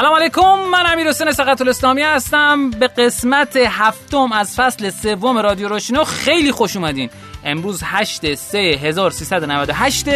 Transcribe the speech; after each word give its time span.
سلام 0.00 0.14
علیکم 0.14 0.58
من 0.72 0.92
امیر 0.92 1.08
حسین 1.08 1.32
سقط 1.32 1.60
الاسلامی 1.60 2.02
هستم. 2.02 2.70
به 2.70 2.88
قسمت 2.88 3.56
هفتم 3.56 4.32
از 4.32 4.54
فصل 4.54 4.90
سوم 4.90 5.38
رادیو 5.38 5.68
روشنو 5.68 6.04
خیلی 6.04 6.52
خوش 6.52 6.76
اومدین. 6.76 7.10
امروز 7.44 7.80
8 7.84 8.34
3 8.34 8.58
1398 8.58 10.08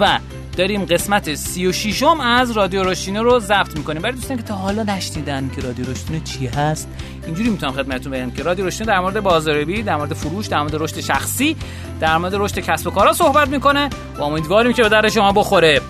و 0.00 0.18
داریم 0.56 0.84
قسمت 0.84 1.34
36 1.34 2.02
م 2.02 2.20
از 2.20 2.50
رادیو 2.50 2.82
روشینو 2.82 3.22
رو 3.22 3.40
ضبط 3.40 3.76
می‌کنیم. 3.76 4.02
برای 4.02 4.14
دوستان 4.14 4.36
که 4.36 4.42
تا 4.42 4.54
حالا 4.54 4.82
نشنیدن 4.82 5.50
که 5.56 5.62
رادیو 5.62 5.86
روشینو 5.86 6.20
چی 6.20 6.46
هست 6.46 6.88
اینجوری 7.26 7.50
می‌تونم 7.50 7.72
خدمتتون 7.72 8.12
بگم 8.12 8.30
که 8.30 8.42
رادیو 8.42 8.64
روشینو 8.64 8.86
در 8.86 9.00
مورد 9.00 9.20
بازاریابی 9.20 9.82
در 9.82 9.96
مورد 9.96 10.14
فروش 10.14 10.46
در 10.46 10.60
مورد 10.60 10.74
رشد 10.74 11.00
شخصی 11.00 11.56
در 12.00 12.18
مورد 12.18 12.34
رشد 12.34 12.58
کسب 12.58 12.86
و 12.86 12.90
کارها 12.90 13.12
صحبت 13.12 13.48
می‌کنه. 13.48 13.90
و 14.18 14.22
امیدواریم 14.22 14.72
که 14.72 14.82
به 14.82 14.88
در 14.88 15.08
شما 15.08 15.32
بخوره. 15.32 15.80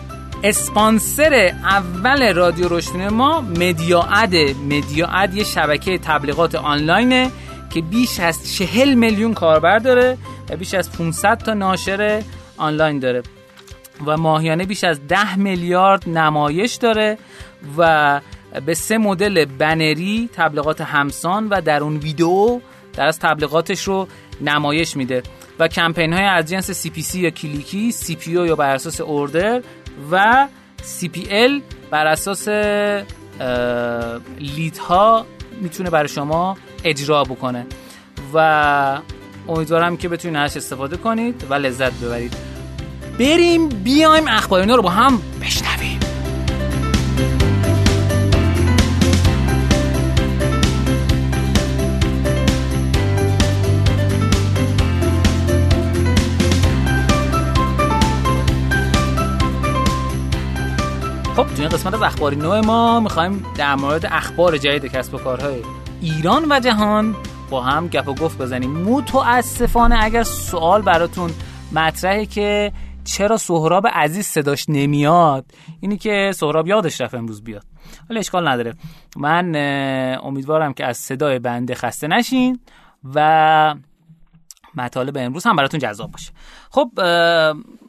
اسپانسر 0.42 1.54
اول 1.64 2.34
رادیو 2.34 2.68
روشنی 2.68 3.08
ما 3.08 3.40
مدیا 3.40 4.02
اد 4.02 4.34
مدیا 4.70 5.06
اد 5.06 5.34
یه 5.34 5.44
شبکه 5.44 5.98
تبلیغات 5.98 6.54
آنلاینه 6.54 7.30
که 7.70 7.80
بیش 7.80 8.20
از 8.20 8.54
40 8.54 8.94
میلیون 8.94 9.34
کاربر 9.34 9.78
داره 9.78 10.18
و 10.50 10.56
بیش 10.56 10.74
از 10.74 10.92
500 10.92 11.38
تا 11.38 11.54
ناشر 11.54 12.22
آنلاین 12.56 12.98
داره. 12.98 13.22
و 14.06 14.16
ماهیانه 14.16 14.64
بیش 14.64 14.84
از 14.84 15.08
10 15.08 15.36
میلیارد 15.36 16.08
نمایش 16.08 16.74
داره 16.74 17.18
و 17.78 18.20
به 18.66 18.74
سه 18.74 18.98
مدل 18.98 19.44
بنری 19.44 20.30
تبلیغات 20.32 20.80
همسان 20.80 21.48
و 21.48 21.60
در 21.60 21.82
اون 21.82 21.96
ویدیو 21.96 22.60
در 22.92 23.06
از 23.06 23.18
تبلیغاتش 23.18 23.82
رو 23.82 24.08
نمایش 24.40 24.96
میده. 24.96 25.22
و 25.58 25.68
کمپین 25.68 26.12
های 26.12 26.24
از 26.24 26.46
جنس 26.46 26.70
CPC 26.70 27.20
یا 27.20 27.30
کلیکی 27.30 27.92
CPO 27.92 28.46
یا 28.46 28.56
بر 28.56 28.74
اساس 28.74 29.00
order 29.00 29.62
و 30.10 30.46
CPL 31.00 31.60
بر 31.90 32.06
اساس 32.06 32.48
lead 34.38 34.78
ها 34.78 35.26
می‌تونه 35.60 35.90
برای 35.90 36.08
شما 36.08 36.56
اجرا 36.84 37.24
بکنه. 37.24 37.66
و 38.34 39.00
امیدوارم 39.48 39.96
که 39.96 40.08
بتونید 40.08 40.36
ازش 40.36 40.56
استفاده 40.56 40.96
کنید 40.96 41.46
و 41.50 41.54
لذت 41.54 41.92
ببرید. 41.92 42.36
بریم 43.18 43.68
بیایم 43.68 44.28
اخبار 44.28 44.60
اینا 44.60 44.74
رو 44.74 44.82
با 44.82 44.90
هم 44.90 45.22
بشنویم. 45.42 46.03
خب 61.36 61.46
تو 61.46 61.62
این 61.62 61.68
قسمت 61.68 61.94
از 61.94 62.02
اخباری 62.02 62.36
نو 62.36 62.62
ما 62.62 63.00
می‌خوایم 63.00 63.46
در 63.56 63.74
مورد 63.74 64.06
اخبار 64.06 64.58
جدید 64.58 64.92
کسب 64.92 65.14
و 65.14 65.18
کارهای 65.18 65.62
ایران 66.00 66.44
و 66.52 66.60
جهان 66.60 67.16
با 67.50 67.62
هم 67.62 67.88
گپ 67.88 68.08
و 68.08 68.14
گفت 68.14 68.38
بزنیم. 68.38 68.70
متاسفانه 68.70 70.04
اگر 70.04 70.22
سوال 70.22 70.82
براتون 70.82 71.30
مطرحه 71.72 72.26
که 72.26 72.72
چرا 73.04 73.36
سهراب 73.36 73.86
عزیز 73.92 74.26
صداش 74.26 74.64
نمیاد 74.68 75.44
اینی 75.80 75.96
که 75.96 76.30
سهراب 76.34 76.66
یادش 76.68 77.00
رفت 77.00 77.14
امروز 77.14 77.44
بیاد. 77.44 77.64
ولی 78.10 78.18
اشکال 78.18 78.48
نداره. 78.48 78.74
من 79.16 79.56
امیدوارم 80.22 80.72
که 80.72 80.86
از 80.86 80.96
صدای 80.96 81.38
بنده 81.38 81.74
خسته 81.74 82.06
نشین 82.06 82.58
و 83.14 83.74
مطالب 84.76 85.16
امروز 85.16 85.46
هم 85.46 85.56
براتون 85.56 85.80
جذاب 85.80 86.10
باشه. 86.10 86.32
خب 86.70 86.90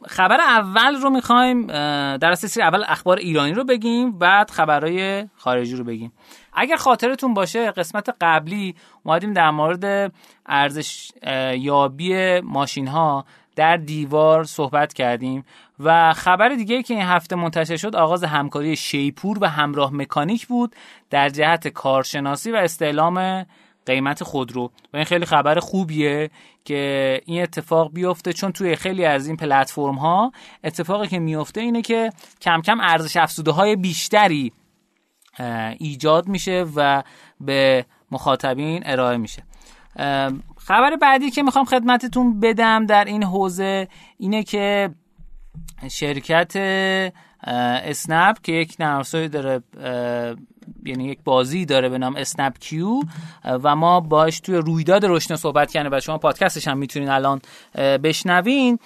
خبر 0.06 0.40
اول 0.40 0.96
رو 1.02 1.10
می‌خوایم 1.10 1.66
در 2.16 2.30
اساس 2.30 2.58
اول 2.58 2.84
اخبار 2.88 3.16
ایرانی 3.16 3.52
رو 3.52 3.64
بگیم 3.64 4.18
بعد 4.18 4.50
خبرهای 4.50 5.28
خارجی 5.36 5.76
رو 5.76 5.84
بگیم. 5.84 6.12
اگر 6.52 6.76
خاطرتون 6.76 7.34
باشه 7.34 7.70
قسمت 7.70 8.08
قبلی 8.20 8.74
اومدیم 9.02 9.32
در 9.32 9.50
مورد 9.50 10.12
ارزش 10.46 11.10
یابی 11.58 12.40
ماشین 12.40 12.88
ها 12.88 13.24
در 13.56 13.76
دیوار 13.76 14.44
صحبت 14.44 14.92
کردیم 14.92 15.44
و 15.80 16.12
خبر 16.12 16.48
دیگه 16.48 16.82
که 16.82 16.94
این 16.94 17.02
هفته 17.02 17.36
منتشر 17.36 17.76
شد 17.76 17.96
آغاز 17.96 18.24
همکاری 18.24 18.76
شیپور 18.76 19.38
و 19.40 19.46
همراه 19.46 19.94
مکانیک 19.94 20.46
بود 20.46 20.76
در 21.10 21.28
جهت 21.28 21.68
کارشناسی 21.68 22.52
و 22.52 22.56
استعلام 22.56 23.46
قیمت 23.86 24.24
خودرو 24.24 24.70
و 24.92 24.96
این 24.96 25.04
خیلی 25.04 25.24
خبر 25.24 25.58
خوبیه 25.58 26.30
که 26.64 27.20
این 27.26 27.42
اتفاق 27.42 27.92
بیفته 27.92 28.32
چون 28.32 28.52
توی 28.52 28.76
خیلی 28.76 29.04
از 29.04 29.26
این 29.26 29.36
پلتفرم 29.36 29.94
ها 29.94 30.32
اتفاقی 30.64 31.08
که 31.08 31.18
میفته 31.18 31.60
اینه 31.60 31.82
که 31.82 32.10
کم 32.40 32.60
کم 32.60 32.80
ارزش 32.80 33.16
افزوده 33.16 33.50
های 33.50 33.76
بیشتری 33.76 34.52
ایجاد 35.78 36.28
میشه 36.28 36.66
و 36.76 37.02
به 37.40 37.84
مخاطبین 38.10 38.82
ارائه 38.86 39.16
میشه. 39.16 39.42
خبر 40.56 40.96
بعدی 40.96 41.30
که 41.30 41.42
می‌خوام 41.42 41.64
خدمتتون 41.64 42.40
بدم 42.40 42.86
در 42.86 43.04
این 43.04 43.22
حوزه 43.22 43.88
اینه 44.18 44.42
که 44.42 44.90
شرکت 45.90 46.56
اسنپ 47.84 48.40
که 48.42 48.52
یک 48.52 48.76
نرم 48.80 49.02
داره 49.32 49.62
یعنی 50.86 51.04
یک 51.04 51.18
بازی 51.24 51.64
داره 51.64 51.88
به 51.88 51.98
نام 51.98 52.16
اسنپ 52.16 52.58
کیو 52.58 53.00
و 53.44 53.76
ما 53.76 54.00
باش 54.00 54.40
توی 54.40 54.56
رویداد 54.56 55.04
روشن 55.04 55.36
صحبت 55.36 55.70
کردیم 55.70 55.92
و 55.92 56.00
شما 56.00 56.18
پادکستش 56.18 56.68
هم 56.68 56.78
می‌تونین 56.78 57.08
الان 57.08 57.40
بشنوین. 57.74 58.78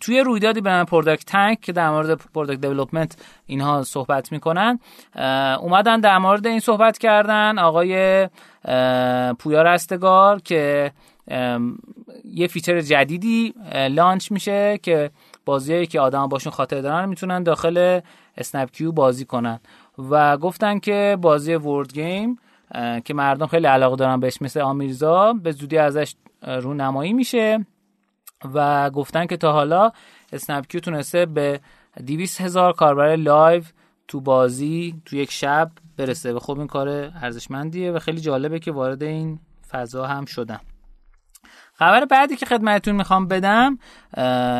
توی 0.00 0.20
رویدادی 0.20 0.60
به 0.60 0.70
نام 0.70 0.84
ProductTank 0.84 1.60
که 1.60 1.72
در 1.72 1.90
مورد 1.90 2.14
product 2.34 2.60
development 2.60 3.16
اینها 3.46 3.82
صحبت 3.82 4.32
می‌کنن 4.32 4.78
اومدن 5.60 6.00
در 6.00 6.18
مورد 6.18 6.46
این 6.46 6.60
صحبت 6.60 6.98
کردن 6.98 7.58
آقای 7.58 8.28
پویا 9.38 9.62
رستگار 9.62 10.40
که 10.40 10.92
یه 12.24 12.46
feature 12.46 12.80
جدیدی 12.80 13.54
launch 13.90 14.32
میشه 14.32 14.78
که 14.82 15.10
بازیایی 15.44 15.86
که 15.86 16.00
آدم 16.00 16.26
باشون 16.26 16.52
خاطره 16.52 16.80
دارن 16.80 17.08
می‌تونن 17.08 17.42
داخل 17.42 18.00
اسنپ 18.36 18.70
کیو 18.70 18.92
بازی 18.92 19.24
کنن. 19.24 19.60
و 19.98 20.36
گفتن 20.36 20.78
که 20.78 21.18
بازی 21.20 21.54
word 21.54 21.92
game 21.92 22.38
که 23.04 23.14
مردم 23.14 23.46
خیلی 23.46 23.66
علاقه 23.66 23.96
دارن 23.96 24.20
بهش 24.20 24.42
مثل 24.42 24.60
آمیرزا 24.60 25.32
به 25.32 25.52
زودی 25.52 25.78
ازش 25.78 26.14
رونمایی 26.42 27.12
میشه 27.12 27.66
و 28.54 28.90
گفتن 28.90 29.26
که 29.26 29.36
تا 29.36 29.52
حالا 29.52 29.90
اسنپ 30.32 30.66
کیو 30.66 30.80
تونسته 30.80 31.26
به 31.26 31.60
200 32.06 32.40
هزار 32.40 32.72
کاربر 32.72 33.16
live 33.16 33.62
تو 34.08 34.20
بازی 34.20 34.94
تو 35.04 35.16
یک 35.16 35.32
شب 35.32 35.70
برسه. 35.96 36.32
و 36.32 36.38
خب 36.38 36.58
این 36.58 36.66
کار 36.66 36.88
ارزشمندیه 37.22 37.92
و 37.92 37.98
خیلی 37.98 38.20
جالبه 38.20 38.58
که 38.58 38.72
وارد 38.72 39.02
این 39.02 39.38
فضا 39.70 40.06
هم 40.06 40.24
شدم 40.24 40.60
خبر 41.82 42.04
بعدی 42.04 42.36
که 42.36 42.46
خدمتتون 42.46 42.94
می‌خوام 42.94 43.28
بدم 43.28 43.78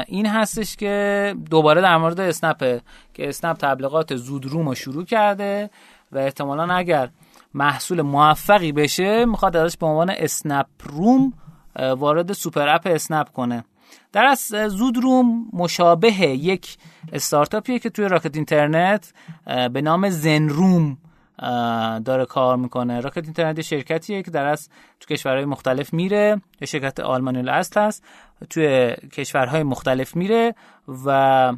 این 0.07 0.27
هستش 0.27 0.77
که 0.77 1.35
دوباره 1.51 1.81
در 1.81 1.97
مورد 1.97 2.21
اسنپه 2.21 2.81
که 3.15 3.29
اسنپ 3.29 3.57
تبلیغات 3.57 4.17
زود 4.17 4.47
روم 4.47 4.69
رو 4.69 4.75
شروع 4.75 5.05
کرده 5.05 5.71
و 6.13 6.19
احتمالا 6.19 6.75
اگر 6.75 7.09
محصول 7.55 8.03
موفقی 8.03 8.73
بشه 8.73 9.25
می‌خواد 9.25 9.57
ازش 9.57 9.77
به 9.77 9.87
عنوان 9.87 10.11
اسنپ 10.11 10.67
روم 10.85 11.33
وارد 11.97 12.33
super 12.33 12.69
app 12.69 12.83
اسنپ 12.85 13.29
کنه. 13.29 13.65
در 14.13 14.25
اصل 14.25 14.39
زود 14.69 14.97
روم 14.97 15.47
مشابه 15.53 16.23
یک 16.23 16.77
استارتاپیه 17.13 17.79
که 17.79 17.91
توی 17.91 18.09
راکت 18.09 18.37
اینترنت 18.37 19.13
به 19.73 19.83
نام 19.83 20.09
Zen 20.09 20.49
Room 20.49 20.99
داره 22.05 22.27
کار 22.27 22.57
می‌کنه. 22.57 23.01
راکت 23.01 23.25
اینترنت 23.25 23.61
شرکتیه 23.61 24.23
که 24.23 24.31
در 24.31 24.45
از 24.45 24.69
تو 25.01 25.15
کشورهای 25.15 25.45
مختلف 25.45 25.93
میره. 25.93 26.43
شرکت 26.65 27.01
آلمانی 27.01 27.39
الاصل 27.39 27.81
هست. 27.81 28.05
توی 28.51 28.95
کشورهای 29.13 29.63
مختلف 29.63 30.17
میره 30.17 30.55
و 31.07 31.53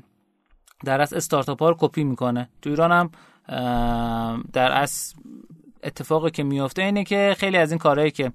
در 0.84 1.00
از 1.00 1.12
استارتاپ 1.12 1.62
ها 1.62 1.68
رو 1.68 1.76
کپی 1.78 2.04
می‌کنه. 2.04 2.48
تو 2.62 2.70
ایران 2.70 2.92
هم 2.92 3.10
در 4.52 4.72
از 4.72 5.14
اتفاقی 5.82 6.30
که 6.30 6.42
میفته 6.42 6.82
اینه 6.82 7.04
که 7.04 7.34
خیلی 7.38 7.56
از 7.56 7.70
این 7.72 7.78
کارهایی 7.78 8.10
که 8.10 8.32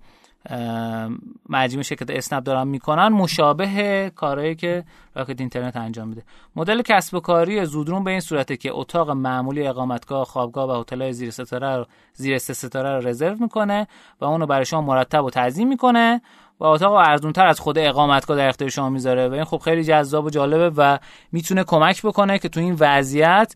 مجموع 1.50 1.84
شرکت 1.84 2.10
اسنپ 2.10 2.44
دارن 2.44 2.68
می‌کنن. 2.68 3.08
مشابه 3.08 4.12
کارهایی 4.16 4.56
که 4.56 4.84
راکت 5.16 5.40
اینترنت 5.40 5.78
انجام 5.78 6.08
میده. 6.08 6.24
مدل 6.56 6.82
کسب 6.82 7.14
و 7.14 7.20
کاری 7.20 7.66
زودرون 7.66 8.04
به 8.04 8.12
این 8.12 8.20
صورته 8.20 8.58
که 8.58 8.70
اتاق 8.74 9.10
معمولی 9.10 9.68
اقامتگاه 9.68 10.26
خوابگاه 10.26 10.70
و 10.70 10.82
هتل‌های 10.82 11.14
زیر 11.14 11.32
ستاره 11.32 11.76
رو 11.76 11.86
زیر 12.14 12.38
ستاره 12.38 12.96
رو 12.96 13.08
رزرو 13.08 13.36
می‌کنه 13.40 13.88
و 14.22 14.26
اونو 14.26 14.46
برای 14.46 14.66
شما 14.66 14.82
مرتب 14.82 15.24
و 15.24 15.30
تنظیم 15.30 15.68
می‌کنه 15.68 16.22
و 16.60 16.66
اتاق 16.66 16.94
ارزونتر 16.94 17.48
از 17.48 17.60
خود 17.60 17.78
اقامتگاه 17.78 18.38
در 18.38 18.48
اختیار 18.48 18.70
شما 18.70 18.90
می‌ذاره 18.90 19.28
و 19.28 19.34
این 19.34 19.44
خب 19.44 19.58
خیلی 19.58 19.84
جذاب 19.84 20.26
و 20.26 20.30
جالبه 20.30 20.70
و 20.70 20.98
می‌تونه 21.32 21.64
کمک 21.64 22.02
بکنه 22.02 22.40
که 22.40 22.50
تو 22.50 22.60
این 22.60 22.76
وضعیت 22.80 23.56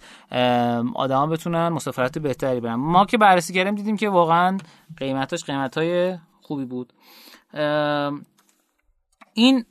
آدما 0.95 1.27
بتونن 1.27 1.69
مسافرت 1.69 2.19
بهتری 2.19 2.59
برن. 2.59 2.75
ما 2.75 3.05
که 3.05 3.17
بررسی 3.17 3.53
کردیم 3.53 3.75
دیدیم 3.75 3.97
که 3.97 4.09
واقعا 4.09 4.57
قیمتاش 4.97 5.43
قیمتای 5.43 6.17
خوبی 6.43 6.65
بود. 6.65 6.93
این 9.33 9.65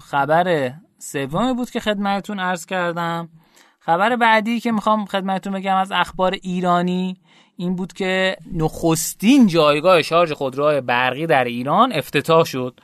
خبر 0.00 0.72
سومی 0.98 1.54
بود 1.54 1.70
که 1.70 1.80
خدمتتون 1.80 2.40
عرض 2.40 2.66
کردم. 2.66 3.28
خبر 3.78 4.16
بعدی 4.16 4.60
که 4.60 4.72
می‌خوام 4.72 5.04
خدمتتون 5.04 5.52
بگم 5.52 5.76
از 5.76 5.92
اخبار 5.92 6.32
ایرانی 6.32 7.16
این 7.56 7.76
بود 7.76 7.92
که 7.92 8.36
نخستین 8.52 9.46
جایگاه 9.46 10.02
شارژ 10.02 10.32
خودروهای 10.32 10.80
برقی 10.80 11.26
در 11.26 11.44
ایران 11.44 11.92
افتتاح 11.92 12.44
شد. 12.44 12.80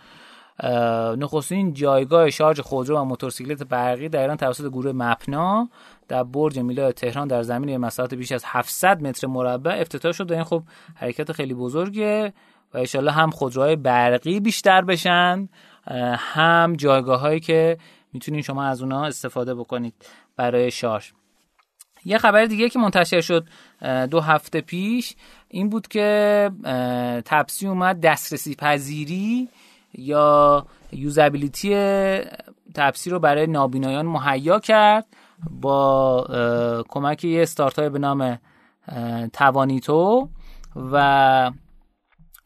نخستین 1.18 1.74
جایگاه 1.74 2.30
شارژ 2.30 2.60
خودرو 2.60 2.98
و 2.98 3.04
موتورسیکلت 3.04 3.62
برقی 3.62 4.08
در 4.08 4.20
ایران 4.20 4.36
توسط 4.36 4.68
گروه 4.68 4.92
مپنا 4.92 5.68
در 6.08 6.22
برج 6.22 6.58
میلاد 6.58 6.94
تهران 6.94 7.28
در 7.28 7.42
زمین 7.42 7.76
مساحت 7.76 8.14
بیش 8.14 8.32
از 8.32 8.42
700 8.46 9.02
متر 9.02 9.26
مربع 9.26 9.80
افتتاح 9.80 10.12
شد. 10.12 10.32
این 10.32 10.44
خب 10.44 10.62
حرکت 10.94 11.32
خیلی 11.32 11.54
بزرگه. 11.54 12.32
و 12.74 12.78
انشالله 12.78 13.12
هم 13.12 13.30
خودروهای 13.30 13.76
برقی 13.76 14.40
بیشتر 14.40 14.80
بشن 14.80 15.48
هم 16.16 16.76
جایگاه 16.76 17.20
هایی 17.20 17.40
که 17.40 17.78
می‌تونین 18.12 18.42
شما 18.42 18.64
از 18.64 18.82
اونا 18.82 19.04
استفاده 19.04 19.54
بکنید 19.54 19.94
برای 20.36 20.70
شارژ. 20.70 21.10
یه 22.04 22.18
خبر 22.18 22.44
دیگه 22.44 22.68
که 22.68 22.78
منتشر 22.78 23.20
شد 23.20 23.46
دو 24.10 24.20
هفته 24.20 24.60
پیش 24.60 25.16
این 25.48 25.68
بود 25.68 25.88
که 25.88 26.50
تپسی 27.24 27.66
اومد 27.66 28.00
دسترسی 28.00 28.54
پذیری 28.54 29.48
یا 29.94 30.66
یوزابیلیتی 30.92 31.74
تپسی 32.74 33.10
رو 33.10 33.18
برای 33.18 33.46
نابینایان 33.46 34.06
مهیا 34.06 34.60
کرد 34.60 35.06
با 35.50 36.84
کمک 36.88 37.24
یه 37.24 37.42
استارتای 37.42 37.88
به 37.88 37.98
نام 37.98 38.38
توانیتو 39.32 40.28
و 40.92 41.50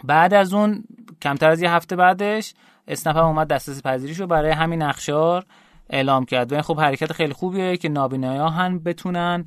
بعد 0.07 0.35
از 0.35 0.55
اون 0.55 0.85
کمتر 1.23 1.51
از 1.51 1.63
یه 1.63 1.71
هفته 1.71 1.97
بعدش 1.97 2.55
اسنپ 2.89 3.17
هم 3.17 3.25
اومد 3.25 3.49
دسترسی 3.49 3.83
پذیریش 3.83 4.21
رو 4.21 4.27
برای 4.27 4.51
همین 4.51 4.83
نقشار 4.83 5.45
اعلام 5.91 6.25
کرد. 6.25 6.53
و 6.53 6.55
این 6.55 6.63
خب 6.63 6.81
حرکت 6.81 7.13
خیلی 7.13 7.33
خوبیه 7.33 7.77
که 7.77 7.89
نابیناها 7.89 8.51
هم 8.51 8.79
بتونن 8.79 9.45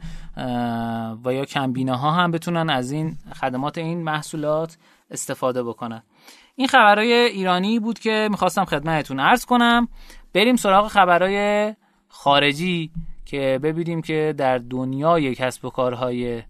و 1.26 1.34
یا 1.34 1.46
کمبیناها 1.46 2.12
هم 2.12 2.32
بتونن 2.32 2.70
از 2.70 2.92
این 2.92 3.18
خدمات 3.42 3.78
این 3.78 4.04
محصولات 4.04 4.78
استفاده 5.12 5.64
بکنن. 5.64 6.04
این 6.56 6.68
خبرهای 6.68 7.14
ایرانی 7.14 7.80
بود 7.80 8.00
که 8.00 8.28
می‌خواستم 8.32 8.66
خدمتتون 8.66 9.20
عرض 9.20 9.46
کنم. 9.46 9.88
بریم 10.34 10.56
سراغ 10.56 10.88
خبرهای 10.88 11.74
خارجی 12.08 12.92
که 13.26 13.60
ببینیم 13.64 14.02
که 14.02 14.34
در 14.38 14.58
دنیای 14.58 15.36
کسب 15.36 15.66
و 15.66 15.70
کارهای 15.70 16.44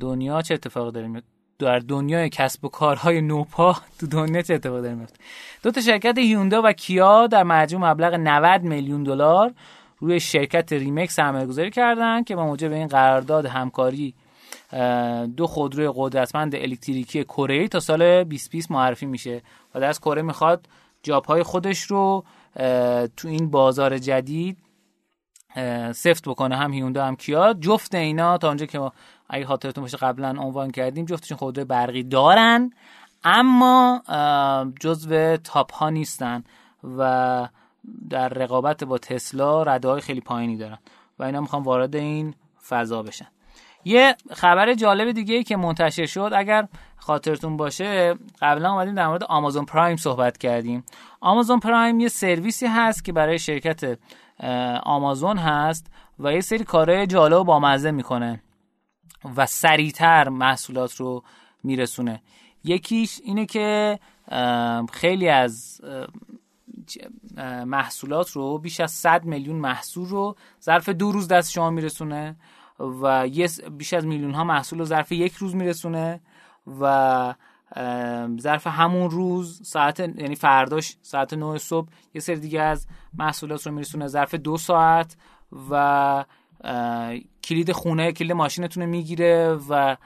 دنیا 0.00 0.42
چه 0.42 0.54
اتفاقی 0.54 0.92
داریم 0.92 1.22
در 1.66 1.78
دنیای 1.78 2.28
کسب 2.28 2.64
و 2.64 2.68
کارهای 2.68 3.20
نوپا 3.20 3.76
تو 3.98 4.06
دنیا 4.06 4.42
چه 4.42 4.54
اتفاقی 4.54 4.82
داره 4.82 4.94
میفته؟ 4.94 5.18
دو 5.62 5.70
تا 5.70 5.80
شرکت 5.80 6.18
هیوندا 6.18 6.62
و 6.64 6.72
کیا 6.72 7.26
در 7.26 7.42
مجموع 7.42 7.90
مبلغ 7.90 8.14
90 8.14 8.62
میلیون 8.62 9.02
دلار 9.02 9.52
روی 9.98 10.20
شرکت 10.20 10.72
ریمکس 10.72 11.14
سرمایه 11.14 11.46
گذاری 11.46 11.70
کردن 11.70 12.22
که 12.22 12.36
با 12.36 12.46
موجب 12.46 12.72
این 12.72 12.86
قرارداد 12.86 13.46
همکاری 13.46 14.14
دو 15.36 15.46
خودروی 15.46 15.90
قدرتمند 15.94 16.54
الکتریکی 16.54 17.24
کره 17.24 17.68
تا 17.68 17.80
سال 17.80 18.24
2020 18.24 18.70
معرفی 18.70 19.06
میشه 19.06 19.42
و 19.74 19.84
از 19.84 20.00
کره 20.00 20.22
می‌خواد 20.22 20.66
جاب 21.02 21.24
های 21.24 21.42
خودش 21.42 21.82
رو 21.82 22.24
تو 23.16 23.28
این 23.28 23.50
بازار 23.50 23.98
جدید 23.98 24.58
سفت 25.92 26.28
بکنه 26.28 26.56
هم 26.56 26.72
هیوندا 26.72 27.04
هم 27.04 27.16
کیا. 27.16 27.54
جفت 27.60 27.94
اینا 27.94 28.38
تا 28.38 28.48
اونجا 28.48 28.66
که 28.66 28.90
اگه 29.30 29.46
خاطرتون 29.46 29.82
باشه 29.82 29.96
قبلا 29.96 30.28
عنوان 30.28 30.70
کردیم 30.70 31.04
جفتشون 31.04 31.38
خودروی 31.38 31.64
برقی 31.64 32.02
دارن 32.02 32.70
اما 33.24 34.02
جزو 34.80 35.36
تاپ 35.36 35.72
ها 35.72 35.90
نیستن 35.90 36.44
و 36.98 37.48
در 38.10 38.28
رقابت 38.28 38.84
با 38.84 38.98
تسلا 38.98 39.62
رده 39.62 39.88
های 39.88 40.00
خیلی 40.00 40.20
پایینی 40.20 40.56
دارن 40.56 40.78
و 41.18 41.22
اینا 41.22 41.40
می‌خوان 41.40 41.62
وارد 41.62 41.96
این 41.96 42.34
فضا 42.68 43.02
بشن. 43.02 43.26
یه 43.84 44.16
خبر 44.32 44.74
جالب 44.74 45.12
دیگه 45.12 45.42
که 45.42 45.56
منتشر 45.56 46.06
شد 46.06 46.30
اگر 46.34 46.68
خاطرتون 46.96 47.56
باشه 47.56 48.14
قبلا 48.40 48.72
اومدیم 48.72 48.94
در 48.94 49.08
مورد 49.08 49.24
آمازون 49.24 49.64
پرایم 49.64 49.96
صحبت 49.96 50.38
کردیم. 50.38 50.84
آمازون 51.20 51.60
پرایم 51.60 52.00
یه 52.00 52.08
سرویسی 52.08 52.66
هست 52.66 53.04
که 53.04 53.12
برای 53.12 53.38
شرکت 53.38 53.98
آمازون 54.82 55.36
هست 55.36 55.86
و 56.18 56.32
یه 56.32 56.40
سری 56.40 56.64
کارهای 56.64 57.06
جالب 57.06 57.38
و 57.38 57.44
بامزه 57.44 57.90
می‌کنه. 57.90 58.42
و 59.36 59.46
سریعتر 59.46 60.28
محصولات 60.28 60.96
رو 60.96 61.22
میرسونه. 61.62 62.22
یکیش 62.64 63.20
اینه 63.24 63.46
که 63.46 63.98
خیلی 64.92 65.28
از 65.28 65.80
محصولات 67.66 68.30
رو 68.30 68.58
بیش 68.58 68.80
از 68.80 68.90
100 68.90 69.24
میلیون 69.24 69.56
محصول 69.56 70.08
رو 70.08 70.36
ظرف 70.62 70.88
دو 70.88 71.12
روز 71.12 71.28
دست 71.28 71.50
شما 71.50 71.70
میرسونه 71.70 72.36
و 72.78 73.28
بیش 73.70 73.94
از 73.94 74.06
میلیون 74.06 74.34
ها 74.34 74.44
محصول 74.44 74.78
رو 74.78 74.84
ظرف 74.84 75.12
یک 75.12 75.32
روز 75.32 75.54
میرسونه 75.54 76.20
و 76.80 77.34
ظرف 78.40 78.66
همون 78.66 79.10
روز 79.10 79.60
ساعت 79.64 80.00
یعنی 80.00 80.34
فرداش 80.34 80.96
ساعت 81.02 81.34
9 81.34 81.58
صبح 81.58 81.88
یه 82.14 82.20
سری 82.20 82.36
دیگه 82.36 82.60
از 82.62 82.86
محصولات 83.18 83.66
رو 83.66 83.72
میرسونه 83.72 84.06
ظرف 84.06 84.34
دو 84.34 84.56
ساعت 84.56 85.16
و 85.70 86.24
کلید 87.44 87.72
خونه 87.72 88.12
کلید 88.12 88.32
ماشینتون 88.32 88.82
رو 88.82 88.88
می‌گیره 88.88 89.58
و 89.68 89.96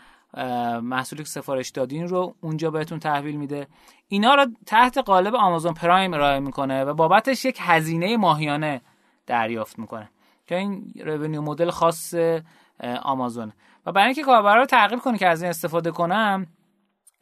محصولی 0.80 1.22
که 1.22 1.28
سفارش 1.28 1.70
دادین 1.70 2.08
رو 2.08 2.34
اونجا 2.40 2.70
بهتون 2.70 2.98
تحویل 2.98 3.36
میده. 3.36 3.66
اینا 4.08 4.34
رو 4.34 4.46
تحت 4.66 4.98
قالب 4.98 5.34
آمازون 5.34 5.74
پرایم 5.74 6.14
ارائه 6.14 6.40
می‌کنه 6.40 6.84
و 6.84 6.94
بابتش 6.94 7.44
یک 7.44 7.58
هزینه 7.60 8.16
ماهیانه 8.16 8.80
دریافت 9.26 9.78
می‌کنه 9.78 10.10
که 10.46 10.56
این 10.56 10.92
رونیو 11.04 11.42
مدل 11.42 11.70
خاص 11.70 12.14
آمازون. 13.02 13.52
و 13.86 13.92
برای 13.92 14.06
اینکه 14.06 14.22
کاربرا 14.22 14.60
رو 14.60 14.66
ترغیب 14.66 14.98
کنه 14.98 15.18
که 15.18 15.28
از 15.28 15.42
این 15.42 15.50
استفاده 15.50 15.90
کنم 15.90 16.46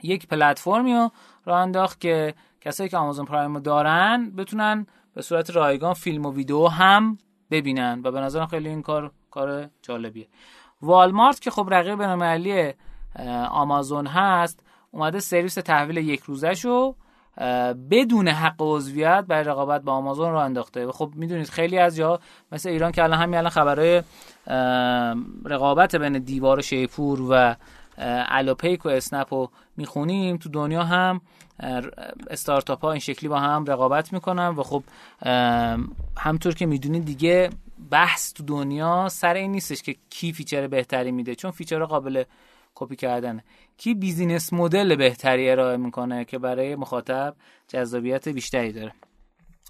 یک 0.02 0.28
پلتفرمی 0.28 1.08
رو 1.44 1.52
انداخت 1.52 2.00
که 2.00 2.34
کسایی 2.60 2.90
که 2.90 2.96
آمازون 2.96 3.24
پرایم 3.24 3.54
رو 3.54 3.60
دارن 3.60 4.30
بتونن 4.36 4.86
به 5.14 5.22
صورت 5.22 5.50
رایگان 5.50 5.94
فیلم 5.94 6.26
و 6.26 6.32
ویدیو 6.32 6.66
هم 6.66 7.18
ببینن 7.50 8.00
و 8.04 8.10
به 8.10 8.20
نظرم 8.20 8.46
خیلی 8.46 8.68
این 8.68 8.82
کار 8.82 9.12
کار 9.32 9.68
جالبیه. 9.82 10.26
والمارت 10.82 11.40
که 11.40 11.50
خب 11.50 11.68
رقیب 11.70 11.98
بین‌المللی 11.98 12.72
آمازون 13.50 14.06
هست 14.06 14.60
اومده 14.90 15.20
سرویس 15.20 15.54
تحویل 15.54 15.96
یک 15.96 16.20
روزه 16.20 16.54
شو 16.54 16.94
بدون 17.90 18.28
حق 18.28 18.54
عضویت 18.58 19.24
برای 19.28 19.44
رقابت 19.44 19.82
با 19.82 19.92
آمازون 19.92 20.30
رو 20.30 20.38
انداخته. 20.38 20.92
خب 20.92 21.10
می‌دونید 21.14 21.48
خیلی 21.48 21.78
از 21.78 21.96
جا 21.96 22.20
مثل 22.52 22.68
ایران 22.68 22.92
که 22.92 23.02
الان 23.02 23.18
همین 23.18 23.38
الان 23.38 23.50
خبرهای 23.50 24.02
رقابت 25.44 25.96
بین 25.96 26.18
دیوار 26.18 26.60
شیپور 26.60 27.20
و 27.30 27.54
الوپیک 28.28 28.86
و 28.86 28.88
اسنپ 28.88 29.34
رو 29.34 29.50
می‌خونیم. 29.76 30.36
تو 30.36 30.48
دنیا 30.48 30.84
هم 30.84 31.20
استارتاپ 32.30 32.80
ها 32.80 32.90
این 32.90 33.00
شکلی 33.00 33.28
با 33.28 33.38
هم 33.38 33.64
رقابت 33.64 34.12
می‌کنن 34.12 34.48
و 34.48 34.62
خب 34.62 34.82
همطور 36.18 36.54
که 36.54 36.66
می‌دونید 36.66 37.04
دیگه 37.04 37.50
بحث 37.90 38.32
تو 38.32 38.42
دنیا 38.42 39.08
سر 39.08 39.34
این 39.34 39.52
نیستش 39.52 39.82
که 39.82 39.96
کی 40.10 40.32
feature 40.32 40.66
بهتری 40.66 41.12
میده 41.12 41.34
چون 41.34 41.50
feature 41.50 41.84
قابل 41.84 42.24
کپی 42.74 42.96
کردن 42.96 43.40
کی 43.76 43.94
business 43.94 44.52
model 44.52 44.96
بهتری 44.96 45.50
ارائه 45.50 45.76
می‌کنه 45.76 46.24
که 46.24 46.38
برای 46.38 46.76
مخاطب 46.76 47.36
جذابیت 47.68 48.28
بیشتری 48.28 48.72
داره. 48.72 48.92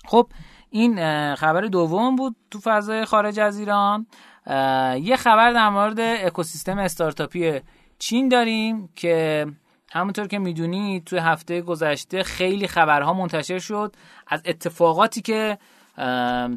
خب 0.04 0.28
این 0.70 0.94
خبر 1.34 1.60
دوم 1.60 2.16
بود 2.16 2.36
تو 2.50 2.60
فضای 2.60 3.04
خارج 3.04 3.40
از 3.40 3.58
ایران. 3.58 4.06
یه 5.00 5.16
خبر 5.16 5.52
در 5.52 5.68
مورد 5.68 6.00
اکوسیستم 6.00 6.78
استارتاپی 6.78 7.60
چین 7.98 8.28
داریم 8.28 8.88
که 8.96 9.46
همونطور 9.92 10.26
که 10.26 10.38
می‌دونید 10.38 11.04
توی 11.04 11.18
هفته 11.18 11.60
گذشته 11.60 12.22
خیلی 12.22 12.66
خبرها 12.66 13.12
منتشر 13.12 13.58
شد 13.58 13.96
از 14.26 14.42
اتفاقاتی 14.44 15.22
که 15.22 15.58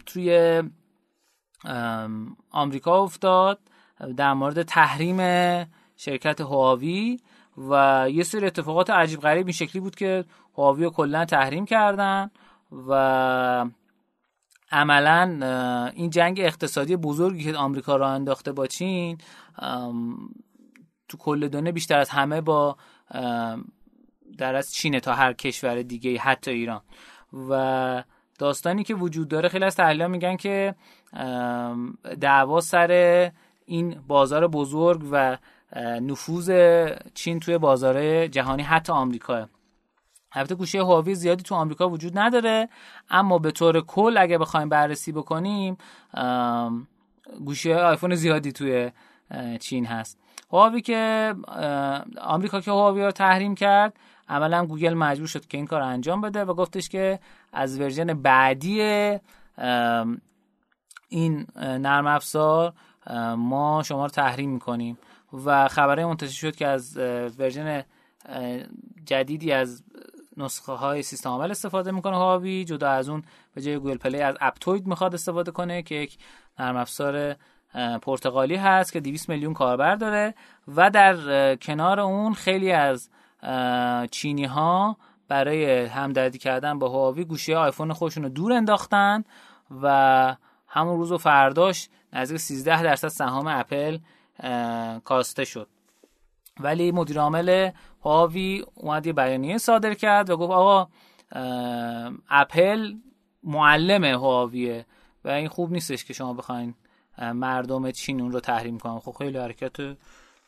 توی 0.05 0.61
آمریکا 2.51 3.01
افتاد 3.03 3.59
در 4.17 4.33
مورد 4.33 4.63
تحریم 4.63 5.17
شرکت 5.97 6.41
هواوی 6.41 7.19
و 7.57 8.05
یه 8.11 8.23
سری 8.23 8.45
اتفاقات 8.45 8.89
عجیب 8.89 9.19
غریب 9.19 9.45
این 9.45 9.53
شکلی 9.53 9.79
بود 9.79 9.95
که 9.95 10.25
هواوی 10.57 10.83
رو 10.83 10.89
کلا 10.89 11.25
تحریم 11.25 11.65
کردن 11.65 12.31
و 12.87 13.65
عملا 14.71 15.91
این 15.95 16.09
جنگ 16.09 16.39
اقتصادی 16.39 16.95
بزرگی 16.95 17.43
که 17.43 17.57
آمریکا 17.57 17.95
را 17.95 18.09
انداخته 18.09 18.51
با 18.51 18.67
چین 18.67 19.17
تو 21.07 21.17
کل 21.17 21.47
دنیا 21.47 21.71
بیشتر 21.71 21.99
از 21.99 22.09
همه 22.09 22.41
با 22.41 22.77
در 24.37 24.55
از 24.55 24.73
چینه 24.73 24.99
تا 24.99 25.13
هر 25.13 25.33
کشور 25.33 25.81
دیگه 25.81 26.19
حتی 26.19 26.51
ایران. 26.51 26.81
و 27.49 28.03
داستانی 28.39 28.83
که 28.83 28.95
وجود 28.95 29.27
داره 29.27 29.49
خیلی 29.49 29.65
از 29.65 29.75
تحلیل 29.75 30.07
میگن 30.07 30.35
که 30.35 30.75
دعوا 32.21 32.61
سر 32.61 33.31
این 33.65 34.01
بازار 34.07 34.47
بزرگ 34.47 35.07
و 35.11 35.37
نفوذ 36.01 36.51
چین 37.13 37.39
توی 37.39 37.57
بازار 37.57 38.27
جهانی 38.27 38.63
حتی 38.63 38.93
آمریکا 38.93 39.49
البته 40.31 40.55
گوشی 40.55 40.79
هواوی 40.79 41.15
زیادی 41.15 41.43
تو 41.43 41.55
آمریکا 41.55 41.89
وجود 41.89 42.17
نداره 42.17 42.69
اما 43.09 43.37
به 43.39 43.51
طور 43.51 43.81
کل 43.81 44.17
اگه 44.17 44.37
بخوایم 44.37 44.69
بررسی 44.69 45.11
بکنیم 45.11 45.77
گوشی 47.45 47.73
آیفون 47.73 48.15
زیادی 48.15 48.51
توی 48.51 48.91
چین 49.59 49.85
هست. 49.85 50.19
هواوی 50.51 50.81
که 50.81 51.33
آمریکا 52.21 52.61
که 52.61 52.71
هواوی 52.71 53.03
رو 53.03 53.11
تحریم 53.11 53.55
کرد 53.55 53.93
عملا 54.29 54.65
گوگل 54.65 54.93
مجبور 54.93 55.27
شد 55.27 55.45
که 55.45 55.57
این 55.57 55.67
کار 55.67 55.81
انجام 55.81 56.21
بده 56.21 56.45
و 56.45 56.53
گفتش 56.53 56.89
که 56.89 57.19
از 57.53 57.79
version 57.79 58.13
بعدی 58.13 58.81
این 61.09 61.47
نرم 61.57 62.07
افزار 62.07 62.73
ما 63.37 63.83
شما 63.85 64.03
رو 64.03 64.09
تحریم 64.09 64.49
می‌کنیم. 64.49 64.97
و 65.45 65.67
خبره 65.67 66.05
منتشر 66.05 66.31
شد 66.31 66.55
که 66.55 66.67
از 66.67 66.97
version 67.37 67.83
جدیدی 69.05 69.51
از 69.51 69.83
نسخه 70.37 70.71
های 70.71 71.03
سیستم 71.03 71.29
عامل 71.29 71.51
استفاده 71.51 71.91
می‌کنه 71.91 72.15
هواوی 72.15 72.65
جدا 72.65 72.89
از 72.89 73.09
اون 73.09 73.23
به 73.53 73.61
جای 73.61 73.77
گوگل 73.77 73.97
پلی 73.97 74.21
از 74.21 74.37
اپتوید 74.41 74.87
می‌خواد 74.87 75.13
استفاده 75.13 75.51
کنه 75.51 75.81
که 75.83 75.95
یک 75.95 76.17
نرم 76.59 76.75
افزار 76.75 77.35
پرتغالی 78.01 78.55
هست 78.55 78.93
که 78.93 78.99
200 78.99 79.29
میلیون 79.29 79.53
کاربر 79.53 79.95
داره 79.95 80.33
و 80.75 80.89
در 80.89 81.55
کنار 81.55 81.99
اون 81.99 82.33
خیلی 82.33 82.71
از 82.71 83.09
چینی 84.11 84.45
ها 84.45 84.97
برای 85.27 85.85
همدردی 85.85 86.37
کردن 86.37 86.79
با 86.79 86.89
هواوی 86.89 87.25
گوشی 87.25 87.53
آیفون 87.53 87.93
خودشون 87.93 88.23
رو 88.23 88.29
دور 88.29 88.53
انداختن 88.53 89.23
و 89.81 90.35
همون 90.67 90.97
روز 90.97 91.11
و 91.11 91.17
فرداش 91.17 91.89
نزدیک 92.13 92.37
13 92.37 92.83
درصد 92.83 93.07
سهام 93.07 93.47
اپل 93.47 93.97
کاسته 95.03 95.45
شد. 95.45 95.67
ولی 96.59 96.91
مدیر 96.91 97.19
عامل 97.19 97.69
هواوی 98.05 98.63
اومد 98.75 99.07
یه 99.07 99.13
بیانیه 99.13 99.57
صادر 99.57 99.93
کرد 99.93 100.29
و 100.29 100.37
گفت 100.37 100.51
آقا 100.51 100.87
اپل 102.29 102.93
معلم 103.43 104.03
هواویه 104.03 104.85
و 105.25 105.29
این 105.29 105.47
خوب 105.47 105.71
نیستش 105.71 106.05
که 106.05 106.13
شما 106.13 106.33
بخواین 106.33 106.73
مردم 107.17 107.91
چین 107.91 108.21
اون 108.21 108.31
رو 108.31 108.39
تحریم 108.39 108.79
کنن. 108.79 108.99
خب 108.99 109.15
خیلی 109.17 109.37
حرکت 109.37 109.97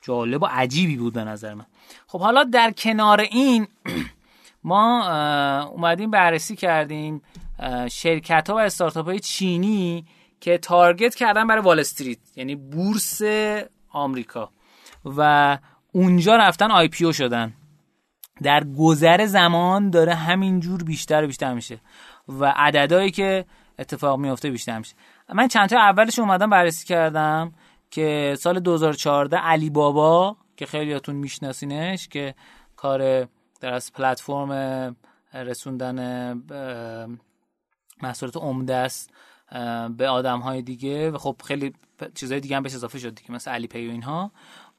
جالب 0.01 0.43
و 0.43 0.45
عجیبی 0.45 0.97
بود 0.97 1.13
به 1.13 1.23
نظر 1.23 1.53
من. 1.53 1.65
خب 2.07 2.19
حالا 2.19 2.43
در 2.43 2.71
کنار 2.71 3.21
این 3.21 3.67
ما 4.63 5.09
اومدیم 5.63 6.11
بررسی 6.11 6.55
کردیم 6.55 7.21
شرکت 7.91 8.49
ها 8.49 8.55
و 8.55 8.59
استارتاپ 8.59 9.05
های 9.05 9.19
چینی 9.19 10.05
که 10.41 10.57
target 10.57 11.15
کردن 11.15 11.47
برای 11.47 11.61
وال 11.61 11.79
استریت 11.79 12.19
یعنی 12.35 12.55
بورس 12.55 13.21
آمریکا. 13.89 14.49
و 15.05 15.57
اونجا 15.91 16.35
رفتن 16.35 16.71
IPO 16.71 17.13
شدن. 17.13 17.53
در 18.43 18.63
گذر 18.63 19.25
زمان 19.25 19.89
داره 19.89 20.15
همینجور 20.15 20.83
بیشتر 20.83 21.23
و 21.23 21.27
بیشتر 21.27 21.53
میشه. 21.53 21.79
و 22.27 22.53
عددهایی 22.55 23.11
که 23.11 23.45
اتفاق 23.79 24.19
میفته 24.19 24.49
بیشتر 24.49 24.77
میشه. 24.77 24.95
من 25.33 25.47
چند 25.47 25.69
تا 25.69 25.77
اولش 25.79 26.19
اومدم 26.19 26.49
بررسی 26.49 26.85
کردم 26.85 27.53
که 27.91 28.35
سال 28.39 28.59
2014 28.59 29.37
علی 29.37 29.69
بابا 29.69 30.37
که 30.57 30.65
خیلیاتون 30.65 31.15
میشناسینش 31.15 32.07
که 32.07 32.35
کار 32.75 33.27
در 33.59 33.73
از 33.73 33.93
پلتفرم 33.93 34.95
رسوندن 35.33 36.33
محصولات 38.01 38.37
عمده 38.37 38.75
است 38.75 39.13
به 39.97 40.09
آدم 40.09 40.39
های 40.39 40.61
دیگه 40.61 41.11
و 41.11 41.17
خب 41.17 41.35
خیلی 41.43 41.73
چیزهای 42.15 42.39
دیگه 42.41 42.55
هم 42.55 42.63
بهش 42.63 42.75
اضافه 42.75 42.99
شد 42.99 43.15
دیگه 43.15 43.31
مثل 43.31 43.51
علی‌پی 43.51 43.87
و 43.87 43.91
اینها. 43.91 44.31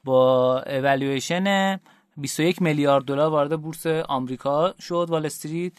با 0.03 0.61
اولویشن 0.61 1.79
21 2.17 2.61
میلیارد 2.61 3.05
دلار 3.05 3.29
وارد 3.29 3.61
بورس 3.61 3.87
آمریکا 3.87 4.73
شد 4.79 5.07
وال 5.09 5.25
استریت. 5.25 5.73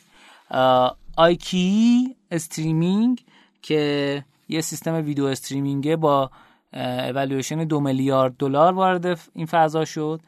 iQIYI 1.16 2.16
streaming 2.30 3.24
که 3.62 4.24
یه 4.50 4.60
سیستم 4.60 4.94
video 4.94 5.24
streaming 5.24 5.89
ه 5.89 5.96
با 5.96 6.30
اولویشن 6.72 7.64
دو 7.64 7.80
میلیارد 7.80 8.36
دلار 8.36 8.72
وارد 8.72 9.20
این 9.34 9.46
فضا 9.46 9.84
شد. 9.84 10.20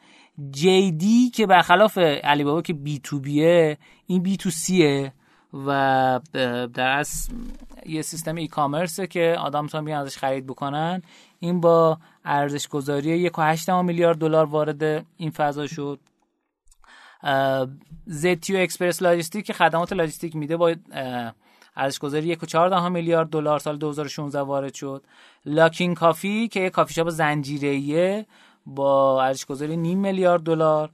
جی 0.51 0.91
دی 0.91 1.29
که 1.29 1.47
برخلاف 1.47 1.97
علی 1.97 2.43
بابا 2.43 2.61
که 2.61 2.73
B2B 2.73 2.99
یه 2.99 3.77
این 4.07 4.23
B2C 4.23 4.49
یه 4.49 5.13
و 5.53 6.19
در 6.73 6.87
اصل 6.87 7.33
یه 7.85 8.01
سیستم 8.01 8.35
e-commerce 8.35 8.47
ه 8.47 9.07
که 9.07 9.35
آدم 9.39 9.63
می‌تونن 9.63 9.85
بیان 9.85 10.01
ازش 10.01 10.17
خرید 10.17 10.47
بکنن 10.47 11.01
این 11.39 11.61
با 11.61 11.97
ارزش 12.25 12.67
گذاری 12.67 13.29
1.8 13.29 13.69
میلیارد 13.69 14.17
دلار 14.17 14.45
وارد 14.45 15.05
این 15.17 15.31
فضا 15.31 15.67
شد. 15.67 15.99
ZTO 18.05 18.57
Express 18.57 19.01
logistic 19.01 19.45
که 19.45 19.53
خدمات 19.53 19.93
لاجستیک 19.93 20.35
میده 20.35 20.57
با 20.57 20.75
ارزش 21.75 21.99
گذاری 21.99 22.35
1.4 22.35 22.89
میلیارد 22.89 23.29
دلار 23.29 23.59
سال 23.59 23.77
2016 23.77 24.39
وارد 24.39 24.73
شد. 24.73 25.03
Luckin 25.45 25.93
Coffee 25.93 26.47
که 26.47 26.59
یک 26.59 26.71
کافی 26.71 26.93
شاپ 26.93 27.09
زنجیره‌ایه 27.09 28.25
با 28.65 29.23
ارزش 29.23 29.45
گذاری 29.45 29.77
نیم 29.77 29.99
میلیارد 29.99 30.43
دلار. 30.43 30.89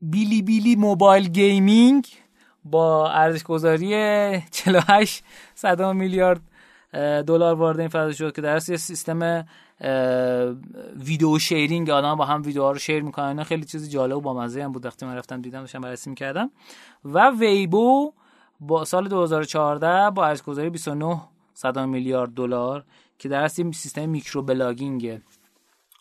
Bilibili 0.00 0.76
mobile 0.76 1.28
gaming 1.28 2.06
با 2.64 3.10
ارزش 3.10 3.42
گذاری 3.42 3.90
48 4.50 5.24
صدم 5.54 5.96
میلیارد 5.96 6.40
دلار 7.26 7.54
وارد 7.54 7.80
این 7.80 7.88
فضا 7.88 8.12
شد 8.12 8.34
که 8.34 8.42
در 8.42 8.58
سیستم 8.58 9.46
video 10.96 11.38
sharing 11.38 11.90
آدم 11.90 12.14
با 12.14 12.24
هم 12.24 12.42
ویدیوها 12.42 12.70
رو 12.70 12.78
share 12.78 13.02
می‌کنن. 13.02 13.42
خیلی 13.42 13.64
چیز 13.64 13.90
جالب 13.90 14.16
و 14.16 14.20
با 14.20 14.34
مزه 14.34 14.64
هم 14.64 14.72
بود. 14.72 14.86
وقتی 14.86 15.06
من 15.06 15.16
رفتم 15.16 15.42
دیدم 15.42 15.60
داشتم 15.60 15.80
بررسی 15.80 16.10
می‌کردم. 16.10 16.50
و 17.04 17.30
Weibo 17.30 18.12
با 18.60 18.84
سال 18.84 19.08
2014 19.08 20.10
با 20.10 20.26
ارزش 20.26 20.42
گذاری 20.42 20.70
29 20.70 21.20
صدم 21.54 21.88
میلیارد 21.88 22.30
دلار 22.30 22.84
که 23.18 23.28
در 23.28 23.42
اصل 23.42 23.72
سیستم 23.72 24.08
میکرو 24.08 24.42
بلاگینگه 24.42 25.22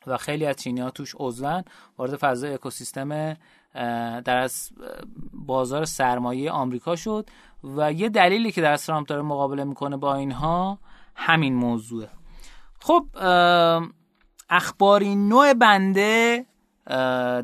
و 0.08 0.18
خیلی 0.18 0.46
از 0.46 0.56
چینی 0.56 0.82
ها 0.82 0.90
توش 0.90 1.16
عضون 1.20 1.64
وارد 1.98 2.16
فضای 2.16 2.54
اکوسیستم 2.54 3.38
در 4.22 4.38
از 4.38 4.70
بازار 5.34 5.86
سرمایه 5.86 6.52
آمریکا 6.52 6.96
شد. 6.96 7.30
و 7.64 7.92
یه 7.92 8.10
دلیلی 8.10 8.52
که 8.52 8.62
در 8.62 8.78
ترامپ 8.78 9.08
داره 9.08 9.22
مقابله 9.22 9.64
می‌کنه 9.64 9.98
با 9.98 10.16
اینها 10.16 10.80
همین 11.16 11.56
موضوعه. 11.56 12.10
خب 12.80 13.06
اخباری 14.50 15.16
نوع 15.16 15.54
بنده 15.54 16.46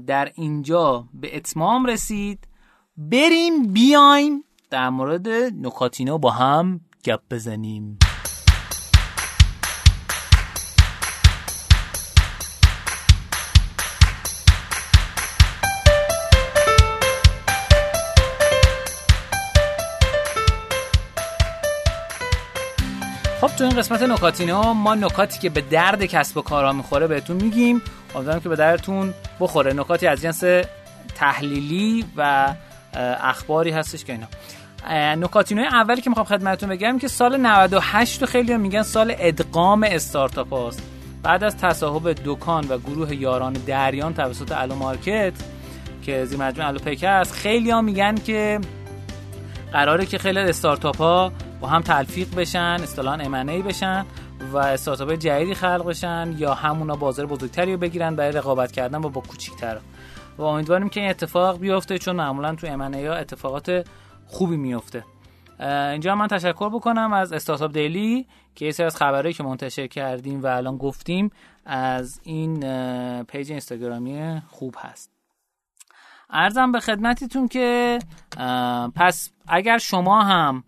در 0.08 0.32
اینجا 0.36 1.06
به 1.14 1.38
اتمام 1.38 1.86
رسید. 1.86 2.48
بریم 2.98 3.74
بیایم 3.74 4.44
در 4.72 4.90
مورد 4.90 5.28
نکاتینو 5.62 6.18
با 6.18 6.32
هم 6.32 6.82
گپ 7.04 7.20
بزنیم. 7.32 8.00
خب 23.42 23.48
تو 23.48 23.64
این 23.64 23.76
قسمت 23.76 24.02
نکاتینه 24.02 24.74
ما 24.74 24.96
نکاتی 24.96 25.40
که 25.40 25.50
به 25.50 25.62
درد 25.62 26.06
کسب 26.06 26.38
و 26.38 26.42
کارا 26.42 26.74
می‌خوره 26.74 27.08
بهتون 27.08 27.36
میگیم. 27.44 27.82
امیدوارم 28.16 28.40
که 28.40 28.50
به 28.50 28.56
دردتون 28.56 29.14
بخوره. 29.40 29.74
نکاتی 29.74 30.08
از 30.08 30.22
جنس 30.22 30.44
تحلیلی 31.16 32.06
و 32.18 32.54
اخباری 33.22 33.72
هستش 33.72 34.06
که 34.06 34.14
اینا. 34.14 34.28
نکاتینوی 34.90 35.66
اولی 35.66 36.02
که 36.02 36.10
می‌خوام 36.10 36.26
خدمتتون 36.26 36.70
بگم 36.70 37.00
که 37.00 37.08
سال 37.08 37.38
98 37.38 38.22
رو 38.22 38.28
خیلی 38.28 38.58
میگن 38.58 38.84
سال 38.84 39.16
ادغام 39.20 39.84
استارتاپ 39.84 40.54
هاست 40.54 40.84
بعد 41.24 41.44
از 41.44 41.58
تصاحب 41.58 42.16
دکان 42.26 42.68
و 42.68 42.78
گروه 42.78 43.16
یاران 43.16 43.54
دریان 43.54 44.14
توسط 44.14 44.52
الو 44.52 44.76
مارکت 44.76 45.34
که 46.02 46.26
زیر 46.26 46.40
مجموعه 46.40 46.68
الو 46.68 46.80
پیک 46.80 47.04
است 47.04 47.34
خیلی 47.34 47.72
ها 47.72 47.82
میگن 47.82 48.16
که 48.16 48.60
قراره 49.74 50.06
که 50.06 50.18
خیلی 50.18 50.40
استارتاپ 50.40 50.98
ها 50.98 51.32
با 51.62 51.68
هم 51.68 51.82
تلفیق 51.82 52.36
بشن 52.36 52.78
اصطلاحا 52.84 53.18
امنی 53.18 53.62
بشن 53.62 54.06
و 54.54 54.58
استارتاپ 54.58 55.12
جدیدی 55.14 55.54
خلق 55.54 55.86
بشن 55.86 56.36
یا 56.38 56.54
همونا 56.54 56.96
بازار 56.96 57.26
بزرگتری 57.26 57.72
رو 57.72 57.78
بگیرن 57.78 58.16
برای 58.16 58.32
رقابت 58.32 58.72
کردن 58.72 59.02
با 59.02 59.10
با 59.10 59.22
کوچیک‌تر. 59.22 59.78
و 60.38 60.44
امیدواریم 60.44 60.90
که 60.90 61.00
این 61.00 61.10
اتفاق 61.10 61.60
بیفته 61.60 61.98
چون 61.98 62.16
معمولا 62.16 62.56
تو 62.56 62.68
ها 62.68 63.14
اتفاقات 63.14 63.86
خوبی 64.32 64.58
میفته 64.58 65.06
اینجا 65.60 66.16
من 66.16 66.28
تشکر 66.28 66.70
بکنم 66.70 67.14
از 67.14 67.34
Startup 67.34 67.74
Daily 67.74 68.28
که 68.56 68.66
یه 68.66 68.72
سری 68.72 68.86
از 68.86 68.96
خبرهایی 68.96 69.34
که 69.34 69.44
منتشر 69.44 69.88
کردیم 69.88 70.44
و 70.44 70.48
الان 70.48 70.78
گفتیم 70.78 71.30
از 71.66 72.22
این 72.24 72.60
page 73.24 73.52
اینستاگرامی 73.52 74.42
خوب 74.48 74.76
هست. 74.80 75.12
ارزم 76.30 76.72
به 76.72 76.80
خدمتتون 76.80 77.48
که 77.48 78.00
پس 78.96 79.32
اگر 79.48 79.78
شما 79.78 80.24
هم 80.24 80.64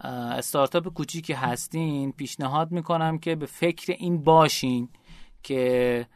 استارتاپ 0.00 0.88
کوچیکی 0.88 1.32
هستین 1.32 2.12
پیشنهاد 2.12 2.70
می‌کنم 2.72 3.18
که 3.18 3.36
به 3.36 3.46
فکر 3.46 3.94
این 3.98 4.22
باشین 4.22 4.88
که 5.42 6.06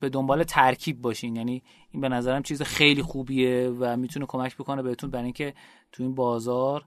به 0.00 0.08
دنبال 0.08 0.42
ترکیب 0.42 1.00
باشین. 1.00 1.36
یعنی 1.36 1.62
این 1.94 2.00
به 2.00 2.08
نظرم 2.08 2.42
چیز 2.42 2.62
خیلی 2.62 3.02
خوبیه 3.02 3.68
و 3.78 3.96
می‌تونه 3.96 4.26
کمک 4.26 4.56
بکنه 4.56 4.82
بهتون 4.82 5.10
برای 5.10 5.24
اینکه 5.24 5.54
تو 5.92 6.02
این 6.02 6.14
بازار 6.14 6.84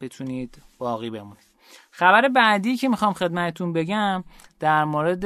بتونید 0.00 0.62
باقی 0.78 1.10
بمونید. 1.10 1.44
خبر 1.90 2.28
بعدی 2.28 2.76
که 2.76 2.88
می‌خوام 2.88 3.12
خدمتتون 3.12 3.72
بگم 3.72 4.24
در 4.60 4.84
مورد 4.84 5.20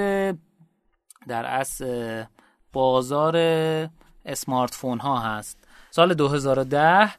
در 1.29 1.45
اصل 1.45 2.25
بازار 2.73 3.37
اسمارت 4.25 4.75
فون 4.75 4.99
ها 4.99 5.19
هست 5.19 5.69
سال 5.91 6.14
2010 6.14 7.11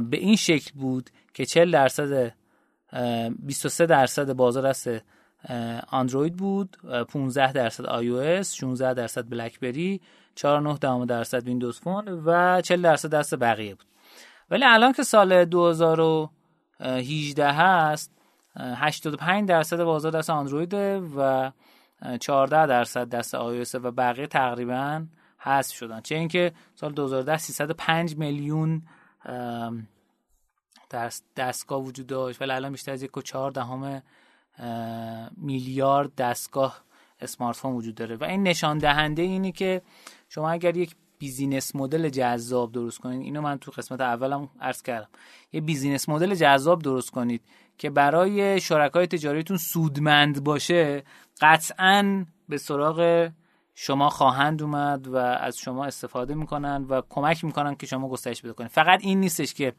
به 0.00 0.16
این 0.16 0.36
شکل 0.36 0.70
بود 0.74 1.10
که 1.34 1.44
40 1.44 1.70
درصد 1.70 2.34
23 3.38 3.86
درصد 3.86 4.32
بازار 4.32 4.66
دست 4.66 4.88
اندروید 5.92 6.36
بود 6.36 6.76
15 7.08 7.52
درصد 7.52 7.86
iOS 7.86 8.54
16 8.54 8.94
درصد 8.94 9.30
BlackBerry 9.30 10.00
4.9 10.40 11.06
درصد 11.06 11.44
Windows 11.44 11.80
Phone 11.80 12.08
و 12.08 12.60
40 12.60 12.82
درصد 12.82 13.10
دست 13.10 13.34
بقیه 13.34 13.74
بود. 13.74 13.86
ولی 14.50 14.64
الان 14.64 14.92
که 14.92 15.02
سال 15.02 15.44
2018 15.44 17.52
هست 17.52 18.12
85 18.56 19.48
درصد 19.48 19.82
بازار 19.82 20.12
دست 20.12 20.30
اندروید 20.30 20.74
و 21.16 21.52
14 22.20 22.66
درصد 22.66 23.08
دست 23.08 23.34
آی 23.34 23.66
و 23.74 23.90
بقیه 23.90 24.26
تقریبا 24.26 25.06
حذف 25.38 25.76
شدن. 25.76 26.00
چه 26.00 26.14
اینکه 26.14 26.52
سال 26.74 26.92
2010 26.92 27.36
305 27.36 28.16
میلیون 28.16 28.82
دستگاه 31.36 31.82
وجود 31.82 32.06
داشت 32.06 32.42
ولی 32.42 32.52
الان 32.52 32.72
بیشتر 32.72 32.92
از 32.92 33.02
یک 33.02 33.16
و 33.16 33.22
چهار 33.22 33.50
دهم 33.50 34.02
میلیارد 35.36 36.14
دستگاه 36.14 36.84
smartphone 37.20 37.72
وجود 37.72 37.94
داره. 37.94 38.16
و 38.16 38.24
این 38.24 38.42
نشان 38.42 38.78
دهنده 38.78 39.22
اینه 39.22 39.52
که 39.52 39.82
شما 40.28 40.50
اگر 40.50 40.76
یک 40.76 40.96
business 41.18 41.76
model 41.76 42.08
جذاب 42.08 42.72
درست 42.72 42.98
کنید 42.98 43.20
اینو 43.20 43.40
من 43.40 43.58
تو 43.58 43.70
قسمت 43.70 44.00
اولم 44.00 44.48
عرض 44.60 44.82
کردم. 44.82 45.08
یه 45.52 45.60
business 45.60 46.08
model 46.08 46.34
جذاب 46.34 46.82
درست 46.82 47.10
کنید 47.10 47.42
که 47.78 47.90
برای 47.90 48.60
شرکای 48.60 49.06
تجاریتون 49.06 49.56
سودمند 49.56 50.44
باشه 50.44 51.04
قطعا 51.40 52.26
به 52.48 52.58
سراغ 52.58 53.30
شما 53.74 54.10
خواهند 54.10 54.62
اومد 54.62 55.06
و 55.08 55.16
از 55.16 55.58
شما 55.58 55.84
استفاده 55.84 56.34
می‌کنن 56.34 56.84
و 56.88 57.02
کمک 57.08 57.44
می‌کنن 57.44 57.74
که 57.74 57.86
شما 57.86 58.08
گسترش 58.08 58.42
بده 58.42 58.52
کنید. 58.52 58.70
فقط 58.70 59.00
این 59.02 59.20
نیستش 59.20 59.54
که 59.54 59.72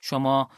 شما 0.00 0.48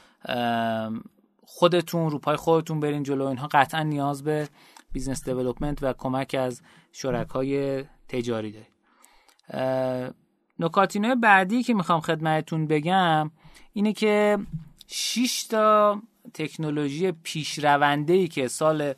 خودتون 1.58 2.10
رو 2.10 2.18
پای 2.18 2.36
خودتون 2.36 2.80
برین 2.80 3.02
جلو. 3.02 3.26
اینها 3.26 3.48
قطعا 3.50 3.82
نیاز 3.82 4.24
به 4.24 4.48
business 4.92 5.28
development 5.28 5.82
و 5.82 5.92
کمک 5.92 6.36
از 6.38 6.62
شرکای 6.92 7.84
تجاری 8.08 8.52
دارید. 8.52 10.14
نکته 10.58 11.14
بعدی 11.14 11.62
که 11.62 11.74
می‌خوام 11.74 12.00
خدمتتون 12.00 12.66
بگم 12.66 13.30
اینه 13.72 13.92
که 13.92 14.38
6 14.86 15.46
تا 15.50 16.02
تکنولوژی 16.34 17.12
پیشرونده 17.12 18.12
ای 18.12 18.28
که 18.28 18.48
سال 18.48 18.94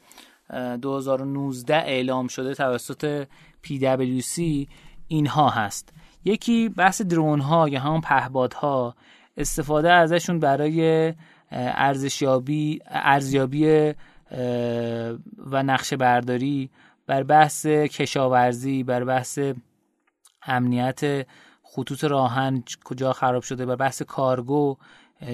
2019 0.83 1.77
اعلام 1.77 2.29
شده 2.29 2.55
توسط 2.55 3.27
PwC 3.67 4.43
اینها 5.09 5.49
هست. 5.49 5.93
یکی 6.25 6.69
بحث 6.69 7.03
درون 7.03 7.41
ها 7.41 7.69
یا 7.69 7.81
همون 7.81 8.01
پهبادها 8.01 8.95
استفاده 9.37 9.93
ازشون 9.93 10.41
برای 10.41 11.15
ارزشیابی 11.51 12.81
ارزیابی 12.87 13.95
و 15.47 15.63
نقشه 15.63 15.97
برداری 15.97 16.71
بر 17.07 17.23
بحث 17.23 17.67
کشاورزی 17.67 18.83
بر 18.83 19.05
بحث 19.05 19.39
امنیت 20.43 21.27
خطوط 21.63 22.05
راهن 22.05 22.65
کجا 22.85 23.13
خراب 23.13 23.43
شده 23.43 23.67
بر 23.67 23.77
بحث 23.77 24.03
کارگو 24.03 24.77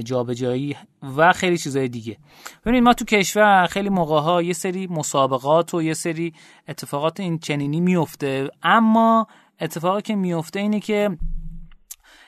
جابجایی 0.05 0.77
و 1.17 1.33
خیلی 1.33 1.59
چیزای 1.59 1.89
دیگه. 1.89 2.17
ببینید 2.63 2.83
ما 2.83 2.93
تو 2.93 3.05
کشور 3.05 3.67
خیلی 3.67 3.89
موقع 3.89 4.21
ها 4.21 4.43
یه 4.43 4.53
سری 4.53 4.87
مسابقات 4.87 5.75
و 5.75 5.83
یه 5.83 5.95
سری 5.95 6.35
اتفاقات 6.69 7.21
این 7.21 7.39
چنینی 7.39 7.81
میفته 7.81 8.51
اما 8.63 9.27
اتفاقی 9.61 10.03
که 10.03 10.15
میفته 10.15 10.61
اینه 10.61 10.81
که 10.81 11.19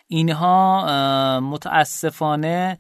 اینها 0.09 1.41
متاسفانه 1.41 2.79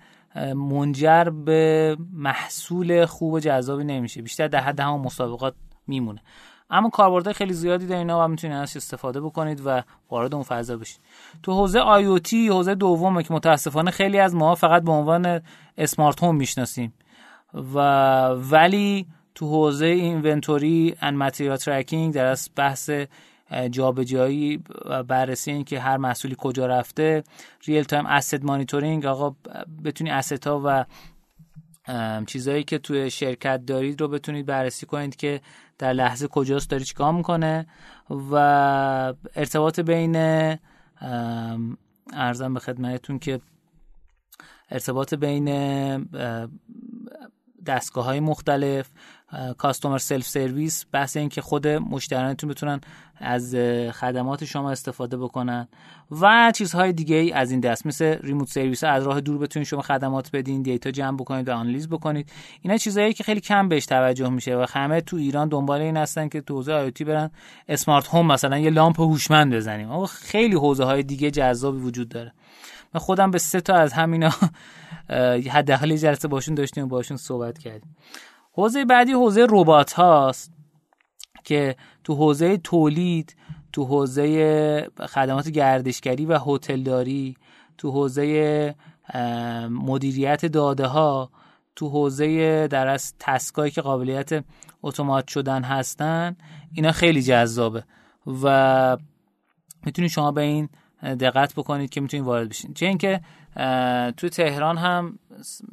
منجر 0.56 1.24
به 1.24 1.96
محصول 2.12 3.04
خوب 3.04 3.32
و 3.32 3.40
جذابی 3.40 3.84
نمیشه. 3.84 4.22
بیشتر 4.22 4.48
در 4.48 4.60
حد 4.60 4.80
همون 4.80 5.00
مسابقات 5.00 5.54
میمونه. 5.86 6.22
اما 6.70 6.90
کاربردهای 6.90 7.34
خیلی 7.34 7.52
زیادی 7.52 7.86
در 7.86 7.96
اینا 7.96 8.24
و 8.24 8.28
می‌تونید 8.28 8.56
ازش 8.56 8.76
استفاده 8.76 9.20
بکنید 9.20 9.62
و 9.64 9.82
وارد 10.10 10.34
اون 10.34 10.42
فضا 10.42 10.76
بشید 10.76 11.00
تو 11.42 11.52
حوزه 11.52 11.78
آی 11.78 12.04
او 12.04 12.18
تی 12.18 12.48
حوزه 12.48 12.74
دومه 12.74 13.22
که 13.22 13.34
متاسفانه 13.34 13.90
خیلی 13.90 14.18
از 14.18 14.34
ما 14.34 14.54
فقط 14.54 14.82
به 14.82 14.92
عنوان 14.92 15.40
اسمارت 15.78 16.22
هوم 16.22 16.36
می‌شناسیم. 16.36 16.92
و 17.54 17.78
ولی 18.28 19.06
تو 19.34 19.46
حوزه 19.46 19.86
inventory 19.86 20.96
and 21.00 21.14
material 21.14 21.56
tracking 21.56 22.14
در 22.14 22.36
بحث 22.56 22.90
جابجایی 23.70 24.62
و 24.84 25.02
بررسی 25.02 25.50
این 25.50 25.64
که 25.64 25.80
هر 25.80 25.96
محصولی 25.96 26.34
کجا 26.38 26.66
رفته 26.66 27.24
real-time 27.64 28.06
asset 28.06 28.44
monitoring 28.44 29.06
آقا 29.06 29.36
بتونی 29.84 30.10
asset 30.10 30.46
ها 30.46 30.62
و 30.64 30.84
چیزهایی 32.26 32.64
که 32.64 32.78
توی 32.78 33.10
شرکت 33.10 33.66
دارید 33.66 34.00
رو 34.00 34.08
بتونید 34.08 34.46
بررسی 34.46 34.86
کنید 34.86 35.16
که 35.16 35.40
در 35.78 35.92
لحظه 35.92 36.28
کجاست 36.28 36.70
داری 36.70 36.84
چیکار 36.84 37.12
می‌کنه 37.12 37.66
و 38.10 38.34
ارتباط 39.36 39.80
بین 39.80 40.16
عرضم 42.12 42.54
به 42.54 42.60
خدمتتون 42.60 43.18
که 43.18 43.40
ارتباط 44.70 45.14
بین 45.14 45.48
دستگاه 47.66 48.04
های 48.04 48.20
مختلف 48.20 48.90
customer 49.58 49.98
self-service 49.98 50.86
بحث 50.92 51.16
این 51.16 51.28
که 51.28 51.40
خود 51.40 51.66
مشتریانتون 51.66 52.50
بتونن 52.50 52.80
از 53.20 53.54
خدمات 53.92 54.44
شما 54.44 54.70
استفاده 54.70 55.16
بکنن 55.16 55.68
و 56.10 56.52
چیزهای 56.54 56.92
دیگه 56.92 57.16
ای 57.16 57.32
از 57.32 57.50
این 57.50 57.60
دست 57.60 57.86
مثل 57.86 58.18
remote 58.22 58.48
service 58.48 58.84
از 58.84 59.04
راه 59.04 59.20
دور 59.20 59.38
بتونید 59.38 59.68
شما 59.68 59.82
خدمات 59.82 60.30
بدین 60.32 60.62
data 60.62 60.90
جمع 60.90 61.16
بکنید 61.16 61.48
و 61.48 61.52
آنالیز 61.52 61.88
بکنید. 61.88 62.32
اینا 62.62 62.76
چیزهایی 62.76 63.12
که 63.12 63.24
خیلی 63.24 63.40
کم 63.40 63.68
بهش 63.68 63.86
توجه 63.86 64.28
میشه 64.28 64.56
و 64.56 64.66
همه 64.68 65.00
تو 65.00 65.16
ایران 65.16 65.48
دنبال 65.48 65.80
این 65.80 65.96
هستن 65.96 66.28
که 66.28 66.40
تو 66.40 66.54
حوزه 66.54 66.72
IoT 66.72 67.04
برن. 67.04 67.30
smart 67.68 68.06
home 68.06 68.26
مثلا 68.26 68.58
یه 68.58 68.70
لامپ 68.70 69.00
هوشمند 69.00 69.54
بزنیم. 69.54 69.90
اما 69.90 70.06
خیلی 70.06 70.54
حوزه 70.54 70.84
های 70.84 71.02
دیگه 71.02 71.30
جذابی 71.30 71.78
وجود 71.78 72.08
داره. 72.08 72.32
من 72.94 73.00
خودم 73.00 73.30
به 73.30 73.38
سه 73.38 73.60
تا 73.60 73.74
از 73.74 73.92
همینا 73.92 74.30
حداقل 75.50 75.96
جلسه 75.96 76.28
باشون 76.28 76.54
داشتیم 76.54 76.84
و 76.84 76.86
باشون 76.86 77.16
صحبت 77.16 77.58
کردیم. 77.58 77.96
حوزه 78.58 78.84
بعدی 78.84 79.12
حوزه 79.12 79.46
ربات 79.50 79.92
هاست 79.92 80.52
که 81.44 81.76
تو 82.04 82.14
حوزه 82.14 82.56
تولید 82.56 83.36
تو 83.72 83.84
حوزه 83.84 84.90
خدمات 85.08 85.48
گردشگری 85.48 86.26
و 86.26 86.38
هتلداری 86.46 87.36
تو 87.78 87.90
حوزه 87.90 88.74
مدیریت 89.70 90.46
داده 90.46 90.86
ها 90.86 91.30
تو 91.76 91.88
حوزه 91.88 92.66
در 92.66 92.86
از 92.88 93.14
تسکایی 93.18 93.70
که 93.70 93.80
قابلیت 93.80 94.44
اتومات 94.82 95.28
شدن 95.28 95.62
هستن 95.62 96.36
اینا 96.72 96.92
خیلی 96.92 97.22
جذابه 97.22 97.84
و 98.42 98.96
می‌تونید 99.86 100.10
شما 100.10 100.32
به 100.32 100.42
این 100.42 100.68
دقت 101.02 101.54
بکنید 101.54 101.90
که 101.90 102.00
می‌تونید 102.00 102.26
وارد 102.26 102.48
بشین. 102.48 102.74
چه 102.74 102.86
اینکه 102.86 103.20
تو 104.16 104.28
تهران 104.28 104.78
هم 104.78 105.18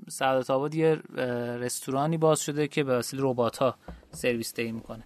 سعادت 0.10 0.50
آباد 0.50 0.76
یه 0.76 1.02
رستورانی 1.60 2.17
باز 2.17 2.39
شده 2.39 2.67
که 2.67 2.84
به 2.84 2.98
وسیله 2.98 3.24
ربات 3.26 3.58
ها 3.58 3.76
سرویس 4.12 4.54
دهی 4.54 4.71
می‌کنه. 4.71 5.04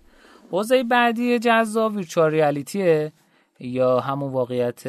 حوزه 0.51 0.83
بعدی 0.83 1.39
جذاب 1.39 1.95
virtual 1.95 2.31
reality 2.31 3.01
ه 3.01 3.11
یا 3.59 3.99
همون 3.99 4.31
واقعیت 4.31 4.83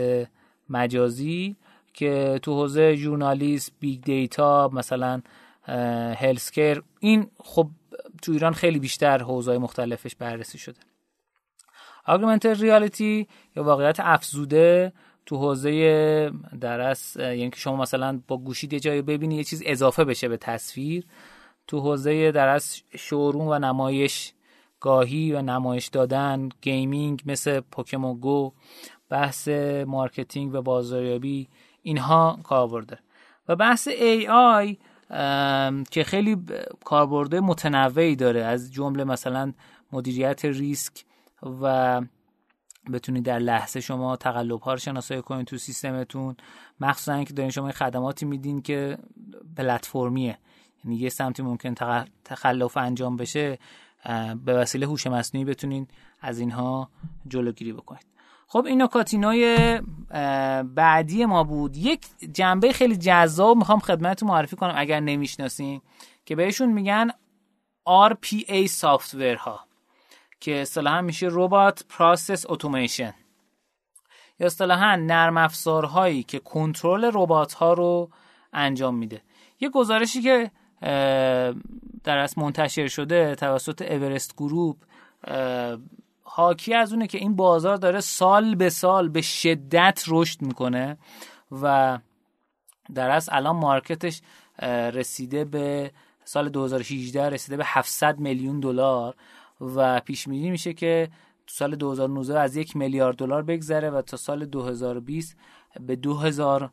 مجازی 0.68 1.56
که 1.94 2.40
تو 2.42 2.54
حوزه 2.54 2.94
journalist 2.94 3.72
big 3.80 4.02
data 4.02 4.70
مثلا 4.72 5.22
healthcare 6.16 6.82
این 7.00 7.30
خب 7.38 7.68
تو 8.22 8.32
ایران 8.32 8.52
خیلی 8.52 8.78
بیشتر 8.78 9.22
حوزه 9.22 9.58
مختلفش 9.58 10.14
بررسی 10.14 10.58
شده. 10.58 10.80
augmented 12.06 12.54
reality 12.54 13.28
یا 13.56 13.64
واقعیت 13.64 14.00
افزوده 14.00 14.92
تو 15.30 15.36
حوزه 15.36 16.30
درس 16.60 17.16
یعنی 17.16 17.50
که 17.50 17.56
شما 17.56 17.76
مثلا 17.76 18.20
با 18.28 18.36
گوشی 18.36 18.68
یه 18.72 18.80
جایی 18.80 19.02
ببینی 19.02 19.36
یه 19.36 19.44
چیز 19.44 19.62
اضافه 19.66 20.04
بشه 20.04 20.28
به 20.28 20.36
تصویر 20.36 21.06
تو 21.66 21.80
حوزه 21.80 22.32
درس 22.32 22.82
showroom 22.96 23.48
و 23.48 23.58
نمایشگاهی 23.58 25.32
و 25.32 25.42
نمایش 25.42 25.86
دادن 25.86 26.48
gaming 26.60 27.22
مثل 27.26 27.60
Pokémon 27.60 28.20
Go 28.20 28.52
بحث 29.08 29.48
marketing 29.86 30.54
و 30.54 30.62
بازاریابی 30.62 31.48
اینها 31.82 32.38
کاربرده 32.44 32.98
و 33.48 33.56
بحث 33.56 33.88
ای 33.88 34.28
آی 34.28 34.76
که 35.90 36.04
خیلی 36.04 36.36
کاربرده 36.84 37.40
متنوعی 37.40 38.16
داره. 38.16 38.44
از 38.44 38.72
جمله 38.72 39.04
مثلا 39.04 39.52
مدیریت 39.92 40.44
ریسک 40.44 41.04
و 41.62 42.00
بتونید 42.92 43.24
در 43.24 43.38
لحظه 43.38 43.80
شما 43.80 44.16
تقلب 44.16 44.60
ها 44.60 44.72
رو 44.72 44.78
شناسایی 44.78 45.22
کنید 45.22 45.46
تو 45.46 45.58
سیستمتون. 45.58 46.36
مخصوصا 46.80 47.24
که 47.24 47.34
دارین 47.34 47.50
شما 47.50 47.72
خدماتی 47.72 48.26
میدین 48.26 48.62
که 48.62 48.98
پلتفرمیه. 49.56 50.38
یعنی 50.84 50.96
یه 50.96 51.08
سمتی 51.08 51.42
ممکن 51.42 51.74
تخلف 52.24 52.76
انجام 52.76 53.16
بشه 53.16 53.58
به 54.44 54.54
وسیله 54.54 54.86
هوش 54.86 55.06
مصنوعی 55.06 55.44
بتونین 55.44 55.88
از 56.20 56.38
اینها 56.38 56.90
جلوگیری 57.28 57.72
بکنید. 57.72 58.06
خب 58.46 58.64
این 58.66 58.82
نکاتینای 58.82 59.80
بعدی 60.74 61.24
ما 61.24 61.44
بود. 61.44 61.76
یک 61.76 62.06
جنبه 62.32 62.72
خیلی 62.72 62.96
جذاب 62.96 63.56
می‌خوام 63.56 63.78
خدمتتون 63.78 64.28
معرفی 64.28 64.56
کنم 64.56 64.74
اگر 64.76 65.00
نمی‌شناسین 65.00 65.80
که 66.24 66.36
بهشون 66.36 66.72
میگن 66.72 67.10
RPA 68.10 68.66
software 68.66 69.34
ها 69.34 69.60
که 70.40 70.62
اصطلاحا 70.62 71.00
میشه 71.00 71.28
robotic 71.30 71.84
process 71.88 72.44
automation 72.48 73.12
یا 74.40 74.46
اصطلاحا 74.46 74.96
نرم 74.96 75.36
افزارهایی 75.36 76.22
که 76.22 76.38
کنترل 76.38 77.10
ربات 77.14 77.52
ها 77.52 77.72
رو 77.72 78.10
انجام 78.52 78.94
میده. 78.94 79.22
یه 79.60 79.68
گزارشی 79.68 80.22
که 80.22 80.50
در 82.04 82.18
از 82.18 82.38
منتشر 82.38 82.88
شده 82.88 83.34
توسط 83.34 83.82
Everest 83.82 84.36
Group 84.36 84.76
حاکی 86.22 86.74
از 86.74 86.92
اونه 86.92 87.06
که 87.06 87.18
این 87.18 87.36
بازار 87.36 87.76
داره 87.76 88.00
سال 88.00 88.54
به 88.54 88.70
سال 88.70 89.08
به 89.08 89.20
شدت 89.20 90.04
رشد 90.08 90.42
می‌کنه 90.42 90.98
و 91.62 91.98
در 92.94 93.10
از 93.10 93.28
الان 93.32 93.56
مارکتش 93.56 94.20
رسیده 94.92 95.44
به 95.44 95.92
سال 96.24 96.48
2018 96.48 97.30
رسیده 97.30 97.56
به 97.56 97.64
700 97.66 98.18
میلیون 98.18 98.60
دلار. 98.60 99.14
و 99.60 100.00
پیش 100.00 100.28
بینی 100.28 100.50
میشه 100.50 100.72
که 100.72 101.08
تو 101.46 101.54
سال 101.54 101.76
2019 101.76 102.38
از 102.38 102.56
یک 102.56 102.76
میلیارد 102.76 103.16
دلار 103.16 103.42
بگذره 103.42 103.90
و 103.90 104.02
تا 104.02 104.16
سال 104.16 104.44
2020 104.44 105.36
به 105.80 105.96
2000 105.96 106.70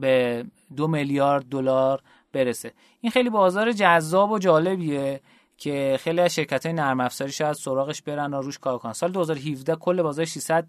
به 0.00 0.44
دو 0.76 0.88
میلیارد 0.88 1.44
دلار 1.44 2.02
برسه. 2.32 2.72
این 3.00 3.12
خیلی 3.12 3.30
بازار 3.30 3.72
جذاب 3.72 4.30
و 4.30 4.38
جالبیه 4.38 5.20
که 5.58 5.98
خیلی 6.00 6.20
از 6.20 6.34
شرکت 6.34 6.66
های 6.66 6.74
نرم 6.74 7.00
افزاری 7.00 7.32
شاید 7.32 7.52
سراغش 7.52 8.02
برن 8.02 8.34
و 8.34 8.42
روش 8.42 8.58
کار 8.58 8.78
کنن. 8.78 8.92
سال 8.92 9.12
2017 9.12 9.76
کل 9.76 10.02
بازار 10.02 10.24
600 10.24 10.66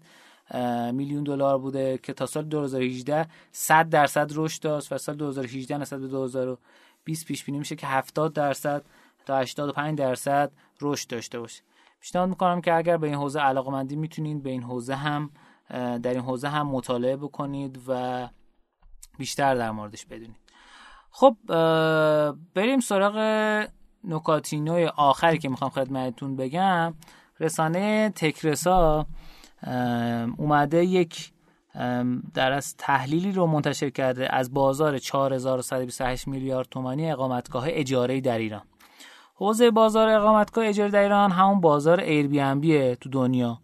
میلیون 0.92 1.24
دلار 1.24 1.58
بوده 1.58 1.98
که 2.02 2.12
تا 2.12 2.26
سال 2.26 2.44
2018 2.44 3.26
100 3.52 3.88
درصد 3.88 4.30
رشد 4.34 4.62
داشت 4.62 4.92
و 4.92 4.98
سال 4.98 5.16
2018 5.16 5.78
نسبت 5.78 6.00
به 6.00 6.08
2020 6.08 7.26
پیش 7.26 7.44
بینی 7.44 7.58
میشه 7.58 7.76
که 7.76 7.86
70 7.86 8.32
درصد 8.32 8.82
تا 9.26 9.38
85 9.38 9.98
درصد 9.98 10.52
رشد 10.80 11.10
داشته 11.10 11.40
باشه. 11.40 11.62
پیشنهاد 12.00 12.28
می‌کنم 12.28 12.60
که 12.60 12.74
اگر 12.74 12.96
به 12.96 13.06
این 13.06 13.16
حوزه 13.16 13.40
علاقمندی 13.40 13.96
می‌تونید 13.96 14.42
به 14.42 14.50
این 14.50 14.62
حوزه 14.62 14.94
هم 14.94 15.30
در 15.70 16.10
این 16.10 16.20
حوزه 16.20 16.48
هم 16.48 16.66
مطالعه 16.66 17.16
بکنید 17.16 17.80
و 17.88 18.28
بیشتر 19.18 19.54
در 19.54 19.70
موردش 19.70 20.06
بدونید. 20.06 20.36
خب 21.10 21.36
بریم 22.54 22.80
سراغ 22.80 23.16
نکاتینوی 24.04 24.86
آخری 24.86 25.38
که 25.38 25.48
می‌خوام 25.48 25.70
خدمتتون 25.70 26.36
بگم. 26.36 26.94
رسانه 27.40 28.10
تکرسا 28.10 29.06
اومده 30.36 30.84
یک 30.84 31.32
در 32.34 32.52
از 32.52 32.76
تحلیلی 32.76 33.32
رو 33.32 33.46
منتشر 33.46 33.90
کرده 33.90 34.34
از 34.34 34.54
بازار 34.54 34.98
4128 34.98 36.28
میلیارد 36.28 36.68
تومانی 36.68 37.10
اقامتگاه 37.10 37.64
اجاره 37.68 38.20
در 38.20 38.38
ایران. 38.38 38.62
حوزه 39.42 39.70
بازار 39.70 40.08
اقامتگاه 40.08 40.66
اجاره 40.66 40.90
در 40.90 41.02
ایران 41.02 41.30
همون 41.30 41.60
بازار 41.60 42.00
ایر 42.00 42.54
بی 42.54 42.96
تو 42.96 43.08
دنیا. 43.08 43.58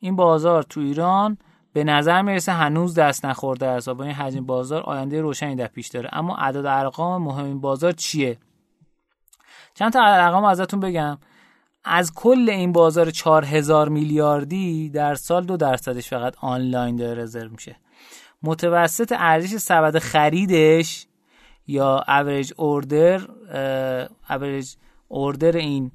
این 0.00 0.16
بازار 0.16 0.62
تو 0.62 0.80
ایران 0.80 1.38
به 1.72 1.84
نظر 1.84 2.22
می‌رسه 2.22 2.52
هنوز 2.52 2.94
دست 2.94 3.24
نخورده 3.24 3.66
است 3.66 3.88
و 3.88 3.94
با 3.94 4.04
این 4.04 4.12
حجم 4.12 4.46
بازار 4.46 4.82
آینده 4.82 5.20
روشنی 5.20 5.56
در 5.56 5.66
پیش 5.66 5.88
داره. 5.88 6.08
اما 6.12 6.36
عدد 6.36 6.66
ارقام 6.66 7.22
مهم 7.22 7.44
این 7.44 7.60
بازار 7.60 7.92
چیه؟ 7.92 8.38
چند 9.74 9.92
تا 9.92 10.02
ارقام 10.04 10.44
ازتون 10.44 10.80
بگم. 10.80 11.18
از 11.84 12.14
کل 12.14 12.50
این 12.50 12.72
بازار 12.72 13.10
4000 13.10 13.88
میلیاردی 13.88 14.90
در 14.90 15.14
سال 15.14 15.44
دو 15.44 15.56
درصدش 15.56 16.08
فقط 16.08 16.34
آنلاین 16.40 16.96
داره 16.96 17.22
رزرو 17.22 17.50
میشه. 17.50 17.76
متوسط 18.42 19.14
ارزش 19.18 19.56
سبد 19.56 19.98
خریدش 19.98 21.06
یا 21.66 22.04
average 22.08 22.52
order 22.56 23.20
average 24.30 24.74
order 25.12 25.56
این 25.56 25.90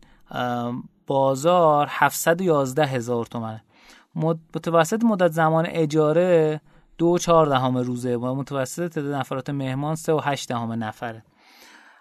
بازار 1.07 1.87
711 1.89 2.85
هزار 2.85 3.25
تومنه. 3.25 3.63
متوسط 4.55 5.03
مدت 5.03 5.31
زمان 5.31 5.65
اجاره 5.67 6.61
دو 6.97 7.17
چهار 7.17 7.47
دهم 7.47 7.77
روزه. 7.77 8.15
و 8.15 8.35
متوسط 8.35 8.93
تعداد 8.93 9.13
نفرات 9.13 9.49
مهمان 9.49 9.95
سه 9.95 10.13
و 10.13 10.19
هشت 10.23 10.49
دهم 10.49 10.83
نفره. 10.83 11.23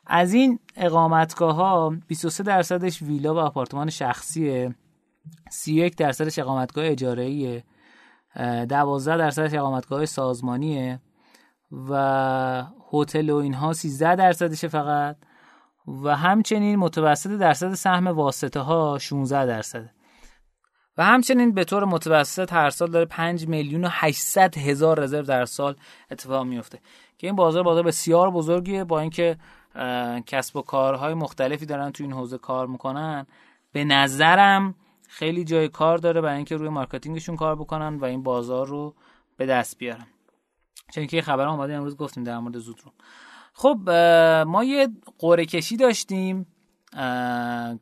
از 0.07 0.35
این 0.35 0.59
اقامتگاه 0.77 1.55
ها 1.55 1.97
23 2.07 2.43
درصدش 2.43 3.03
ویلا 3.03 3.35
و 3.35 3.39
آپارتمان 3.39 3.91
شخصیه. 3.91 4.75
31 5.51 5.97
درصدش 5.97 6.39
اقامتگاه 6.39 6.87
اجاره 6.87 7.23
ایه 7.23 7.65
12 8.37 9.17
درصدش 9.17 9.55
اقامتگاه 9.55 10.07
سازمانیه. 10.07 11.01
و 11.89 12.65
هتل 12.93 13.31
و 13.31 13.37
اینها 13.37 13.73
13 13.73 14.17
درصدشه 14.17 14.69
فقط. 14.69 15.17
و 15.89 16.17
همچنین 16.17 16.77
متوسط 16.77 17.31
درصد 17.31 17.75
سهم 17.75 18.07
واسطه 18.07 18.61
ها 18.61 18.99
16 18.99 19.47
درصده 19.47 19.91
و 20.99 21.05
همچنین 21.05 21.53
به 21.53 21.65
طور 21.65 21.85
متوسط 21.85 22.53
هر 22.53 22.71
سال 22.71 22.91
داره 22.91 23.05
5 23.05 23.49
میلیون 23.49 23.85
و 23.85 23.89
800 23.91 24.59
هزار 24.59 25.01
رزرو 25.01 25.23
در 25.23 25.45
سال 25.45 25.77
اتفاق 26.11 26.47
میفته. 26.47 26.81
که 27.19 27.27
این 27.27 27.37
بازار 27.37 27.63
بازار 27.63 27.83
بسیار 27.83 28.31
بزرگیه. 28.31 28.85
با 28.85 29.01
اینکه 29.01 29.37
کسب 30.27 30.57
و 30.57 30.63
کارهای 30.63 31.15
مختلفی 31.15 31.67
دارن 31.67 31.91
تو 31.91 32.05
این 32.05 32.13
حوزه 32.13 32.39
کار 32.39 32.67
می‌کنن. 32.67 33.27
به 33.73 33.85
نظرم 33.85 34.75
خیلی 35.09 35.45
جای 35.45 35.69
کار 35.69 35.99
داره 35.99 36.21
برای 36.21 36.37
اینکه 36.37 36.57
روی 36.57 36.69
مارکتینگشون 36.69 37.37
کار 37.37 37.57
بکنن 37.57 37.97
و 37.97 38.05
این 38.05 38.23
بازار 38.23 38.67
رو 38.67 38.95
به 39.37 39.47
دست 39.47 39.79
بیارن. 39.79 40.07
چون 40.93 41.07
که 41.07 41.23
خبر 41.23 41.49
اومده 41.49 41.75
امروز 41.75 41.97
گفتیم 41.97 42.25
در 42.25 42.39
مورد 42.39 42.59
زود 42.59 42.81
رو 42.85 42.93
خب 43.59 43.91
ما 44.47 44.65
یه 44.65 44.89
قره 45.19 45.47
کشی 45.47 45.77
داشتیم 45.77 46.47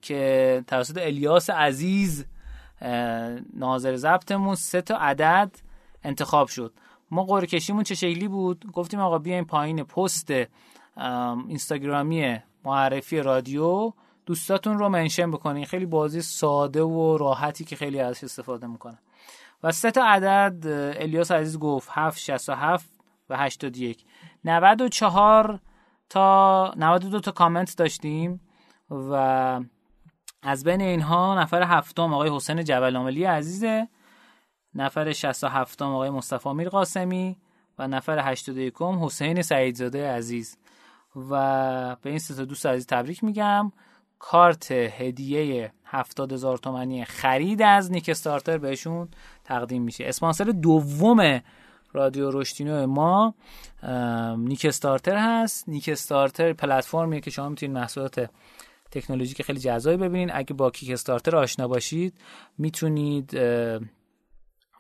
که 0.02 0.64
توسط 0.66 0.98
الیاس 0.98 1.50
عزیز 1.50 2.26
ناظر 3.54 3.96
ضبطمون 3.96 4.54
سه 4.54 4.82
تا 4.82 4.96
عدد 4.96 5.56
انتخاب 6.02 6.48
شد. 6.48 6.72
ما 7.10 7.24
قرعه 7.24 7.46
کشیمون 7.46 7.82
چه 7.82 7.94
شکلی 7.94 8.28
بود؟ 8.28 8.66
گفتیم 8.72 9.00
آقا 9.00 9.18
بیایم 9.18 9.44
پایین 9.44 9.84
پست 9.84 10.30
اینستاگرامی 11.48 12.38
معرفی 12.64 13.20
رادیو 13.20 13.92
دوستاتون 14.26 14.78
رو 14.78 14.88
منشن 14.88 15.30
بکنین. 15.30 15.64
خیلی 15.64 15.86
بازی 15.86 16.22
ساده 16.22 16.82
و 16.82 17.16
راحتی 17.16 17.64
که 17.64 17.76
خیلی 17.76 18.00
ازش 18.00 18.24
استفاده 18.24 18.66
می‌کنن. 18.66 18.98
و 19.62 19.72
سه 19.72 19.90
تا 19.90 20.04
عدد 20.04 20.66
الیاس 21.00 21.30
عزیز 21.30 21.58
گفت 21.58 21.88
7 21.92 22.18
67 22.18 22.90
و 23.30 23.36
81 23.36 24.04
94 24.44 25.60
تا 26.08 26.74
92 26.76 27.20
تا 27.20 27.30
کامنت 27.30 27.76
داشتیم 27.76 28.40
و 28.90 29.14
از 30.42 30.64
بین 30.64 30.80
اینها 30.80 31.42
نفر 31.42 31.62
هفتم 31.62 32.14
آقای 32.14 32.30
حسین 32.30 32.64
جبل 32.64 33.26
عزیزه 33.26 33.88
نفر 34.74 35.12
67 35.12 35.82
آقای 35.82 36.10
مصطفی 36.10 36.52
میر 36.52 36.68
قاسمی 36.68 37.36
و 37.78 37.88
نفر 37.88 38.18
81 38.18 38.74
حسین 39.00 39.42
سعیدزاده 39.42 40.10
عزیز. 40.10 40.56
و 41.16 41.96
به 42.02 42.10
این 42.10 42.18
سه 42.18 42.44
دوست 42.44 42.66
عزیز 42.66 42.86
تبریک 42.86 43.24
میگم. 43.24 43.72
کارت 44.18 44.72
هدیه 44.72 45.72
70 45.84 46.32
هزار 46.32 46.58
تومنی 46.58 47.04
خرید 47.04 47.62
از 47.62 47.92
نیک 47.92 48.08
استارتر 48.08 48.58
بهشون 48.58 49.08
تقدیم 49.44 49.82
میشه. 49.82 50.04
اسپانسر 50.04 50.44
دوم 50.44 51.40
رادیو 51.94 52.30
رشتینو 52.30 52.86
ما 52.86 53.34
نیک 54.38 54.64
استارتر 54.64 55.16
هست. 55.16 55.68
نیک 55.68 55.88
استارتر 55.88 56.52
پلتفرمیه 56.52 57.20
که 57.20 57.30
شما 57.30 57.48
می‌تونید 57.48 57.76
محصولات 57.76 58.30
تکنولوژی 58.90 59.34
که 59.34 59.42
خیلی 59.42 59.60
جذابی 59.60 59.96
ببینید. 59.96 60.30
اگه 60.34 60.54
با 60.54 60.70
کیک 60.70 60.90
استارتر 60.90 61.36
آشنا 61.36 61.68
باشید 61.68 62.14
می‌تونید 62.58 63.26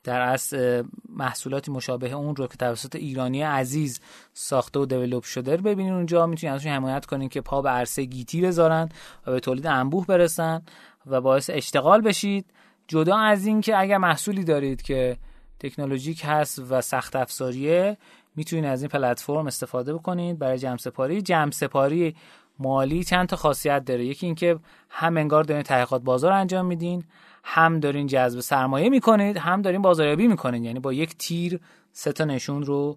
در 0.04 0.20
اصل 0.20 0.82
محصولاتی 1.08 1.70
مشابه 1.70 2.12
اون 2.12 2.36
رو 2.36 2.46
که 2.46 2.56
توسط 2.56 2.96
ایرانی 2.96 3.42
عزیز 3.42 4.00
ساخته 4.32 4.80
و 4.80 4.86
دیولپ 4.86 5.22
شده 5.22 5.56
رو 5.56 5.62
ببینید 5.62 5.92
اونجا. 5.92 6.26
می‌تونید 6.26 6.54
ازشون 6.54 6.72
حمایت 6.72 7.06
کنید 7.06 7.30
که 7.30 7.40
پا 7.40 7.62
به 7.62 7.68
عرصه 7.68 8.04
گیتی 8.04 8.40
بذارن 8.40 8.88
و 9.26 9.32
به 9.32 9.40
تولید 9.40 9.66
انبوه 9.66 10.06
برسن 10.06 10.62
و 11.06 11.20
باعث 11.20 11.50
اشتغال 11.52 12.00
بشید. 12.00 12.46
جدا 12.88 13.16
از 13.16 13.46
این 13.46 13.60
که 13.60 13.78
اگر 13.78 13.98
محصولی 13.98 14.44
دارید 14.44 14.82
که 14.82 15.16
تکنولوژیک 15.60 16.22
هست 16.24 16.62
و 16.70 16.80
سخت 16.80 17.16
افزاریه 17.16 17.96
می‌تونید 18.36 18.64
از 18.64 18.82
این 18.82 18.88
پلتفرم 18.88 19.46
استفاده 19.46 19.94
بکنید 19.94 20.38
برای 20.38 20.58
جمع 20.58 20.76
سپاری. 20.76 21.22
جمع 21.22 21.50
سپاری 21.50 22.16
مالی 22.58 23.04
چند 23.04 23.28
تا 23.28 23.36
خاصیت 23.36 23.84
داره؟ 23.84 24.04
یکی 24.04 24.26
اینکه 24.26 24.58
هم 24.90 25.16
انگار 25.16 25.44
دارین 25.44 25.62
تحقیقات 25.62 26.02
بازار 26.02 26.32
انجام 26.32 26.66
میدین 26.66 27.04
هم 27.44 27.80
دارین 27.80 28.06
جذب 28.06 28.40
سرمایه 28.40 28.88
می‌کنید 28.88 29.36
هم 29.36 29.62
دارین 29.62 29.82
بازاریابی 29.82 30.26
می‌کنید. 30.26 30.64
یعنی 30.64 30.80
با 30.80 30.92
یک 30.92 31.16
تیر 31.18 31.60
سه 31.92 32.12
تا 32.12 32.24
نشون 32.24 32.62
رو 32.62 32.96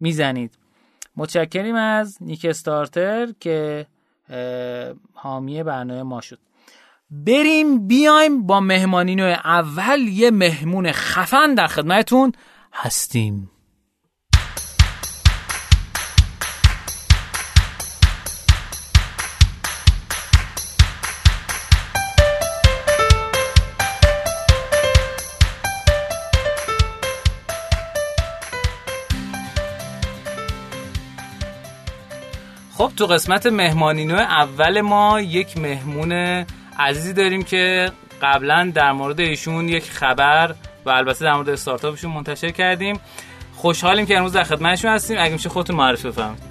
می‌زنید. 0.00 0.58
متشکریم 1.16 1.74
از 1.74 2.18
نیک 2.20 2.44
استارتر 2.44 3.28
که 3.40 3.86
حامی 5.14 5.62
برنامه 5.62 6.02
ما 6.02 6.20
شد. 6.20 6.38
بریم 7.10 7.86
بیایم 7.86 8.46
با 8.46 8.60
مهمانین 8.60 9.20
اول 9.20 10.00
یه 10.00 10.30
مهمون 10.30 10.92
خفن 10.92 11.54
در 11.54 11.66
خدمتون 11.66 12.32
هستیم. 12.72 13.50
خب 32.74 32.92
تو 32.96 33.06
قسمت 33.06 33.46
مهمانینو 33.46 34.14
اول 34.14 34.80
ما 34.80 35.20
یک 35.20 35.58
مهمون 35.58 36.44
عزیزی 36.80 37.12
داریم 37.12 37.42
که 37.42 37.92
قبلا 38.22 38.72
در 38.74 38.92
مورد 38.92 39.20
ایشون 39.20 39.68
یک 39.68 39.90
خبر 39.90 40.54
و 40.86 40.90
البته 40.90 41.24
در 41.24 41.34
مورد 41.34 41.48
استارتاپشون 41.48 42.10
منتشر 42.10 42.50
کردیم. 42.50 43.00
خوشحالیم 43.54 44.06
که 44.06 44.16
امروز 44.16 44.32
در 44.32 44.44
خدمتشون 44.44 44.90
هستیم. 44.90 45.16
اگه 45.20 45.32
میشه 45.32 45.48
خودتون 45.48 45.76
معرفی 45.76 46.08
بفرمایید. 46.08 46.42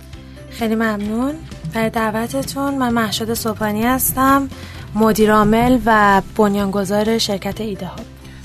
خیلی 0.52 0.76
ممنون. 0.76 1.36
برای 1.74 1.90
دعوتتون 1.90 2.78
من 2.78 2.94
محشد 2.94 3.34
صبحانی 3.34 3.84
هستم 3.84 4.50
مدیر 4.96 5.32
عامل 5.32 5.80
و 5.86 6.22
بنیانگذار 6.38 7.18
شرکت 7.18 7.62
ایده 7.62 7.86
ها 7.86 7.96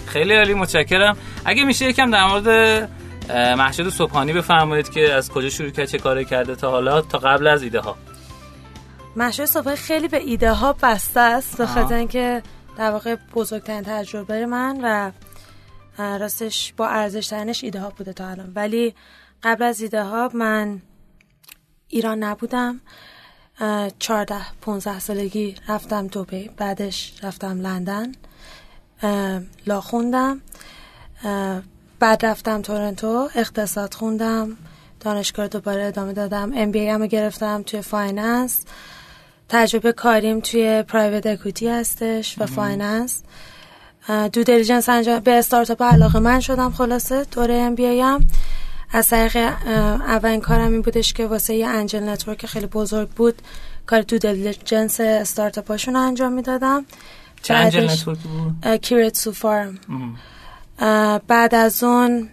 خیلی 0.06 0.34
عالی 0.34 0.54
متشکرم. 0.54 1.16
اگه 1.44 1.64
میشه 1.64 1.88
یکم 1.88 2.10
در 2.10 2.26
مورد 2.26 2.48
محشد 3.32 3.88
صبحانی 3.88 4.32
بفرمایید 4.32 4.90
که 4.90 5.12
از 5.12 5.30
کجا 5.30 5.48
شروع 5.48 5.70
کرد 5.70 5.88
چه 5.88 5.98
کاری 5.98 6.24
کرده 6.24 6.54
تا 6.54 6.70
حالا 6.70 7.00
تا 7.00 7.18
قبل 7.18 7.46
از 7.46 7.62
ایده 7.62 7.80
ها 7.80 7.96
محشد 9.16 9.44
صبحانی 9.44 9.76
خیلی 9.76 10.08
به 10.08 10.16
ایده 10.16 10.52
ها 10.52 10.72
بسته 10.72 11.20
است 11.20 11.58
به 11.58 11.66
خاطر 11.66 11.94
اینکه 11.94 12.42
در 12.76 12.90
واقع 12.90 13.16
بزرگترین 13.34 13.82
تجربه 13.82 14.46
من 14.46 14.80
و 14.82 15.10
راستش 16.18 16.72
با 16.76 16.88
ارزش 16.88 17.26
ترینش 17.26 17.64
ایده 17.64 17.80
ها 17.80 17.90
بوده 17.90 18.12
تا 18.12 18.28
الان. 18.28 18.52
ولی 18.54 18.94
قبل 19.42 19.62
از 19.62 19.80
ایده 19.80 20.02
ها 20.02 20.30
من 20.34 20.82
ایران 21.88 22.22
نبودم. 22.22 22.80
چارده 23.98 24.40
15 24.60 24.98
سالگی 24.98 25.54
رفتم 25.68 26.06
دوبی 26.06 26.50
بعدش 26.56 27.12
رفتم 27.22 27.60
لندن 27.60 28.12
law 29.66 29.80
خوندم 29.80 30.40
بعد 31.98 32.26
رفتم 32.26 32.62
تورنتو 32.62 33.28
اقتصاد 33.34 33.94
خوندم 33.94 34.56
دانشگاه 35.00 35.48
دوباره 35.48 35.84
ادامه 35.84 36.12
دادم 36.12 36.52
MBA 36.54 36.88
هم 36.88 37.06
گرفتم 37.06 37.62
توی 37.62 37.82
finance. 37.82 38.64
تجربه 39.54 39.92
کاریم 39.92 40.40
توی 40.40 40.82
private 40.82 41.26
equity 41.26 41.68
هستش 41.68 42.38
و 42.38 42.46
finance 42.46 43.22
due 44.32 44.42
diligence 44.42 44.88
انجام 44.88 45.18
به 45.18 45.30
استارتاپ 45.30 45.82
علاقه 45.82 46.18
من 46.18 46.40
شدم 46.40 46.70
خلاصه 46.70 47.24
دوره 47.24 47.54
MBA 47.54 48.00
هم 48.00 48.26
از 48.92 49.08
طریق 49.08 49.36
اولین 50.06 50.40
کارم 50.40 50.72
این 50.72 50.82
بودش 50.82 51.12
که 51.12 51.26
واسه 51.26 51.54
یه 51.54 51.66
angel 51.66 52.08
network 52.08 52.46
خیلی 52.46 52.66
بزرگ 52.66 53.08
بود 53.08 53.42
کار 53.86 54.00
due 54.00 54.18
diligence 54.18 55.00
استارتاپ 55.00 55.70
هاشون 55.70 55.96
انجام 55.96 56.32
می‌دادم. 56.32 56.84
چه 57.42 57.54
angel 57.54 57.90
network 57.90 58.18
بود؟ 58.18 58.76
Keiretsu 58.76 59.32
Forum 59.32 59.78
بعد 61.28 61.54
از 61.54 61.84
اون 61.84 62.28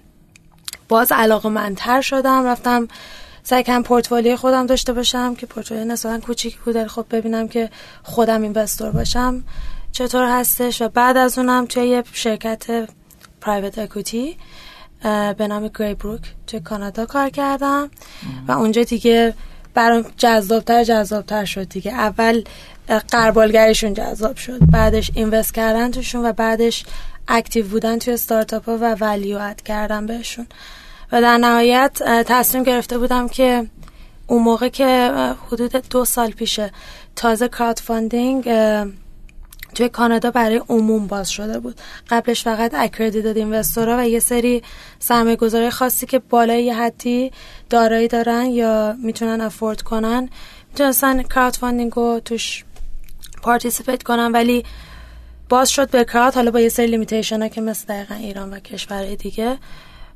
باز 0.89 1.11
علاقه 1.11 1.49
منتر 1.49 2.01
شدم 2.01 2.45
رفتم 2.45 2.87
سعی 3.43 3.63
کنم 3.63 3.83
پورتفولیوی 3.83 4.35
خودم 4.35 4.65
داشته 4.65 4.93
باشم 4.93 5.35
که 5.35 5.45
پورتفولیو 5.45 5.85
نسبتا 5.85 6.19
کوچیکی 6.19 6.57
بود 6.65 6.87
خب 6.87 7.05
ببینم 7.11 7.47
که 7.47 7.69
خودم 8.03 8.41
investor 8.41 8.91
باشم. 8.91 9.43
چطور 9.91 10.39
هستش؟ 10.39 10.81
و 10.81 10.89
بعد 10.89 11.17
از 11.17 11.37
اونم 11.37 11.65
توی 11.65 11.87
یه 11.87 12.03
شرکت 12.13 12.89
private 13.41 13.77
equity 13.77 14.37
به 15.37 15.47
نام 15.47 15.67
Greybrook 15.67 16.21
توی 16.47 16.59
کانادا 16.59 17.05
کار 17.05 17.29
کردم. 17.29 17.91
و 18.47 18.51
اونجا 18.51 18.83
دیگه 18.83 19.33
برام 19.73 20.05
جذابتر 20.17 20.83
جذابتر 20.83 21.45
شد 21.45 21.69
دیگه. 21.69 21.91
اول 21.91 22.43
غربالگریشون 23.11 23.93
جذاب 23.93 24.35
شد. 24.35 24.59
بعدش 24.71 25.11
invest 25.15 25.53
کردن 25.53 25.91
توشون 25.91 26.25
و 26.25 26.33
بعدش 26.33 26.85
active 27.27 27.67
بودن 27.67 27.99
توی 27.99 28.13
استارتاپ 28.13 28.69
ها 28.69 28.77
و 28.81 28.95
value 28.95 29.37
add 29.37 29.61
کردن 29.61 30.05
بهشون. 30.05 30.47
و 31.11 31.21
در 31.21 31.37
نهایت 31.37 32.01
تصمیم 32.27 32.63
گرفته 32.63 32.97
بودم 32.97 33.27
که 33.27 33.67
اون 34.27 34.43
موقع 34.43 34.69
که 34.69 35.11
حدود 35.47 35.71
دو 35.89 36.05
سال 36.05 36.31
پیشه 36.31 36.71
تازه 37.15 37.47
crowdfunding 37.47 38.49
توی 39.75 39.89
کانادا 39.89 40.31
برای 40.31 40.61
عموم 40.69 41.07
باز 41.07 41.29
شده 41.29 41.59
بود. 41.59 41.81
قبلش 42.09 42.43
فقط 42.43 42.73
accredited 42.73 43.37
investor 43.37 43.90
ا 43.90 43.97
و 43.97 44.07
یه 44.07 44.19
سری 44.19 44.63
سرمایه 44.99 45.35
گذاری 45.35 45.69
خاصی 45.69 46.05
که 46.05 46.19
بالای 46.19 46.63
یه 46.63 46.75
حدی 46.75 47.31
دارایی 47.69 48.07
دارن 48.07 48.45
یا 48.45 48.95
می‌تونن 49.03 49.41
afford 49.41 49.81
کنن 49.81 50.29
می‌تونستن 50.69 51.23
crowdfunding 51.23 51.91
رو 51.91 52.21
توش 52.25 52.63
participate 53.43 54.03
کنن 54.03 54.31
ولی 54.31 54.63
باز 55.49 55.69
شد 55.69 55.89
به 55.89 56.03
crowd 56.03 56.35
حالا 56.35 56.51
با 56.51 56.59
یه 56.59 56.69
سری 56.69 56.87
limitation 56.87 57.41
ها 57.41 57.47
که 57.47 57.61
مثل 57.61 57.85
دقیقا 57.87 58.15
ایران 58.15 58.53
و 58.53 58.59
کشورهای 58.59 59.15
دیگه. 59.15 59.57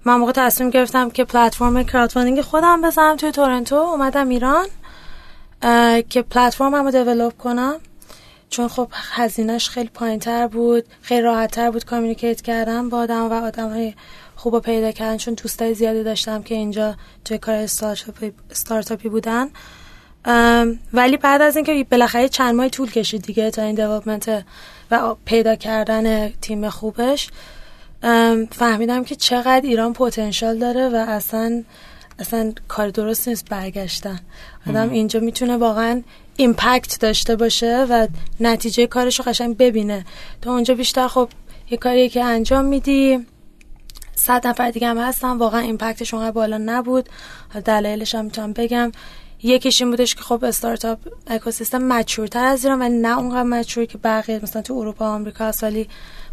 من 0.05 0.15
موقع 0.15 0.31
تصمیم 0.31 0.69
گرفتم 0.69 1.09
که 1.09 1.23
پلتفرم 1.23 1.83
crowdfunding 1.83 2.41
خودم 2.41 2.81
بزنم 2.81 3.15
توی 3.15 3.31
تورنتو. 3.31 3.75
اومدم 3.75 4.29
ایران 4.29 4.65
که 6.09 6.21
پلتفرم 6.21 6.75
رو 6.75 6.91
develop 6.91 7.37
کنم. 7.37 7.75
چون 8.49 8.67
خب 8.67 8.87
هزینهش 8.93 9.69
خیلی 9.69 9.89
پایین 9.93 10.19
تر 10.19 10.47
بود 10.47 10.85
خیلی 11.01 11.21
راحت 11.21 11.51
تر 11.51 11.71
بود 11.71 11.85
communicate 11.85 12.41
کردم 12.41 12.89
با 12.89 12.97
آدم 12.97 13.31
و 13.31 13.33
آدم 13.33 13.69
های 13.69 13.93
خوب 14.35 14.59
پیدا 14.59 14.91
کردن. 14.91 15.17
چون 15.17 15.33
دوستای 15.33 15.73
زیادی 15.73 16.03
داشتم 16.03 16.43
که 16.43 16.55
اینجا 16.55 16.95
توی 17.25 17.37
کار 17.37 17.55
استارتاپی, 17.55 18.33
استارتاپی 18.51 19.09
بودن. 19.09 19.49
ولی 20.93 21.17
بعد 21.17 21.41
از 21.41 21.55
اینکه 21.55 21.85
بالاخره 21.91 22.29
چند 22.29 22.55
ماه 22.55 22.69
طول 22.69 22.91
کشید 22.91 23.21
دیگه 23.21 23.51
تا 23.51 23.61
این 23.61 23.75
دیولپمنت 23.75 24.45
و 24.91 25.15
پیدا 25.25 25.55
کردن 25.55 26.29
تیم 26.29 26.69
خوبش 26.69 27.29
فهمیدم 28.51 29.03
که 29.03 29.15
چقدر 29.15 29.61
ایران 29.63 29.93
پتانسیل 29.93 30.59
داره 30.59 30.89
و 30.89 30.95
اصلا 30.95 31.63
اصلا 32.19 32.53
کار 32.67 32.89
درست 32.89 33.27
نیست 33.27 33.49
برگشتن. 33.49 34.19
آدم 34.69 34.89
اینجا 34.89 35.19
می‌تونه 35.19 35.57
واقعا 35.57 36.01
ایمپکت 36.37 36.99
داشته 36.99 37.35
باشه 37.35 37.85
و 37.89 38.07
نتیجه 38.39 38.87
کارش 38.87 39.19
رو 39.19 39.25
قشنگ 39.25 39.57
ببینه. 39.57 40.05
تو 40.41 40.49
اونجا 40.49 40.73
بیشتر 40.75 41.07
خب 41.07 41.29
یه 41.69 41.77
کاری 41.77 42.09
که 42.09 42.23
انجام 42.23 42.65
میدی. 42.65 43.25
صد 44.15 44.47
نفر 44.47 44.71
دیگه 44.71 44.87
هم 44.87 44.97
هستن. 44.97 45.37
واقعا 45.37 45.59
impact 45.59 46.00
ش 46.00 46.13
اونقدر 46.13 46.31
بالا 46.31 46.57
نبود. 46.57 47.09
دلایلش 47.65 48.15
هم 48.15 48.25
می‌تونم 48.25 48.53
بگم. 48.53 48.91
یکیش 49.43 49.81
این 49.81 49.91
بودش 49.91 50.15
که 50.15 50.21
خب 50.21 50.43
startup 50.43 50.99
ecosystem 51.27 51.83
mature 51.83 52.30
تر 52.30 52.45
از 52.45 52.63
ایران 52.63 52.79
ولی 52.79 52.97
نه 52.97 53.17
اونقدر 53.17 53.43
mature 53.43 53.85
که 53.85 53.97
بقیه 53.97 54.39
مثلا 54.43 54.61
تو 54.61 54.73
اروپا 54.73 55.05
و 55.05 55.07
آمریکا 55.07 55.51
سالی 55.51 55.87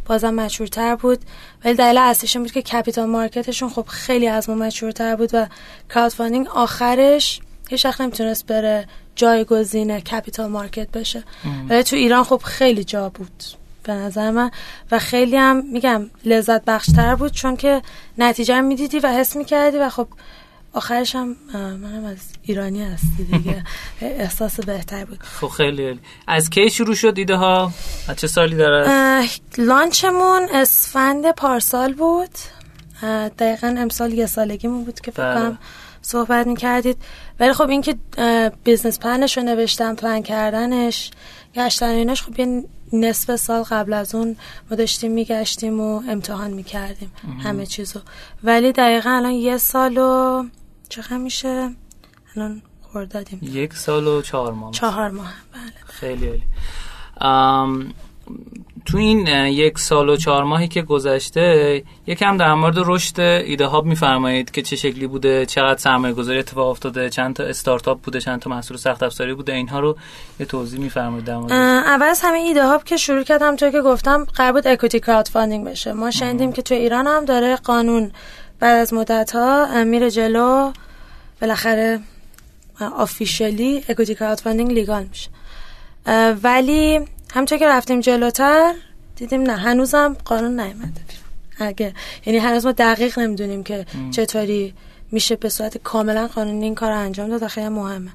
بازم 0.06 0.34
mature 0.35 0.81
تر 0.81 0.96
بود. 0.96 1.18
ولی 1.64 1.74
دلیل 1.74 1.98
اصلیش 1.98 2.36
بود 2.36 2.52
که 2.52 2.62
capital 2.62 3.08
market 3.08 3.44
شون 3.44 3.68
خب 3.68 3.86
خیلی 3.88 4.28
از 4.28 4.50
ما 4.50 4.54
mature 4.54 5.01
تر 5.01 5.16
بود 5.16 5.30
و 5.32 5.46
crowdfunding 5.90 6.48
آخرش 6.48 7.40
هیچ 7.68 7.84
وقت 7.84 8.00
نمی‌تونست 8.00 8.46
بره 8.46 8.86
جایگزین 9.16 10.00
capital 10.00 10.50
market 10.50 10.90
بشه. 10.90 11.22
ولی 11.68 11.82
تو 11.82 11.96
ایران 11.96 12.24
خب 12.24 12.40
خیلی 12.44 12.84
جا 12.84 13.08
بود 13.08 13.44
به 13.82 13.92
نظر 13.92 14.30
من 14.30 14.50
و 14.90 14.98
خیلی 14.98 15.36
هم 15.36 15.64
میگم 15.72 16.10
لذت 16.24 16.64
بخشتر 16.64 17.14
بود 17.14 17.32
چون 17.32 17.56
که 17.56 17.82
نتیجه 18.18 18.60
می‌دیدی 18.60 18.98
و 18.98 19.06
حس 19.06 19.36
می‌کردی 19.36 19.78
و 19.78 19.88
خب 19.88 20.08
آخرش 20.72 21.16
هم 21.16 21.37
منم 21.54 22.04
از 22.04 22.18
ایرانی 22.42 22.82
هستی 22.82 23.24
دیگه. 23.24 23.64
احساس 24.00 24.61
بهتر 24.61 25.04
بود. 25.04 25.18
خب 25.22 25.48
خیلی 25.48 26.00
از 26.26 26.50
کی 26.50 26.70
شروع 26.70 26.94
شد 26.94 27.14
ایده 27.16 27.37
ها؟ 27.37 27.72
چه 28.16 28.26
سالی 28.26 28.56
داره؟ 28.56 29.28
launch 29.58 30.18
مون 30.18 30.48
اسفند 30.52 31.30
پارسال 31.30 31.94
بود. 31.94 32.30
دقیقا 33.38 33.74
امسال 33.78 34.12
یه 34.12 34.26
سالگیمون 34.26 34.85
بود 34.85 35.00
که 35.00 35.11
فکرم 35.11 35.48
بله. 35.48 35.58
صحبت 36.02 36.46
می‌کردید. 36.46 36.96
ولی 37.40 37.52
خب 37.52 37.68
اینکه 37.68 37.94
business 38.64 38.98
plan 38.98 39.24
ش 39.24 39.37
رو 39.37 39.42
نوشتم 39.42 39.94
پلن 39.94 40.22
کردنش 40.22 41.11
گشتن 41.54 41.87
ایناش 41.87 42.22
خب 42.22 42.38
یه 42.38 42.64
نصف 42.92 43.37
سال 43.37 43.62
قبل 43.62 43.92
از 43.92 44.14
اون 44.14 44.37
ما 44.70 44.76
داشتیم 44.76 45.12
میگشتیم 45.12 45.80
و 45.80 46.02
امتحان 46.08 46.50
می‌کردیم 46.50 47.12
همه 47.44 47.66
چیزو. 47.66 48.00
ولی 48.44 48.72
دقیقا 48.72 49.11
الان 49.11 49.32
یه 49.32 49.56
سال 49.56 49.98
و 49.98 50.44
چقدر 50.92 51.16
میشه 51.16 51.70
الان 52.37 52.62
خوردادیم 52.83 53.38
یک 53.42 53.74
سال 53.74 54.07
و 54.07 54.22
چهار 54.22 54.52
ماه. 54.52 54.72
چهار 54.72 55.11
ماه. 55.11 55.33
بله. 55.52 55.72
خیلی 55.87 56.26
عالی. 56.26 56.42
تو 58.85 58.98
این 58.98 59.26
یک 59.46 59.78
سال 59.78 60.09
و 60.09 60.16
چهار 60.16 60.44
ماهی 60.44 60.68
که 60.68 60.83
گذشته 60.83 61.83
یکم 62.07 62.37
در 62.37 62.55
مورد 62.55 62.74
رشد 62.76 63.20
ایده 63.20 63.66
هاب 63.66 63.87
میفرمایید 63.87 64.50
که 64.50 64.62
چه 64.62 64.76
شکلی 64.76 65.07
بوده 65.07 65.46
چقدر 65.46 65.78
سرمایه 65.78 66.14
گذاری 66.14 66.38
اتفاق 66.38 66.68
افتاده 66.68 67.11
چند 67.11 67.35
تا 67.35 67.44
استارتاپ 67.44 68.00
بوده 68.00 68.20
چند 68.20 68.40
تا 68.40 68.50
محصول 68.50 68.76
سخت 68.76 69.02
افزاری 69.02 69.35
بوده 69.35 69.52
اینها 69.52 69.81
رو 69.81 69.96
یه 70.40 70.46
توضیح 70.46 70.81
میفرمایید 70.81 71.24
در 71.24 71.37
مورد. 71.37 71.52
اول 71.52 72.07
از 72.07 72.20
همه 72.24 72.38
ایده 72.38 72.66
هاب 72.66 72.85
که 72.85 72.96
شروع 72.96 73.22
کردم 73.22 73.57
توی 73.57 73.72
که 73.72 73.81
گفتم 73.81 74.24
قرار 74.24 74.52
بود 74.52 74.66
equity 74.66 75.00
crowdfunding 75.00 75.66
بشه. 75.66 75.92
ما 75.92 76.11
شنیدیم 76.11 76.52
که 76.52 76.62
تو 76.62 76.74
ایران 76.74 77.07
هم 77.07 77.24
داره 77.24 77.57
قانون 77.57 78.12
بعد 78.62 78.77
از 78.77 78.94
مدت 78.94 79.31
ها 79.31 79.85
میره 79.85 80.11
جلو 80.11 80.72
بالاخره 81.40 82.01
officially 82.80 83.85
equity 83.88 84.14
crowdfunding 84.14 84.72
legal 84.72 85.04
میشه. 85.05 85.31
ولی 86.42 87.01
همونطور 87.35 87.59
که 87.59 87.68
رفتیم 87.68 88.01
جلوتر 88.01 88.75
دیدیم 89.16 89.42
نه 89.42 89.57
هنوزم 89.57 90.16
قانون 90.25 90.61
نیامده 90.61 91.01
اگه 91.59 91.94
یعنی 92.27 92.38
هنوز 92.38 92.66
ما 92.66 92.72
دقیق 92.72 93.18
نمی‌دونیم 93.18 93.62
که 93.62 93.87
چطوری 94.11 94.75
میشه 95.11 95.37
به 95.37 95.48
صورت 95.48 95.79
کاملا 95.79 96.27
قانونی 96.27 96.64
این 96.64 96.75
کار 96.75 96.92
انجام 96.92 97.29
داد 97.29 97.46
خیلی 97.46 97.68
مهمه. 97.68 98.11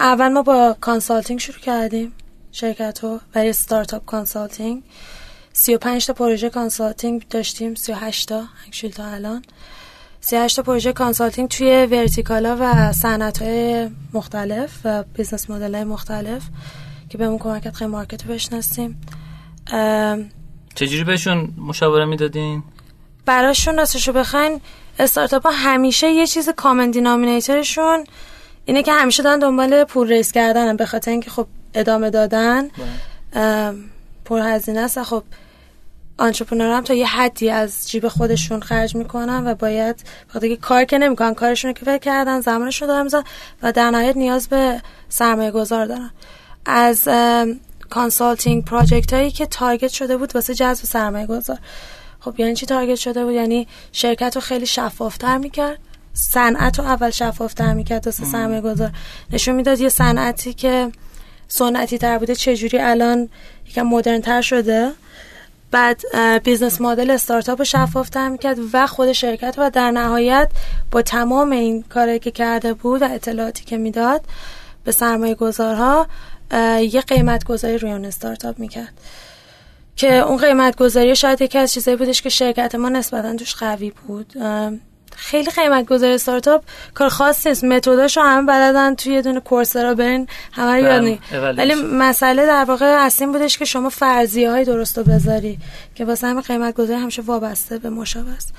اول 0.00 0.28
ما 0.28 0.42
با 0.42 0.76
consulting 0.80 1.40
شروع 1.40 1.58
کردیم 1.58 2.12
شرکت 2.52 2.98
رو 3.02 3.20
برای 3.32 3.52
startup 3.52 4.04
consulting 4.04 4.82
35 5.52 6.06
تا 6.06 6.12
پروژه 6.12 6.50
consulting 6.50 7.28
داشتیم 7.30 7.74
38 7.74 8.28
تا 8.28 8.44
actual 8.66 8.92
تا 8.92 9.06
الان. 9.06 9.42
38 10.20 10.56
تا 10.56 10.62
پروژه 10.62 10.92
consulting 10.92 11.48
توی 11.48 11.86
vertical 11.90 12.49
ا 12.49 12.56
و 12.60 12.92
صنعت 12.92 13.42
های 13.42 13.90
مختلف 14.12 14.80
و 14.84 15.02
business 15.02 15.50
model 15.50 15.74
های 15.74 15.84
مختلف 15.84 16.42
که 17.08 17.18
بهمون 17.18 17.38
کمک 17.38 17.62
کرد 17.62 17.74
خیلی 17.74 17.90
market 17.90 18.26
رو 18.26 18.34
بشناسیم. 18.34 19.00
چجوری 20.74 21.04
بهشون 21.04 21.54
مشاوره 21.56 22.04
می‌دادین؟ 22.04 22.62
براشون 23.26 23.76
راستشو 23.76 24.12
بخواین 24.12 24.60
استارتاپ 24.98 25.46
ها 25.46 25.52
همیشه 25.52 26.10
یه 26.10 26.26
چیز 26.26 26.48
common 26.48 26.90
denominator 26.90 27.74
شون 27.74 28.04
اینه 28.64 28.82
که 28.82 28.92
همیشه 28.92 29.22
دارن 29.22 29.38
دنبال 29.38 29.84
پول 29.84 30.08
raise 30.08 30.32
کردن 30.32 30.76
به 30.76 30.86
خاطر 30.86 31.10
اینکه 31.10 31.30
خب 31.30 31.46
ادامه 31.74 32.10
دادن. 32.10 32.68
بله. 34.30 34.42
پر 34.42 34.54
هزینه 34.54 34.80
است. 34.80 35.02
خب 35.02 35.22
entrepreneur 36.18 36.76
هم 36.76 36.84
تا 36.84 36.94
یه 36.94 37.06
حدی 37.06 37.50
از 37.50 37.90
جیب 37.90 38.08
خودشون 38.08 38.60
خرج 38.60 38.96
می‌کنن 38.96 39.46
و 39.46 39.54
باید 39.54 40.04
بخاطر 40.28 40.54
کار 40.54 40.84
که 40.84 40.98
نمی‌کنن 40.98 41.34
کارشون 41.34 41.72
که 41.72 41.84
فکر 41.84 41.98
کردن 41.98 42.40
زمانشون 42.40 42.88
دارن 42.88 43.02
میزن 43.02 43.22
و 43.62 43.72
در 43.72 43.90
نهایت 43.90 44.16
نیاز 44.16 44.48
به 44.48 44.82
سرمایه 45.08 45.50
گذار 45.50 45.86
دارن. 45.86 46.10
از 46.66 47.08
consulting 47.90 48.64
project 48.64 49.12
هایی 49.12 49.30
که 49.30 49.46
target 49.46 49.90
شده 49.90 50.16
بود 50.16 50.34
واسه 50.34 50.54
جذب 50.54 50.84
سرمایه 50.84 51.26
گذار 51.26 51.58
خب 52.20 52.40
یعنی 52.40 52.54
چی 52.54 52.66
target 52.66 52.94
شده 52.94 53.24
بود؟ 53.24 53.34
یعنی 53.34 53.68
شرکت 53.92 54.34
رو 54.34 54.40
خیلی 54.40 54.66
شفافتر 54.66 55.38
می‌کرد. 55.38 55.78
صنعت 56.12 56.78
رو 56.78 56.84
اول 56.84 57.10
شفافتر 57.10 57.74
می‌کرد 57.74 58.06
واسه 58.06 58.24
سرمایه 58.24 58.60
گذار 58.60 58.92
نشون 59.30 59.54
می‌داد 59.54 59.80
یه 59.80 59.88
صنعتی 59.88 60.54
که 60.54 60.92
سنتی 61.48 61.98
تر 61.98 62.18
بوده 62.18 62.34
چجوری 62.34 62.78
الان 62.78 63.28
یکم 63.68 63.82
مدرن 63.82 64.20
تر 64.20 64.40
شده. 64.40 64.90
بعد 65.70 66.02
business 66.44 66.80
model 66.80 67.10
استارتاپ 67.10 67.58
رو 67.58 67.64
شفافتر 67.64 68.28
می‌کرد 68.28 68.58
و 68.72 68.86
خود 68.86 69.12
شرکت 69.12 69.54
و 69.58 69.70
در 69.70 69.90
نهایت 69.90 70.48
با 70.90 71.02
تمام 71.02 71.50
این 71.50 71.82
کاری 71.82 72.18
که 72.18 72.30
کرده 72.30 72.74
بود 72.74 73.02
و 73.02 73.12
اطلاعاتی 73.12 73.64
که 73.64 73.76
می‌داد 73.76 74.24
به 74.84 74.92
سرمایه 74.92 75.34
گذارها 75.34 76.06
یه 76.80 77.00
قیمت 77.00 77.44
گذاری 77.44 77.78
روی 77.78 77.92
اون 77.92 78.04
استارتاپ 78.04 78.58
می‌کرد. 78.58 78.92
که 79.96 80.14
اون 80.14 80.36
قیمت 80.36 80.76
گذاری 80.76 81.16
شاید 81.16 81.42
یکی 81.42 81.58
از 81.58 81.72
چیزایی 81.72 81.96
بودش 81.96 82.22
که 82.22 82.28
شرکت 82.28 82.74
ما 82.74 82.88
نسبتا 82.88 83.36
توش 83.36 83.54
قوی 83.54 83.92
بود. 84.06 84.32
خیلی 85.18 85.50
قیمت 85.50 85.86
گذاری 85.86 86.12
استارتاپ. 86.12 86.62
کار 86.94 87.08
خاص 87.08 87.46
نیست. 87.46 87.64
متداشو 87.64 88.20
همه 88.20 88.46
بلدن 88.46 88.94
توی 88.94 89.12
یه 89.12 89.22
دونه 89.22 89.40
Coursera 89.40 89.94
برین. 89.94 90.28
همه 90.52 90.82
یاد 90.82 90.95
میدن 90.95 91.20
ولی 91.32 91.74
مسئله 91.74 92.46
در 92.46 92.64
واقع 92.64 92.86
اصلی 92.86 93.26
بودش 93.26 93.58
که 93.58 93.64
شما 93.64 93.88
فرضیه 93.88 94.50
های 94.50 94.64
درست 94.64 94.98
رو 94.98 95.04
بذاری 95.04 95.58
که 95.94 96.04
واسه 96.04 96.26
همه 96.26 96.40
قیمت 96.40 96.74
گذاری 96.74 97.00
همیشه 97.00 97.22
وابسته 97.22 97.78
به 97.78 97.90
مشابه 97.90 98.30
است 98.30 98.54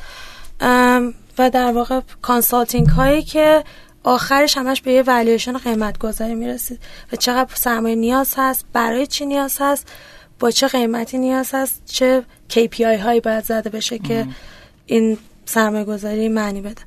و 1.37 1.49
در 1.49 1.71
واقع 1.71 2.01
consulting 2.21 2.87
هایی 2.87 3.23
که 3.23 3.63
آخرش 4.03 4.57
همش 4.57 4.81
به 4.81 4.91
یه 4.91 5.01
والیوشن 5.01 5.57
قیمت 5.57 5.97
گذاری 5.97 6.35
می‌رسید 6.35 6.79
و 7.13 7.15
چقدر 7.15 7.55
سرمایه 7.55 7.95
نیاز 7.95 8.33
هست 8.37 8.65
برای 8.73 9.07
چی 9.07 9.25
نیاز 9.25 9.57
هست 9.59 9.87
با 10.39 10.51
چه 10.51 10.67
قیمتی 10.67 11.17
نیاز 11.17 11.49
هست 11.53 11.81
چه 11.85 12.23
KPI 12.49 12.81
هایی 12.81 13.19
باید 13.19 13.43
زده 13.43 13.69
بشه 13.69 13.99
که 13.99 14.27
این 14.85 15.17
سرمایه 15.49 15.83
گذاری 15.83 16.29
معنی 16.29 16.61
بده. 16.61 16.81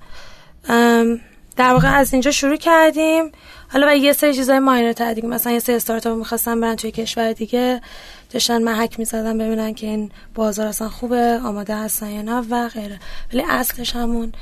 در 1.57 1.73
واقع 1.73 1.97
از 1.97 2.13
اینجا 2.13 2.31
شروع 2.31 2.57
کردیم. 2.57 3.33
حالا 3.69 3.87
و 3.89 3.97
یه 3.97 4.13
سری 4.13 4.35
چیزای 4.35 4.59
ماینر 4.59 4.93
تر 4.93 5.15
دیگه. 5.15 5.29
مثلا 5.29 5.53
یه 5.53 5.59
سری 5.59 5.77
استارتاپ 5.77 6.19
می‌خواستن 6.19 6.61
برن 6.61 6.77
توی 6.77 6.91
کشور 6.91 7.33
دیگه. 7.33 7.81
داشتن 8.31 8.63
محک 8.63 8.99
می‌زدن 8.99 9.39
ببینن 9.39 9.75
که 9.75 9.87
این 9.87 10.11
بازار 10.35 10.67
اصلا 10.67 10.89
خوبه 10.89 11.41
آماده 11.45 11.77
هستن 11.77 12.11
یا 12.11 12.23
نه 12.23 12.47
و 12.51 12.69
غیره. 12.69 13.01
ولی 13.33 13.43
اصلش 13.49 13.97
همون 13.97 14.33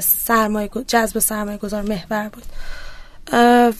سرمایه 0.00 0.70
جذب 0.86 1.18
سرمایه 1.18 1.58
گذار 1.58 1.82
محور 1.82 2.28
بود. 2.28 2.44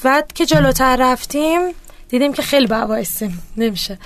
بعد 0.02 0.32
که 0.32 0.46
جلوتر 0.46 0.96
رفتیم 0.96 1.60
دیدیم 2.08 2.32
که 2.32 2.42
خیلی 2.42 2.66
باوایستیم 2.66 3.42
نمیشه. 3.56 3.98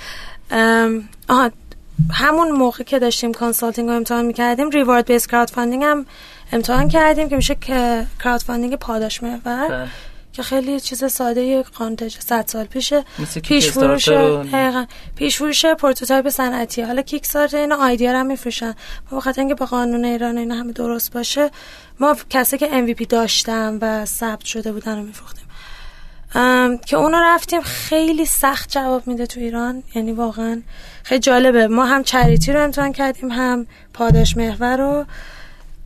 آها 1.29 1.51
همون 2.13 2.51
موقع 2.51 2.83
که 2.83 2.99
داشتیم 2.99 3.31
consulting 3.31 3.89
رو 3.89 3.95
امتحان 3.95 4.25
می‌کردیم 4.25 4.69
reward-based 4.69 5.27
crowdfunding 5.27 5.83
هم 5.83 6.05
امتحان 6.51 6.87
کردیم 6.87 7.29
که 7.29 7.35
میشه 7.35 7.55
که 7.55 8.07
crowdfunding 8.23 8.75
پاداش 8.75 9.23
محور 9.23 9.67
بله. 9.67 9.87
که 10.33 10.43
خیلی 10.43 10.79
چیز 10.79 11.05
ساده 11.05 11.63
قانتج 11.63 12.15
100 12.19 12.45
سال 12.47 12.65
پیشه. 12.65 13.03
پیش 13.43 13.69
فروش 13.69 14.09
پیش 15.15 15.37
فروش 15.37 15.65
prototype 15.65 16.29
صنعتی. 16.29 16.81
حالا 16.81 17.01
Kickstarter 17.01 17.53
اینا 17.53 17.75
idea 17.75 18.19
هم 18.19 18.25
میفروشن. 18.25 18.73
ما 19.11 19.17
بخاطر 19.17 19.41
اینکه 19.41 19.55
با 19.55 19.65
قانون 19.65 20.05
ایران 20.05 20.37
اینا 20.37 20.55
همه 20.55 20.71
درست 20.71 21.13
باشه 21.13 21.51
ما 21.99 22.17
کسی 22.29 22.57
که 22.57 22.67
MVP 22.67 23.07
داشتن 23.09 23.77
و 23.81 24.05
ثبت 24.05 24.45
شده 24.45 24.71
بودن 24.71 24.97
رو 24.97 25.03
میفروختیم. 25.03 25.44
که 26.85 26.97
اونو 26.97 27.17
رفتیم 27.17 27.61
خیلی 27.61 28.25
سخت 28.25 28.71
جواب 28.71 29.07
میده 29.07 29.25
تو 29.25 29.39
ایران. 29.39 29.83
یعنی 29.95 30.11
واقعا 30.11 30.61
خیلی 31.03 31.19
جالبه. 31.19 31.67
ما 31.67 31.85
هم 31.85 32.03
چریتی 32.03 32.53
رو 32.53 32.63
امتحان 32.63 32.91
کردیم 32.91 33.31
هم 33.31 33.67
پاداش 33.93 34.37
محور 34.37 34.77
رو. 34.77 35.05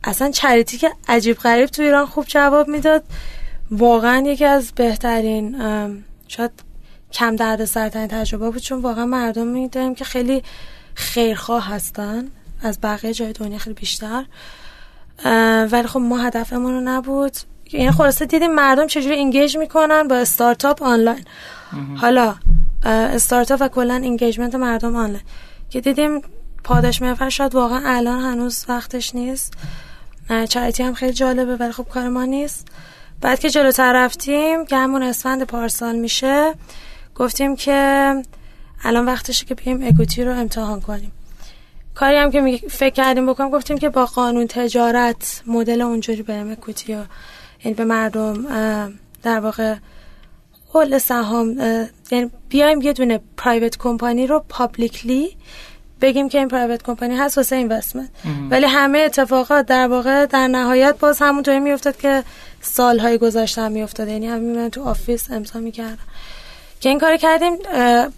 اصلا 0.04 0.30
چریتی 0.30 0.78
که 0.78 0.90
عجیب 1.08 1.36
غریب 1.36 1.66
تو 1.66 1.82
ایران 1.82 2.06
خوب 2.06 2.24
جواب 2.28 2.68
می‌داد. 2.68 3.04
واقعا 3.70 4.22
یکی 4.26 4.44
از 4.44 4.72
بهترین 4.72 5.56
شاید 6.28 6.50
کم 7.12 7.36
درد 7.36 7.64
سرترین 7.64 8.08
تجربه 8.08 8.50
بود 8.50 8.62
چون 8.62 8.80
واقعا 8.80 9.06
مردم 9.06 9.46
می‌دونیم 9.46 9.94
که 9.94 10.04
خیلی 10.04 10.42
خیرخواه 10.94 11.68
هستن. 11.68 12.28
از 12.62 12.78
بقیه 12.82 13.14
جای 13.14 13.32
دنیا 13.32 13.58
خیلی 13.58 13.74
بیشتر. 13.74 14.24
ولی 15.72 15.86
خب 15.86 16.00
ما 16.00 16.18
هدفمون 16.18 16.72
رو 16.72 16.80
نبود. 16.80 17.36
یعنی 17.72 17.90
خلاصه 17.90 18.26
دیدیم 18.26 18.54
مردم 18.54 18.86
چجوری 18.86 19.18
engage 19.18 19.56
می‌کنن 19.56 20.08
با 20.08 20.16
استارتاپ 20.16 20.82
آنلاین 20.82 21.24
حالا 21.96 22.34
استارتاپ 22.84 23.62
و 23.62 23.68
کلا 23.68 23.94
engagement 23.94 24.54
مردم 24.54 24.96
آنلاین 24.96 25.24
که 25.70 25.80
دیدیم 25.80 26.22
پاداش 26.64 27.02
محور 27.02 27.28
شاید 27.28 27.54
واقعا 27.54 27.80
الان 27.84 28.20
هنوز 28.20 28.64
وقتش 28.68 29.14
نیست. 29.14 29.54
charity 30.48 30.82
هم 30.82 30.94
خیلی 30.94 31.12
جالبه 31.12 31.56
ولی 31.56 31.72
خب 31.72 31.86
کار 31.88 32.08
ما 32.08 32.24
نیست. 32.24 32.68
بعد 33.20 33.38
که 33.38 33.50
جلوتر 33.50 33.92
رفتیم 33.92 34.66
که 34.66 34.76
همون 34.76 35.02
اسفند 35.02 35.42
پارسال 35.42 35.96
میشه 35.96 36.54
گفتیم 37.14 37.56
که 37.56 38.14
الان 38.84 39.06
وقتشه 39.06 39.46
که 39.46 39.54
بیم 39.54 39.86
equity 39.86 40.24
رو 40.24 40.32
امتحان 40.32 40.80
کنیم. 40.80 41.12
کاری 41.94 42.16
هم 42.16 42.30
که 42.30 42.60
فکر 42.70 42.94
کردیم 42.94 43.26
بکنم 43.26 43.50
گفتیم 43.50 43.78
که 43.78 43.88
با 43.88 44.06
قانون 44.06 44.46
تجارت 44.46 45.42
مدل 45.46 45.82
اونجوری 45.82 46.22
بریم 46.22 46.50
equity 46.50 46.96
یعنی 47.64 47.74
به 47.74 47.84
مردم 47.84 48.46
در 49.22 49.40
واقع 49.40 49.74
قول 50.72 50.98
سهام 50.98 51.56
یعنی 52.10 52.30
بیایم 52.48 52.82
یه 52.82 52.92
دونه 52.92 53.20
private 53.36 53.78
company 53.78 54.26
رو 54.26 54.44
publicly 54.48 55.36
بگیم 56.00 56.28
که 56.28 56.38
این 56.38 56.48
private 56.48 56.82
company 56.82 57.16
هست 57.16 57.36
واسه 57.38 57.56
investment 57.56 58.08
ولی 58.50 58.66
همه 58.66 58.98
اتفاقات 58.98 59.66
در 59.66 59.88
واقع 59.88 60.26
در 60.26 60.48
نهایت 60.48 60.98
باز 60.98 61.18
همونطوری 61.22 61.60
میافتاد 61.60 61.96
که 61.96 62.24
سالهای 62.60 63.18
گذشته 63.18 63.62
هم 63.62 63.72
میافتاد. 63.72 64.08
یعنی 64.08 64.26
همین 64.26 64.68
تو 64.68 64.82
office 64.82 65.30
امضا 65.30 65.58
می‌کردم. 65.58 65.98
که 66.80 66.88
این 66.88 66.98
کار 66.98 67.16
کردیم 67.16 67.56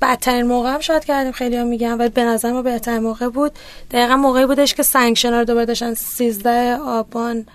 بدترین 0.02 0.46
موقع 0.46 0.74
هم 0.74 0.80
شاید 0.80 1.04
کردیم 1.04 1.32
خیلی 1.32 1.56
هم 1.56 1.66
میگم 1.66 1.98
ولی 1.98 2.08
به 2.08 2.24
نظر 2.24 2.52
ما 2.52 2.62
بهترین 2.62 3.02
موقع 3.02 3.28
بود. 3.28 3.52
دقیقا 3.90 4.16
موقعی 4.16 4.46
بودش 4.46 4.74
که 4.74 4.82
sanction 4.82 5.32
رو 5.32 5.44
دوباره 5.44 5.66
داشتن. 5.66 5.94
13 5.94 6.76
آبان 6.76 7.46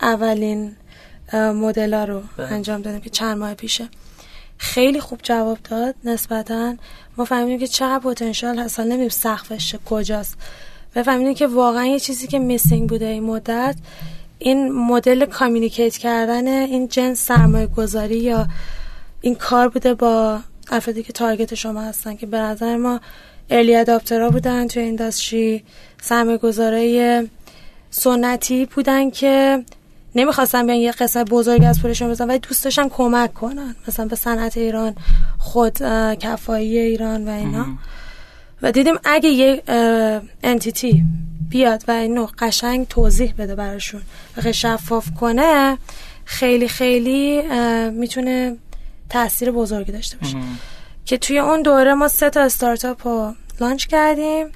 اولین 0.00 0.76
مدل 1.34 1.94
رو 1.94 2.22
بله. 2.36 2.52
انجام 2.52 2.82
دادیم 2.82 3.00
که 3.00 3.10
چند 3.10 3.38
ماه 3.38 3.54
پیشه. 3.54 3.88
خیلی 4.58 5.00
خوب 5.00 5.20
جواب 5.22 5.58
داد 5.70 5.94
نسبتا. 6.04 6.74
ما 7.16 7.24
فهمیدیم 7.24 7.58
که 7.58 7.66
چقدر 7.66 7.98
پتانسیل 7.98 8.58
هست 8.58 8.78
حالا 8.78 8.88
نمی‌دونیم 8.88 9.08
سقفش 9.08 9.76
کجاست. 9.84 10.36
و 10.96 11.02
فهمیدیم 11.02 11.34
که 11.34 11.46
واقعا 11.46 11.84
یه 11.84 12.00
چیزی 12.00 12.26
که 12.26 12.38
missing 12.38 12.88
بوده 12.88 13.06
این 13.06 13.22
مدت 13.22 13.76
این 14.38 14.72
مدل 14.72 15.26
communicate 15.26 15.96
کردن 15.96 16.48
این 16.48 16.88
جنس 16.88 17.26
سرمایه 17.26 17.66
گذاری 17.66 18.16
یا 18.16 18.46
این 19.20 19.34
کار 19.34 19.68
بوده 19.68 19.94
با 19.94 20.40
افرادی 20.70 21.02
که 21.02 21.12
target 21.12 21.54
شما 21.54 21.82
هستن 21.82 22.16
که 22.16 22.26
به 22.26 22.38
نظر 22.38 22.76
ما 22.76 23.00
early 23.50 23.76
adopter 23.76 24.23
ها 24.23 24.30
بودن 24.30 24.68
توی 24.68 24.82
industry 24.82 25.64
سرمایه 26.02 26.38
گذاره 26.38 27.28
سنتی 27.90 28.66
بودن 28.66 29.10
که 29.10 29.64
نمی‌خواستن 30.14 30.66
بیان 30.66 30.78
یه 30.78 30.92
قسمت 30.92 31.30
بزرگ 31.30 31.64
از 31.64 31.82
پولشون 31.82 32.10
بزن 32.10 32.28
ولی 32.28 32.38
دوست 32.38 32.64
داشتن 32.64 32.88
کمک 32.88 33.34
کنن. 33.34 33.76
مثلا 33.88 34.06
به 34.06 34.16
صنعت 34.16 34.56
ایران 34.56 34.94
خود 35.38 35.78
کفایی 36.18 36.78
ایران 36.78 37.28
و 37.28 37.30
اینا. 37.30 37.66
و 38.62 38.72
دیدیم 38.72 38.94
اگه 39.04 39.28
یه 39.28 39.62
انتیتی 40.42 41.04
بیاد 41.50 41.84
و 41.88 41.90
اینو 41.90 42.26
قشنگ 42.38 42.88
توضیح 42.88 43.34
بده 43.38 43.54
براشون 43.54 44.02
و 44.36 44.52
شفاف 44.52 45.06
کنه 45.20 45.78
خیلی 46.24 46.68
خیلی 46.68 47.42
می‌تونه 47.90 48.56
تاثیر 49.08 49.50
بزرگی 49.50 49.92
داشته 49.92 50.16
باشه. 50.16 50.36
که 51.04 51.18
توی 51.18 51.38
اون 51.38 51.62
دوره 51.62 51.94
ما 51.94 52.08
سه 52.08 52.30
تا 52.30 52.40
استارتاپ 52.40 53.06
رو 53.06 53.34
launch 53.60 53.86
کردیم. 53.86 54.46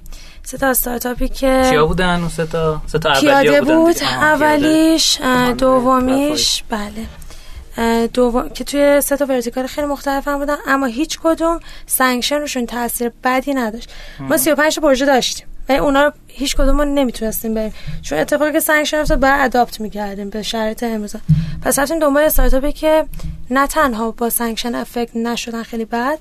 سه 0.51 0.59
تا 0.59 0.67
استارتاپی 0.67 1.29
که 1.29 1.67
کیا 1.71 1.87
بودن؟ 1.87 2.21
اون 2.21 2.29
سه 2.29 2.47
تا؟ 2.47 2.83
سه 2.87 2.99
تا 2.99 3.13
پیاده 3.21 3.61
بود. 3.61 4.03
اولیش 4.03 5.21
دومیش 5.59 6.65
بله. 6.71 8.07
دوم 8.07 8.49
که 8.49 8.65
توی 8.65 9.01
سه 9.01 9.17
تا 9.17 9.25
vertical 9.25 9.67
خیلی 9.67 9.87
مختلف 9.87 10.29
هم 10.29 10.39
بودن 10.39 10.57
اما 10.67 10.87
هیچ 10.87 11.19
کدوم 11.23 11.61
sanction 11.87 12.40
شون 12.40 12.67
تاثیر 12.67 13.13
بدی 13.25 13.55
نداشت. 13.55 13.91
ما 14.21 14.37
35 14.37 14.75
تا 14.75 14.81
پروژه 14.81 15.07
داشتیم. 15.07 15.47
ولی 15.69 15.79
اونا 15.79 16.05
رو 16.05 16.13
هیچ 16.27 16.57
کدوم 16.57 16.77
ما 16.77 16.85
نمی‌تونستیم 16.85 17.55
بریم. 17.55 17.75
چون 18.03 18.19
اتفاقی 18.19 18.53
که 18.53 18.61
sanction 18.61 18.97
افتاد 18.97 19.21
بعد 19.21 19.45
adapt 19.45 19.81
می‌کردیم 19.81 20.31
به 20.31 20.43
شرایط 20.43 20.83
امروز. 20.83 21.17
پس 21.63 21.79
رفتیم 21.79 21.99
دنبال 21.99 22.23
استارتاپی 22.23 22.73
که 22.73 23.07
نه 23.51 23.67
تنها 23.67 24.11
با 24.11 24.31
sanction 24.31 24.75
affect 24.75 25.17
نشدن 25.17 25.63
خیلی 25.63 25.85
بد 25.85 26.19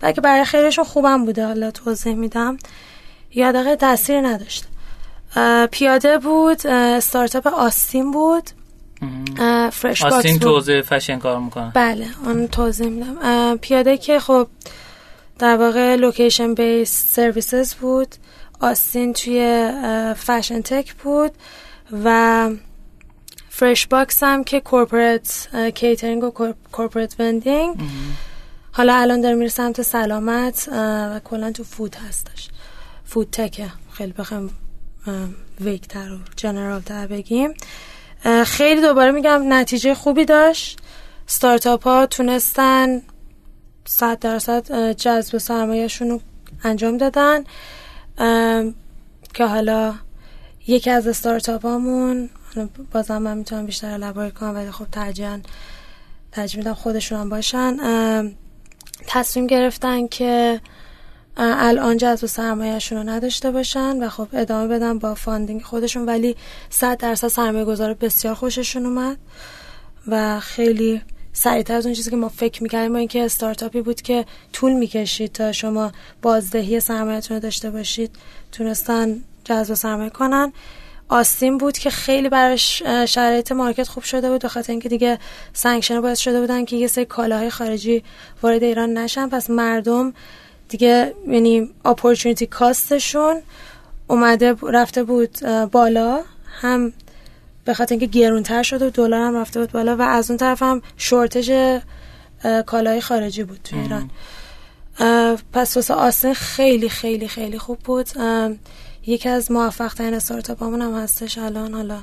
بلکه 0.00 0.20
برای 0.20 0.44
خیلیشون 0.44 0.84
خوبم 0.84 1.24
بوده. 1.24 1.46
حالا 1.46 1.70
توضیح 1.70 2.14
میدم. 2.14 2.56
یا 3.34 3.52
دقیقا 3.52 3.76
تاثیر 3.76 4.20
نداشت. 4.20 4.64
پیاده 5.70 6.18
بود 6.18 6.66
استارتاپ 6.66 7.46
آستین 7.46 8.10
بود. 8.10 8.50
فرش 9.72 10.04
آستین 10.04 10.38
توضیح 10.38 10.82
فشن 10.82 11.18
کار 11.18 11.38
می‌کنه. 11.38 11.72
بله 11.74 12.06
اون 12.24 12.48
توضیح 12.48 12.88
میدم. 12.88 13.56
پیاده 13.56 13.96
که 13.96 14.20
خب 14.20 14.48
در 15.38 15.56
واقع 15.56 15.96
location-based 15.96 17.04
services 17.12 17.74
بود. 17.74 18.14
آستین 18.60 19.12
توی 19.12 19.70
fashion 20.16 20.62
tech 20.62 20.94
بود 20.94 21.30
و 22.04 22.50
فرش 23.48 23.86
باکس 23.86 24.22
هم 24.22 24.44
که 24.44 24.60
corporate 24.60 25.48
catering 25.74 26.24
و 26.24 26.52
corporate 26.72 27.14
vending 27.18 27.76
حالا 28.72 28.94
الان 28.94 29.20
داره 29.20 29.34
میره 29.34 29.48
سمت 29.48 29.82
سلامت 29.82 30.68
و 30.72 31.20
کلا 31.24 31.52
تو 31.52 31.64
food 31.64 31.96
هستش. 32.08 32.48
food 33.10 33.28
tech 33.32 33.64
ه 33.64 33.72
خیلی 33.92 34.12
بخوام 34.12 34.50
vague 35.60 35.97
تر 35.97 36.12
و 36.12 36.18
general 36.36 36.80
تر 36.80 37.06
بگیم 37.06 37.54
خیلی 38.46 38.80
دوباره 38.80 39.10
میگم 39.10 39.52
نتیجه 39.52 39.94
خوبی 39.94 40.24
داشت. 40.24 40.78
ستارتاپ 41.26 41.84
ها 41.84 42.06
تونستن 42.06 43.02
صد 43.84 44.18
درصد 44.18 44.92
جذب 44.92 45.38
سرمایهشون 45.38 46.10
رو 46.10 46.20
انجام 46.64 46.96
دادن. 46.96 47.44
که 49.34 49.46
حالا 49.46 49.94
یکی 50.66 50.90
از 50.90 51.06
استارتاپ 51.06 51.62
هامون 51.62 52.30
بازم 52.92 53.18
من 53.18 53.36
می‌تونم 53.36 53.66
بیشتر 53.66 53.88
elaborate 53.88 54.30
کنم 54.30 54.54
ولی 54.54 54.70
خب 54.70 54.86
ترجیحاً 54.92 55.40
ترجیح 56.32 56.58
میدم 56.58 56.74
خودشون 56.74 57.20
هم 57.20 57.28
باشن. 57.28 57.76
تصمیم 59.06 59.46
گرفتن 59.46 60.06
که 60.06 60.60
الان 61.42 61.96
جذب 61.96 62.26
سرمایهشون 62.26 62.98
رو 62.98 63.04
نداشته 63.04 63.50
باشن 63.50 64.02
و 64.02 64.08
خب 64.08 64.28
ادامه 64.32 64.68
بدن 64.68 64.98
با 64.98 65.14
funding 65.14 65.62
خودشون 65.62 66.06
ولی 66.06 66.36
صد 66.70 66.96
درصد 66.96 67.28
سرمایه 67.28 67.64
گذار 67.64 67.94
بسیار 67.94 68.34
خوششون 68.34 68.86
اومد 68.86 69.16
و 70.06 70.40
خیلی 70.40 71.02
سریعتر 71.32 71.74
از 71.74 71.86
اون 71.86 71.94
چیزی 71.94 72.10
که 72.10 72.16
ما 72.16 72.28
فکر 72.28 72.62
می‌کردیم 72.62 72.92
با 72.92 72.98
اینکه 72.98 73.24
استارتاپی 73.24 73.80
بود 73.80 74.02
که 74.02 74.24
طول 74.52 74.72
می‌کشید 74.72 75.32
تا 75.32 75.52
شما 75.52 75.92
بازدهی 76.22 76.80
سرمایهتون 76.80 77.34
رو 77.36 77.42
داشته 77.42 77.70
باشید 77.70 78.10
تونستن 78.52 79.22
جذب 79.44 79.74
سرمایه 79.74 80.10
کنن. 80.10 80.52
آستین 81.08 81.58
بود 81.58 81.78
که 81.78 81.90
خیلی 81.90 82.28
براش 82.28 82.82
شرایط 83.08 83.52
market 83.52 83.88
خوب 83.88 84.02
شده 84.02 84.30
بود 84.30 84.44
بخاطر 84.44 84.72
اینکه 84.72 84.88
دیگه 84.88 85.18
sanction 85.52 86.00
باعث 86.00 86.18
شده 86.18 86.40
بودن 86.40 86.64
که 86.64 86.76
یه 86.76 86.86
سری 86.86 87.04
کالاهای 87.04 87.50
خارجی 87.50 88.02
وارد 88.42 88.62
ایران 88.62 88.98
نشن. 88.98 89.28
پس 89.28 89.50
مردم 89.50 90.12
دیگه 90.70 91.14
یعنی 91.28 91.70
opportunity 91.84 92.46
cost 92.46 92.94
شون 92.94 93.42
اومده 94.06 94.56
رفته 94.62 95.04
بود 95.04 95.38
بالا. 95.72 96.22
هم 96.60 96.92
به 97.64 97.74
خاطر 97.74 97.92
اینکه 97.92 98.06
گرونتر 98.06 98.62
شده 98.62 98.86
و 98.86 98.90
دلار 98.90 99.20
هم 99.20 99.36
رفته 99.36 99.60
بود 99.60 99.72
بالا 99.72 99.96
و 99.96 100.02
از 100.02 100.30
اون 100.30 100.38
طرف 100.38 100.62
هم 100.62 100.82
shortage 100.96 101.78
کالای 102.66 103.00
خارجی 103.00 103.44
بود 103.44 103.60
تو 103.64 103.76
ایران. 103.76 104.10
پس 105.52 105.76
واسه 105.76 105.94
آستین 105.94 106.34
خیلی 106.34 106.88
خیلی 106.88 107.28
خیلی 107.28 107.58
خوب 107.58 107.78
بود. 107.78 108.06
یکی 109.06 109.28
از 109.28 109.52
موفق 109.52 109.94
ترین 109.94 110.14
استارتاپ 110.14 110.62
همون 110.62 110.82
هم 110.82 110.94
هستش 110.94 111.38
الان. 111.38 111.74
حالا 111.74 111.98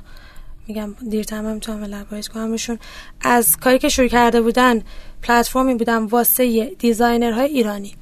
میگم 0.67 0.95
دیرتر 1.09 1.37
هم 1.37 1.45
می‌تونم 1.45 1.83
elaborate 1.83 2.29
کنم 2.29 2.51
بشون 2.51 2.79
از 3.21 3.57
کاری 3.57 3.79
که 3.79 3.89
شروع 3.89 4.07
کرده 4.07 4.41
بودن 4.41 4.81
پلتفرمی 5.21 5.75
بودن 5.75 5.97
واسه 6.03 6.65
designer 6.79 7.35
های 7.35 7.49
ایرانی. 7.49 7.95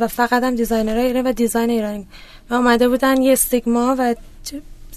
و 0.00 0.08
فقط 0.08 0.42
هم 0.42 0.54
designer 0.54 0.96
های 0.96 1.06
ایرانی 1.06 1.28
و 1.28 1.32
design 1.32 1.70
ایرانی. 1.70 2.06
و 2.50 2.54
اومده 2.54 2.88
بودن 2.88 3.22
یه 3.22 3.32
stigma 3.32 3.96
و 3.98 4.14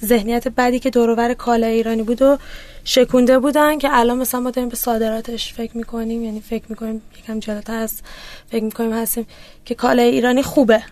ذهنیت 0.05 0.47
بدی 0.47 0.79
که 0.79 0.89
دور 0.89 1.11
و 1.11 1.19
ور 1.19 1.33
کالا 1.33 1.67
ایرانی 1.67 2.03
بود 2.03 2.21
و 2.21 2.37
شکونده 2.83 3.39
بودن 3.39 3.77
که 3.77 3.89
الان 3.91 4.17
مثلا 4.17 4.39
ما 4.39 4.51
داریم 4.51 4.69
به 4.69 4.75
صادراتش 4.75 5.53
فکر 5.53 5.77
می‌کنیم 5.77 6.23
یعنی 6.23 6.41
فکر 6.41 6.63
می‌کنیم 6.69 7.01
یکم 7.19 7.39
جلوتر 7.39 7.75
از 7.75 8.01
فکر 8.51 8.63
می‌کنیم 8.63 8.93
هستیم 8.93 9.27
که 9.65 9.75
کالا 9.75 10.03
ایرانی 10.03 10.43
خوبه. 10.43 10.83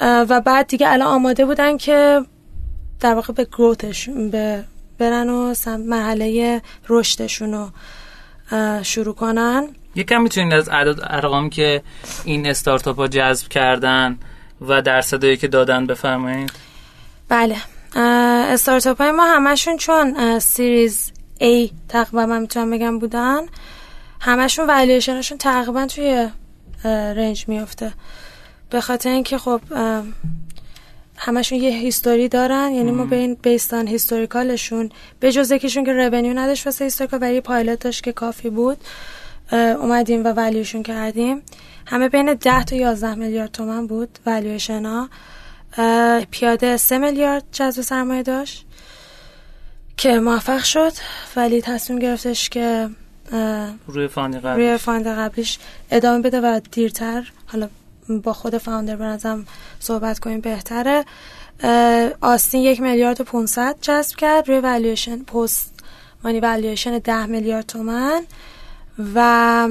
و 0.00 0.40
بعد 0.40 0.66
دیگه 0.66 0.88
الان 0.88 1.08
آماده 1.08 1.46
بودن 1.46 1.76
که 1.76 2.20
در 3.00 3.14
واقع 3.14 3.32
به 3.32 3.44
گروتش 3.44 4.08
به 4.08 4.64
برن 4.98 5.28
و 5.28 5.54
مرحله 5.66 6.62
رشدشون 6.88 7.52
رو 7.52 7.68
شروع 8.82 9.14
کنن. 9.14 9.68
یکم 9.94 10.22
می‌تونید 10.22 10.54
از 10.54 10.68
عدد 10.68 11.00
ارقام 11.02 11.50
که 11.50 11.82
این 12.24 12.46
استارتاپ 12.46 12.96
ها 12.96 13.08
جذب 13.08 13.48
کردن 13.48 14.18
و 14.60 14.82
درصدی 14.82 15.36
که 15.36 15.48
دادن 15.48 15.86
بفرمایید. 15.86 16.52
بله. 17.28 17.56
استارتاپ 17.94 19.00
های 19.00 19.10
ما 19.10 19.24
همشون 19.26 19.76
چون 19.76 20.38
series 20.38 21.12
A 21.40 21.70
تقریبا 21.88 22.26
من 22.26 22.40
می‌تونم 22.40 22.70
بگم 22.70 22.98
بودن 22.98 23.40
همشون 24.20 24.66
ولیشنشون 24.66 25.38
تقریبا 25.38 25.86
توی 25.86 26.28
range 26.84 27.44
میفته 27.48 27.92
به 28.70 28.80
خاطر 28.80 29.10
اینکه 29.10 29.38
خب 29.38 29.60
همشون 31.24 31.58
یه 31.58 31.70
history 31.70 32.28
دارن 32.28 32.72
یعنی 32.72 32.90
ما 32.90 33.04
بیایم 33.04 33.34
based 33.34 33.71
on 33.71 33.86
historical 33.86 34.60
شون 34.60 34.90
به 35.20 35.32
جز 35.32 35.50
یکیشون 35.50 35.84
که 35.84 35.92
revenue 35.92 36.38
نداشت 36.38 36.66
واسه 36.66 36.84
historical 36.84 37.22
ولی 37.22 37.40
پایلوت 37.40 37.78
داشت 37.78 38.02
که 38.04 38.12
کافی 38.12 38.50
بود 38.50 38.76
اومدیم 39.52 40.24
و 40.24 40.28
value 40.28 40.58
شون 40.58 40.82
کردیم. 40.82 41.42
همه 41.86 42.08
بین 42.08 42.34
10 42.34 42.64
تا 42.64 42.76
11 42.76 43.14
میلیارد 43.14 43.52
تومن 43.52 43.86
بود 43.86 44.18
ولیوشن 44.26 44.84
ها 44.86 45.08
پیاده 46.30 46.76
3 46.76 46.98
میلیارد 46.98 47.44
جذب 47.52 47.82
سرمایه 47.82 48.22
داشت 48.22 48.66
که 49.96 50.20
موفق 50.20 50.62
شد 50.62 50.92
ولی 51.36 51.62
تصمیم 51.62 51.98
گرفتش 51.98 52.48
که 52.48 52.88
روی 53.86 54.08
fund 54.08 54.36
قبلیش. 54.36 54.56
روی 54.56 54.76
fund 54.78 55.06
قبلیش 55.06 55.58
ادامه 55.90 56.22
بده 56.22 56.40
و 56.40 56.60
دیرتر 56.70 57.32
حالا 57.46 57.68
با 58.20 58.32
خود 58.32 58.58
founder 58.58 58.96
برنزم 58.96 59.46
صحبت 59.80 60.18
کنیم 60.18 60.40
بهتره. 60.40 61.04
آستین 62.20 62.62
یک 62.62 62.80
میلیارد 62.80 63.20
و 63.20 63.24
500 63.24 63.76
جذب 63.80 64.16
کرد 64.16 64.48
روی 64.48 64.58
valuation 64.58 65.18
post-money 65.22 66.40
valuation 66.40 66.98
10 66.98 67.26
میلیارد 67.26 67.66
تومن. 67.66 68.22
و 69.14 69.68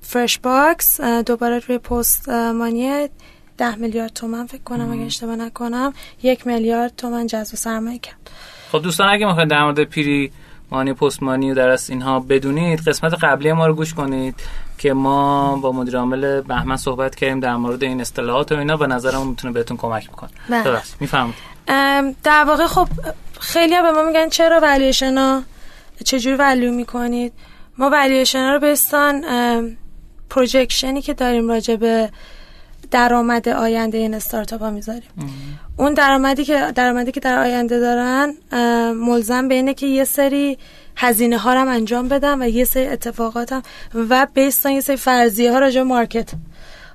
فرش 0.00 0.38
باکس 0.38 1.00
دوباره 1.00 1.58
روی 1.58 1.78
post-money 1.78 3.08
ده 3.58 3.74
میلیارد 3.74 4.12
تومن 4.12 4.46
فکر 4.46 4.62
کنم 4.62 4.92
اگه 4.92 5.02
اشتباه 5.02 5.36
نکنم 5.36 5.92
یک 6.22 6.46
میلیارد 6.46 6.96
تومن 6.96 7.26
جذب 7.26 7.56
سرمایه 7.56 7.98
کرد. 7.98 8.30
خب 8.72 8.82
دوستان 8.82 9.08
اگه 9.08 9.26
می‌خواین 9.26 9.48
در 9.48 9.64
مورد 9.64 9.84
پیری 9.84 10.32
مانی 10.70 10.92
پست 10.92 11.22
مانی 11.22 11.50
و 11.50 11.54
درست 11.54 11.90
اینها 11.90 12.20
بدونید 12.20 12.80
قسمت 12.80 13.14
قبلی 13.14 13.52
ما 13.52 13.66
رو 13.66 13.74
گوش 13.74 13.94
کنید. 13.94 14.34
که 14.82 14.92
ما 14.92 15.56
با 15.56 15.72
مدیر 15.72 15.96
عامل 15.96 16.40
بهمن 16.40 16.76
صحبت 16.76 17.14
کردیم 17.14 17.40
در 17.40 17.56
مورد 17.56 17.82
این 17.82 18.00
اصطلاحات 18.00 18.52
و 18.52 18.54
اینا 18.54 18.76
به 18.76 18.86
نظرم 18.86 19.26
می‌تونه 19.26 19.54
بهتون 19.54 19.76
کمک 19.76 20.08
بکنه. 20.10 20.30
بله. 20.48 20.62
درست 20.62 20.96
می‌فهمید 21.00 21.34
در 22.24 22.44
واقع 22.44 22.66
خب 22.66 22.88
خیلی 23.40 23.82
به 23.82 23.90
ما 23.90 24.02
میگن 24.02 24.28
چرا 24.28 24.60
ولیوشن 24.62 25.18
ها؟ 25.18 25.42
چجوری 26.04 26.36
ولیو 26.36 26.72
می‌کنید؟ 26.72 27.32
ما 27.78 27.90
ولیوشن 27.90 28.38
ها 28.38 28.52
رو 28.52 28.60
بستان 28.60 29.24
projection 30.30 30.96
ی 30.96 31.02
که 31.02 31.14
داریم 31.14 31.48
راجع 31.48 31.76
به 31.76 32.10
درآمد 32.90 33.48
آینده 33.48 33.98
این 33.98 34.14
استارتاپ 34.14 34.62
ها 34.62 34.70
می‌ذاریم. 34.70 35.10
اون 35.76 35.94
درآمدی 35.94 36.44
که 36.44 36.72
درآمدی 36.74 37.12
که 37.12 37.20
در 37.20 37.38
آینده 37.38 37.80
دارن 37.80 38.34
ملزم 38.92 39.48
به 39.48 39.54
اینه 39.54 39.74
که 39.74 39.86
یه 39.86 40.04
سری 40.04 40.58
هزینه 40.96 41.38
ها 41.38 41.60
هم 41.60 41.68
انجام 41.68 42.08
بدم 42.08 42.40
و 42.40 42.48
یه 42.48 42.64
سری 42.64 42.86
اتفاقات 42.86 43.52
هم 43.52 43.62
و 43.94 44.26
based 44.34 44.61
on 44.61 44.72
یه 44.72 44.80
سری 44.80 44.96
فرضیه 44.96 45.52
ها 45.52 45.58
راجع 45.58 45.82
market. 45.82 46.30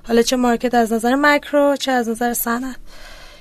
حالا 0.08 0.22
چه 0.22 0.36
market 0.36 0.74
از 0.74 0.92
نظر 0.92 1.14
مکرو 1.14 1.76
چه 1.76 1.92
از 1.92 2.08
نظر 2.08 2.34
صنعت. 2.34 2.76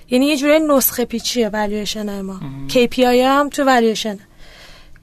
یعنی 0.09 0.25
یه 0.25 0.37
جوری 0.37 0.59
نسخه 0.59 1.05
پیچیه 1.05 1.49
والویشن 1.49 2.21
ما. 2.21 2.39
KPI 2.69 2.99
هم 2.99 3.49
تو 3.49 3.63
والویشن 3.63 4.19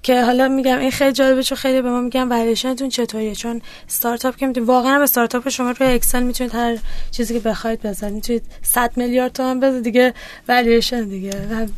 که 0.05 0.25
حالا 0.25 0.49
میگم 0.49 0.79
این 0.79 0.91
خیلی 0.91 1.13
جالبه 1.13 1.43
چون 1.43 1.59
خیلی 1.59 1.83
به 1.83 1.91
ما 1.91 2.01
میگن 2.01 2.29
والویشنتون 2.29 2.89
چطوریه؟ 2.89 3.35
چون 3.35 3.63
استارتاپ 3.89 4.37
که 4.37 4.47
می‌تونید 4.47 4.69
واقعا 4.69 4.99
به 4.99 5.03
استارتاپ 5.03 5.49
شما 5.49 5.71
روی 5.71 5.89
اکسل 5.89 6.23
می‌تونید 6.23 6.55
هر 6.55 6.77
چیزی 7.11 7.35
که 7.35 7.41
بخواید 7.41 7.83
بذارید 7.83 8.15
می‌تونید 8.15 8.43
100 8.63 8.93
میلیارد 8.97 9.33
تومن 9.33 9.61
بذارید 9.61 9.85
دیگه 9.85 10.15
والویشن 10.49 11.05
دیگه. 11.05 11.33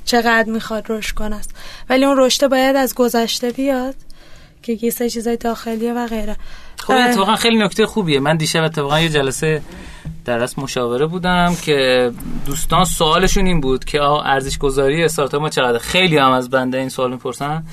چقدر 0.05 0.51
می‌خواد 0.51 0.85
رشد 0.89 1.15
کنه 1.15 1.37
است. 1.37 1.55
ولی 1.91 2.05
اون 2.05 2.17
رشد 2.19 2.49
باید 2.49 2.77
از 2.77 2.95
گذشته 2.95 3.51
بیاد 3.51 3.95
که 4.63 4.79
یه 4.83 4.91
سری 4.91 5.11
چیزای 5.11 5.37
داخلیه 5.37 5.93
و 5.93 6.07
غیره. 6.07 6.37
خب 6.79 6.93
اتفاقا 6.93 7.37
خیلی 7.37 7.59
نکته 7.59 7.87
خوبیه. 7.87 8.21
من 8.21 8.37
دیشب 8.37 8.63
اتفاقا 8.63 9.01
یه 9.01 9.09
جلسه 9.09 9.63
در 10.25 10.49
مشاوره 10.59 11.07
بودم 11.07 11.57
که 11.63 12.11
دوستان 12.47 12.85
سوالشون 12.85 13.47
این 13.47 13.61
بود 13.61 13.85
که 13.85 14.03
ارزش 14.03 14.59
گذاری 14.59 15.05
استارتاپ 15.05 15.41
ما 15.41 15.49
چقدر 15.49 15.79
خیلی 15.79 16.19
هم 16.19 16.33
از 16.33 16.51
بنده 16.51 16.79
این 16.79 16.89
سوال 16.89 17.11
می‌پرسن. 17.11 17.65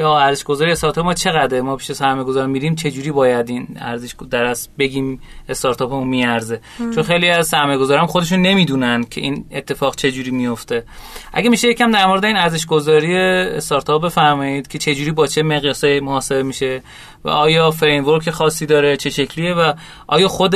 که 0.00 0.06
ارزش 0.06 0.44
گذاری 0.44 0.72
استارتاپ 0.72 1.04
ما 1.04 1.14
چقدره؟ 1.14 1.60
ما 1.60 1.76
پیش 1.76 1.92
سرمایه 1.92 2.24
گذار 2.24 2.46
میریم 2.46 2.74
چه 2.74 2.90
جوری 2.90 3.10
باید 3.12 3.50
این 3.50 3.68
ارزش 3.80 4.14
در 4.30 4.44
از 4.44 4.68
بگیم 4.78 5.20
استارتاپمون 5.48 6.08
میارزه؟ 6.08 6.60
چون 6.78 7.02
خیلی 7.02 7.28
از 7.28 7.48
سرمایه 7.48 7.78
گذاران 7.78 8.06
خودشون 8.06 8.42
نمی‌دونن 8.42 9.04
که 9.04 9.20
این 9.20 9.44
اتفاق 9.50 9.96
چه 9.96 10.12
جوری 10.12 10.30
میفته 10.30 10.84
اگه 11.32 11.50
میشه 11.50 11.68
یکم 11.68 11.90
در 11.90 12.06
مورد 12.06 12.24
این 12.24 12.36
ارزش 12.36 12.66
گذاری 12.66 13.16
استارتاپ 13.16 14.04
بفرمایید 14.04 14.68
که 14.68 14.78
چه 14.78 14.94
جوری 14.94 15.10
با 15.10 15.26
چه 15.26 15.42
مقیاسه 15.42 16.00
محاسبه 16.00 16.42
میشه 16.42 16.82
و 17.24 17.28
آیا 17.28 17.70
فریم 17.70 18.20
خاصی 18.30 18.66
داره 18.66 18.96
چه 18.96 19.10
شکلیه 19.10 19.54
و 19.54 19.72
آیا 20.06 20.28
خود 20.28 20.54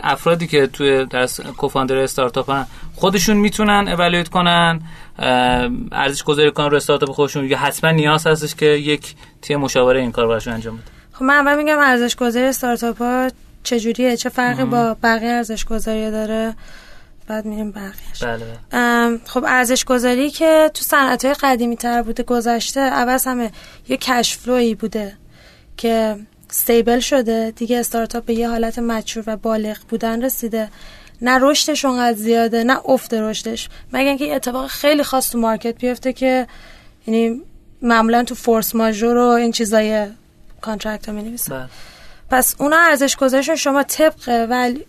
افرادی 0.00 0.46
که 0.46 0.66
توی 0.66 1.04
درس 1.04 1.40
کوفاندر 1.40 1.96
استارتاپ 1.96 2.64
خودشون 2.94 3.36
می‌تونن 3.36 3.88
اولویت 3.88 4.28
کنن 4.28 4.80
ارزش 5.92 6.22
گذاری 6.22 6.50
کنن 6.50 6.70
رو 6.70 6.76
استارتاپ 6.76 7.10
خودشون. 7.10 7.44
یا 7.44 7.58
حتما 7.58 7.90
نیاز 7.90 8.26
هستش 8.26 8.54
که 8.54 8.66
یک 8.66 9.14
تیم 9.42 9.60
مشاوره 9.60 10.00
این 10.00 10.12
کار 10.12 10.26
براشون 10.26 10.52
انجام 10.52 10.76
بده. 10.76 10.84
خب 11.12 11.22
من 11.22 11.34
اول 11.34 11.56
میگم 11.56 11.78
ارزش 11.78 12.16
گذاری 12.16 12.46
استارتاپ 12.46 13.02
ها 13.02 13.30
چجوریه؟ 13.62 14.16
چه 14.16 14.28
فرقی 14.28 14.64
با 14.64 14.96
بقیه 15.02 15.30
ارزش 15.30 15.64
گذاری 15.64 16.10
داره؟ 16.10 16.54
بعد 17.26 17.44
میریم 17.44 17.70
بقیهش. 17.70 18.22
بله. 18.22 19.18
خب 19.26 19.44
ارزش 19.44 19.84
گذاری 19.84 20.30
که 20.30 20.70
تو 20.74 20.84
صنعت 20.84 21.24
های 21.24 21.34
قدیمی 21.34 21.76
تر 21.76 22.02
بوده 22.02 22.22
گذشته 22.22 22.80
عوض 22.80 23.26
همه 23.26 23.50
یه 23.88 23.96
کشفلوی 23.96 24.74
بوده 24.74 25.12
که 25.76 26.16
ستیبل 26.48 27.00
شده. 27.00 27.52
دیگه 27.56 27.78
استارتاپ 27.78 28.24
به 28.24 28.34
یه 28.34 28.48
حالت 28.48 28.78
مچور 28.78 29.24
و 29.26 29.36
بالغ 29.36 29.76
بودن 29.88 30.24
رسیده. 30.24 30.68
نه 31.22 31.38
رشدش 31.40 31.84
اونقدر 31.84 32.16
زیاده 32.16 32.64
نه 32.64 32.80
افت 32.84 33.14
رشدش. 33.14 33.68
مگه 33.92 34.08
اینکه 34.08 34.34
اتفاق 34.34 34.66
خیلی 34.66 35.02
خاص 35.02 35.30
تو 35.30 35.38
market 35.38 35.78
بیفته 35.78 36.12
که 36.12 36.46
یعنی 37.06 37.42
معمولا 37.82 38.24
تو 38.24 38.34
force 38.34 38.74
majeure 38.74 39.16
و 39.16 39.26
این 39.26 39.52
چیزای 39.52 40.06
contract 40.60 41.08
ها 41.08 41.14
می 41.14 41.36
بله. 41.50 41.68
پس 42.30 42.54
اونا 42.58 42.76
ارزش 42.76 43.16
گذاریشون 43.16 43.56
شما 43.56 43.82
طبق 43.82 44.46
ولی 44.50 44.86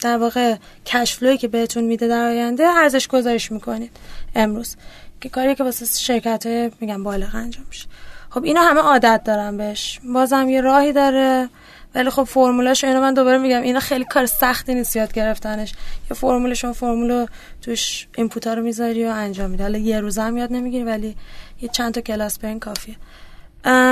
در 0.00 0.18
واقع 0.18 0.56
cash 0.86 1.08
flow 1.08 1.30
ی 1.30 1.36
که 1.36 1.48
بهتون 1.48 1.84
میده 1.84 2.08
در 2.08 2.24
آینده 2.24 2.64
ارزش 2.64 3.08
گذاریش 3.08 3.52
می‌کنید 3.52 3.90
امروز. 4.34 4.76
که 5.20 5.28
کاری 5.28 5.54
که 5.54 5.64
واسه 5.64 5.86
شرکت 5.86 6.46
های 6.46 6.70
میگم 6.80 7.04
بالغ 7.04 7.34
انجام 7.34 7.64
میشه. 7.68 7.86
خب 8.30 8.44
اینا 8.44 8.62
همه 8.62 8.80
عادت 8.80 9.20
دارن 9.24 9.56
بهش. 9.56 10.00
بازم 10.14 10.48
یه 10.48 10.60
راهی 10.60 10.92
داره. 10.92 11.48
ولی 11.94 12.10
خب 12.10 12.22
فرمولاش 12.22 12.84
اینو 12.84 13.00
من 13.00 13.14
دوباره 13.14 13.38
میگم 13.38 13.62
اینا 13.62 13.80
خیلی 13.80 14.04
کار 14.04 14.26
سختی 14.26 14.74
نیست 14.74 14.96
یاد 14.96 15.12
گرفتنش. 15.12 15.72
یه 16.10 16.16
فرمول 16.16 16.54
شما 16.54 16.72
فرمول 16.72 17.26
توش 17.62 18.06
input 18.16 18.48
ا 18.48 18.54
رو 18.54 18.62
می‌ذاری 18.62 19.06
و 19.06 19.08
انجام 19.08 19.50
میده. 19.50 19.62
حالا 19.62 19.78
یه 19.78 20.00
روز 20.00 20.18
هم 20.18 20.36
یاد 20.36 20.52
نمی‌گیری 20.52 20.84
ولی 20.84 21.16
یه 21.60 21.68
چند 21.68 21.94
تا 21.94 22.00
کلاس 22.00 22.38
برین 22.38 22.60
کافیه. 22.60 22.96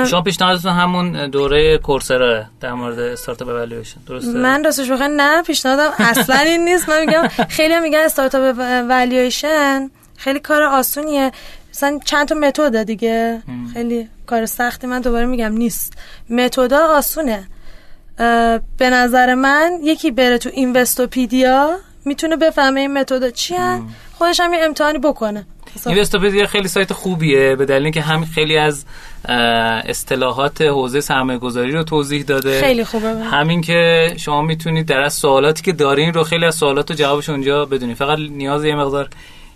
شما 0.05 0.21
پیشنهادتون 0.21 0.71
همون 0.71 1.29
دوره 1.29 1.77
کورسرا 1.77 2.43
در 2.61 2.73
مورد 2.73 2.99
startup 2.99 3.47
valuation 3.47 4.01
درسته؟ 4.07 4.31
من 4.31 4.63
راستش 4.63 4.91
بخوام 4.91 5.11
نه 5.21 5.43
پیشنهادم 5.43 5.91
اصلا 5.99 6.35
این 6.35 6.65
نیست. 6.65 6.89
من 6.89 6.99
میگم 6.99 7.27
خیلی 7.49 7.79
میگن 7.79 7.99
startup 7.99 8.57
valuation 8.89 9.89
خیلی 10.17 10.39
کار 10.39 10.63
آسونیه. 10.63 11.31
مثلا 11.73 11.99
چند 12.05 12.27
تا 12.27 12.35
method 12.35 12.83
دیگه. 12.83 13.43
خیلی 13.73 14.09
کار 14.25 14.45
سختی 14.45 14.87
من 14.87 15.01
دوباره 15.01 15.25
میگم 15.25 15.53
نیست. 15.53 15.93
متدا 16.29 16.87
آسونه. 16.87 17.47
به 18.77 18.89
نظر 18.89 19.33
من 19.33 19.71
یکی 19.83 20.11
بره 20.11 20.37
تو 20.37 20.49
اینوستوپیدیا 20.53 21.77
می‌تونه 22.05 22.35
بفهمه 22.35 22.79
این 22.79 22.93
متد 22.93 23.29
چی 23.29 23.55
خودش 24.13 24.39
هم 24.39 24.53
یه 24.53 24.59
امتحانی 24.63 24.97
بکنه. 24.97 25.45
اینوستوپیدیا 25.85 26.45
خیلی 26.45 26.67
سایت 26.67 26.93
خوبیه 26.93 27.55
به 27.55 27.65
دلیل 27.65 27.91
که 27.91 28.01
هم 28.01 28.25
خیلی 28.25 28.57
از 28.57 28.85
اصطلاحات 29.85 30.61
حوزه 30.61 31.01
سرمایه 31.01 31.39
گذاری 31.39 31.71
رو 31.71 31.83
توضیح 31.83 32.23
داده. 32.23 32.61
خیلی 32.61 32.85
خوبه. 32.85 33.07
همین 33.07 33.61
که 33.61 34.13
شما 34.17 34.41
می‌تونید 34.41 34.85
در 34.85 34.99
از 35.01 35.13
سوالاتی 35.13 35.63
که 35.63 35.73
دارین 35.73 36.13
رو 36.13 36.23
خیلی 36.23 36.45
از 36.45 36.55
سوالات 36.55 36.91
و 36.91 36.93
جوابش 36.93 37.29
اونجا 37.29 37.65
بدونید 37.65 37.97
فقط 37.97 38.19
نیاز 38.19 38.65
یه 38.65 38.75
مقدار 38.75 39.09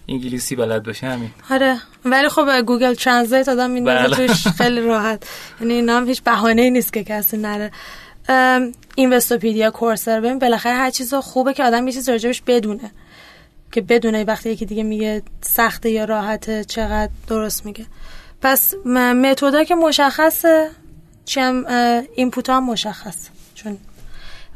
انگلیسی 0.09 0.55
بلد 0.55 0.83
باشه 0.83 1.07
همین. 1.07 1.29
آره 1.51 1.77
ولی 2.05 2.29
خب 2.29 2.61
Google 2.61 2.93
Translate 2.93 3.49
آدم 3.49 3.69
میندازه 3.69 4.15
بله. 4.15 4.27
توش 4.27 4.47
خیلی 4.47 4.81
راحت. 4.81 5.23
یعنی 5.61 5.81
نام 5.81 6.07
هیچ 6.07 6.23
بهانه 6.23 6.69
نیست 6.69 6.93
که 6.93 7.03
کسی 7.03 7.37
نره. 7.37 7.71
Investopedia 8.95 9.71
Coursera 9.71 10.19
ببین 10.19 10.39
بالاخره 10.39 10.73
هر 10.73 10.89
چیز 10.89 11.13
خوبه 11.13 11.53
که 11.53 11.63
آدم 11.63 11.87
یه 11.87 11.93
چیز 11.93 12.09
راجبش 12.09 12.41
بدونه. 12.41 12.91
که 13.71 13.81
بدونه 13.81 14.23
وقتی 14.23 14.49
یکی 14.49 14.65
دیگه 14.65 14.83
میگه 14.83 15.21
سخته 15.41 15.89
یا 15.89 16.05
راحته 16.05 16.63
چقدر 16.63 17.11
درست 17.27 17.65
میگه. 17.65 17.85
پس 18.41 18.73
method 18.85 19.52
ا 19.52 19.63
که 19.63 19.75
مشخصه 19.75 20.69
چم 21.25 21.65
input 22.15 22.49
هم 22.49 22.63
مشخص 22.63 23.29
چون 23.55 23.77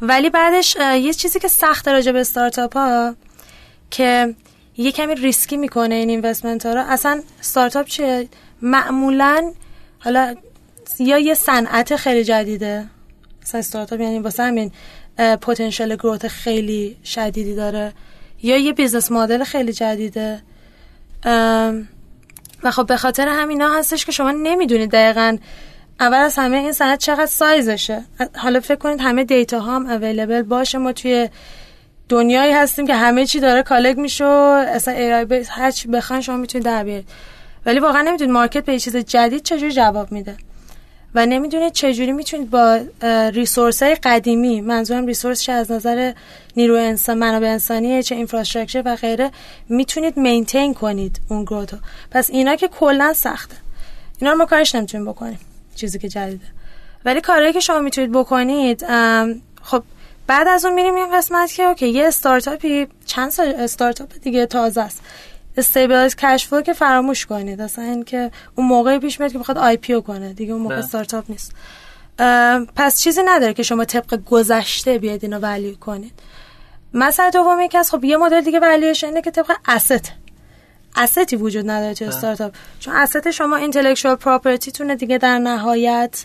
ولی 0.01 0.29
بعدش 0.29 0.75
یه 0.75 1.13
چیزی 1.13 1.39
که 1.39 1.47
سخت 1.47 1.87
راجع 1.87 2.11
به 2.11 2.19
استارتاپ 2.19 2.77
ها 2.77 3.15
که 3.91 4.35
یه 4.77 4.91
کمی 4.91 5.15
ریسکی 5.15 5.57
می‌کنه 5.57 5.95
این 5.95 6.09
investment 6.09 6.65
ها 6.65 6.73
رو 6.73 6.81
اصلا 6.87 7.21
استارتاپ 7.39 7.85
چیه؟ 7.85 8.29
معمولا 8.61 9.53
حالا 9.99 10.35
یا 10.99 11.17
یه 11.17 11.33
صنعت 11.33 11.95
خیلی 11.95 12.23
جدیده 12.23 12.87
مثلا 13.43 13.59
استارتاپ 13.59 13.99
یعنی 13.99 14.19
واسه 14.19 14.43
همین 14.43 14.71
پتانسیل 15.17 15.95
growth 15.95 16.27
خیلی 16.27 16.97
شدیدی 17.03 17.55
داره. 17.55 17.93
یا 18.43 18.57
یه 18.57 18.73
business 18.73 19.11
model 19.11 19.43
خیلی 19.43 19.73
جدیده. 19.73 20.41
و 22.63 22.71
خب 22.71 22.85
به 22.87 22.97
خاطر 22.97 23.27
همینا 23.27 23.69
هستش 23.69 24.05
که 24.05 24.11
شما 24.11 24.31
نمی‌دونید 24.31 24.91
دقیقا 24.91 25.37
اول 25.99 26.17
از 26.17 26.35
همه 26.37 26.57
این 26.57 26.71
صنعت 26.71 26.99
چقدر 26.99 27.25
سایزشه 27.25 28.03
حالا 28.35 28.59
فکر 28.59 28.75
کنید 28.75 29.01
همه 29.01 29.23
data 29.23 29.59
هم 29.59 29.89
available 29.89 30.41
باشه. 30.41 30.77
ما 30.77 30.91
توی 30.91 31.29
دنیایی 32.09 32.53
هستیم 32.53 32.87
که 32.87 32.95
همه 32.95 33.25
چی 33.25 33.39
داره 33.39 33.63
catalog 33.63 33.97
میشه 33.97 34.25
اصلا 34.25 34.93
ای 34.93 35.43
هر 35.49 35.71
چی 35.71 35.87
بخواین 35.87 36.21
شما 36.21 36.37
می‌تونید 36.37 36.65
در 36.65 36.83
بیارید. 36.83 37.09
ولی 37.65 37.79
واقعا 37.79 38.01
نمی‌دونید 38.01 38.33
market 38.33 38.65
به 38.65 38.79
چیز 38.79 38.95
جدید 38.97 39.43
چجوری 39.43 39.71
جواب 39.71 40.11
میده. 40.11 40.37
و 41.15 41.25
نمی‌دونید 41.25 41.73
چجوری 41.73 42.11
می‌تونید 42.11 42.49
با 42.49 42.79
resource 43.33 43.83
های 43.83 43.95
قدیمی 43.95 44.61
منظورم 44.61 45.05
resource 45.05 45.41
چه 45.41 45.51
از 45.51 45.71
نظر 45.71 46.13
نیرو 46.57 46.75
انسان 46.75 47.17
منابع 47.17 47.47
انسانی 47.47 48.03
چه 48.03 48.15
infrastructure 48.15 48.83
و 48.85 48.95
غیره 48.95 49.31
می‌تونید 49.69 50.19
maintain 50.19 50.73
کنید 50.73 51.21
اون 51.29 51.43
growth 51.43 51.72
و 51.72 51.77
پس 52.11 52.29
اینا 52.29 52.55
که 52.55 52.67
کلا 52.67 53.13
سخته. 53.13 53.55
اینا 54.19 54.31
رو 54.31 54.37
ما 54.37 54.45
کارش 54.45 54.75
نمی‌تونیم 54.75 55.07
بکنیم 55.07 55.39
چیزی 55.75 55.99
که 55.99 56.09
جدیده. 56.09 56.45
ولی 57.05 57.21
کاری 57.21 57.53
که 57.53 57.59
شما 57.59 57.79
می‌تونید 57.79 58.11
بکنید 58.11 58.85
خب 59.61 59.83
بعد 60.27 60.47
از 60.47 60.65
اون 60.65 60.73
میریم 60.73 60.95
این 60.95 61.17
قسمت 61.17 61.53
که 61.53 61.63
okay 61.63 61.87
یه 61.89 62.07
استارتاپی 62.07 62.87
چند 63.05 63.29
سال 63.29 63.47
استارتاپ 63.47 64.09
دیگه 64.21 64.45
تازه 64.45 64.81
است. 64.81 65.01
stabilized 65.57 66.15
cash 66.15 66.47
flow 66.47 66.61
که 66.61 66.73
فراموش 66.73 67.25
کنید. 67.25 67.61
اصلا 67.61 67.85
این 67.85 68.03
که 68.03 68.31
اون 68.55 68.67
موقعی 68.67 68.99
پیش 68.99 69.19
میاد 69.19 69.31
که 69.31 69.39
بخواد 69.39 69.57
IPO 69.57 70.01
کنه. 70.01 70.33
دیگه 70.33 70.53
اون 70.53 70.61
موقع 70.61 70.75
بله. 70.75 70.83
استارتاپ 70.83 71.25
نیست. 71.29 71.51
پس 72.75 73.01
چیزی 73.01 73.21
نداره 73.25 73.53
که 73.53 73.63
شما 73.63 73.85
طبق 73.85 74.19
گذشته 74.25 74.97
بیاید 74.97 75.23
اینو 75.23 75.39
value 75.39 75.75
کنید. 75.75 76.13
مثلا 76.93 77.29
دومی 77.29 77.67
که 77.67 77.77
از 77.77 77.91
خب 77.91 78.03
یه 78.03 78.17
مدل 78.17 78.41
دیگه 78.41 78.59
value 78.59 78.91
ش 78.91 79.03
اینه 79.03 79.21
که 79.21 79.31
طبق 79.31 79.51
asset. 79.67 80.07
asset 80.95 81.29
ی 81.29 81.35
وجود 81.35 81.69
نداره 81.69 81.93
تو 81.93 82.05
بله. 82.05 82.15
استارتاپ 82.15 82.53
چون 82.79 82.93
asset 82.95 83.31
شما 83.31 83.55
intellectual 83.55 84.15
property 84.15 84.71
تونه 84.71 84.95
دیگه 84.95 85.17
در 85.17 85.39
نهایت 85.39 86.23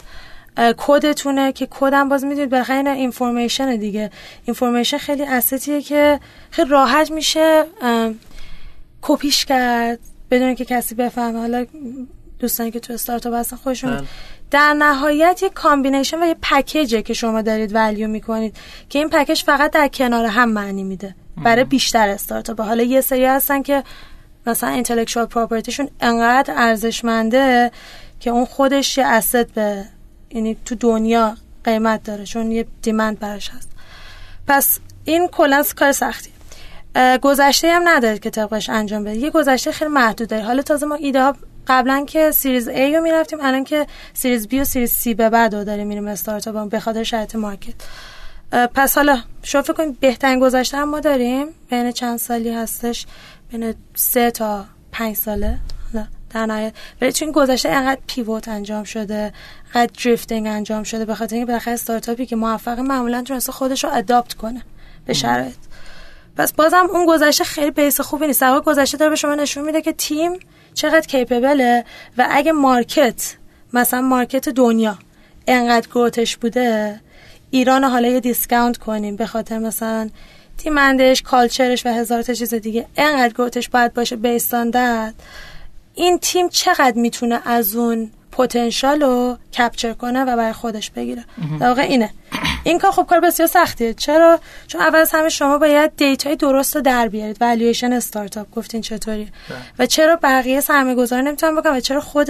کدتونه 0.76 1.52
که 1.52 1.68
کدم 1.70 2.08
باز 2.08 2.24
می‌دونید 2.24 2.50
بالاخره 2.50 2.76
این 2.76 2.86
information 2.86 3.76
دیگه. 3.76 4.10
information 4.44 4.98
خیلی 4.98 5.24
asset 5.24 5.66
یه 5.66 5.82
که 5.82 6.20
خیلی 6.50 6.70
راحت 6.70 7.10
میشه 7.10 7.64
کپیش 9.08 9.44
کرد 9.44 9.98
بدون 10.30 10.54
که 10.54 10.64
کسی 10.64 10.94
بفهمه. 10.94 11.38
حالا 11.38 11.66
دوستانی 12.38 12.70
که 12.70 12.80
تو 12.80 12.92
استارتاپ 12.92 13.34
هستن 13.34 13.56
خودشون 13.56 13.96
بله. 13.96 14.06
در 14.50 14.74
نهایت 14.74 15.42
یه 15.42 15.50
combination 15.50 16.22
و 16.22 16.26
یه 16.26 16.36
package 16.42 16.95
ه 16.95 17.02
که 17.02 17.14
شما 17.14 17.42
دارید 17.42 17.74
value 17.74 18.08
می‌کنید 18.08 18.56
که 18.88 18.98
این 18.98 19.08
package 19.08 19.42
فقط 19.42 19.70
در 19.70 19.88
کنار 19.88 20.26
هم 20.26 20.48
معنی 20.48 20.84
میده. 20.84 21.14
برای 21.44 21.64
بیشتر 21.64 22.08
استارتاپ. 22.08 22.60
حالا 22.60 22.82
یه 22.82 23.00
سری 23.00 23.24
هستن 23.24 23.62
که 23.62 23.84
مثلا 24.46 24.70
intellectual 24.70 25.26
property 25.26 25.68
شون 25.68 25.88
انقدر 26.00 26.54
ارزشمنده 26.56 27.70
که 28.20 28.30
اون 28.30 28.44
خودش 28.44 28.98
یه 28.98 29.06
اسید 29.06 29.54
به 29.54 29.84
یعنی 30.30 30.56
تو 30.64 30.74
دنیا 30.74 31.36
قیمت 31.64 32.02
داره 32.02 32.24
چون 32.24 32.52
یه 32.52 32.66
دیمند 32.82 33.18
براش 33.18 33.50
هست. 33.50 33.70
پس 34.46 34.78
این 35.04 35.28
کلا 35.28 35.64
کار 35.76 35.92
سختی. 35.92 36.30
گذشته 37.22 37.72
هم 37.72 37.88
ندارید 37.88 38.20
که 38.20 38.30
طبقش 38.30 38.70
انجام 38.70 39.04
بدید 39.04 39.22
یه 39.22 39.30
گذشته 39.30 39.72
خیلی 39.72 39.90
محدود 39.90 40.28
دارید 40.28 40.44
حالا 40.44 40.62
تازه 40.62 40.86
ما 40.86 40.94
ایده 40.94 41.22
ها 41.22 41.36
قبلا 41.66 42.04
که 42.04 42.30
سریز 42.30 42.68
A 42.68 42.94
رو 42.94 43.00
می‌رفتیم 43.00 43.38
الان 43.42 43.64
که 43.64 43.86
سریز 44.14 44.48
B 44.48 44.54
و 44.54 44.64
سریز 44.64 45.02
C 45.02 45.14
به 45.14 45.30
بعد 45.30 45.54
رو 45.54 45.64
داریم 45.64 45.86
میریم 45.86 46.06
استارتاپ 46.06 46.70
به 46.70 46.80
خاطر 46.80 47.02
شرایط 47.02 47.34
مارکت. 47.34 47.74
پس 48.74 48.94
حالا 48.94 49.18
شما 49.42 49.62
فکر 49.62 49.72
کنید 49.72 50.00
بهترین 50.00 50.40
گذشته 50.40 50.76
هم 50.76 50.88
ما 50.88 51.00
داریم. 51.00 51.46
بین 51.70 51.92
چند 51.92 52.18
سالی 52.18 52.54
هستش؟ 52.54 53.06
بین 53.52 53.74
سه 53.94 54.30
تا 54.30 54.64
پنج 54.92 55.16
ساله. 55.16 55.58
حالا 55.92 56.06
در 56.34 56.46
نهایت. 56.46 56.72
ولی 57.00 57.12
چون 57.12 57.32
گذشته 57.32 57.68
انقدر 57.68 58.00
pivot 58.06 58.48
انجام 58.48 58.84
شده 58.84 59.32
انقدر 59.74 59.92
drifting 60.04 60.46
انجام 60.46 60.82
شده 60.82 61.04
به 61.04 61.14
خاطر 61.14 61.36
اینکه 61.36 61.46
بالاخره 61.46 61.74
استارتاپی 61.74 62.26
که 62.26 62.36
موفق 62.36 62.78
معمولا 62.78 63.22
تونسته 63.22 63.52
خودش 63.52 63.84
رو 63.84 63.90
adapt 63.94 64.34
کنه 64.34 64.62
به 65.06 65.12
شرایط. 65.12 65.65
پس 66.36 66.52
بازم 66.52 66.86
اون 66.92 67.06
گذشته 67.06 67.44
خیلی 67.44 67.70
base 67.70 68.00
خوبی 68.00 68.26
نیست. 68.26 68.40
در 68.40 68.60
گذشته 68.60 68.98
داره 68.98 69.10
به 69.10 69.16
شما 69.16 69.34
نشون 69.34 69.64
میده 69.64 69.82
که 69.82 69.92
تیم 69.92 70.32
چقدر 70.74 71.06
capable 71.06 71.75
ه 71.75 71.84
و 72.18 72.28
اگه 72.30 72.52
market 72.52 73.36
مثلا 73.72 74.00
market 74.00 74.48
دنیا 74.48 74.98
انقدر 75.46 75.88
growth 75.88 76.24
ش 76.24 76.36
بوده 76.36 77.00
ایران 77.50 77.84
حالا 77.84 78.08
یه 78.08 78.20
discount 78.20 78.76
کنیم 78.76 79.16
به 79.16 79.26
خاطر 79.26 79.58
مثلا 79.58 80.10
demand 80.58 81.06
ش 81.06 81.22
culture 81.22 81.72
ش 81.72 81.86
و 81.86 81.88
هزار 81.88 82.22
تا 82.22 82.34
چیز 82.34 82.54
دیگه 82.54 82.86
انقدر 82.96 83.34
growth 83.34 83.60
ش 83.60 83.68
باید 83.68 83.94
باشه 83.94 84.16
based 84.16 84.55
on 84.55 84.70
that 84.70 85.14
این 85.94 86.18
تیم 86.18 86.48
چقدر 86.48 86.96
می‌تونه 86.96 87.40
از 87.44 87.76
اون 87.76 88.10
پتانسیال 88.32 89.00
رو 89.00 89.38
capture 89.58 89.92
کنه 89.92 90.22
و 90.22 90.36
برای 90.36 90.52
خودش 90.52 90.90
بگیره. 90.90 91.24
در 91.60 91.68
واقع 91.68 91.82
اینه. 91.82 92.10
این 92.66 92.78
کار 92.78 92.90
خب 92.90 93.06
کار 93.06 93.20
بسیار 93.20 93.48
سختیه. 93.48 93.94
چرا؟ 93.94 94.40
چون 94.66 94.80
اول 94.80 94.98
از 94.98 95.10
همه 95.12 95.28
شما 95.28 95.58
باید 95.58 95.96
data 95.96 96.28
ی 96.28 96.36
درست 96.36 96.76
رو 96.76 96.82
در 96.82 97.08
بیارید. 97.08 97.42
والویشن 97.42 97.92
استارتاپ 97.92 98.50
گفتین 98.50 98.80
چطوری؟ 98.80 99.28
و 99.78 99.86
چرا 99.86 100.18
بقیه 100.22 100.60
سرمایه 100.60 100.96
گذار 100.96 101.22
نمی‌تونن 101.22 101.60
بکنن؟ 101.60 101.76
و 101.76 101.80
چرا 101.80 102.00
خود 102.00 102.28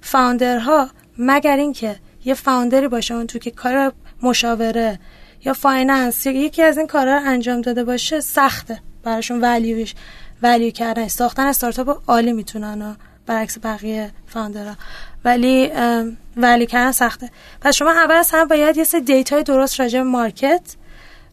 founder 0.00 0.77
ها 0.77 0.88
مگر 1.18 1.56
اینکه 1.56 1.96
یه 2.24 2.34
founder 2.34 2.81
ی 2.81 2.88
باشه 2.88 3.14
اون 3.14 3.26
تو 3.26 3.38
که 3.38 3.50
کار 3.50 3.92
مشاوره 4.22 4.98
یا 5.44 5.52
finance 5.52 6.26
یا 6.26 6.32
یکی 6.32 6.62
از 6.62 6.78
این 6.78 6.86
کارا 6.86 7.14
رو 7.16 7.22
انجام 7.26 7.60
داده 7.60 7.84
باشه 7.84 8.20
سخته. 8.20 8.80
براشون 9.02 9.40
ولیوش 9.40 9.94
ولیو 10.42 10.70
کردن 10.70 11.08
ساختن 11.08 11.46
استارتاپ 11.46 12.02
عالی 12.06 12.32
می‌تونن 12.32 12.96
برعکس 13.26 13.58
بقیه 13.62 14.10
founder 14.26 14.70
ها 14.70 14.76
ولی 15.26 15.70
value 16.36 16.66
کردن 16.66 16.92
سخته. 16.92 17.30
پس 17.60 17.74
شما 17.74 17.90
اول 17.90 18.14
از 18.14 18.30
همه 18.30 18.44
باید 18.44 18.76
یه 18.76 18.84
سری 18.84 19.00
data 19.00 19.34
ی 19.34 19.42
درست 19.42 19.80
راجع 19.80 19.98
به 19.98 20.04
market 20.04 20.60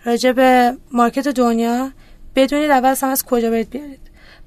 راجع 0.05 0.31
به 0.31 0.77
market 0.91 1.27
دنیا 1.27 1.91
بدونید 2.35 2.71
اول 2.71 2.89
از 2.89 3.03
از 3.03 3.25
کجا 3.25 3.49
باید 3.49 3.69
بیارید 3.69 3.99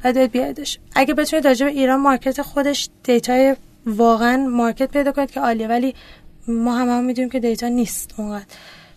بعد 0.02 0.14
باید 0.14 0.30
بیاریدش. 0.30 0.78
اگه 0.94 1.14
بتونید 1.14 1.46
راجع 1.46 1.66
به 1.66 1.72
ایران 1.72 2.00
market 2.00 2.42
خودش 2.42 2.88
data 3.04 3.46
ی 3.46 3.56
واقعا 3.86 4.36
market 4.36 4.90
پیدا 4.90 5.12
کنید 5.12 5.30
که 5.30 5.40
عالیه 5.40 5.68
ولی 5.68 5.94
ما 6.48 6.76
هم 6.76 6.88
هم 6.88 7.04
می‌دونیم 7.04 7.30
که 7.30 7.40
data 7.40 7.68
نیست 7.68 8.14
اونقدر. 8.16 8.44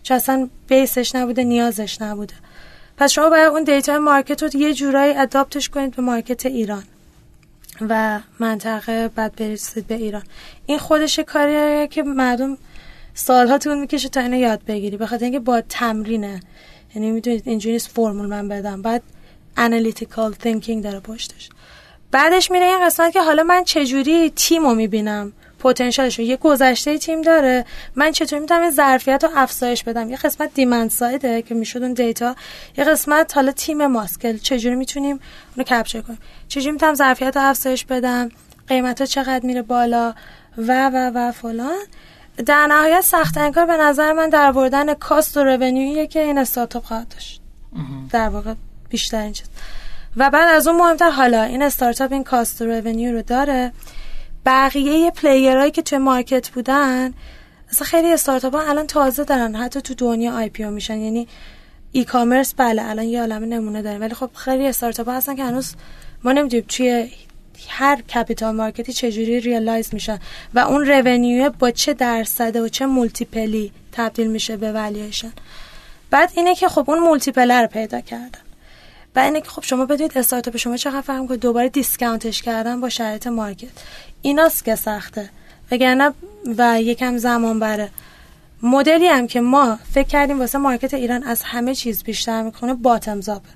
چون 0.02 0.16
اصلا 0.16 0.48
base 0.68 0.99
ش 0.99 1.14
نبوده 1.14 1.44
نیازش 1.44 2.02
نبوده. 2.02 2.34
پس 2.96 3.12
شما 3.12 3.30
باید 3.30 3.48
اون 3.48 3.64
data 3.64 3.98
market 3.98 4.42
رو 4.42 4.60
یه 4.60 4.74
جورایی 4.74 5.14
adapt 5.14 5.53
ش 5.53 5.68
کنید 5.68 5.96
به 5.96 6.02
market 6.02 6.46
ایران. 6.46 6.82
و 7.88 8.20
منطقه 8.38 9.08
بعد 9.08 9.36
برسید 9.36 9.86
به 9.86 9.94
ایران. 9.94 10.22
این 10.66 10.78
خودش 10.78 11.18
یه 11.18 11.24
کاریه 11.24 11.88
که 11.90 12.02
مردم 12.02 12.58
سالها 13.14 13.58
طول 13.58 13.78
می‌کشه 13.78 14.08
تا 14.08 14.20
اینو 14.20 14.36
یاد 14.36 14.64
بگیری. 14.64 14.96
به 14.96 15.06
خاطر 15.06 15.24
اینکه 15.24 15.40
با 15.40 15.60
تمرینه 15.60 16.40
یعنی 16.94 17.10
می‌دونید 17.10 17.42
اینجوری 17.48 17.72
نیست 17.72 17.88
فرمول 17.88 18.26
من 18.26 18.48
بدم 18.48 18.82
بعد 18.82 19.02
analytical 19.56 20.32
thinking 20.44 20.82
داره 20.82 21.00
پشتش. 21.00 21.48
بعدش 22.10 22.50
میره 22.50 22.64
این 22.64 22.86
قسمت 22.86 23.12
که 23.12 23.22
حالا 23.22 23.42
من 23.42 23.64
چجوری 23.64 24.30
تیم 24.30 24.62
رو 24.62 24.74
می‌بینم؟ 24.74 25.32
پتانسیلش 25.60 26.18
یه 26.18 26.36
گذشته 26.36 26.98
تیم 26.98 27.22
داره. 27.22 27.64
من 27.94 28.12
چطور 28.12 28.38
می‌تونم 28.38 28.62
این 28.62 28.70
ظرفیت 28.70 29.24
رو 29.24 29.30
افزایش 29.36 29.84
بدم؟ 29.84 30.10
یه 30.10 30.16
قسمت 30.16 30.54
دیمند 30.54 30.90
سایده 30.90 31.42
که 31.42 31.54
می‌شد 31.54 31.82
اون 31.82 31.92
دیتا 31.92 32.36
یه 32.78 32.84
قسمت 32.84 33.34
حالا 33.34 33.52
تیم 33.52 33.86
ماست 33.86 34.20
که 34.20 34.38
چجوری 34.38 34.74
می‌تونیم 34.74 35.20
اونو 35.56 35.64
کپچر 35.64 36.00
کنیم؟ 36.00 36.18
چجوری 36.48 36.70
می‌تونم 36.72 36.94
ظرفیت 36.94 37.36
رو 37.36 37.42
افزایش 37.42 37.84
بدم؟ 37.84 38.28
قیمت 38.68 39.00
ها 39.00 39.06
چقدر 39.06 39.46
میره 39.46 39.62
بالا؟ 39.62 40.14
و 40.58 40.88
و 40.88 41.10
و 41.14 41.32
فلان. 41.32 41.78
در 42.46 42.66
نهایت 42.66 43.00
سخت 43.00 43.50
کار 43.50 43.66
به 43.66 43.76
نظر 43.76 44.12
من 44.12 44.28
در 44.28 44.52
بردن 44.52 44.94
کاست 44.94 45.36
و 45.36 45.44
رونیویه 45.44 46.06
که 46.06 46.20
این 46.20 46.38
استارتاپ 46.38 46.84
خواهد 46.84 47.08
داشت. 47.08 47.40
در 48.10 48.28
واقع 48.28 48.54
بیشتر 48.88 49.20
این 49.20 49.32
چیز. 49.32 49.46
و 50.16 50.30
بعد 50.30 50.54
از 50.54 50.66
اون 50.66 50.76
مهمتر 50.76 51.10
حالا 51.10 51.42
این 51.42 51.62
استارتاپ 51.62 52.12
این 52.12 52.24
cost 52.24 52.62
و 52.62 52.64
revenue 52.64 53.12
رو 53.12 53.22
داره. 53.22 53.72
بقیه 54.46 55.10
player 55.10 55.50
هایی 55.50 55.70
که 55.70 55.82
توی 55.82 55.98
market 55.98 56.48
بودن 56.50 57.14
اصلا 57.70 57.86
خیلی 57.86 58.12
استارتاپ 58.12 58.54
ها 58.54 58.62
الان 58.62 58.86
تازه 58.86 59.24
دارن. 59.24 59.54
حتی 59.54 59.80
تو 59.80 59.94
دنیا 59.94 60.36
IPO 60.36 60.64
میشن. 60.64 60.98
یعنی 60.98 61.28
e-commerce 61.92 62.54
بله 62.56 62.82
الان 62.82 63.04
یه 63.04 63.20
عالمه 63.20 63.46
نمونه 63.46 63.82
داریم. 63.82 64.00
ولی 64.00 64.14
خب 64.14 64.30
خیلی 64.34 64.66
استارتاپ 64.66 65.08
ها 65.08 65.16
هستن 65.16 65.36
که 65.36 65.44
هنوز 65.44 65.74
ما 66.24 66.32
نمی‌دونیم 66.32 66.66
توی 66.68 67.10
هر 67.68 68.02
capital 68.02 68.54
market 68.54 68.87
ی 68.87 68.92
چجوری 68.92 69.40
realize 69.40 69.94
میشن 69.94 70.18
و 70.54 70.58
اون 70.58 70.86
revenue 70.86 71.50
با 71.50 71.70
چه 71.70 71.94
درصده 71.94 72.62
و 72.62 72.68
چه 72.68 72.86
multiple 72.86 73.62
ی 73.62 73.72
تبدیل 73.92 74.30
میشه 74.30 74.56
به 74.56 74.72
والیویشن 74.72 75.32
بعد 76.10 76.32
اینه 76.36 76.54
که 76.54 76.68
خب 76.68 76.90
اون 76.90 76.98
multiplier 76.98 77.62
رو 77.62 77.68
پیدا 77.68 78.00
کردن. 78.00 78.40
و 79.16 79.18
اینه 79.18 79.40
که 79.40 79.50
خب 79.50 79.62
شما 79.62 79.86
بدونید 79.86 80.18
استارتاپ 80.18 80.56
شما 80.56 80.76
چقدر 80.76 81.00
فهم 81.00 81.28
کنید. 81.28 81.40
دوباره 81.40 81.68
discount 81.68 82.27
ش 82.27 82.42
کردن 82.42 82.80
با 82.80 82.88
شرایط 82.88 83.26
market. 83.26 83.68
ایناست 84.22 84.64
که 84.64 84.74
سخته. 84.74 85.30
وگرنه 85.72 86.12
و 86.58 86.82
یکم 86.82 87.16
زمان 87.16 87.60
بره. 87.60 87.90
مدلی 88.62 89.06
هم 89.06 89.26
که 89.26 89.40
ما 89.40 89.78
فکر 89.92 90.08
کردیم 90.08 90.38
واسه 90.38 90.58
market 90.58 90.94
ایران 90.94 91.22
از 91.22 91.42
همه 91.42 91.74
چیز 91.74 92.04
بیشتر 92.04 92.42
می‌کنه 92.42 92.74
bottom 92.74 93.20
up 93.20 93.39
ه 93.39 93.48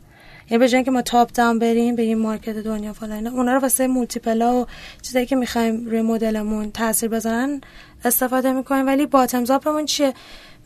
یعنی 0.50 0.68
به 0.68 0.84
که 0.84 0.90
ما 0.90 1.02
top 1.02 1.32
down 1.32 1.58
بریم 1.58 1.96
به 1.96 2.02
این 2.02 2.18
market 2.18 2.56
دنیا 2.56 2.92
فلان 2.92 3.26
اونا 3.26 3.54
رو 3.54 3.60
واسه 3.60 3.86
multiple 3.86 4.52
ا 4.52 4.60
و 4.60 4.66
چیزایی 5.02 5.26
که 5.26 5.36
می‌خوایم 5.36 5.86
روی 5.86 6.02
مدلمون 6.02 6.70
تاثیر 6.70 7.08
بذارن 7.08 7.60
استفاده 8.04 8.52
می‌کنیم. 8.52 8.86
ولی 8.86 9.06
bottom 9.06 9.44
up 9.44 9.60
مون 9.60 9.84
چیه؟ 9.84 10.14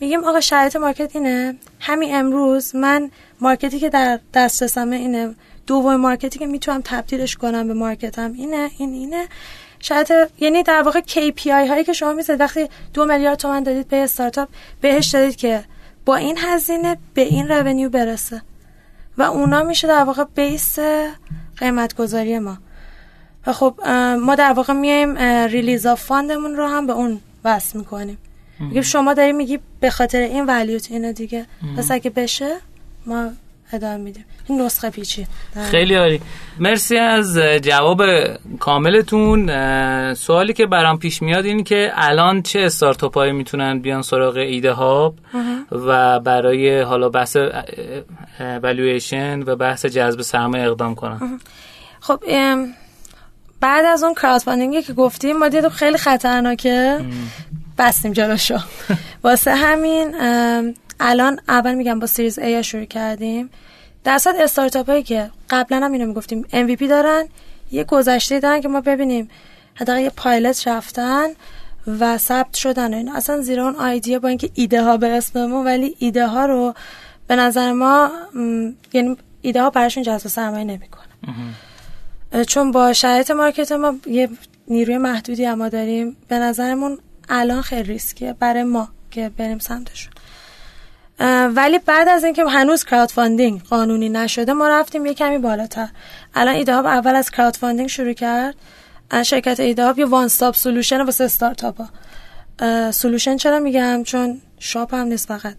میگیم 0.01 0.25
آقا 0.25 0.41
شرایط 0.41 0.77
market 0.77 1.17
اینه. 1.17 1.57
همین 1.81 2.15
امروز 2.15 2.77
من 2.77 3.11
market 3.41 3.73
ی 3.73 3.79
که 3.79 3.89
در 3.89 4.21
دسترسمه 4.35 4.97
اینه. 4.97 5.35
دوم 5.67 5.97
market 5.97 6.33
ی 6.33 6.39
که 6.39 6.47
می‌تونم 6.47 6.81
تبدیلش 6.85 7.37
کنم 7.37 7.69
به 7.69 7.75
market 7.75 8.24
م 8.24 8.33
اینه 8.33 8.71
این 8.79 8.93
اینه. 8.93 9.27
شرایط 9.81 10.13
یعنی 10.41 10.63
در 10.63 10.83
واقع 10.83 11.01
KPI 11.01 11.47
هایی 11.47 11.85
که 11.85 11.93
شما 11.93 12.13
می‌زنید 12.13 12.41
وقتی 12.41 12.69
دو 12.95 13.07
میلیارد 13.07 13.39
تومن 13.39 13.63
دادید 13.63 13.89
به 13.89 13.97
استارتاپ 13.97 14.49
بهش 14.81 15.07
دادید 15.07 15.37
که 15.37 15.65
با 16.05 16.17
این 16.17 16.39
هزینه 16.39 16.97
به 17.15 17.23
این 17.23 17.49
revenue 17.49 17.89
برسه. 17.89 18.43
و 19.19 19.23
اونا 19.23 19.63
میشه 19.63 19.89
در 19.89 20.05
واقع 20.05 20.25
base 20.35 20.79
قیمت 21.57 21.97
گذاری 21.97 22.39
ما. 22.39 22.59
و 23.47 23.53
خب 23.53 23.81
ما 24.21 24.35
در 24.35 24.53
واقع 24.53 24.73
میایم 24.73 25.19
release 25.49 25.87
of 25.87 26.03
fund 26.03 26.34
مون 26.34 26.57
رو 26.57 26.67
هم 26.67 26.87
به 26.87 26.93
اون 26.93 27.21
وصل 27.45 27.79
می‌کنیم. 27.79 28.19
میگیم 28.61 28.83
شما 28.83 29.15
داری 29.15 29.33
میگی 29.33 29.59
به 29.81 29.91
خاطر 29.91 30.21
این 30.21 30.47
value 30.47 30.82
ت 30.82 30.89
اینه 30.91 31.13
دیگه 31.13 31.47
پس 31.77 31.91
اگه 31.91 32.11
بشه 32.11 32.57
ما 33.07 33.31
ادامه 33.73 33.97
میدیم. 33.97 34.25
این 34.47 34.63
نسخه 34.63 34.91
پیچی. 34.91 35.27
خیلی 35.71 35.95
عالی. 35.95 36.21
مرسی 36.59 36.97
از 36.97 37.39
جواب 37.39 38.03
کاملتون. 38.61 39.51
سوالی 40.15 40.53
که 40.53 40.67
برام 40.67 40.99
پیش 40.99 41.23
میاد 41.23 41.45
این 41.45 41.65
که 41.65 41.93
الان 41.95 42.43
چه 42.43 42.61
استارتاپ 42.61 43.15
هایی 43.15 43.33
می‌تونن 43.33 43.79
بیان 43.79 44.03
سراغ 44.03 44.37
ایده 44.37 44.73
هاب 44.73 45.15
و 45.73 46.21
برای 46.21 46.81
حالا 46.81 47.09
بحث 47.09 47.37
والویشن 48.41 49.43
و 49.43 49.57
بحث 49.57 49.87
جذب 49.87 50.21
سرمایه 50.21 50.65
اقدام 50.65 50.95
کنن؟ 50.95 51.41
خب 52.01 52.21
بعد 53.61 53.85
از 53.85 54.05
اون 54.05 54.15
کراودفاندینگی 54.15 54.83
که 54.83 54.93
گفتیم 54.93 55.37
ما 55.37 55.49
دیدیم 55.49 55.71
خیلی 55.71 55.99
خطرناکه. 55.99 57.05
بستیم 57.79 58.13
جلوشو 58.13 58.59
واسه 59.25 59.55
همین 59.55 60.15
الان 61.01 61.41
اول 61.49 61.75
میگم 61.75 61.99
با 61.99 62.07
سیریز 62.07 62.39
ای 62.39 62.65
شروع 62.65 62.85
کردیم. 62.85 63.51
درصد 64.05 64.35
استارتاپ 64.41 64.91
هایی 64.91 65.03
که 65.03 65.31
قبلا 65.51 65.77
هم 65.77 65.93
اینو 65.93 66.07
می‌گفتیم 66.07 66.47
MVP 66.53 66.83
دارن 66.83 67.29
یه 67.73 67.85
گذشته 67.85 68.41
دارن 68.41 68.61
که 68.61 68.69
ما 68.69 68.81
ببینیم 68.81 69.29
حداقل 69.75 70.01
یه 70.01 70.11
پایلت 70.11 70.69
رفتن 70.69 71.27
و 72.01 72.19
ثبت 72.19 72.55
شدن 72.55 72.95
و 72.95 72.97
این 72.97 73.09
اصلا 73.09 73.41
زیرا 73.41 73.65
اون 73.65 73.77
آیدیا 73.77 74.19
با 74.19 74.29
اینکه 74.29 74.51
ایده 74.55 74.83
ها 74.83 74.97
به 74.97 75.07
اسممون 75.07 75.67
ولی 75.67 75.97
ایده 75.99 76.27
ها 76.27 76.47
رو 76.47 76.75
به 77.27 77.37
نظر 77.37 77.73
ما 77.73 78.11
یعنی 78.93 79.17
ایده 79.43 79.63
ها 79.63 79.71
براشون 79.71 80.03
جذب 80.03 80.29
سرمایه 80.29 80.65
نمی‌کنه. 80.65 81.09
چون 82.47 82.71
با 82.71 82.93
شرایط 82.93 83.31
market 83.31 83.73
ما 83.73 83.95
یه 84.07 84.29
نیروی 84.69 84.99
محدودی 84.99 85.47
اما 85.47 85.69
داریم. 85.69 86.17
به 86.29 86.39
نظرمون 86.39 86.99
الان 87.29 87.63
خیلی 87.63 87.83
ریسکیه 87.83 88.33
برای 88.33 88.65
ما 88.65 88.89
که 89.11 89.29
بریم 89.29 89.59
سمتشون. 89.59 90.13
ولی 91.55 91.79
بعد 91.79 92.09
از 92.09 92.25
اینکه 92.25 92.45
هنوز 92.45 92.85
crowdfunding 92.85 93.63
قانونی 93.63 94.09
نشده 94.09 94.53
ما 94.53 94.69
رفتیم 94.69 95.07
یه 95.07 95.15
کمی 95.15 95.39
بالاتر. 95.39 95.89
الان 96.35 96.55
ایدهاب 96.55 96.87
اول 96.87 97.17
از 97.17 97.31
crowdfunding 97.31 97.89
شروع 97.89 98.13
کرد. 98.13 98.55
شرکت 99.23 99.61
ایدهاب 99.61 99.99
یه 99.99 100.07
one 100.07 100.25
stop 100.25 100.55
solution 100.55 101.01
واسه 101.01 101.25
استارتاپ 101.25 101.81
ها 101.81 102.91
solution 102.91 103.37
چرا 103.37 103.59
میگم؟ 103.59 104.03
چون 104.03 104.41
shop 104.59 104.95
هم 104.95 105.07
نیست 105.07 105.29
فقط. 105.29 105.57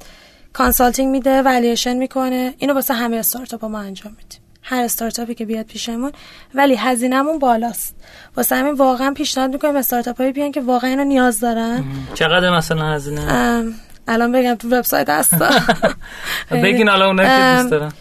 consulting 0.54 1.12
میده 1.12 1.42
والیشن 1.42 1.98
می‌کنه. 1.98 2.54
اینو 2.58 2.74
واسه 2.74 2.94
همه 2.94 3.18
استارتاپ 3.18 3.62
ها 3.62 3.68
ما 3.68 3.80
انجام 3.80 4.12
میدیم. 4.12 4.40
هر 4.70 4.84
استارتاپی 4.84 5.36
که 5.36 5.46
بیاد 5.46 5.66
پیشمون 5.66 6.12
ولی 6.54 6.76
هزینهمون 6.76 7.40
بالاست. 7.40 7.96
واسه 8.38 8.56
همین 8.56 8.74
واقعا 8.74 9.14
پیشنهاد 9.14 9.54
می‌کنیم 9.54 9.76
استارتاپ 9.76 10.18
هایی 10.18 10.32
بیان 10.32 10.52
که 10.52 10.62
واقعا 10.62 10.90
اینو 10.90 11.04
نیاز 11.04 11.40
دارن. 11.40 11.84
چقدر 12.14 12.58
مثلا 12.58 12.86
هزینه؟ 12.94 13.64
الان 14.08 14.32
بگم 14.32 14.56
تو 14.56 14.68
وبسایت 14.68 15.10
هست 15.10 15.34
بگین 16.64 16.90
حالا 16.90 17.08
اونایی 17.08 17.30
که 17.30 17.62
دوست 17.62 17.72
دارن. 17.72 17.92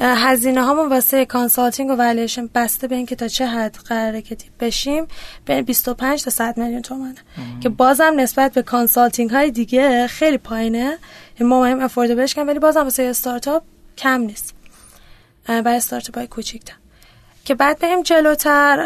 هزینه 0.00 0.62
هامون 0.62 0.88
واسه 0.88 1.24
consulting 1.24 1.90
و 1.90 1.92
valuation 1.96 2.48
بسته 2.54 2.88
به 2.88 2.94
اینکه 2.94 3.16
تا 3.16 3.28
چه 3.28 3.46
حد 3.46 3.76
قراره 3.88 4.22
که 4.22 4.36
بشیم 4.60 5.06
بین 5.46 5.62
25 5.62 6.22
تا 6.22 6.30
100 6.30 6.58
میلیون 6.58 6.82
تومانه. 6.82 7.14
که 7.60 7.68
بازم 7.68 8.12
نسبت 8.16 8.54
به 8.54 8.62
consulting 8.62 9.30
های 9.30 9.50
دیگه 9.50 10.06
خیلی 10.06 10.38
پایینه. 10.38 10.98
ما 11.40 11.60
مهم 11.60 11.80
affordable 11.80 12.25
ش 12.25 12.34
کنیم 12.34 12.46
ولی 12.48 12.58
بازم 12.58 12.82
واسه 12.82 13.02
استارتاپ 13.02 13.62
کم 13.98 14.20
نیست. 14.20 14.54
برای 15.46 15.76
استارتاپ 15.76 16.18
های 16.18 16.26
کوچیکتر. 16.26 16.74
که 17.44 17.54
بعد 17.54 17.78
بریم 17.78 18.02
جلوتر 18.02 18.76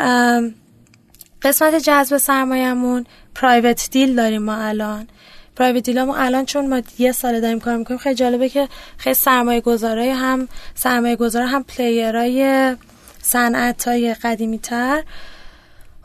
قسمت 1.43 1.75
جذب 1.75 2.17
سرمایهمون 2.17 3.07
private 3.35 3.89
deal 3.91 4.16
داریم 4.17 4.43
ما 4.43 4.55
الان. 4.55 5.09
private 5.57 5.85
deal 5.85 6.04
امون 6.04 6.19
الان 6.19 6.45
چون 6.45 6.67
ما 6.67 6.83
یه 6.99 7.13
سال 7.13 7.41
داریم 7.41 7.61
کار 7.61 7.77
می‌کنیم 7.77 7.99
خیلی 7.99 8.15
جالبه 8.15 8.49
که 8.49 8.69
خیلی 8.99 9.15
سرمایه 9.15 9.61
گذارای 9.61 10.11
هم 10.11 10.49
سرمایه 10.75 11.17
گذار 11.17 11.43
هم 11.43 11.65
player 11.64 12.61
ای 12.61 12.77
صنعت 13.23 13.89
های 13.89 14.15
قدیمی 14.15 14.59
تر 14.59 15.03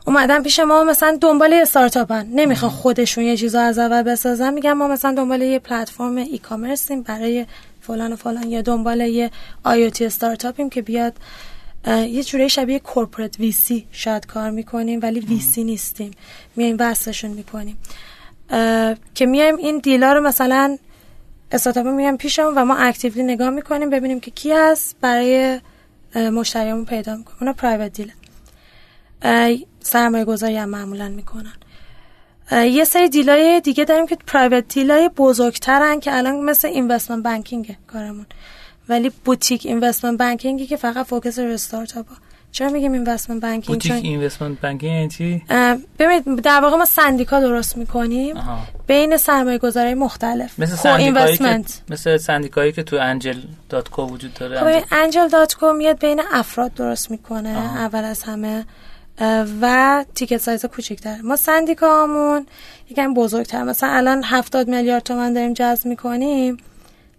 اومدن 0.06 0.42
پیش 0.42 0.60
ما 0.60 0.84
مثلا 0.84 1.18
دنبال 1.20 1.52
یه 1.52 1.62
استارتاپن. 1.62 2.26
نمی‌خوان 2.26 2.70
خودشون 2.70 3.24
یه 3.24 3.36
چیزا 3.36 3.60
از 3.60 3.78
اول 3.78 4.02
بسازن. 4.02 4.54
میگن 4.54 4.72
ما 4.72 4.88
مثلا 4.88 5.14
دنبال 5.14 5.42
یه 5.42 5.58
پلتفرم 5.58 6.16
ای 6.16 6.38
کامرسیم 6.38 7.02
برای 7.02 7.46
فلان 7.86 8.12
و 8.12 8.16
فلان 8.16 8.48
یا 8.50 8.62
دنبال 8.62 9.00
یه 9.00 9.30
آیوتی 9.64 10.06
استارتاپیم 10.06 10.70
که 10.70 10.82
بیاد 10.82 11.14
یه 11.86 12.24
جوری 12.24 12.48
شبیه 12.48 12.78
کورپورت 12.78 13.40
ویسی 13.40 13.86
شاید 13.92 14.26
کار 14.26 14.50
می‌کنیم 14.50 15.00
ولی 15.02 15.20
ویسی 15.20 15.64
نیستیم. 15.64 16.10
میایم 16.56 16.76
وصلشون 16.80 17.30
می‌کنیم. 17.30 17.78
که 19.14 19.26
میایم 19.26 19.56
این 19.56 19.78
دیلا 19.78 20.12
رو 20.12 20.20
مثلا 20.20 20.78
استارتاپ 21.52 21.86
میایم 21.86 22.16
پیشمون 22.16 22.54
و 22.54 22.64
ما 22.64 22.76
اکتیولی 22.76 23.22
نگاه 23.22 23.50
می‌کنیم 23.50 23.90
ببینیم 23.90 24.20
که 24.20 24.30
کی 24.30 24.52
هست 24.52 24.96
برای 25.00 25.60
مشتریمون 26.16 26.84
پیدا 26.84 27.16
می‌کنیم 27.16 27.36
اونا 27.40 27.52
private 27.52 27.92
deal 27.92 28.08
ه 28.08 28.12
سرمایه 29.80 30.24
گذاری 30.24 30.56
هم 30.56 30.68
معمولا 30.68 31.08
می‌کنن. 31.08 31.52
یه 32.52 32.84
سری 32.84 33.08
deal 33.08 33.50
ای 33.50 33.60
دیگه 33.60 33.84
داریم 33.84 34.06
که 34.06 34.16
private 34.26 34.74
deal 34.74 35.03
ای 35.03 35.10
بزرگترن 35.16 36.00
که 36.00 36.16
الان 36.16 36.40
مثل 36.40 36.68
investment 36.68 37.24
banking 37.24 37.76
کارمون. 37.86 38.26
ولی 38.88 39.12
boutique 39.24 39.66
investment 39.66 40.18
banking 40.18 40.60
ی 40.60 40.66
که 40.66 40.76
فقط 40.76 41.06
focus 41.06 41.38
رو 41.38 41.50
استارتاپ 41.50 42.08
ها 42.08 42.16
چرا 42.52 42.68
میگیم 42.68 42.92
investment 42.92 43.42
banking 43.42 43.64
boutique 43.64 43.92
investment 43.92 44.60
banking 44.60 45.10
چی؟ 45.10 45.42
ببینید 45.98 46.42
در 46.42 46.60
واقع 46.60 46.76
ما 46.76 46.84
سندیکا 46.84 47.40
درست 47.40 47.76
می‌کنیم. 47.76 48.36
بین 48.86 49.16
سرمایه 49.16 49.58
گذاری 49.58 49.94
مختلف. 49.94 50.58
مثل 50.58 50.76
سندیکایی 50.76 51.36
که 51.36 51.64
مثل 51.88 52.16
سندیکایی 52.16 52.72
که 52.72 52.82
تو 52.82 52.96
angel 53.00 53.36
dot 53.68 53.88
co 53.88 54.02
وجود 54.02 54.34
داره 54.34 54.80
خب 54.80 54.86
angel 54.92 55.28
dot 55.28 55.54
co 55.54 55.72
میاد 55.72 55.98
بین 55.98 56.20
افراد 56.32 56.74
درست 56.74 57.10
می‌کنه. 57.10 57.48
اول 57.48 58.04
از 58.04 58.22
همه. 58.22 58.66
و 59.60 60.04
ticket 60.14 60.36
size 60.36 60.64
کوچیک‌تر 60.64 61.20
ما 61.20 61.36
سندیکامون 61.36 62.46
یکم 62.90 63.14
بزرگتر. 63.14 63.62
مثلا 63.62 63.90
الان 63.90 64.22
70 64.24 64.68
میلیارد 64.68 65.02
تومن 65.02 65.32
داریم 65.32 65.52
جذب 65.52 65.86
می‌کنیم 65.86 66.56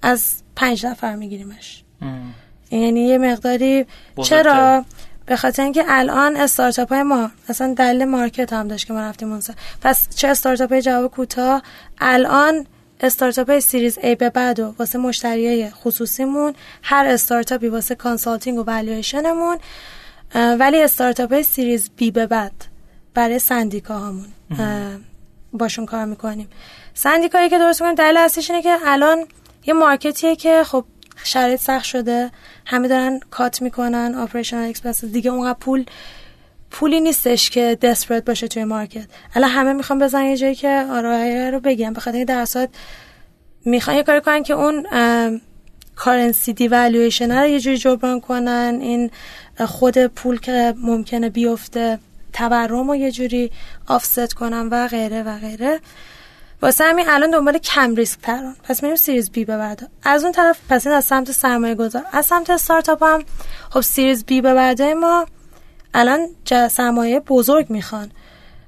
از 0.02 0.34
پنج 0.56 0.86
نفر 0.86 1.16
میگیریمش. 1.16 1.84
یعنی 2.72 3.02
یه 3.02 3.18
مقداری 3.18 3.86
چرا؟ 4.24 4.86
به 5.26 5.36
خاطر 5.36 5.64
اینکه 5.64 5.84
الان 5.88 6.38
استارتاپ 6.38 6.90
های 6.90 7.04
ما 7.04 7.32
مثلا 7.50 7.74
دلیل 7.74 8.06
market 8.06 8.54
هم 8.54 8.68
داشت 8.68 8.88
که 8.88 8.94
ما 8.94 9.00
رفتیم 9.02 9.32
اونجا 9.32 9.54
پس 9.82 10.08
چه 10.16 10.28
استارتاپ 10.28 10.72
های 10.72 10.82
جواب 10.82 11.12
کوتاه؟ 11.12 11.64
الان 12.00 12.68
استارتاپ 13.02 13.50
های 13.50 13.62
series 13.62 13.98
A 14.04 14.16
به 14.16 14.30
بعد 14.30 14.60
و 14.60 14.76
واسه 14.80 15.00
مشتری 15.00 15.48
های 15.48 15.70
خصوصیمون 15.70 16.54
هر 16.84 17.06
استارتاپی 17.06 17.68
واسه 17.68 17.96
consulting 17.96 18.58
و 18.60 18.64
valuation 18.64 19.34
مون 19.34 19.58
ولی 20.36 20.82
استارتاپ 20.84 21.34
های 21.34 21.44
series 21.44 21.90
B 21.98 22.12
به 22.12 22.26
بعد 22.26 22.52
برای 23.14 23.40
سندیکا 23.40 24.00
همون 24.00 24.26
باشون 25.54 25.86
کار 25.86 26.06
می‌کنیم. 26.06 26.50
سندیکایی 26.94 27.50
که 27.50 27.58
درست 27.58 27.82
می‌کنیم 27.82 27.96
دلیل 27.96 28.18
اصلیش 28.18 28.52
اینه 28.52 28.64
که 28.64 28.78
الان 28.86 29.26
یه 29.66 29.74
market 29.74 30.20
یه 30.20 30.36
که 30.36 30.64
خب 30.64 30.86
شرایط 31.24 31.60
سخت 31.60 31.86
شده. 31.86 32.32
همه 32.66 32.88
دارن 32.88 33.20
cut 33.32 33.62
می‌کنن 33.62 34.16
operational 34.16 34.70
expense 34.70 35.06
دیگه 35.06 35.32
اونقدر 35.32 35.60
پول 35.60 35.86
پولی 36.72 37.02
نیستش 37.02 37.50
که 37.50 37.78
desperate 37.82 38.26
باشه 38.26 38.48
توی 38.48 38.64
market. 38.64 39.08
الان 39.36 39.50
همه 39.50 39.74
می‌خوان 39.74 40.00
بزنن 40.00 40.26
یه 40.26 40.38
جایی 40.38 40.56
که 40.56 40.86
ROI 40.92 41.52
رو 41.52 41.60
بگم 41.60 41.94
به 41.94 42.02
خاطر 42.02 42.24
در 42.24 42.38
اصل 42.38 42.66
می‌خوان 43.66 43.98
یه 43.98 44.04
کاری 44.04 44.22
کنن 44.22 44.44
که 44.44 44.54
اون 44.54 44.88
currency 45.96 46.54
devaluation 46.54 47.32
رو 47.32 47.48
یه 47.48 47.60
جوری 47.60 47.78
جبران 47.78 48.22
کنن. 48.22 48.78
این 48.82 49.12
خود 49.60 50.06
پول 50.06 50.40
که 50.40 50.74
ممکنه 50.78 51.30
بیفته 51.30 52.00
تورم 52.34 52.88
رو 52.90 52.96
یه 52.96 53.12
جوری 53.12 53.52
offset 53.88 54.34
کنن 54.34 54.68
و 54.72 54.88
غیره 54.88 55.24
و 55.24 55.38
غیره. 55.40 55.80
واسه 56.62 56.84
همین 56.84 57.10
الان 57.10 57.32
دنبال 57.32 57.58
کم 57.58 57.96
ریسک‌ترن 57.96 58.56
پس 58.64 58.84
میریم 58.84 58.96
series 58.96 59.32
B 59.32 59.46
به 59.46 59.58
بعد 59.58 59.90
از 60.04 60.24
اون 60.24 60.32
طرف 60.32 60.60
پس 60.70 60.88
این 60.88 60.96
از 60.96 61.06
سمت 61.06 61.32
سرمایه 61.32 61.76
گذار. 61.76 62.06
از 62.12 62.26
سمت 62.26 62.50
استارتاپ 62.50 63.04
هم 63.04 63.24
خب 63.70 63.82
series 63.82 64.26
B 64.26 64.42
به 64.42 64.54
بعد 64.54 64.82
ما 64.82 65.26
الان 65.94 66.28
سرمایه 66.70 67.20
بزرگ 67.20 67.70
می‌خوان. 67.70 68.12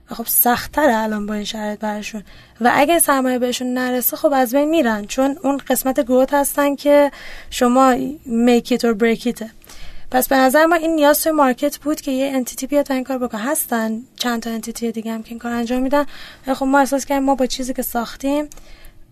خب 0.09 0.25
سختتر 0.27 0.89
الان 0.89 1.25
با 1.25 1.33
این 1.33 1.43
شرایط 1.43 1.79
براشون 1.79 2.23
و 2.61 2.71
اگه 2.75 2.99
سرمایه 2.99 3.39
بهشون 3.39 3.73
نرسه 3.73 4.17
خب 4.17 4.31
از 4.33 4.55
بین 4.55 4.69
میرن. 4.69 5.05
چون 5.05 5.37
اون 5.43 5.57
قسمت 5.57 5.99
growth 5.99 6.33
هستن 6.33 6.75
که 6.75 7.11
شما 7.49 7.95
make 8.25 8.65
it 8.65 8.85
or 8.85 8.93
break 8.93 9.21
it 9.21 9.33
ئه 9.33 9.49
پس 10.11 10.27
به 10.27 10.35
نظر 10.35 10.65
ما 10.65 10.75
این 10.75 10.95
نیاز 10.95 11.23
توی 11.23 11.31
market 11.31 11.77
بود 11.77 12.01
که 12.01 12.11
یه 12.11 12.31
entity 12.35 12.67
بیاد 12.67 12.91
و 12.91 12.93
این 12.93 13.03
کار 13.03 13.17
بکنه. 13.17 13.41
هستن 13.41 14.01
چند 14.15 14.41
تا 14.41 14.49
entity 14.49 14.91
دیگه 14.91 15.11
هم 15.11 15.23
که 15.23 15.29
این 15.29 15.39
کار 15.39 15.51
انجام 15.51 15.81
میدن. 15.81 16.05
خب 16.53 16.65
ما 16.65 16.79
احساس 16.79 17.05
کردیم 17.05 17.23
ما 17.23 17.35
با 17.35 17.45
چیزی 17.45 17.73
که 17.73 17.81
ساختیم 17.81 18.49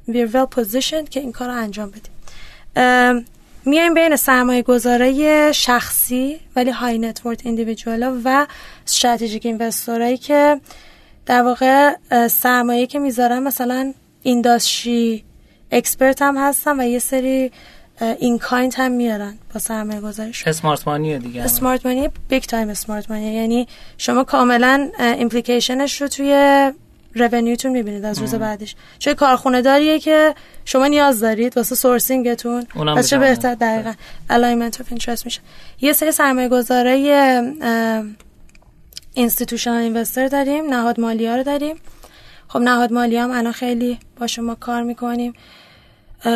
we're 0.10 0.30
well 0.34 0.60
positioned 0.60 1.10
که 1.10 1.20
این 1.20 1.32
کار 1.32 1.48
رو 1.48 1.54
انجام 1.54 1.91
بدیم. 1.91 3.26
میایم 3.66 3.93
بین 3.93 4.16
سرمایه 4.16 4.62
گذاره 4.62 5.52
شخصی 5.52 6.39
ولی 6.56 6.72
high 6.72 6.97
net 6.97 7.16
worth 7.16 7.45
individual 7.45 8.22
و 8.24 8.48
strategic 8.88 9.45
investor 9.45 10.03
ایی 10.03 10.18
که 10.18 10.62
در 11.26 11.41
واقع 11.41 11.96
سرمایه 12.28 12.88
که 12.88 13.00
می‌ذارن 13.00 13.39
مثلا 13.39 13.93
industry 14.24 15.24
expert 15.72 16.22
هم 16.22 16.38
هستن 16.38 16.80
و 16.80 16.84
یه 16.84 17.00
سری 17.00 17.52
in-kind 18.01 18.74
هم 18.78 18.91
میارن 18.91 19.38
با 19.54 19.60
سرمایه 19.60 20.02
گذارش 20.02 20.48
smart 20.47 20.88
money 20.88 21.20
دیگه. 21.20 21.43
smart 21.43 21.86
money 21.86 22.09
big 22.30 22.43
time 22.43 22.70
smart 22.70 23.11
money 23.11 23.34
یعنی 23.34 23.68
شما 23.98 24.24
کاملا 24.24 24.89
implication 24.99 25.86
ش 25.86 26.01
رو 26.02 26.08
توی 26.08 26.72
revenue 27.16 27.55
تون 27.55 27.72
می‌بینید 27.72 28.06
از 28.06 28.20
روز 28.20 28.36
بعدش. 28.36 28.76
چه 29.00 29.14
کارخونه 29.14 29.62
داریه 29.62 30.00
که 30.00 30.36
شما 30.66 30.88
نیاز 30.88 31.20
دارید 31.20 31.58
واسه 31.58 31.76
sourcing 31.76 32.39
تون 32.39 32.63
پس 32.98 33.10
چه 33.10 33.18
بهتر 33.18 33.56
دقیقا. 33.56 33.93
alignment 34.30 34.82
of 34.82 34.88
interest 34.89 35.26
میشه. 35.26 35.41
یه 35.82 35.93
سری 35.93 36.12
سرمایه 36.12 36.50
گذاره 36.50 36.91
institutional 39.13 39.78
investor 39.78 40.28
داریم. 40.28 40.66
نهاد 40.74 41.00
مالی 41.00 41.28
ها 41.28 41.36
رو 41.36 41.43
داریم. 41.43 41.76
خب 42.48 42.60
نهاد 42.60 42.93
مالی 42.93 43.18
هم 43.18 43.32
الان 43.32 43.52
خیلی 43.52 44.00
با 44.20 44.28
شما 44.28 44.56
کار 44.56 44.84
می‌کنیم. 44.84 45.34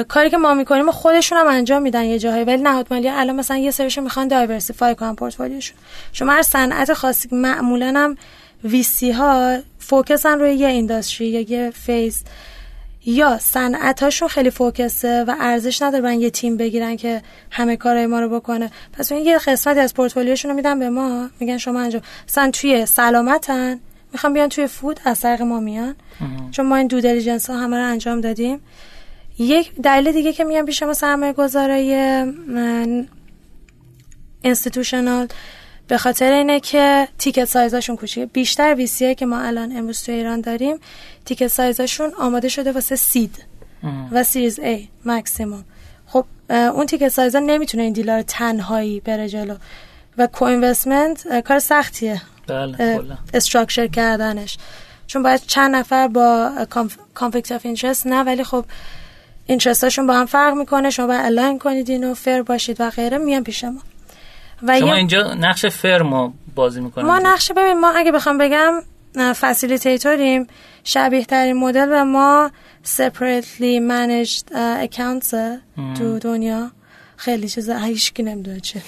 کاری 0.08 0.30
که 0.30 0.38
ما 0.38 0.54
می‌کنیم 0.54 0.92
خودشون 0.92 1.38
هم 1.38 1.48
انجام 1.48 1.82
میدن 1.82 2.04
یه 2.04 2.20
جاهایی. 2.20 2.44
ولی 2.44 2.62
نهاد 2.62 2.88
مالی 2.92 3.10
الان 3.10 3.36
مثلا 3.36 3.58
یه 3.58 3.72
سریشون 3.72 4.04
می‌خوان 4.04 4.28
diversify 4.28 4.96
کنن 4.96 5.16
پورتفولیوشون. 5.16 5.78
شما 6.14 6.32
هر 6.32 6.42
صنعت 6.42 6.94
خاصی 6.94 7.30
معمولا 7.32 7.94
هم 7.96 8.18
VC 8.64 9.12
ها 9.12 9.58
focus 9.80 10.30
ن 10.30 10.40
روی 10.40 10.54
یه 10.54 10.68
industry 10.68 11.28
یا 11.28 11.42
یه 11.42 11.72
phase 11.72 12.24
یا 13.06 13.38
صنعتاشون 13.38 14.28
خیلی 14.28 14.50
focus 14.50 15.11
ه 15.11 15.24
و 15.28 15.36
ارزش 15.40 15.82
نداره 15.82 16.04
برن 16.04 16.20
یه 16.20 16.30
تیم 16.30 16.58
بگیرن 16.58 16.96
که 16.96 17.22
همه 17.52 17.78
کارهای 17.78 18.06
ما 18.06 18.20
رو 18.20 18.30
بکنه. 18.30 18.72
پس 18.94 19.12
این 19.12 19.26
یه 19.26 19.38
قسمتی 19.38 19.80
از 19.80 19.94
پورتفولیوشون 19.94 20.52
رو 20.52 20.56
میدن 20.56 20.80
به 20.80 20.90
ما. 20.90 21.30
میگن 21.40 21.58
شما 21.58 21.82
انجام 21.82 22.02
مثلا 22.28 22.52
توی 22.52 22.86
سلامتن. 22.86 23.80
می‌خوام 24.12 24.34
بیان 24.34 24.50
توی 24.50 24.68
food 24.68 25.00
از 25.06 25.20
طریق 25.20 25.42
ما 25.42 25.60
میان. 25.60 25.96
چون 26.52 26.66
ما 26.66 26.76
این 26.76 26.88
due 26.88 27.02
diligence 27.02 27.50
ها 27.50 27.58
همه 27.58 27.78
رو 27.78 27.84
انجام 27.84 28.22
دادیم. 28.22 28.60
یک 29.40 29.76
دلیل 29.84 30.12
دیگه 30.12 30.34
که 30.34 30.44
میگم 30.44 30.66
پیش 30.66 30.84
ما 30.84 30.94
سرمایه 30.94 31.34
گذارای 31.34 31.94
institutional 34.42 35.28
به 35.88 35.98
خاطر 35.98 36.32
اینه 36.32 36.60
که 36.60 37.08
ticket 37.18 37.46
size 37.46 37.71
اشون 37.71 37.96
کوچیکه. 37.96 38.26
بیشتر 38.26 38.76
VC 38.76 39.16
که 39.16 39.26
ما 39.26 39.40
الان 39.40 39.78
امروز 39.78 40.04
تو 40.04 40.12
ایران 40.12 40.42
داریم 40.42 40.78
ticket 41.26 41.48
size 41.48 41.80
اشون 41.80 42.12
آماده 42.20 42.50
شده 42.50 42.72
واسه 42.72 42.96
seed 42.96 43.46
و 44.12 44.24
series 44.24 44.60
A 44.60 44.88
maximum 45.06 45.64
خب 46.08 46.26
اون 46.50 46.86
ticket 46.86 47.08
size 47.08 47.33
ا 47.33 47.40
نمی‌تونه 47.40 47.84
این 47.84 47.94
deal 47.94 48.10
ا 48.10 48.14
رو 48.14 48.22
تنهایی 48.22 49.00
بره 49.00 49.30
جلو. 49.30 49.56
و 50.18 50.28
کو 50.28 50.74
کار 51.46 51.60
سختیه. 51.60 52.22
بله 52.48 53.02
structure 53.34 53.88
کردنش. 53.88 54.58
چون 55.08 55.24
باید 55.24 55.42
چند 55.48 55.76
نفر 55.76 56.08
با 56.08 56.52
conflict 57.14 57.52
of 57.52 57.66
interest 57.66 58.08
نه 58.08 58.24
ولی 58.24 58.44
خب 58.44 58.66
interest 59.50 59.88
اشون 59.88 60.08
با 60.08 60.14
هم 60.14 60.26
فرق 60.26 60.54
می‌کنه 60.54 60.90
شما 60.90 61.08
باید 61.08 61.26
align 61.26 61.60
کنید 61.60 61.90
اینو 61.90 62.14
fair 62.14 62.42
باشید 62.42 62.82
و 62.82 62.90
غیره 62.90 63.18
میان 63.18 63.44
پیش 63.44 63.64
ما 63.64 63.82
و 64.64 64.80
شما 64.80 64.94
اینجا 64.94 65.34
نقش 65.34 65.66
firm 65.66 66.18
و 66.18 66.32
بازی 66.56 66.82
می‌کنیم 66.82 67.08
ما 67.08 67.20
نقش 67.20 67.52
ببین 67.52 67.80
ما 67.80 67.92
اگه 67.92 68.12
بخوام 68.12 68.38
بگم 68.38 68.74
فسیلیتیتوریم 69.16 70.48
شبیه 70.84 71.26
ترین 71.26 71.58
مدل 71.58 71.90
و 71.92 72.06
ما 72.06 72.52
separately 72.98 73.80
managed 73.90 74.54
accounts 74.86 75.36
تو 75.98 76.20
دنیا. 76.20 76.72
خیلی 77.18 77.50
چیزا 77.50 77.78
هیچکی 77.78 78.24
نمی‌دونه 78.24 78.60
چه 78.60 78.82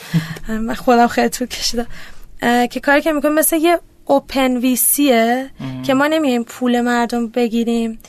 من 0.48 0.74
خودم 0.74 1.08
خیلی 1.08 1.30
تو 1.30 1.46
کشیدم. 1.46 1.88
که 2.68 2.80
کاری 2.80 3.02
که 3.02 3.12
می‌کنیم 3.12 3.34
مثل 3.34 3.58
یه 3.58 3.80
اوپن 4.06 4.58
ویسیه 4.58 5.50
که 5.86 5.94
ما 5.94 6.08
نمیایم 6.08 6.44
پول 6.44 6.82
مردم 6.82 7.28
بگیریم. 7.28 8.00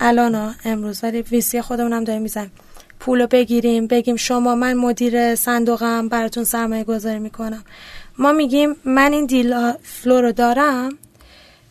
الان 0.00 0.54
امروز 0.64 1.04
ولی 1.04 1.22
ویسی 1.22 1.60
خودمونم 1.60 2.04
داریم 2.04 2.22
می‌زنیم. 2.22 2.52
پول 3.00 3.26
بگیریم 3.26 3.86
بگیم 3.86 4.16
شما 4.16 4.54
من 4.54 4.74
مدیر 4.74 5.34
صندوقم 5.34 6.08
براتون 6.08 6.44
سرمایه 6.44 6.84
گذاری 6.84 7.18
می‌کنم. 7.18 7.64
ما 8.18 8.32
میگیم 8.32 8.76
من 8.84 9.12
این 9.12 9.26
deal 9.26 9.72
flow 9.82 10.20
رو 10.20 10.32
دارم 10.32 10.98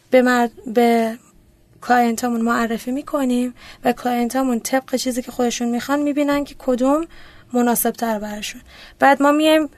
به, 0.09 0.21
مرد 0.21 0.51
به 0.73 1.17
client 1.81 2.21
امون 2.21 2.41
معرفی 2.41 2.91
می‌کنیم 2.91 3.53
و 3.83 3.91
client 3.91 4.37
امون 4.37 4.59
طبق 4.59 4.95
چیزی 4.95 5.21
که 5.21 5.31
خودشون 5.31 5.69
می‌خوان 5.69 6.01
می‌بینن 6.01 6.43
که 6.43 6.55
کدوم 6.59 7.07
مناسب 7.53 7.91
تر 7.91 8.19
براشون 8.19 8.61
بعد 8.99 9.21
ما 9.21 9.31
میایم 9.31 9.69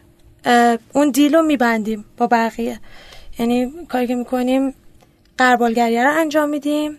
اون 0.93 1.09
deal 1.09 1.36
رو 1.35 1.41
میبندیم 1.41 2.05
با 2.17 2.27
بقیه. 2.27 2.79
یعنی 3.39 3.71
کاری 3.89 4.07
که 4.07 4.15
می‌کنیم 4.15 4.73
غربالگریه 5.38 6.03
رو 6.03 6.19
انجام 6.19 6.49
میدیم. 6.49 6.97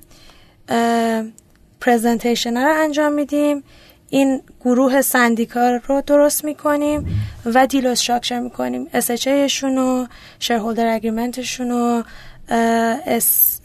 presentation 1.80 2.56
رو 2.56 2.82
انجام 2.82 3.12
میدیم. 3.12 3.62
این 4.10 4.40
گروه 4.64 5.02
سندیکا 5.02 5.70
رو 5.70 6.02
درست 6.06 6.44
می‌کنیم 6.44 7.06
و 7.44 7.66
deal 7.66 7.86
structure 7.86 8.40
می‌کنیم. 8.40 8.88
SHA 8.94 9.62
و 9.62 10.06
shareholder 10.38 10.94
agreement 10.94 11.47
شون 11.47 11.70
و 11.70 12.02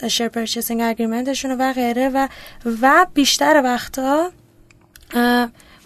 share 0.08 0.28
purchasing 0.28 0.82
agreement 0.82 1.30
شون 1.30 1.52
و 1.52 1.74
غیره. 1.74 2.10
و 2.10 2.28
و 2.82 3.06
بیشتر 3.14 3.62
وقتا 3.64 4.32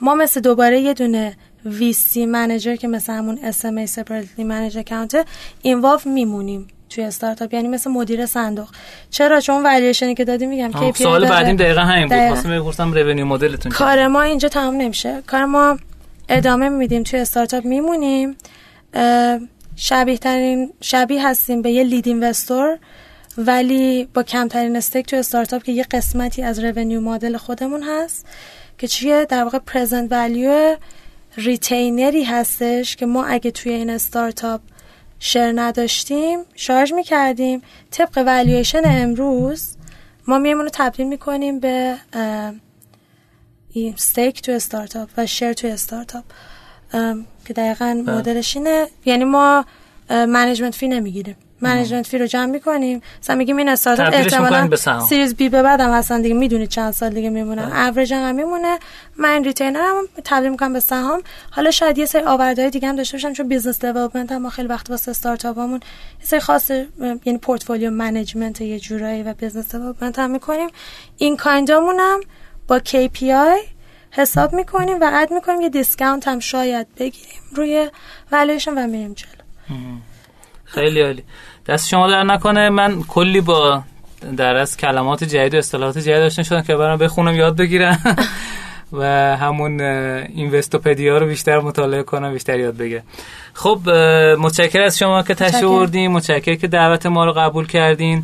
ما 0.02 0.16
مثل 0.16 0.42
دوباره 0.42 0.80
یه 0.80 0.94
دونه 0.94 1.38
VC 1.66 2.26
manager 2.26 2.76
که 2.76 2.88
مثل 2.88 3.14
همون 3.14 3.52
SMA 3.52 3.90
separately 3.90 4.42
managed 4.42 4.88
account 4.88 5.26
involve 5.62 6.00
میمونیم. 6.06 6.68
توی 6.96 7.04
استارتاپ 7.04 7.54
یعنی 7.54 7.68
مثل 7.68 7.92
مدیر 7.92 8.26
صندوق. 8.26 8.70
چرا؟ 9.10 9.40
چون 9.40 9.64
والیوشنی 9.64 10.16
که 10.16 10.26
دادی 10.26 10.46
میگم 10.46 10.72
KPI 10.72 10.98
سوال 10.98 11.30
بعدیم 11.30 11.56
دقیقا 11.56 11.82
همین 11.82 12.08
بود. 12.08 12.28
خواستم 12.28 12.60
بپرسم 12.60 12.94
revenue 12.94 13.26
model 13.26 13.54
تون 13.54 13.72
کار 13.72 14.08
ما 14.08 14.22
اینجا 14.22 14.50
تمام 14.50 14.76
نمیشه. 14.76 15.22
کار 15.28 15.46
ما 15.46 15.78
ادامه 16.30 16.70
میدیم 16.70 17.04
توی 17.04 17.20
استارتاپ. 17.20 17.66
میمونیم. 17.66 18.38
شبیه 19.76 20.18
ترین 20.18 20.74
شبیه 20.82 21.28
هستیم 21.28 21.62
به 21.62 21.72
یه 21.72 21.84
lead 21.84 22.08
investor 22.08 22.78
ولی 23.38 24.08
با 24.14 24.24
کمترین 24.24 24.76
stake 24.76 25.06
توی 25.06 25.20
استارتاپ 25.20 25.64
که 25.64 25.72
یه 25.72 25.84
قسمتی 25.84 26.44
از 26.44 26.60
revenue 26.60 27.02
model 27.02 27.38
خودمون 27.38 27.84
هست 27.84 28.26
که 28.78 28.88
چیه؟ 28.88 29.26
در 29.30 29.44
واقع 29.44 29.60
present 29.60 30.12
value 30.12 30.76
retainer 31.38 32.14
ی 32.14 32.24
هستش 32.24 32.96
که 32.96 33.06
ما 33.06 33.26
اگه 33.26 33.52
توی 33.52 33.72
این 33.74 33.90
استارتاپ 33.90 34.62
share 35.20 35.54
نداشتیم 35.56 36.40
charge 36.56 36.94
می‌کردیم. 36.94 37.62
طبق 37.92 38.18
والیویشن 38.18 38.82
امروز 38.86 39.76
ما 40.28 40.38
میایم 40.38 40.62
رو 40.62 40.70
تبدیل 40.74 41.08
می‌کنیم 41.08 41.60
به 41.60 41.96
این 43.70 43.94
stake 43.98 44.42
تو 44.42 44.52
استارتاپ 44.52 45.10
و 45.18 45.26
share 45.26 45.54
تو 45.54 45.68
استارتاپ 45.68 46.24
که 47.46 47.54
دقیقا 47.54 48.04
بله. 48.06 48.18
مدلش 48.18 48.58
اینه. 48.58 48.88
یعنی 49.06 49.24
ما 49.24 49.66
management 50.10 50.76
fee 50.76 50.88
نمی‌گیریم. 50.88 51.36
management 51.66 52.08
fee 52.08 52.18
رو 52.18 52.26
جمع 52.26 52.46
می‌کنیم. 52.46 53.02
مثلا 53.22 53.36
میگیم 53.36 53.58
این 53.58 53.70
استارتاپ 53.70 54.14
احتمالاً 54.14 54.70
series 55.10 55.36
B 55.36 55.50
به 55.50 55.62
بعدم 55.62 55.90
اصلا 55.90 56.22
دیگه. 56.22 56.36
می‌دونید 56.36 56.70
چند 56.70 56.94
سال 56.94 57.10
دیگه 57.10 57.30
میمونن 57.30 57.72
اوریج 57.72 58.14
هم 58.14 58.36
میمونه. 58.36 58.80
من 59.18 59.44
retainer 59.44 59.97
م 59.97 60.04
تبدیل 60.24 60.50
می‌کنم 60.50 60.74
به 60.74 60.80
سهام. 60.80 61.24
حالا 61.52 61.72
شاید 61.72 61.98
یه 61.98 62.06
سری 62.06 62.24
آوردهای 62.24 62.70
دیگه 62.70 62.88
هم 62.88 62.96
داشته 62.96 63.18
باشم 63.18 63.34
چون 63.34 63.48
business 63.48 63.86
development 63.86 64.32
هم 64.32 64.42
ما 64.42 64.50
خیلی 64.50 64.68
وقت 64.68 64.90
واسه 64.90 65.12
استارتاپامون 65.12 65.80
یه 66.20 66.26
سری 66.26 66.40
خاص 66.40 66.72
یعنی 67.26 67.38
portfolio 67.42 67.92
management 67.92 68.62
یه 68.62 68.80
جورایی 68.80 69.24
و 69.24 69.34
business 69.34 69.76
development 69.76 70.20
هم 70.20 70.32
می‌کنیم. 70.32 70.70
in-kind 71.18 71.38
امون 71.38 71.96
هم 72.00 72.20
با 72.68 72.80
KPI 72.80 73.76
حساب 74.12 74.54
می‌کنیم 74.54 74.98
و 75.02 75.10
add 75.14 75.32
می‌کنیم. 75.32 75.62
یه 75.62 75.70
discount 75.70 76.28
هم 76.28 76.40
شاید 76.40 76.88
بگیریم 76.98 77.42
روی 77.56 77.90
والویشن 78.32 78.74
و 78.74 78.88
میریم 78.88 79.14
جلو. 79.14 79.30
خیلی 80.66 81.02
عالی. 81.02 81.24
دست 81.68 81.88
شما 81.88 82.08
درد 82.08 82.24
نکنه. 82.24 82.70
من 82.70 83.04
کلی 83.04 83.42
با 83.42 83.84
در 84.38 84.56
از 84.56 84.78
کلمات 84.78 85.24
جدید 85.24 85.54
و 85.54 85.58
اصطلاحات 85.58 85.98
جدید 85.98 86.18
داشته 86.18 86.44
شدم 86.44 86.62
که 86.62 86.76
برام 86.76 86.98
بخونم 86.98 87.36
یاد 87.36 87.58
بگیرم. 87.58 88.00
و 88.94 89.04
همون 89.38 89.82
Investopedia 89.82 91.18
رو 91.18 91.26
بیشتر 91.28 91.60
مطالعه 91.60 92.04
کنم 92.04 92.34
بیشتر 92.34 92.60
یاد 92.60 92.78
بگیرم. 92.78 93.04
خب 93.54 93.90
متشکر 94.40 94.82
از 94.82 94.98
شما 94.98 95.24
که 95.24 95.34
تشریف 95.34 95.64
آوردین. 95.64 96.12
متشکر 96.12 96.56
که 96.56 96.68
دعوت 96.68 97.06
ما 97.06 97.26
رو 97.26 97.34
قبول 97.34 97.68
کردین. 97.68 98.24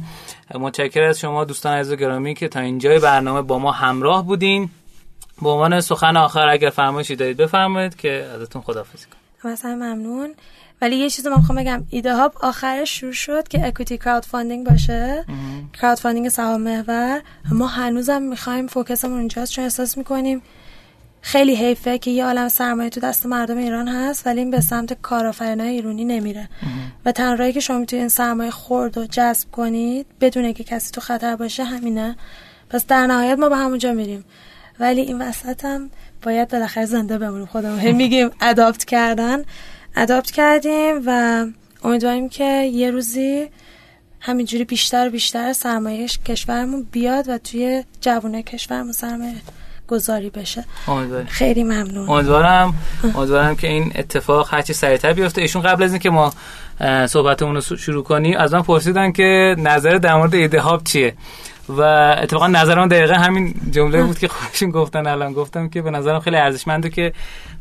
متشکر 0.56 1.04
از 1.04 1.20
شما 1.20 1.44
دوستان 1.44 1.78
عزیز 1.78 1.94
و 1.94 1.96
گرامی 1.96 2.34
که 2.34 2.48
تا 2.48 2.60
اینجای 2.60 3.00
برنامه 3.00 3.42
با 3.42 3.60
ما 3.60 3.72
همراه 3.72 4.26
بودین. 4.26 4.70
به 5.42 5.50
عنوان 5.50 5.82
سخن 5.82 6.18
آخر 6.18 6.48
اگر 6.48 6.70
فرمایشی 6.70 7.16
دارید 7.16 7.38
بفرمایید 7.38 7.96
که 7.96 8.26
ازتون 8.36 8.62
خداحافظی 8.62 9.06
کنم. 9.06 9.52
مثلا 9.52 9.76
ممنون. 9.76 10.34
ولی 10.82 10.96
یه 10.96 11.10
چیزی 11.10 11.30
من 11.30 11.38
می‌خوام 11.38 11.58
بگم. 11.58 11.84
ایده 11.90 12.16
ها 12.16 12.32
آخرش 12.42 13.00
شروع 13.00 13.12
شد 13.12 13.48
که 13.48 13.68
equity 13.68 13.98
crowdfunding 13.98 14.68
باشه. 14.68 15.26
crowdfunding 15.74 16.30
سهام 16.30 16.62
محور. 16.62 17.22
ما 17.52 17.68
هنوزم 17.68 18.22
می‌خوایم 18.22 18.68
focus 18.68 18.99
مون 18.99 19.18
اونجاست 19.18 19.52
چون 19.52 19.64
احساس 19.64 19.98
می‌کنیم 19.98 20.42
خیلی 21.22 21.56
حیفه 21.56 21.98
که 21.98 22.12
یه 22.12 22.26
عالم 22.26 22.50
سرمایه 22.50 22.90
تو 22.90 23.00
دست 23.00 23.26
مردم 23.26 23.58
ایران 23.58 23.88
هست 23.88 24.28
ولی 24.28 24.40
این 24.40 24.52
به 24.52 24.62
سمت 24.62 25.02
کارآفرینای 25.02 25.70
ایرانی 25.70 26.06
نمیره. 26.06 26.50
و 27.06 27.12
تنها 27.12 27.52
که 27.52 27.60
شما 27.60 27.78
می‌تونید 27.78 28.02
این 28.02 28.10
سرمایه 28.10 28.52
خورد 28.52 28.98
و 28.98 29.06
جذب 29.06 29.52
کنید 29.52 30.06
بدون 30.22 30.54
که 30.54 30.64
کسی 30.64 30.92
تو 30.92 31.02
خطر 31.02 31.36
باشه 31.36 31.64
همینه. 31.64 32.16
پس 32.70 32.86
در 32.88 33.08
نهایت 33.08 33.40
ما 33.40 33.50
به 33.50 33.58
همونجا 33.58 33.94
میریم. 33.94 34.26
ولی 34.80 35.02
این 35.02 35.22
وسط 35.22 35.66
هم 35.66 35.90
باید 36.22 36.50
بالاخره 36.50 36.86
زنده 36.86 37.18
بمونیم. 37.18 37.46
خودمون 37.46 37.80
هم 37.80 37.96
میگیم 37.96 38.30
اداپت 38.42 38.86
کردن. 38.86 39.44
اداپت 39.96 40.32
کردیم 40.32 41.02
و 41.06 41.46
امیدواریم 41.84 42.30
که 42.30 42.70
یه 42.74 42.92
روزی 42.92 43.48
همینجوری 44.20 44.64
بیشتر 44.64 45.08
و 45.08 45.10
بیشتر 45.10 45.54
سرمایه 45.54 46.08
کشورمون 46.08 46.88
بیاد 46.92 47.30
و 47.30 47.38
توی 47.38 47.84
جوانه 48.02 48.44
کشورمون 48.44 48.92
سرمایه 48.92 49.36
گذاری 49.88 50.30
بشه. 50.30 50.66
امیدوارم 50.88 51.26
خیلی 51.26 51.64
ممنون. 51.64 52.10
امیدوارم. 52.10 52.74
امیدوارم 53.16 53.56
که 53.56 53.68
این 53.68 53.92
اتفاق 53.96 54.54
هرچی 54.54 54.74
سریعتر 54.74 55.14
بیفته. 55.14 55.42
ایشون 55.42 55.62
قبل 55.62 55.84
از 55.84 55.92
اینکه 55.92 56.10
ما 56.10 56.34
صحبتمون 57.08 57.56
رو 57.56 57.62
شروع 57.62 58.04
کنیم 58.04 58.38
از 58.38 58.54
من 58.54 58.62
پرسیدن 58.62 59.12
که 59.12 59.56
نظر 59.58 59.98
در 59.98 60.16
مورد 60.16 60.36
ایده 60.36 60.62
هاب 60.62 60.84
چیه؟ 60.84 61.14
و 61.70 61.82
اتفاقا 62.22 62.48
نظرم 62.48 62.88
دقیقا 62.88 63.14
همین 63.14 63.54
جمله 63.72 64.04
بود 64.04 64.20
که 64.20 64.28
خودشون 64.28 64.72
گفتن 64.72 65.08
الان. 65.08 65.34
گفتم 65.34 65.70
که 65.70 65.82
به 65.82 65.92
نظرم 65.92 66.20
خیلی 66.20 66.36
ارزشمنده 66.36 66.90
که 66.90 67.14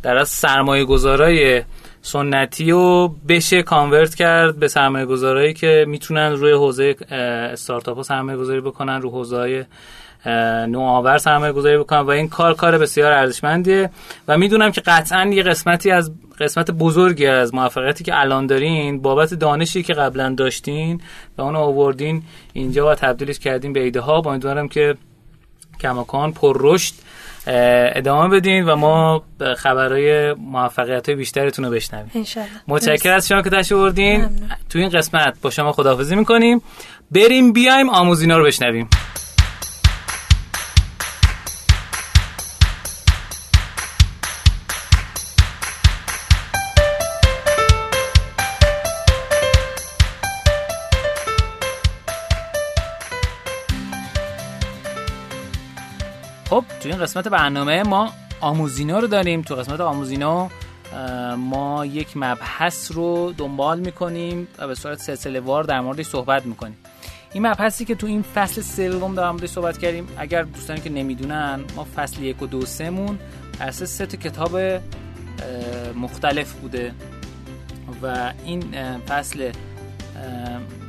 در 0.03 0.17
از 0.17 0.29
سرمایه 0.29 0.85
گذارای 0.85 1.63
سنتی 2.03 2.71
رو 2.71 3.15
بشه 3.29 3.63
کانورت 3.63 4.15
کرد 4.15 4.59
به 4.59 4.69
سرمایه 4.69 5.07
گذارایی 5.07 5.55
که 5.55 5.85
می‌تونن 5.89 6.33
روی 6.33 6.53
حوزه 6.53 6.97
استارتاپ 7.11 7.97
ها 7.97 8.03
سرمایه 8.03 8.39
گذاری 8.39 8.61
بکنن 8.61 9.01
رو 9.03 9.11
حوزه 9.11 9.67
نوآور 10.69 11.19
سرمایه 11.19 11.53
گذاری 11.53 11.79
بکنن 11.79 12.01
و 12.01 12.11
این 12.11 12.29
کار 12.29 12.55
کار 12.55 12.79
بسیار 12.79 13.13
ارزشمندیه 13.13 13.91
و 14.29 14.39
می‌دونم 14.39 14.71
که 14.71 14.81
قطعا 14.81 15.27
یه 15.27 15.43
قسمتی 15.43 15.91
از 15.91 16.13
قسمت 16.41 16.71
بزرگی 16.71 17.27
از 17.27 17.55
موفقیتی 17.55 18.05
که 18.05 18.21
الان 18.21 18.47
دارین 18.47 19.03
بابت 19.03 19.35
دانشی 19.35 19.83
که 19.83 19.93
قبلا 19.93 20.35
داشتین 20.35 21.01
و 21.39 21.43
اون 21.43 21.57
آوردین 21.57 22.23
اینجا 22.53 22.91
و 22.91 22.95
تبدیلش 22.95 23.39
کردین 23.39 23.73
به 23.73 23.81
ایده 23.81 24.01
ها 24.01 24.23
امیدوارم 24.27 24.69
که 24.69 24.97
کماکان 25.81 26.33
پر 26.33 26.57
رشد 26.61 26.95
ادامه 27.95 28.29
بدین 28.37 28.65
و 28.65 28.77
ما 28.77 29.23
خبرهای 29.57 30.33
موفقیت 30.33 31.09
های 31.09 31.17
بیشترتون 31.17 31.65
رو 31.65 31.71
بشنویم. 31.71 32.11
متشکر 32.69 33.13
از 33.13 33.29
شما 33.29 33.43
که 33.43 33.51
تشریف 33.51 33.73
آوردین. 33.81 34.29
تو 34.69 34.79
این 34.79 34.89
قسمت 34.89 35.35
با 35.43 35.51
شما 35.51 35.73
خداحافظی 35.73 36.17
می‌کنیم. 36.17 36.63
بریم 37.11 37.53
بیایم 37.53 37.91
آموزینا 37.91 38.39
رو 38.39 38.45
بشنویم. 38.45 38.89
این 56.91 56.99
قسمت 56.99 57.29
برنامه 57.29 57.83
ما 57.83 58.13
آموزینا 58.41 58.99
رو 58.99 59.07
داریم. 59.07 59.43
تو 59.43 59.55
قسمت 59.55 59.81
آموزینا 59.81 60.51
ما 61.37 61.87
یک 61.87 62.17
مبحث 62.17 62.93
رو 62.93 63.33
دنبال 63.39 63.81
می‌کنیم 63.81 64.49
و 64.59 64.67
به 64.67 64.75
صورت 64.75 64.99
سلسله 64.99 65.41
وار 65.41 65.65
در 65.65 65.81
موردش 65.81 66.07
صحبت 66.07 66.47
می‌کنیم. 66.47 66.77
این 67.33 67.47
مبحثی 67.47 67.85
که 67.85 67.95
تو 67.95 68.07
این 68.07 68.23
فصل 68.23 68.61
سوم 68.61 69.15
در 69.15 69.31
موردش 69.31 69.49
صحبت 69.49 69.79
کردیم 69.79 70.09
اگر 70.19 70.43
دوستانی 70.43 70.81
که 70.81 70.91
نمی‌دونن 70.91 71.61
ما 71.77 71.87
فصل 71.97 72.23
یک 72.23 72.43
و 72.43 72.47
دو 72.47 72.67
سمون 72.67 73.19
اساس 73.61 73.89
سه 73.89 74.07
تا 74.07 74.17
کتاب 74.17 74.59
مختلف 75.97 76.53
بوده 76.53 76.93
و 78.03 78.33
این 78.45 78.63
فصل 79.09 79.53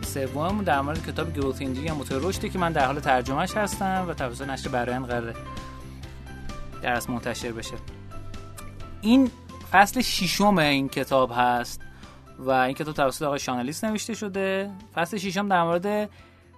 سوم 0.05 0.63
در 0.63 0.81
مورد 0.81 1.07
کتاب 1.07 1.33
گروث 1.33 1.61
انجینگ 1.61 1.87
یا 1.87 1.95
موتور 1.95 2.21
رشدی 2.21 2.49
که 2.49 2.59
من 2.59 2.71
در 2.71 2.85
حال 2.85 2.99
ترجمهش 2.99 3.57
هستم 3.57 4.05
و 4.09 4.13
توسط 4.13 4.47
نشر 4.49 4.69
برایند 4.69 5.05
قراره. 5.05 5.33
درس 6.81 7.09
منتشر 7.09 7.51
بشه. 7.51 7.75
این 9.01 9.31
فصل 9.71 10.01
ششم 10.01 10.57
این 10.57 10.89
کتاب 10.89 11.31
هست 11.35 11.81
و 12.39 12.51
این 12.51 12.75
کتاب 12.75 12.95
توسط 12.95 13.21
آقای 13.21 13.39
شانالیست 13.39 13.85
نوشته 13.85 14.13
شده. 14.13 14.71
فصل 14.93 15.17
ششم 15.17 15.47
در 15.47 15.63
مورد 15.63 16.09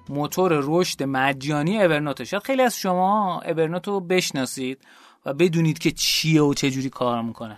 موتور 0.09 0.59
رشد 0.63 1.03
مجانی 1.03 1.83
ابرنوت 1.83 2.23
شاید 2.23 2.43
خیلی 2.43 2.61
از 2.61 2.77
شما 2.77 3.39
ابرنوت 3.39 3.87
رو 3.87 3.99
بشناسید 3.99 4.79
و 5.25 5.33
بدونید 5.33 5.79
که 5.79 5.91
چیه 5.91 6.41
و 6.41 6.53
چه 6.53 6.71
جوری 6.71 6.89
کار 6.89 7.21
می‌کنه. 7.21 7.57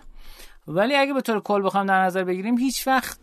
ولی 0.68 0.94
اگه 0.94 1.12
به 1.12 1.20
طور 1.20 1.40
کل 1.40 1.62
بخوام 1.62 1.86
در 1.86 2.02
نظر 2.02 2.24
بگیریم 2.24 2.58
هیچ 2.58 2.86
وقت 2.86 3.18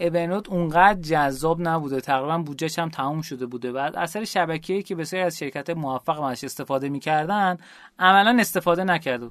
اونوت 0.00 0.48
اونقدر 0.48 1.00
جذاب 1.00 1.60
نبوده. 1.60 2.00
تقریبا 2.00 2.38
بودجهش 2.38 2.78
هم 2.78 2.88
تموم 2.88 3.22
شده 3.22 3.46
بوده. 3.46 3.72
و 3.72 3.90
اثر 3.96 4.24
شبکه‌ای 4.24 4.82
که 4.82 4.94
بسیاری 4.94 5.26
از 5.26 5.38
شرکت 5.38 5.70
موفق 5.70 6.20
ازش 6.20 6.44
استفاده 6.44 6.88
می‌کردن 6.88 7.58
عملا 7.98 8.36
استفاده 8.40 8.84
نکرد 8.84 9.22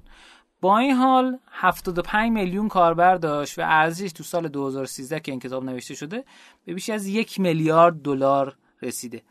با 0.61 0.77
این 0.77 0.91
حال 0.91 1.39
75 1.51 2.31
میلیون 2.31 2.67
کاربر 2.67 3.15
داشت 3.15 3.59
و 3.59 3.61
ارزشش 3.65 4.11
تو 4.11 4.23
سال 4.23 4.47
2013 4.47 5.19
که 5.19 5.31
این 5.31 5.39
کتاب 5.39 5.63
نوشته 5.63 5.95
شده 5.95 6.23
به 6.65 6.73
بیش 6.73 6.89
از 6.89 7.07
یک 7.07 7.39
میلیارد 7.39 8.01
دلار 8.01 8.57
رسیده. 8.81 9.21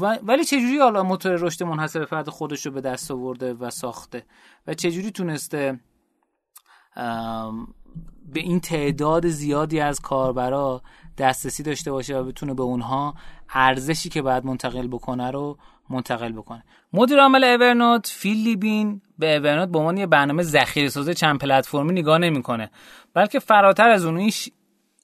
و 0.00 0.18
ولی 0.22 0.44
چجوری 0.44 0.78
حالا 0.78 1.02
موتور 1.02 1.32
رشد 1.32 1.62
منحصر 1.62 2.04
فرد 2.04 2.28
خودش 2.28 2.66
رو 2.66 2.72
به 2.72 2.80
دست 2.80 3.10
آورده 3.10 3.54
و 3.54 3.70
ساخته؟ 3.70 4.24
و 4.66 4.74
چجوری 4.74 5.10
تونسته 5.10 5.80
به 8.32 8.40
این 8.40 8.60
تعداد 8.60 9.28
زیادی 9.28 9.80
از 9.80 10.00
کاربرا 10.00 10.82
دسترسی 11.18 11.62
داشته 11.62 11.92
باشه 11.92 12.16
و 12.16 12.24
بتونه 12.24 12.54
به 12.54 12.62
اونها 12.62 13.14
ارزشی 13.54 14.08
که 14.08 14.22
باید 14.22 14.44
منتقل 14.44 14.86
بکنه 14.86 15.30
رو 15.30 15.58
منتقل 15.90 16.32
بکنه. 16.32 16.64
مدیر 16.92 17.20
عامل 17.20 17.44
اورنوت 17.44 18.06
فیل 18.06 18.44
لیبین 18.44 19.02
به 19.18 19.36
اورنوت 19.36 19.68
به 19.68 19.78
عنوان 19.78 19.96
یه 19.96 20.06
برنامه 20.06 20.42
ذخیره 20.42 20.88
سازی 20.88 21.14
چند 21.14 21.38
پلتفرمی 21.38 21.92
نگاه 21.92 22.18
نمی‌کنه 22.18 22.70
بلکه 23.14 23.38
فراتر 23.38 23.88
از 23.88 24.04
اون 24.04 24.16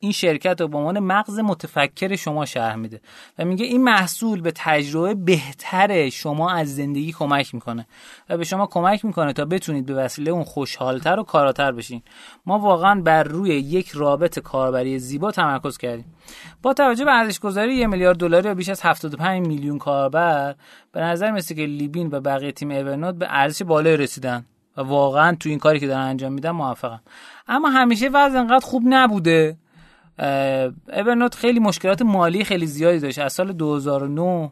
این 0.07 0.13
شرکت 0.13 0.61
رو 0.61 0.69
به 0.69 0.79
عنوان 0.79 0.99
مغز 0.99 1.39
متفکر 1.39 2.17
شما 2.17 2.45
شهر 2.45 2.77
میده 2.77 3.01
و 3.39 3.45
میگه 3.45 3.65
این 3.65 3.85
محصول 3.85 4.41
به 4.41 4.53
تجربه 4.55 5.15
بهتر 5.15 6.09
شما 6.09 6.51
از 6.51 6.77
زندگی 6.77 7.13
کمک 7.13 7.55
می‌کنه 7.55 7.87
و 8.29 8.37
به 8.37 8.45
شما 8.45 8.67
کمک 8.67 9.05
می‌کنه 9.05 9.33
تا 9.33 9.45
بتونید 9.45 9.87
به 9.87 9.95
وسیله 9.95 10.31
اون 10.31 10.45
خوشحالتر 10.45 11.21
و 11.21 11.23
کاراتر 11.23 11.73
بشین. 11.73 12.03
ما 12.47 12.59
واقعا 12.59 13.01
بر 13.01 13.23
روی 13.23 13.51
یک 13.51 13.91
رابط 13.91 14.39
کاربری 14.39 14.99
زیبا 14.99 15.31
تمرکز 15.31 15.79
کردیم. 15.79 16.15
با 16.63 16.75
توجه 16.75 17.05
به 17.05 17.13
ارزش 17.13 17.39
گذاری 17.39 17.75
یک 17.75 17.87
میلیارد 17.87 18.17
دلاری 18.17 18.49
و 18.49 18.55
بیش 18.55 18.69
از 18.69 18.83
75 18.83 19.47
میلیون 19.47 19.79
کاربر 19.79 20.55
به 20.93 21.01
نظر 21.01 21.31
مثل 21.31 21.55
که 21.55 21.67
لیبین 21.67 22.09
و 22.13 22.21
بقیه 22.21 22.53
تیم 22.53 22.71
اورنوت 22.71 23.15
به 23.15 23.27
ارزش 23.31 23.63
بالایی 23.63 23.97
رسیدن 23.97 24.47
و 24.77 24.83
واقعا 24.83 25.37
تو 25.41 25.49
این 25.49 25.59
کاری 25.59 25.81
که 25.81 25.87
دارن 25.87 26.03
انجام 26.03 26.33
میدن 26.33 26.51
موفقن. 26.51 27.01
اما 27.49 27.69
همیشه 27.69 28.09
وضع 28.09 28.39
انقدر 28.39 28.67
خوب 28.67 28.83
نبوده. 28.87 29.57
اورنوت 30.19 31.35
خیلی 31.35 31.61
مشکلات 31.61 32.03
مالی 32.03 32.45
خیلی 32.45 32.67
زیادی 32.67 32.99
داشت. 32.99 33.19
از 33.19 33.33
سال 33.33 33.53
2009 33.53 34.51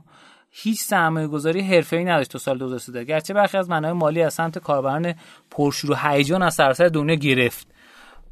هیچ 0.50 0.80
سرمایه 0.80 1.26
گذاری 1.26 1.60
حرفه‌ای 1.60 2.04
نداشت 2.04 2.30
تا 2.30 2.38
سال 2.38 2.58
2013 2.58 3.04
گرچه 3.04 3.34
برخی 3.34 3.56
از 3.56 3.70
منابع 3.70 3.92
مالی 3.92 4.22
از 4.22 4.34
سمت 4.34 4.58
کاربران 4.58 5.14
پرشور 5.50 5.90
و 5.90 5.94
هیجان 5.94 6.42
از 6.42 6.54
سراسر 6.54 6.88
دنیا 6.88 7.14
گرفت. 7.14 7.66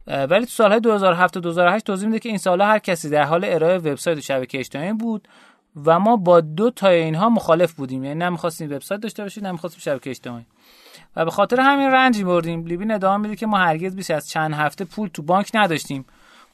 ولی 0.06 0.46
تو 0.46 0.50
سالهای 0.50 0.80
2007 0.80 1.36
و 1.36 1.40
2008 1.40 1.84
توضیح 1.84 2.08
میده 2.08 2.18
که 2.18 2.28
این 2.28 2.38
سالها 2.38 2.66
هر 2.66 2.78
کسی 2.78 3.10
در 3.10 3.22
حال 3.22 3.44
ارائه 3.44 3.78
وبسایت 3.78 4.18
و 4.18 4.20
شبکه 4.20 4.58
اجتماعی 4.58 4.92
بود 4.92 5.28
و 5.86 5.98
ما 5.98 6.16
با 6.16 6.40
دو 6.40 6.70
تا 6.70 6.88
اینها 6.88 7.28
مخالف 7.28 7.72
بودیم. 7.72 8.04
یعنی 8.04 8.24
نمی‌خواستیم 8.24 8.70
وبسایت 8.70 9.00
داشته 9.00 9.22
باشیم 9.22 9.46
نمی‌خواستیم 9.46 9.80
شبکه 9.80 10.10
اجتماعی. 10.10 10.46
و 11.16 11.24
به 11.24 11.30
خاطر 11.30 11.60
همین 11.60 11.90
رنج 11.90 12.22
بردیم. 12.22 12.66
لیبین 12.66 12.90
ادامه 12.90 13.22
میده 13.22 13.36
که 13.36 13.46
ما 13.46 13.58
هرگز 13.58 13.96
بیش 13.96 14.10
از 14.10 14.28
چند 14.28 14.54
هفته 14.54 14.84
پول 14.84 15.08
تو 15.08 15.22
بانک 15.22 15.50
نداشتیم. 15.54 16.04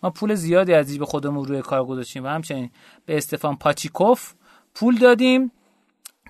ما 0.02 0.10
پول 0.10 0.34
زیادی 0.34 0.74
از 0.74 0.88
جیب 0.88 1.04
خودمون 1.04 1.44
روی 1.44 1.62
کار 1.62 1.84
گذاشتیم 1.84 2.24
و 2.24 2.28
همچنین 2.28 2.70
به 3.06 3.16
استفان 3.16 3.56
پاچیکوف 3.56 4.32
پول 4.74 4.98
دادیم 4.98 5.52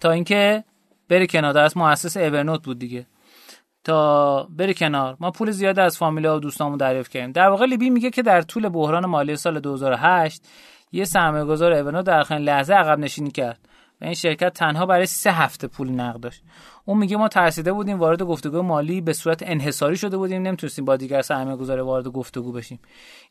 تا 0.01 0.11
اینکه 0.11 0.64
بره 1.09 1.27
کنار. 1.27 1.59
از 1.59 1.77
مؤسس 1.77 2.16
اورنوت 2.16 2.64
بود 2.64 2.79
دیگه. 2.79 3.07
تا 3.85 4.43
بره 4.43 4.75
کنار. 4.75 5.16
ما 5.21 5.31
پول 5.31 5.51
زیادی 5.51 5.81
از 5.81 5.99
فامیلا 5.99 6.37
و 6.37 6.41
دوستامون 6.41 6.79
دریافت 6.79 7.11
کردیم. 7.11 7.33
در 7.33 7.49
واقع 7.49 7.66
لیبی 7.66 7.91
میگه 7.91 8.11
که 8.11 8.23
در 8.23 8.43
طول 8.43 8.69
بحران 8.69 9.07
مالی 9.07 9.37
سال 9.37 9.61
2008 9.61 10.43
یه 10.93 11.05
سرمایه 11.05 11.45
گذار 11.45 11.73
اورنوت 11.73 12.05
در 12.05 12.21
آخرین 12.21 12.43
لحظه 12.43 12.75
عقب 12.75 12.99
نشینی 12.99 13.31
کرد. 13.31 13.68
و 14.01 14.05
این 14.05 14.14
شرکت 14.14 14.53
تنها 14.53 14.86
برای 14.86 15.07
سه 15.07 15.32
هفته 15.32 15.66
پول 15.66 15.90
نقد 15.90 16.20
داشت. 16.20 16.42
اون 16.84 16.99
میگه 16.99 17.16
ما 17.16 17.28
ترسیده 17.28 17.72
بودیم 17.72 17.99
وارد 17.99 18.22
گفتگو 18.22 18.62
مالی 18.62 19.01
به 19.01 19.12
صورت 19.12 19.42
انحصاری 19.42 19.96
شده 19.96 20.16
بودیم 20.16 20.42
نمی‌تونستیم 20.42 20.84
با 20.84 20.96
دیگر 20.96 21.22
سرمایه 21.22 21.57
گذار 21.57 21.80
وارد 21.80 22.09
گفتگو 22.09 22.53
بشیم. 22.53 22.78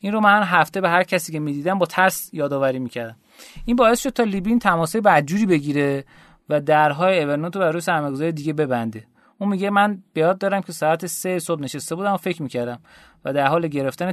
این 0.00 0.12
رو 0.12 0.20
من 0.20 0.42
هفته 0.42 0.80
به 0.80 0.88
هر 0.88 1.02
کسی 1.02 1.32
که 1.32 1.40
می‌دیدم 1.40 1.78
با 1.78 1.86
ترس 1.86 2.30
یادآوری 2.32 2.78
می‌کردم. 2.78 3.16
این 3.64 3.76
باعث 3.76 4.00
شد 4.00 4.10
تا 4.10 4.22
لیبین 4.22 4.58
تماسه 4.58 5.00
بدجوری 5.00 5.46
بگیره 5.46 6.04
و 6.48 6.60
درهای 6.60 7.22
اورنوت 7.22 7.56
رو 7.56 7.62
برای 7.62 7.80
سرمایه‌گذار 7.80 8.30
دیگه 8.30 8.52
ببنده. 8.52 9.06
اون 9.38 9.50
میگه 9.50 9.70
من 9.70 10.02
بیاد 10.12 10.38
دارم 10.38 10.60
که 10.60 10.72
ساعت 10.72 11.06
سه 11.06 11.38
صبح 11.38 11.60
نشسته 11.60 11.94
بودم 11.94 12.12
و 12.12 12.16
فکر 12.16 12.42
می‌کردم 12.42 12.78
و 13.24 13.32
در 13.32 13.46
حال 13.46 13.68
گرفتن 13.68 14.12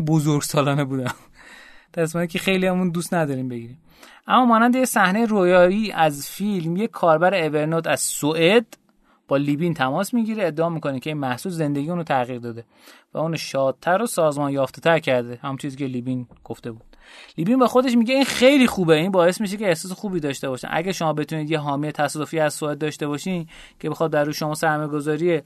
بزرگ 0.00 0.42
سالانه 0.42 0.84
بودم. 0.84 1.14
تصمیمی 1.92 2.28
که 2.28 2.38
خیلی 2.38 2.66
همون 2.66 2.90
دوست 2.90 3.14
نداریم 3.14 3.48
بگیریم. 3.48 3.78
اما 4.26 4.44
مانند 4.44 4.76
یه 4.76 4.84
صحنه 4.84 5.24
رویایی 5.24 5.92
از 5.92 6.28
فیلم 6.28 6.76
یک 6.76 6.90
کاربر 6.90 7.34
اورنوت 7.34 7.86
از 7.86 8.00
سوئد 8.00 8.66
با 9.28 9.36
لیبین 9.36 9.74
تماس 9.74 10.14
می‌گیره 10.14 10.46
ادعا 10.46 10.68
می‌کنه 10.68 11.00
که 11.00 11.10
این 11.10 11.18
محصول 11.18 11.52
زندگی 11.52 11.90
اونو 11.90 12.02
تغییر 12.02 12.38
داده 12.38 12.64
و 13.14 13.18
اونو 13.18 13.36
شادتر 13.36 14.02
و 14.02 14.06
سازمان 14.06 14.52
یافته 14.52 14.80
تر 14.80 14.98
کرده. 14.98 15.38
هم 15.42 15.56
چیزی 15.56 15.76
که 15.76 15.86
لیبین 15.86 16.26
گفته 16.44 16.72
بود. 16.72 16.82
لیبین 17.38 17.58
با 17.58 17.66
خودش 17.66 17.96
میگه 17.96 18.14
این 18.14 18.24
خیلی 18.24 18.66
خوبه. 18.66 18.94
این 18.94 19.10
باعث 19.10 19.40
میشه 19.40 19.56
که 19.56 19.68
احساس 19.68 19.92
خوبی 19.92 20.20
داشته 20.20 20.48
باشن 20.48 20.68
اگه 20.70 20.92
شما 20.92 21.12
بتونید 21.12 21.50
یه 21.50 21.58
حامی 21.58 21.92
تصادفی 21.92 22.40
از 22.40 22.54
سوئد 22.54 22.78
داشته 22.78 23.06
باشین 23.06 23.48
که 23.80 23.90
بخواد 23.90 24.10
در 24.10 24.24
رو 24.24 24.32
شما 24.32 24.54
سرمایه‌گذاری 24.54 25.42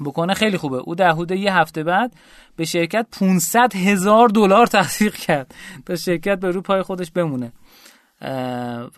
بکنه 0.00 0.34
خیلی 0.34 0.56
خوبه. 0.56 0.76
او 0.76 0.94
در 0.94 1.10
حدود 1.10 1.30
یه 1.30 1.54
هفته 1.56 1.82
بعد 1.82 2.14
به 2.56 2.64
شرکت 2.64 3.06
500 3.12 3.76
هزار 3.76 4.28
دلار 4.28 4.66
تحقیق 4.66 5.14
کرد. 5.14 5.54
تا 5.86 5.96
شرکت 5.96 6.40
به 6.40 6.50
رو 6.50 6.60
پای 6.60 6.82
خودش 6.82 7.10
بمونه. 7.10 7.52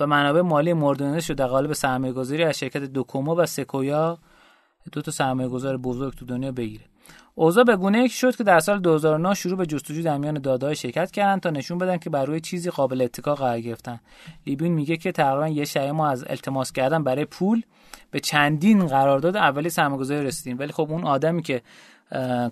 و 0.00 0.06
منابع 0.06 0.40
مالی 0.40 0.72
مورد 0.72 1.20
شد 1.20 1.34
در 1.34 1.46
قالب 1.46 1.72
سرمایه 1.72 2.12
گذاری 2.12 2.44
از 2.44 2.58
شرکت 2.58 2.84
دوکومو 2.84 3.34
و 3.34 3.46
سکویا 3.46 4.18
دو 4.92 5.02
تا 5.02 5.10
سرمایه 5.10 5.48
گذار 5.48 5.76
بزرگ 5.76 6.14
تو 6.14 6.24
دنیا 6.24 6.52
بگیره. 6.52 6.84
اوضاع 7.34 7.64
به 7.64 7.76
گونه‌ای 7.76 8.12
شد 8.12 8.36
که 8.36 8.44
در 8.44 8.60
سال 8.60 8.80
2009 8.80 9.34
شروع 9.34 9.58
به 9.58 9.66
جستجو 9.66 10.02
در 10.02 10.18
میان 10.18 10.34
داده‌های 10.34 10.76
شرکت 10.76 11.10
کردن 11.10 11.40
تا 11.40 11.50
نشون 11.50 11.78
بدن 11.78 11.96
که 11.96 12.10
بر 12.10 12.24
روی 12.24 12.40
چیزی 12.40 12.70
قابل 12.70 13.02
اتکا 13.02 13.34
قرار 13.34 13.60
گرفتن. 13.60 14.00
لیبین 14.46 14.72
میگه 14.72 14.96
که 14.96 15.12
تقریبا 15.12 15.48
یه 15.48 15.64
شایعه 15.64 15.92
ما 15.92 16.08
از 16.08 16.24
التماس 16.28 16.72
کردن 16.72 17.04
برای 17.04 17.24
پول 17.24 17.62
به 18.10 18.20
چندین 18.20 18.86
قرارداد 18.86 19.36
اولی 19.36 19.70
سرمایه‌گذاری 19.70 20.26
رسیدیم. 20.26 20.58
ولی 20.58 20.72
خب 20.72 20.86
اون 20.90 21.04
آدمی 21.04 21.42
که 21.42 21.62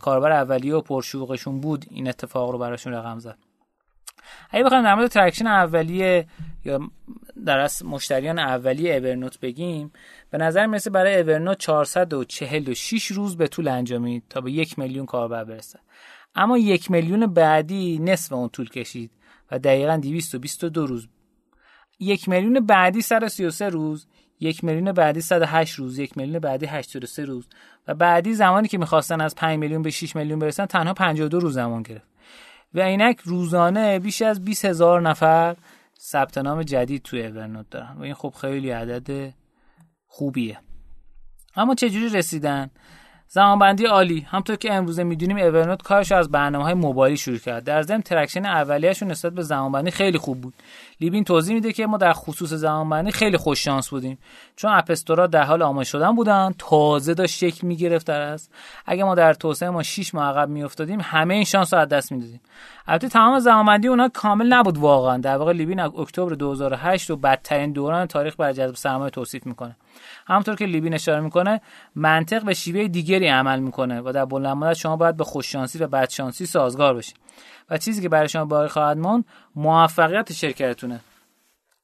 کاربر 0.00 0.32
اولیه 0.32 0.74
و 0.74 0.80
پرشوقشون 0.80 1.60
بود 1.60 1.86
این 1.90 2.08
اتفاق 2.08 2.50
رو 2.50 2.58
براشون 2.58 2.92
رقم 2.92 3.18
زد. 3.18 3.38
اگه 4.50 4.64
بخوایم 4.64 4.84
در 4.84 4.94
مورد 4.94 5.10
traction 5.10 5.46
اولیه 5.46 6.26
یا 6.64 6.80
در 7.46 7.58
از 7.58 7.84
مشتریان 7.84 8.38
اولیه 8.38 8.94
Evernote 8.94 9.40
بگیم 9.40 9.92
به 10.30 10.38
نظر 10.38 10.66
می‌رسه 10.66 10.90
برای 10.90 11.20
اورنوت 11.20 11.58
446 11.58 13.06
روز 13.06 13.36
به 13.36 13.48
طول 13.48 13.68
انجامید 13.68 14.22
تا 14.30 14.40
به 14.40 14.52
یک 14.52 14.78
میلیون 14.78 15.06
کاربر 15.06 15.44
برسه. 15.44 15.78
اما 16.34 16.58
یک 16.58 16.90
میلیون 16.90 17.26
بعدی 17.26 17.98
نصف 17.98 18.32
اون 18.32 18.48
طول 18.48 18.68
کشید 18.68 19.10
و 19.50 19.58
دقیقا 19.58 19.96
222 19.96 20.86
روز. 20.86 21.08
یک 22.00 22.28
میلیون 22.28 22.66
بعدی 22.66 23.02
133 23.02 23.68
روز 23.68 24.06
یک 24.40 24.64
میلیون 24.64 24.92
بعدی 24.92 25.20
108 25.20 25.74
روز 25.74 25.98
یک 25.98 26.18
میلیون 26.18 26.38
بعدی 26.38 26.66
83 26.66 27.24
روز. 27.24 27.48
و 27.88 27.94
بعدی 27.94 28.34
زمانی 28.34 28.68
که 28.68 28.78
می‌خواستن 28.78 29.20
از 29.20 29.34
5 29.34 29.58
میلیون 29.58 29.82
به 29.82 29.90
6 29.90 30.16
میلیون 30.16 30.38
برسن 30.38 30.66
تنها 30.66 30.94
52 30.94 31.40
روز 31.40 31.54
زمان 31.54 31.82
گرفت. 31.82 32.13
و 32.74 32.80
اینک 32.80 33.20
روزانه 33.24 33.98
بیش 33.98 34.22
از 34.22 34.44
20 34.44 34.64
هزار 34.64 35.00
نفر 35.00 35.56
ثبت 36.00 36.38
نام 36.38 36.62
جدید 36.62 37.02
توی 37.02 37.26
Evernote 37.26 37.70
دارن. 37.70 37.96
و 37.98 38.02
این 38.02 38.14
خب 38.14 38.34
خیلی 38.40 38.70
عدد 38.70 39.34
خوبیه. 40.06 40.58
اما 41.56 41.74
چجوری 41.74 42.08
رسیدن؟ 42.08 42.70
زمانبندی 43.34 43.86
عالی. 43.86 44.26
همونطور 44.30 44.56
که 44.56 44.74
امروزه 44.74 45.04
می‌دونیم 45.04 45.36
Evernote 45.36 45.82
کارش 45.82 46.12
از 46.12 46.30
برنامه 46.30 46.64
های 46.64 46.74
موبایلی 46.74 47.16
شروع 47.16 47.38
کرد. 47.38 47.64
در 47.64 47.82
ضمن 47.82 48.02
traction 48.02 48.46
اولیه‌شون 48.46 49.10
نسبت 49.10 49.32
به 49.32 49.42
زمانبندی 49.42 49.90
خیلی 49.90 50.18
خوب 50.18 50.40
بود. 50.40 50.54
لیبین 51.00 51.24
توضیح 51.24 51.54
میده 51.54 51.72
که 51.72 51.86
ما 51.86 51.96
در 51.96 52.12
خصوص 52.12 52.52
زمانبندی 52.52 53.10
خیلی 53.10 53.36
خوش 53.36 53.64
شانس 53.64 53.88
بودیم. 53.88 54.18
چون 54.56 54.70
App 54.74 54.91
Store 54.91 55.20
ا 55.20 55.26
در 55.26 55.42
حال 55.42 55.62
آماده 55.62 55.84
شدن 55.84 56.16
بودن 56.16 56.54
تازه 56.58 57.14
داشت 57.14 57.38
شکل 57.38 57.66
می‌گرفت 57.66 58.06
در 58.06 58.20
است 58.20 58.50
اگه 58.86 59.04
ما 59.04 59.14
در 59.14 59.34
توسعه 59.34 59.70
ما 59.70 59.82
6 59.82 60.14
ماه 60.14 60.28
عقب 60.28 60.48
میافتادیم 60.48 61.00
همه 61.02 61.34
این 61.34 61.44
شانس 61.44 61.74
رو 61.74 61.80
از 61.80 61.88
دست 61.88 62.12
می‌دادیم. 62.12 62.40
البته 62.86 63.08
تمام 63.08 63.38
زمانبندی 63.38 63.88
اونا 63.88 64.08
کامل 64.08 64.46
نبود 64.46 64.78
واقعا. 64.78 65.16
در 65.18 65.36
واقع 65.36 65.52
لیبین 65.52 65.80
اکتبر 65.80 66.34
2008 66.34 67.10
رو 67.10 67.16
بدترین 67.16 67.72
دوران 67.72 68.06
تاریخ 68.06 68.36
برای 68.36 68.54
جذب 68.54 68.74
سرمایه 68.74 69.10
توصیف 69.10 69.46
می‌کنه. 69.46 69.76
همونطور 70.26 70.54
که 70.54 70.66
لیبین 70.66 70.94
اشاره 70.94 71.20
می‌کنه 71.20 71.60
منطق 71.94 72.44
به 72.44 72.54
شیوه 72.54 72.88
دیگری 72.88 73.28
عمل 73.28 73.60
می‌کنه 73.60 74.00
و 74.00 74.12
در 74.14 74.24
بلند 74.24 74.56
مدت 74.56 74.74
شما 74.74 74.96
باید 74.96 75.16
به 75.16 75.24
خوششانسی 75.24 75.78
و 75.78 75.86
بدشانسی 75.86 76.46
سازگار 76.46 76.94
بشید 76.94 77.16
و 77.70 77.78
چیزی 77.78 78.02
که 78.02 78.08
برای 78.08 78.28
شما 78.28 78.44
باقی 78.44 78.68
خواهد 78.68 78.98
ماند 78.98 79.24
موفقیت 79.56 80.32
شرکتتونه 80.32 81.00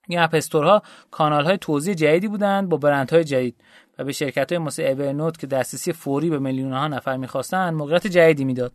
این 0.09 0.19
اپستورها 0.19 0.83
کانال 1.11 1.45
های 1.45 1.59
توزیع 1.59 1.95
جدیدی 1.95 2.29
بودند 2.29 2.69
با 2.69 2.77
برند 2.77 3.11
های 3.11 3.25
جدید. 3.25 3.57
به 4.05 4.13
شرکت 4.13 4.53
های 4.53 4.59
مثل 4.59 4.83
اورنوت 4.83 5.39
که 5.39 5.47
دسترسی 5.47 5.93
فوری 5.93 6.31
به 6.31 6.39
میلیون 6.39 6.73
ها 6.73 6.89
نفر 6.89 7.17
می‌خواستن 7.17 7.75
موقعیت 7.75 8.07
جدیدی 8.07 8.45
می‌داد. 8.45 8.73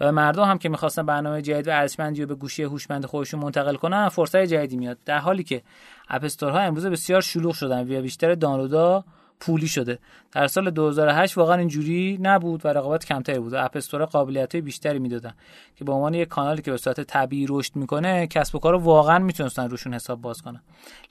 و 0.00 0.12
مردم 0.12 0.42
هم 0.42 0.58
که 0.58 0.68
می‌خواستن 0.68 1.06
برنامه 1.06 1.42
جدید 1.42 1.68
و 1.68 1.70
ارزشمندی 1.70 2.20
رو 2.20 2.26
به 2.26 2.34
گوشی 2.34 2.62
هوشمند 2.62 3.06
خودشون 3.06 3.40
منتقل 3.40 3.74
کنن 3.74 4.08
فرصت 4.08 4.44
جدیدی 4.44 4.76
میاد 4.76 4.98
در 5.04 5.18
حالی 5.18 5.42
که 5.42 5.62
اپستورها 6.08 6.58
امروز 6.60 6.86
بسیار 6.86 7.20
شلوغ 7.20 7.54
شدن 7.54 7.98
و 7.98 8.02
بیشتر 8.02 8.34
دانلودها 8.34 9.04
پولی 9.40 9.68
شده. 9.68 9.98
در 10.32 10.46
سال 10.46 10.70
2008 10.70 11.38
واقعا 11.38 11.56
اینجوری 11.56 12.18
نبود 12.20 12.66
و 12.66 12.68
رقابت 12.68 13.04
کمتری 13.04 13.38
بود. 13.38 13.54
اپ 13.54 13.76
استور 13.76 14.04
قابلیت 14.04 14.56
بیشتری 14.56 14.98
می‌دادن 14.98 15.34
که 15.76 15.84
به 15.84 15.92
عنوان 15.92 16.14
یک 16.14 16.28
کانالی 16.28 16.62
که 16.62 16.70
به 16.70 16.76
صورت 16.76 17.00
طبیعی 17.00 17.46
رشد 17.48 17.76
می‌کنه 17.76 18.26
کسب 18.26 18.54
و 18.54 18.58
کار 18.58 18.74
واقعا 18.74 19.18
می‌تونستن 19.18 19.70
روشون 19.70 19.94
حساب 19.94 20.20
باز 20.20 20.42
کنن. 20.42 20.62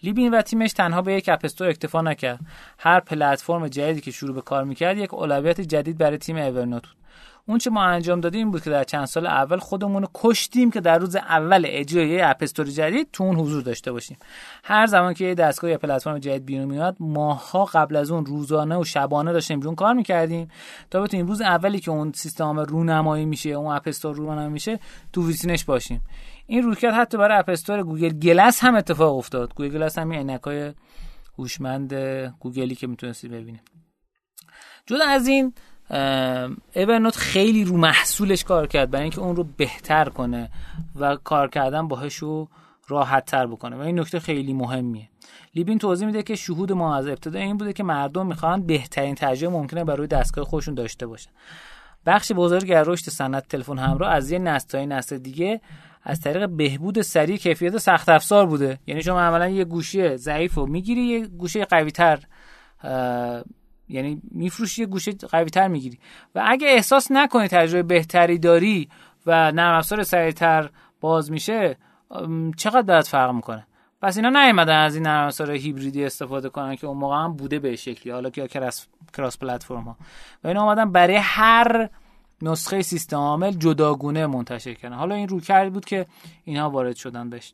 لیبین 0.03 0.33
و 0.33 0.41
تیمش 0.41 0.73
تنها 0.73 1.01
به 1.01 1.13
یک 1.13 1.29
اپ 1.29 1.39
استور 1.43 1.67
اکتفا 1.67 2.01
نکرد. 2.01 2.39
هر 2.77 2.99
پلتفرم 2.99 3.67
جدیدی 3.67 4.01
که 4.01 4.11
شروع 4.11 4.35
به 4.35 4.41
کار 4.41 4.63
می‌کرد 4.63 4.97
یک 4.97 5.13
اولویت 5.13 5.61
جدید 5.61 5.97
برای 5.97 6.17
تیم 6.17 6.37
اورنوت 6.37 6.83
بود. 6.83 7.06
اون 7.49 7.57
چه 7.57 7.69
ما 7.69 7.83
انجام 7.83 8.21
دادیم 8.21 8.39
این 8.39 8.51
بود 8.51 8.63
که 8.63 8.69
در 8.69 8.83
چند 8.83 9.05
سال 9.05 9.27
اول 9.27 9.57
خودمون 9.57 10.01
رو 10.01 10.09
کشتیم 10.13 10.71
که 10.71 10.81
در 10.81 10.97
روز 10.97 11.15
اول 11.15 11.63
اجرای 11.67 12.09
یه 12.09 12.27
اپ 12.27 12.43
جدید 12.43 13.07
تو 13.13 13.23
اون 13.23 13.35
حضور 13.35 13.63
داشته 13.63 13.91
باشیم. 13.91 14.17
هر 14.63 14.85
زمان 14.85 15.13
که 15.13 15.25
یه 15.25 15.35
دستگاه 15.35 15.71
یا 15.71 15.77
پلتفرم 15.77 16.19
جدید 16.19 16.45
بیرون 16.45 16.65
میاد 16.65 16.95
ماه‌ها 16.99 17.65
قبل 17.65 17.95
از 17.95 18.11
اون 18.11 18.25
روزانه 18.25 18.77
و 18.77 18.83
شبانه 18.83 19.33
داشتیم 19.33 19.61
رون 19.61 19.75
کار 19.75 19.93
می‌کردیم. 19.93 20.47
تا 20.91 21.01
بتونیم 21.01 21.27
روز 21.27 21.41
اولی 21.41 21.79
که 21.79 21.91
اون 21.91 22.11
سیستم 22.15 22.59
رونمایی 22.59 23.25
میشه 23.25 23.49
اون 23.49 23.75
App 23.75 23.83
Store 23.87 24.15
رونمایی 24.15 24.49
میشه 24.49 24.79
تو 25.13 25.27
ویترینش 25.27 25.63
باشیم. 25.65 26.01
این 26.45 26.63
رویکرد 26.63 26.93
حتی 26.93 27.17
برای 27.17 27.37
App 27.37 27.49
Store 27.49 27.83
Google 27.83 28.09
Glass 28.09 28.63
هم 28.63 28.75
اتفاق 28.75 29.17
افتاد. 29.17 29.53
Google 29.53 29.69
Glass 29.69 29.97
هم 29.97 30.13
عینکای 30.13 30.73
هوشمند 31.37 31.93
گوگلی 32.39 32.75
که 32.75 32.87
می‌تونستی 32.87 33.27
ببینیم. 33.27 33.61
جدا 34.85 35.05
از 35.07 35.27
این 35.27 35.53
اورنوت 36.75 37.15
خیلی 37.15 37.63
رو 37.63 37.77
محصولش 37.77 38.43
کار 38.43 38.67
کرد 38.67 38.91
برای 38.91 39.03
اینکه 39.03 39.19
اون 39.19 39.35
رو 39.35 39.43
بهتر 39.57 40.09
کنه 40.09 40.49
و 40.95 41.15
کار 41.15 41.49
کردن 41.49 41.87
باهاش 41.87 42.15
رو 42.15 42.47
راحت 42.87 43.25
تر 43.25 43.47
بکنه. 43.47 43.75
و 43.75 43.79
این 43.79 43.99
نکته 43.99 44.19
خیلی 44.19 44.53
مهمیه. 44.53 45.09
لیبین 45.55 45.79
توضیح 45.79 46.07
میده 46.07 46.23
که 46.23 46.35
شهود 46.35 46.71
ما 46.71 46.95
از 46.95 47.07
ابتدا 47.07 47.39
این 47.39 47.57
بوده 47.57 47.73
که 47.73 47.83
مردم 47.83 48.27
می‌خوان 48.27 48.65
بهترین 48.65 49.15
تجربه 49.15 49.53
ممکنه 49.53 49.83
برای 49.83 50.07
دستگاه 50.07 50.45
خودشون 50.45 50.73
داشته 50.73 51.07
باشن. 51.07 51.31
بخش 52.05 52.31
بزرگی 52.31 52.73
از 52.73 52.87
رشد 52.87 53.09
صنعت 53.09 53.47
تلفن 53.47 53.77
همراه 53.77 54.11
از 54.11 54.31
یه 54.31 54.39
نسل 54.39 54.67
تا 54.67 54.85
نسل 54.85 55.17
دیگه 55.17 55.61
از 56.03 56.21
طریق 56.21 56.49
بهبود 56.49 57.01
سریع 57.01 57.37
کیفیت 57.37 57.77
سخت 57.77 58.09
افزار 58.09 58.45
بوده. 58.45 58.79
یعنی 58.87 59.03
شما 59.03 59.21
عملا 59.21 59.47
یه 59.47 59.63
گوشی 59.63 60.17
ضعیف 60.17 60.53
رو 60.53 60.65
می‌گیری 60.65 61.01
یه 61.01 61.27
گوشی 61.27 61.65
قوی 61.65 61.91
تر 61.91 62.19
یعنی 63.89 64.21
میفروشی 64.31 64.81
یه 64.81 64.87
گوشه 64.87 65.11
قوی 65.11 65.49
تر 65.49 65.67
می‌گیری. 65.67 65.99
و 66.35 66.43
اگه 66.45 66.67
احساس 66.67 67.11
نکنی 67.11 67.47
تجربه 67.47 67.83
بهتری 67.83 68.37
داری 68.37 68.89
و 69.25 69.51
نرم 69.51 69.77
افزار 69.77 70.03
سریعتر 70.03 70.69
باز 71.01 71.31
میشه 71.31 71.77
چقدر 72.57 72.81
باید 72.81 73.05
فرق 73.05 73.31
می‌کنه؟ 73.31 73.67
پس 74.01 74.17
اینا 74.17 74.29
نیومدن 74.29 74.83
از 74.83 74.95
این 74.95 75.03
نرم 75.03 75.27
افزار 75.27 75.51
هیبریدی 75.51 76.05
استفاده 76.05 76.49
کنن 76.49 76.75
که 76.75 76.87
اون 76.87 76.97
موقع 76.97 77.15
هم 77.15 77.33
بوده 77.33 77.59
به 77.59 77.75
شکلی. 77.75 78.13
حالا 78.13 78.29
که 78.29 78.47
کراس 78.47 78.87
کراس 79.17 79.37
پلتفرم 79.37 79.83
ها 79.83 79.97
و 80.43 80.47
اینا 80.47 80.63
اومدن 80.63 80.91
برای 80.91 81.15
هر 81.15 81.89
نسخه 82.41 82.81
سیستم 82.81 83.17
عامل 83.17 83.51
جداگونه 83.51 84.27
منتشر 84.27 84.73
کردن. 84.73 84.95
حالا 84.95 85.15
این 85.15 85.27
رو 85.27 85.39
کرد 85.39 85.73
بود 85.73 85.85
که 85.85 86.05
اینها 86.43 86.69
وارد 86.69 86.95
شدن 86.95 87.29
بهش. 87.29 87.53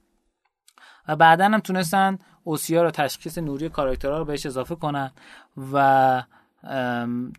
و 1.08 1.16
بعدا 1.16 1.46
هم 1.46 1.60
تونستن 1.60 2.18
اوسیا 2.44 2.84
رو 2.84 2.91
تشخیص 2.91 3.38
نوری 3.38 3.70
کاراکترها 3.70 4.18
رو 4.18 4.26
بهش 4.26 4.45
اضافه 4.45 4.76
کنن 4.76 5.11
و 5.74 6.24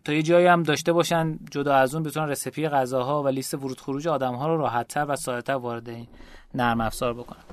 تا 0.05 0.13
یه 0.13 0.21
جایی 0.21 0.45
هم 0.47 0.63
داشته 0.63 0.93
باشن 0.93 1.39
جدا 1.51 1.75
از 1.75 1.95
اون 1.95 2.03
بتونن 2.03 2.29
رسپی 2.29 2.67
غذاها 2.67 3.23
و 3.23 3.27
لیست 3.27 3.53
ورود 3.53 3.81
خروج 3.81 4.07
آدمها 4.07 4.47
رو 4.47 4.57
راحتتر 4.57 5.05
و 5.09 5.15
سادهتر 5.15 5.53
وارد 5.53 5.89
این 5.89 6.07
نرم 6.55 6.81
افزار 6.81 7.13
بکنن. 7.13 7.43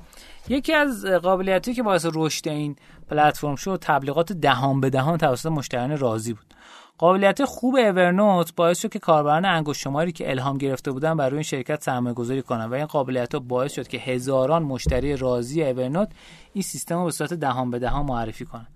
یکی 0.49 0.73
از 0.73 1.05
قابلیتی 1.05 1.73
که 1.73 1.83
باعث 1.83 2.05
رشد 2.13 2.47
این 2.47 2.75
پلتفرم 3.09 3.55
شد 3.55 3.79
تبلیغات 3.81 4.33
دهان 4.33 4.81
به 4.81 4.89
دهان 4.89 5.17
توسط 5.17 5.45
مشتریان 5.45 5.97
راضی 5.97 6.33
بود. 6.33 6.53
قابلیت 6.97 7.45
خوب 7.45 7.75
اورنوت 7.75 8.55
باعث 8.55 8.81
شد 8.81 8.89
که 8.89 8.99
کاربران 8.99 9.45
انگشت 9.45 9.81
شماری 9.81 10.11
که 10.11 10.29
الهام 10.29 10.57
گرفته 10.57 10.91
بودن 10.91 11.17
برای 11.17 11.33
این 11.33 11.43
شرکت 11.43 11.83
سرمایه 11.83 12.15
گذاری 12.15 12.41
کنن 12.41 12.65
و 12.65 12.73
این 12.73 12.85
قابلیت 12.85 13.33
ها 13.33 13.39
باعث 13.39 13.73
شد 13.73 13.87
که 13.87 13.97
هزاران 13.97 14.63
مشتری 14.63 15.17
راضی 15.17 15.63
اورنوت 15.63 16.09
این 16.53 16.61
سیستم 16.61 16.97
رو 16.97 17.05
به 17.05 17.11
صورت 17.11 17.33
دهان 17.33 17.71
به 17.71 17.79
دهان 17.79 18.05
معرفی 18.05 18.45
کنن. 18.45 18.67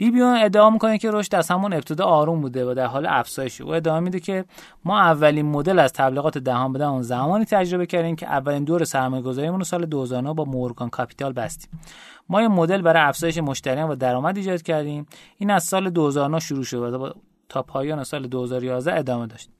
لیبیون 0.00 0.36
ادعا 0.36 0.70
می‌کنه 0.70 0.98
که 0.98 1.10
رشد 1.10 1.34
از 1.34 1.50
همون 1.50 1.72
ابتدا 1.72 2.04
آروم 2.04 2.40
بوده 2.40 2.70
و 2.70 2.74
در 2.74 2.86
حال 2.86 3.06
افزایشه. 3.06 3.64
او 3.64 3.74
ادعا 3.74 4.00
میده 4.00 4.20
که 4.20 4.44
ما 4.84 5.00
اولین 5.00 5.46
مدل 5.46 5.78
از 5.78 5.92
تبلیغات 5.92 6.38
دهان 6.38 6.72
به 6.72 6.78
دهان 6.78 7.02
زمانی 7.02 7.44
تجربه 7.44 7.86
کردیم 7.86 8.16
که 8.16 8.26
اولین 8.26 8.64
دور 8.64 8.84
سرمایه‌گذاریمون 8.84 9.58
رو 9.58 9.64
سال 9.64 9.86
2009 9.86 10.34
با 10.34 10.44
مورگان 10.44 10.90
کاپیتال 10.90 11.32
بستیم. 11.32 11.70
ما 12.28 12.42
یه 12.42 12.48
مدل 12.48 12.82
برای 12.82 13.02
افزایش 13.02 13.38
مشتریان 13.38 13.90
و 13.90 13.94
درآمد 13.94 14.36
ایجاد 14.36 14.62
کردیم. 14.62 15.06
این 15.36 15.50
از 15.50 15.64
سال 15.64 15.90
2009 15.90 16.40
شروع 16.40 16.64
شد 16.64 17.14
تا 17.48 17.62
پایان 17.62 18.04
سال 18.04 18.26
2011 18.26 18.98
ادامه 18.98 19.26
داشت. 19.26 19.50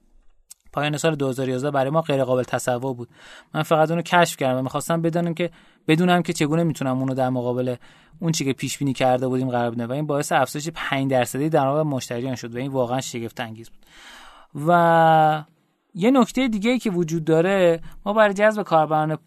پایان 0.72 0.96
سال 0.96 1.14
2011 1.14 1.70
برای 1.70 1.90
ما 1.90 2.00
غیر 2.00 2.24
قابل 2.24 2.42
تصور 2.42 2.94
بود. 2.94 3.08
من 3.54 3.62
فقط 3.62 3.90
اونو 3.90 4.02
کشف 4.02 4.36
کردم 4.36 4.58
و 4.58 4.62
می‌خواستم 4.62 5.02
بدونم 5.02 5.34
که 5.34 5.50
بدونم 5.88 6.22
که 6.22 6.32
چگونه 6.32 6.64
می‌تونم 6.64 6.98
اونو 6.98 7.14
در 7.14 7.28
مقابل 7.28 7.76
اون 8.20 8.32
چی 8.32 8.44
که 8.44 8.52
پیش 8.52 8.78
بینی 8.78 8.92
کرده 8.92 9.28
بودیم 9.28 9.50
قرار 9.50 9.70
بدم. 9.70 9.88
و 9.88 9.92
این 9.92 10.06
باعث 10.06 10.32
افزایش 10.32 10.68
5 10.74 11.10
درصدی 11.10 11.48
درآمد 11.48 11.86
مشتریان 11.86 12.34
شد 12.34 12.54
و 12.54 12.58
این 12.58 12.72
واقعا 12.72 13.00
شگفت 13.00 13.40
انگیز 13.40 13.70
بود. 13.70 13.86
و 14.68 15.44
یه 15.94 16.10
نکته 16.10 16.48
دیگه 16.48 16.70
ای 16.70 16.78
که 16.78 16.90
وجود 16.90 17.24
داره 17.24 17.80
ما 18.06 18.12
برای 18.12 18.34
جذب 18.34 18.62
کاربران 18.62 19.18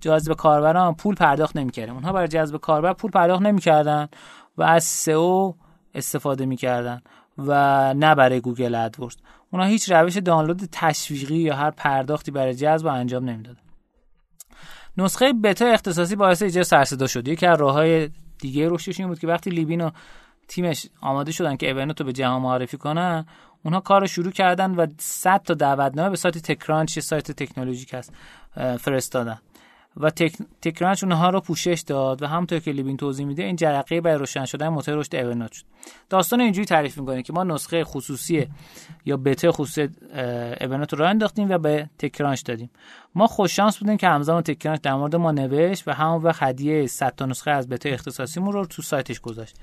جذب 0.00 0.32
کاربران 0.32 0.94
پول 0.94 1.14
پرداخت 1.14 1.56
نمی‌کردیم. 1.56 1.94
اونها 1.94 2.12
برای 2.12 2.28
جذب 2.28 2.56
کاربر 2.56 2.92
پول 2.92 3.10
پرداخت 3.10 3.42
نمی‌کردن 3.42 4.08
و 4.56 4.62
از 4.62 4.84
سئو 4.84 5.52
استفاده 5.94 6.46
می‌کردن. 6.46 7.00
و 7.38 7.94
نه 7.94 8.14
برای 8.14 8.40
گوگل 8.40 8.74
ادورز 8.74 9.16
اونا 9.50 9.64
هیچ 9.64 9.92
روش 9.92 10.16
دانلود 10.16 10.68
تشویقی 10.72 11.38
یا 11.38 11.56
هر 11.56 11.70
پرداختی 11.70 12.30
برای 12.30 12.54
جذب 12.54 12.86
انجام 12.86 13.24
نمی‌دادن. 13.24 13.60
نسخه 14.96 15.32
بتا 15.32 15.66
اختصاصی 15.66 16.16
باعث 16.16 16.42
ایجاد 16.42 16.64
سرصدا 16.64 17.06
شد. 17.06 17.28
یکی 17.28 17.46
از 17.46 17.60
راههای 17.60 18.10
دیگه 18.38 18.68
رشدش 18.68 19.00
این 19.00 19.08
بود 19.08 19.18
که 19.18 19.26
وقتی 19.26 19.50
لیبین 19.50 19.80
و 19.80 19.90
تیمش 20.48 20.86
آماده 21.00 21.32
شدن 21.32 21.56
که 21.56 21.66
Evernote 21.66 22.00
رو 22.00 22.06
به 22.06 22.12
جهان 22.12 22.42
معرفی 22.42 22.76
کنن 22.76 23.26
اونها 23.62 23.80
کار 23.80 24.06
شروع 24.06 24.32
کردن 24.32 24.70
و 24.70 24.86
100 24.98 25.42
تا 25.44 25.54
دعوتنامه 25.54 26.10
به 26.10 26.16
سایت 26.16 26.38
TechCrunch 26.38 26.98
سایت 26.98 27.30
تکنولوژیک 27.30 27.94
هست 27.94 28.12
فرستادن. 28.56 29.38
و 29.96 30.10
تک... 30.10 30.36
TechCrunch 30.62 31.04
اونها 31.04 31.30
رو 31.30 31.40
پوشش 31.40 31.82
داد 31.86 32.22
و 32.22 32.26
همونطور 32.26 32.58
که 32.58 32.72
لیبین 32.72 32.96
توضیح 32.96 33.26
میده 33.26 33.42
این 33.42 33.56
جرقه 33.56 34.00
برای 34.00 34.18
روشن 34.18 34.44
شدن 34.44 34.68
موتور 34.68 34.94
رشد 34.94 35.16
Evernote 35.16 35.52
شد. 35.52 35.64
داستان 36.10 36.40
اینجوری 36.40 36.66
تعریف 36.66 36.98
می‌کنه 36.98 37.22
که 37.22 37.32
ما 37.32 37.44
نسخه 37.44 37.84
خصوصی 37.84 38.48
یا 39.04 39.16
بتا 39.16 39.52
خصوصی 39.52 39.88
اورنوت 40.60 40.94
رو 40.94 41.04
انداختیم 41.04 41.50
و 41.50 41.58
به 41.58 41.90
تکرانچ 41.98 42.44
دادیم. 42.44 42.70
ما 43.14 43.26
خوش 43.26 43.56
شانس 43.56 43.78
بودیم 43.78 43.96
که 43.96 44.08
همزمان 44.08 44.42
تکرانچ 44.42 44.80
در 44.80 44.94
مورد 44.94 45.16
ما 45.16 45.32
نوشت 45.32 45.88
و 45.88 45.92
همون 45.92 46.22
وقت 46.22 46.42
هدیه 46.42 46.86
100 46.86 47.14
تا 47.16 47.26
نسخه 47.26 47.50
از 47.50 47.68
بتا 47.68 47.88
اختصاصیمون 47.88 48.52
رو 48.52 48.66
تو 48.66 48.82
سایتش 48.82 49.20
گذاشت. 49.20 49.56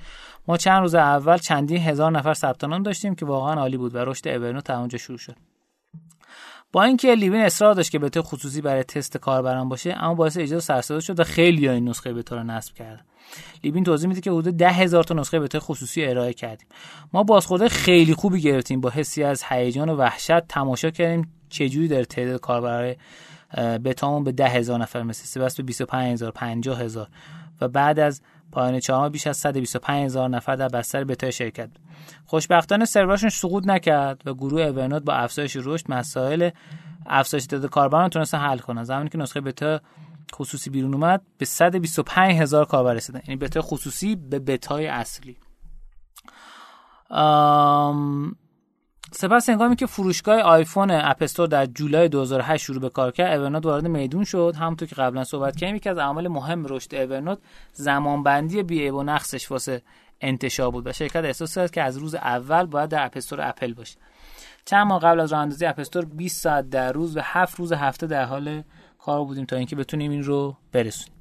ما 0.48 0.58
چند 0.58 0.82
روز 0.82 0.96
اول 0.96 1.38
چندین 1.38 1.78
هزار 1.78 2.12
نفر 2.12 2.34
ثبت 2.34 2.64
نام 2.64 2.84
داشتیم 2.84 3.16
که 3.16 3.26
واقعا 3.26 3.54
عالی 3.54 3.78
بود 3.78 3.96
و 3.96 3.98
رشد 3.98 4.28
اورنوت 4.28 4.70
اونجا 4.70 4.98
شروع 4.98 5.18
شد. 5.18 5.36
با 6.72 6.84
اینکه 6.84 7.16
لیوین 7.16 7.42
اصرار 7.42 7.74
داشت 7.74 7.92
که 7.92 8.00
بتا 8.00 8.22
خصوصی 8.22 8.62
برای 8.62 8.84
تست 8.84 9.18
کاربران 9.18 9.70
باشه 9.70 9.94
اما 9.98 10.14
باعث 10.14 10.38
ایجاد 10.38 10.60
سرصدا 10.60 11.00
شد 11.00 11.20
و 11.20 11.24
خیلی 11.24 11.70
این 11.70 11.90
نسخه 11.90 12.14
بتا 12.14 12.36
رو 12.36 12.44
نصب 12.44 12.74
کردن 12.74 13.02
لیوین 13.64 13.84
توضیح 13.84 14.10
میده 14.10 14.22
که 14.22 14.32
حدود 14.32 14.58
ده 14.58 14.70
هزار 14.70 15.04
تا 15.04 15.14
نسخه 15.14 15.40
بتا 15.40 15.60
خصوصی 15.60 16.06
ارائه 16.06 16.34
کردیم. 16.34 16.68
ما 17.14 17.24
بازخورده 17.24 17.70
خیلی 17.70 18.14
خوبی 18.14 18.42
گرفتیم 18.42 18.82
با 18.82 18.90
حسی 18.90 19.24
از 19.24 19.44
هیجان 19.50 19.90
و 19.90 19.96
وحشت. 19.96 20.48
تماشا 20.48 20.90
کردیم 20.90 21.34
چجوری 21.50 21.88
در 21.88 22.04
تعداد 22.04 22.40
کاربرای 22.40 22.96
بتامون 23.58 24.24
به 24.24 24.32
ده 24.32 24.50
هزار 24.50 24.80
نفر 24.80 25.04
مثل 25.04 25.42
بس 25.42 25.56
به 25.56 25.64
25 25.64 26.12
هزار 26.14 26.32
50 26.32 26.82
هزار. 26.82 27.08
و 27.62 27.68
بعد 27.68 28.00
از 28.00 28.22
پایان 28.52 28.80
چهارم 28.80 29.10
بیش 29.10 29.28
از 29.28 29.38
125 29.38 30.06
هزار 30.06 30.30
نفر 30.30 30.56
در 30.56 30.68
بستر 30.68 31.04
بتا 31.04 31.32
شرکت 31.32 31.70
خوشبختانه 32.26 32.86
سرورشون 32.86 33.30
سقوط 33.30 33.68
نکرد 33.68 34.22
و 34.26 34.34
گروه 34.34 34.62
اورنوت 34.62 35.04
با 35.04 35.14
افزایش 35.14 35.58
رشد 35.64 35.92
مسائل 35.92 36.50
افزایش 37.06 37.46
تعداد 37.46 37.70
کاربران 37.70 38.10
تونستن 38.10 38.38
حل 38.38 38.58
کنن. 38.58 38.84
زمانی 38.84 39.10
که 39.10 39.18
نسخه 39.18 39.42
بتا 39.42 39.82
خصوصی 40.36 40.70
بیرون 40.70 40.94
اومد 40.94 41.22
به 41.38 41.46
125 41.46 42.36
هزار 42.36 42.66
کاربر 42.66 42.94
رسیدن. 42.94 43.22
یعنی 43.28 43.36
بتا 43.36 43.62
خصوصی 43.62 44.16
به 44.16 44.40
بتای 44.40 44.88
اصلی. 44.88 45.38
سپس 49.14 49.50
هنگامی 49.50 49.76
که 49.76 49.86
فروشگاه 49.86 50.40
آیفون 50.40 50.92
App 50.92 51.13
Store 51.13 51.48
در 51.48 51.66
جولای 51.66 52.10
2008 52.10 52.64
شروع 52.64 52.82
به 52.82 52.90
کار 52.90 53.12
کرد 53.12 53.40
Evernote 53.40 53.66
وارد 53.66 53.88
میدون 53.88 54.24
شد. 54.24 54.56
همونطور 54.60 54.88
که 54.88 54.96
قبلا 54.96 55.24
صحبت 55.24 55.56
کردیم 55.56 55.76
یکی 55.76 55.90
از 55.90 55.98
عوامل 55.98 56.28
مهم 56.28 56.66
رشد 56.66 56.96
Evernote 56.96 57.38
زمانبندی 57.74 58.64
بی 58.64 59.04
نقصش 59.04 59.52
واسه 59.52 59.82
انتشار 60.22 60.72
بود 60.72 60.88
و 60.88 60.94
شرکت 60.94 61.24
احساس 61.26 61.58
کرد 61.58 61.72
که 61.72 61.82
از 61.82 61.98
روز 61.98 62.16
اول 62.16 62.66
باید 62.66 62.90
در 62.90 63.06
App 63.06 63.19
Store 63.19 63.42
اپل 63.42 63.74
باشه. 63.74 63.98
چند 64.66 64.88
ماه 64.88 65.00
قبل 65.00 65.20
از 65.20 65.32
راه 65.32 65.42
اندازی 65.42 65.66
App 65.66 65.81
Store 65.81 66.06
20 66.06 66.42
ساعت 66.42 66.70
در 66.70 66.92
روز 66.92 67.18
و 67.18 67.20
7 67.24 67.56
روز 67.56 67.74
هفته 67.74 68.08
در 68.08 68.26
حال 68.26 68.64
کار 69.00 69.24
بودیم 69.24 69.46
تا 69.46 69.56
اینکه 69.56 69.76
بتونیم 69.76 70.12
این 70.12 70.24
رو 70.24 70.56
برسونیم. 70.72 71.14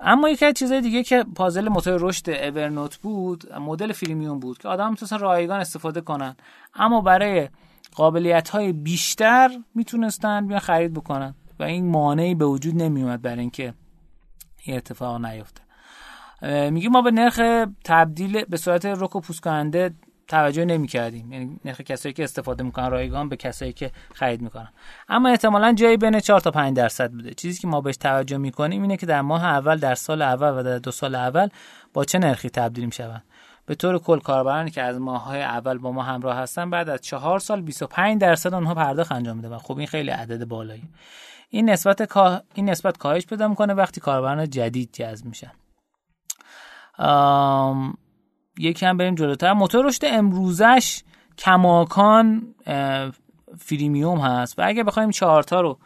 اما 0.00 0.28
یکی 0.28 0.46
از 0.46 0.54
چیزهای 0.54 0.80
دیگه 0.80 1.02
که 1.02 1.24
پازل 1.34 1.68
موتور 1.68 1.98
رشد 2.00 2.30
اورنوت 2.30 2.96
بود 2.96 3.52
مدل 3.52 3.92
فریمیوم 3.92 4.40
بود 4.40 4.58
که 4.58 4.68
آدم 4.68 4.90
می‌تونستن 4.90 5.18
رایگان 5.18 5.60
استفاده 5.60 6.00
کنن. 6.00 6.36
اما 6.74 7.00
برای 7.00 7.48
قابلیت 7.94 8.48
های 8.48 8.72
بیشتر 8.72 9.50
می‌تونستن 9.74 10.46
بیان 10.46 10.60
خرید 10.60 10.94
بکنن 10.94 11.34
و 11.58 11.62
این 11.62 11.90
مانعی 11.90 12.34
به 12.34 12.44
وجود 12.44 12.82
نمیومد 12.82 13.22
برای 13.22 13.40
اینکه 13.40 13.74
این 14.64 14.76
اتفاق 14.76 15.24
نیفته. 15.24 15.62
میگه 16.70 16.88
ما 16.88 17.02
به 17.02 17.10
نرخ 17.10 17.40
تبدیل 17.84 18.44
به 18.44 18.56
صورت 18.56 18.86
رک 18.86 19.16
و 19.16 19.20
پوست 19.20 19.40
کننده 19.40 19.94
توجه 20.28 20.64
نمی 20.64 20.86
کردیم 20.86 21.32
یعنی 21.32 21.60
نرخ 21.64 21.80
کسایی 21.80 22.12
که 22.12 22.24
استفاده 22.24 22.62
می‌کنن 22.62 22.90
رایگان 22.90 23.28
به 23.28 23.36
کسایی 23.36 23.72
که 23.72 23.90
خرید 24.14 24.42
می‌کنن. 24.42 24.68
اما 25.08 25.28
احتمالا 25.28 25.72
جایی 25.72 25.96
بین 25.96 26.20
4 26.20 26.40
تا 26.40 26.50
5 26.50 26.76
درصد 26.76 27.10
بوده. 27.10 27.34
چیزی 27.34 27.60
که 27.60 27.66
ما 27.66 27.80
بهش 27.80 27.96
توجه 27.96 28.38
می‌کنیم 28.38 28.82
اینه 28.82 28.96
که 28.96 29.06
در 29.06 29.20
ماه 29.20 29.44
اول 29.44 29.78
در 29.78 29.94
سال 29.94 30.22
اول 30.22 30.50
و 30.50 30.62
در 30.62 30.78
دو 30.78 30.90
سال 30.90 31.14
اول 31.14 31.48
با 31.92 32.04
چه 32.04 32.18
نرخی 32.18 32.50
تبدیل 32.50 32.84
می‌شوند؟ 32.84 33.24
به 33.66 33.74
طور 33.74 33.98
کل 33.98 34.18
کاربرانی 34.18 34.70
که 34.70 34.82
از 34.82 34.98
ماههای 34.98 35.42
اول 35.42 35.78
با 35.78 35.92
ما 35.92 36.02
همراه 36.02 36.36
هستن 36.36 36.70
بعد 36.70 36.88
از 36.88 37.00
چهار 37.00 37.38
سال 37.38 37.62
25 37.62 38.20
درصد 38.20 38.54
اونها 38.54 38.74
پرداخت 38.74 39.12
انجام 39.12 39.36
میده 39.36 39.48
و 39.48 39.58
خب 39.58 39.78
این 39.78 39.86
خیلی 39.86 40.10
عدد 40.10 40.44
بالایی 40.44 40.88
این 41.50 41.70
نسبت 41.70 42.02
کا... 42.02 42.42
این 42.54 42.70
نسبت 42.70 42.98
کاهش 42.98 43.26
پیدا 43.26 43.48
می‌کنه 43.48 43.74
وقتی 43.74 44.00
کاربران 44.00 44.50
جدید 44.50 44.92
جذب 44.92 45.26
میشن. 45.26 45.52
هم 48.82 48.96
بریم 48.96 49.14
جلوتر. 49.14 49.52
موتور 49.52 49.86
رشد 49.86 50.04
امروزش 50.04 51.02
کماکان 51.38 52.54
فریمیوم 53.58 54.18
هست 54.18 54.58
و 54.58 54.62
اگه 54.64 54.84
بخوایم 54.84 55.10
چهارتا 55.10 55.60
رو 55.60 55.78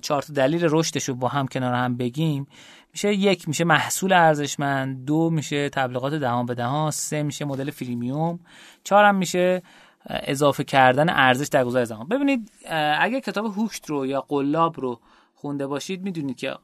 چهار 0.00 0.22
دلیل 0.34 0.68
رشدش 0.70 1.08
رو 1.08 1.14
با 1.14 1.28
هم 1.28 1.46
کنار 1.46 1.74
هم 1.74 1.96
بگیم 1.96 2.46
میشه 2.92 3.14
یک 3.14 3.48
میشه 3.48 3.64
محصول 3.64 4.12
ارزشمند 4.12 5.04
دو 5.04 5.30
میشه 5.30 5.68
تبلیغات 5.68 6.14
دهان 6.14 6.46
به 6.46 6.54
دهان 6.54 6.90
سه 6.90 7.22
میشه 7.22 7.44
مدل 7.44 7.70
فریمیوم 7.70 8.40
چهار 8.84 9.04
هم 9.04 9.14
میشه 9.14 9.62
اضافه 10.06 10.64
کردن 10.64 11.08
ارزش 11.08 11.48
در 11.48 11.64
گذر 11.64 11.84
زمان. 11.84 12.08
ببینید 12.08 12.50
اگه 12.98 13.20
کتاب 13.20 13.46
هوکت 13.46 13.90
رو 13.90 14.06
یا 14.06 14.20
قلاب 14.20 14.80
رو 14.80 15.00
خونده 15.34 15.66
باشید 15.66 16.02
می‌دونید 16.02 16.36
که 16.36 16.56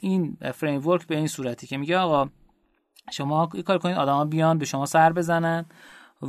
این 0.00 0.36
فریم 0.54 0.80
به 0.80 1.16
این 1.16 1.26
صورتی 1.26 1.66
که 1.66 1.76
میگه 1.76 1.98
آقا 1.98 2.30
شما 3.10 3.48
یه 3.54 3.62
کار 3.62 3.78
کنید 3.78 3.96
آدما 3.96 4.24
بیان 4.24 4.58
به 4.58 4.64
شما 4.64 4.86
سر 4.86 5.12
بزنن 5.12 5.64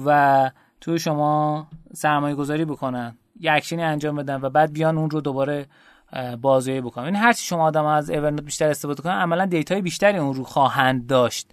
و 0.05 0.51
تو 0.81 0.97
شما 0.97 1.67
سرمایه 1.93 2.35
گذاری 2.35 2.65
بکنن 2.65 3.17
یه 3.39 3.51
اکشنی 3.51 3.83
انجام 3.83 4.15
بدن 4.15 4.41
و 4.41 4.49
بعد 4.49 4.73
بیان 4.73 4.97
اون 4.97 5.09
رو 5.09 5.21
دوباره 5.21 5.67
بازیابی 6.41 6.81
بکنن. 6.81 7.05
این 7.05 7.15
هر 7.15 7.33
چی 7.33 7.45
شما 7.45 7.63
آدم 7.63 7.85
از 7.85 8.09
Evernote 8.09 8.43
بیشتر 8.43 8.69
استفاده 8.69 9.01
کنن 9.01 9.13
عملا 9.13 9.45
دیتای 9.45 9.81
بیشتری 9.81 10.17
اون 10.17 10.33
رو 10.33 10.43
خواهند 10.43 11.07
داشت. 11.07 11.51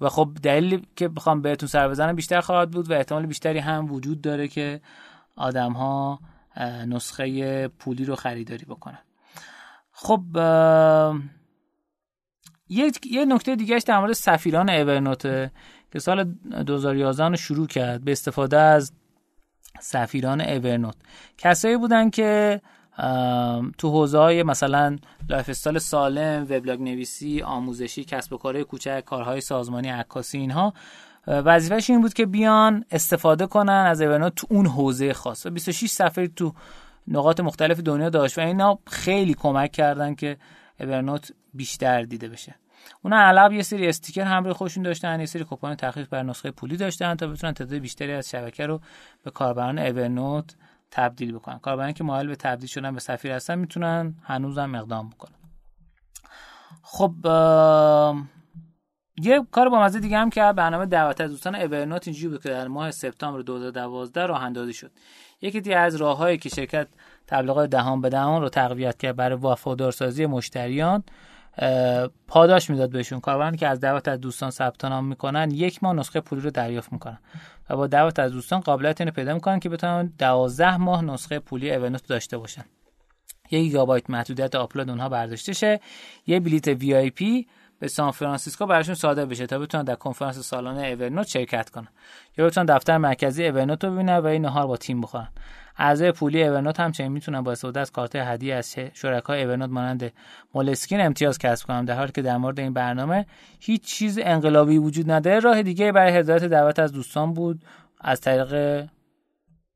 و 0.00 0.08
خب 0.08 0.30
دلیلی 0.42 0.82
که 0.96 1.08
بخوام 1.08 1.42
بهتون 1.42 1.68
سر 1.68 1.88
بزنم 1.88 2.16
بیشتر 2.16 2.40
خواهد 2.40 2.70
بود 2.70 2.90
و 2.90 2.94
احتمال 2.94 3.26
بیشتری 3.26 3.58
هم 3.58 3.92
وجود 3.92 4.20
داره 4.20 4.48
که 4.48 4.80
آدم 5.36 5.72
ها 5.72 6.20
نسخه 6.86 7.68
پولی 7.68 8.04
رو 8.04 8.16
خریداری 8.16 8.64
بکنن. 8.64 8.98
خب 9.92 10.22
یه 12.68 12.92
یه 13.10 13.24
نکته 13.24 13.56
دیگهش 13.56 13.82
در 13.82 13.98
مورد 13.98 14.12
سفیران 14.12 14.70
Evernote 14.70 15.22
که 15.92 15.98
سال 15.98 16.24
2011 16.24 17.28
رو 17.28 17.36
شروع 17.36 17.66
کرد 17.66 18.04
به 18.04 18.12
استفاده 18.12 18.58
از 18.58 18.92
سفیران 19.80 20.40
Evernote 20.40 20.96
کسایی 21.38 21.76
بودن 21.76 22.10
که 22.10 22.60
تو 23.78 23.90
حوزه 23.90 24.18
های 24.18 24.42
مثلا 24.42 24.96
lifestyle 25.28 25.78
سالم 25.78 26.46
وبلاگ 26.50 26.80
نویسی 26.80 27.42
آموزشی 27.42 28.04
کسب 28.04 28.32
و 28.32 28.36
کارهای 28.36 28.64
کوچک 28.64 29.02
کارهای 29.06 29.40
سازمانی 29.40 29.88
عکاسی 29.88 30.38
اینها 30.38 30.74
وظیفهش 31.26 31.90
این 31.90 32.00
بود 32.00 32.12
که 32.12 32.26
بیان 32.26 32.84
استفاده 32.90 33.46
کنن 33.46 33.86
از 33.88 34.02
Evernote 34.02 34.34
تو 34.34 34.46
اون 34.50 34.66
حوزه 34.66 35.12
خاص. 35.12 35.46
26 35.46 35.90
سفیر 35.90 36.26
تو 36.36 36.52
نقاط 37.08 37.40
مختلف 37.40 37.80
دنیا 37.80 38.08
داشت 38.08 38.38
و 38.38 38.40
اینا 38.40 38.78
خیلی 38.86 39.34
کمک 39.34 39.72
کردن 39.72 40.14
که 40.14 40.36
اورنوت 40.80 41.32
بیشتر 41.58 42.02
دیده 42.02 42.28
بشه. 42.28 42.54
اونا 43.02 43.16
علاوه 43.16 43.54
یه 43.54 43.62
سری 43.62 43.88
استیکر 43.88 44.22
همراه 44.22 44.54
خودشون 44.54 44.82
داشتن 44.82 45.20
یه 45.20 45.26
سری 45.26 45.44
کوپن 45.44 45.74
تخفیف 45.74 46.08
بر 46.08 46.22
نسخه 46.22 46.50
پولی 46.50 46.76
داشتن 46.76 47.14
تا 47.14 47.26
بتونن 47.26 47.52
تعداد 47.52 47.78
بیشتری 47.78 48.12
از 48.12 48.30
شبکه 48.30 48.66
رو 48.66 48.80
به 49.24 49.30
کاربران 49.30 49.78
اورنوت 49.78 50.56
تبدیل 50.90 51.32
بکنن. 51.32 51.58
کاربرانی 51.58 51.92
که 51.92 52.04
مایل 52.04 52.26
به 52.26 52.36
تبدیل 52.36 52.68
شدن 52.68 52.94
به 52.94 53.00
سفیر 53.00 53.32
هستن 53.32 53.58
می‌تونن 53.58 54.14
هنوزم 54.22 54.74
اقدام 54.74 55.10
بکنن. 55.10 55.34
خب 56.82 57.12
یه 59.22 59.46
کار 59.50 59.68
با 59.68 59.80
مزه 59.80 60.00
دیگه 60.00 60.18
هم 60.18 60.30
که 60.30 60.52
برنامه 60.56 60.86
دعوت 60.86 61.20
از 61.20 61.30
دوستان 61.30 61.54
اورنوت 61.54 62.08
اینجوری 62.08 62.28
بود 62.28 62.42
که 62.42 62.48
در 62.48 62.68
ماه 62.68 62.90
سپتامبر 62.90 63.40
2012 63.40 64.26
راه 64.26 64.42
اندازی 64.42 64.72
شد. 64.72 64.90
یکی 65.40 65.60
دیگه 65.60 65.76
از 65.76 65.96
راههایی 65.96 66.38
که 66.38 66.48
شرکت 66.48 66.88
تبلیغات 67.26 67.70
دهان 67.70 68.00
به 68.00 68.08
دهان 68.08 68.42
رو 68.42 68.48
تقویت 68.48 68.96
کرد 68.96 69.16
برای 69.16 69.38
وفادارسازی 69.38 70.26
مشتریان 70.26 71.04
پاداش 72.28 72.70
می‌داد 72.70 72.90
بهشون. 72.90 73.20
کاربرانی 73.20 73.56
که 73.56 73.68
از 73.68 73.80
دعوت 73.80 74.08
از 74.08 74.20
دوستان 74.20 74.50
ثبت 74.50 74.84
نام 74.84 75.06
می‌کنن 75.06 75.50
یک 75.50 75.82
ماه 75.82 75.92
نسخه 75.92 76.20
پولی 76.20 76.42
رو 76.42 76.50
دریافت 76.50 76.92
می‌کنن. 76.92 77.18
و 77.70 77.76
با 77.76 77.86
دعوت 77.86 78.18
از 78.18 78.32
دوستان 78.32 78.60
قابلیت 78.60 79.00
اینو 79.00 79.12
پیدا 79.12 79.34
می‌کنن 79.34 79.60
که 79.60 79.68
بتونن 79.68 80.12
12 80.18 80.76
ماه 80.76 81.04
نسخه 81.04 81.38
پولی 81.38 81.74
Evernote 81.74 82.06
داشته 82.06 82.38
باشن. 82.38 82.64
یک 83.50 83.62
گیگابایت 83.62 84.10
محدودیت 84.10 84.54
آپلود 84.54 84.90
اونها 84.90 85.08
برداشته 85.08 85.52
شه. 85.52 85.80
یه 86.26 86.40
بلیت 86.40 86.68
VIP 86.68 87.46
به 87.78 87.88
سان 87.88 88.10
فرانسیسکو 88.10 88.66
براشون 88.66 88.94
صادر 88.94 89.24
بشه 89.24 89.46
تا 89.46 89.58
بتونن 89.58 89.84
در 89.84 89.94
کنفرانس 89.94 90.38
سالانه 90.38 90.86
Evernote 90.86 91.26
شرکت 91.26 91.70
کنن. 91.70 91.88
یا 92.38 92.46
بتونن 92.46 92.66
دفتر 92.66 92.98
مرکزی 92.98 93.46
اورنوت 93.46 93.84
رو 93.84 93.90
ببینن 93.90 94.16
و 94.16 94.26
این 94.26 94.42
نهار 94.42 94.66
با 94.66 94.76
تیم 94.76 95.00
بخورن. 95.00 95.28
اعضای 95.76 96.12
پولی 96.12 96.44
اورنوت 96.44 96.80
همچنین 96.80 97.12
می‌تونن 97.12 97.40
با 97.40 97.52
استفاده 97.52 97.80
از 97.80 97.92
کارت 97.92 98.16
هدیه 98.16 98.54
از 98.54 98.76
شرکای 98.94 99.42
اورنوت 99.42 99.70
مانند 99.70 100.12
مولسکین 100.54 101.00
امتیاز 101.00 101.38
کسب 101.38 101.66
کنن 101.66 101.84
در 101.84 101.96
حالی 101.96 102.12
که 102.12 102.22
در 102.22 102.36
مورد 102.36 102.60
این 102.60 102.72
برنامه 102.72 103.26
هیچ 103.60 103.84
چیز 103.84 104.18
انقلابی 104.22 104.78
وجود 104.78 105.10
نداره. 105.10 105.38
راه 105.38 105.62
دیگه 105.62 105.92
برای 105.92 106.12
هدایت 106.12 106.44
دعوت 106.44 106.78
از 106.78 106.92
دوستان 106.92 107.32
بود 107.32 107.64
از 108.00 108.20
طریق 108.20 108.84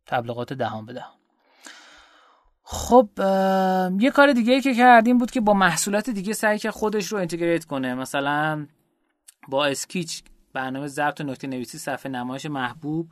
تبلیغات 0.06 0.52
دهان 0.52 0.86
به 0.86 0.92
خب 2.74 3.08
یه 4.00 4.10
کار 4.10 4.32
دیگه 4.32 4.52
ای 4.52 4.60
که 4.60 4.74
کردیم 4.74 5.18
بود 5.18 5.30
که 5.30 5.40
با 5.40 5.54
محصولات 5.54 6.10
دیگه 6.10 6.32
سعی 6.32 6.58
که 6.58 6.70
خودش 6.70 7.12
رو 7.12 7.18
اینتگریت 7.18 7.64
کنه. 7.64 7.94
مثلا 7.94 8.66
با 9.48 9.66
Skitch 9.66 10.22
برنامه 10.52 10.86
ضبط 10.86 11.20
نکته 11.20 11.46
نویسی 11.46 11.78
صفحه 11.78 12.12
نمایش 12.12 12.46
محبوب 12.46 13.08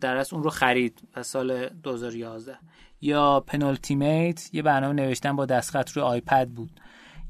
در 0.00 0.24
اون 0.32 0.42
رو 0.42 0.50
خرید 0.50 1.00
و 1.16 1.22
سال 1.22 1.68
2011 1.68 2.58
یا 3.00 3.40
Penultimate 3.40 4.54
یه 4.54 4.62
برنامه 4.62 5.02
نوشتن 5.02 5.36
با 5.36 5.46
دستخط 5.46 5.90
روی 5.90 6.04
آیپد 6.04 6.48
بود. 6.48 6.80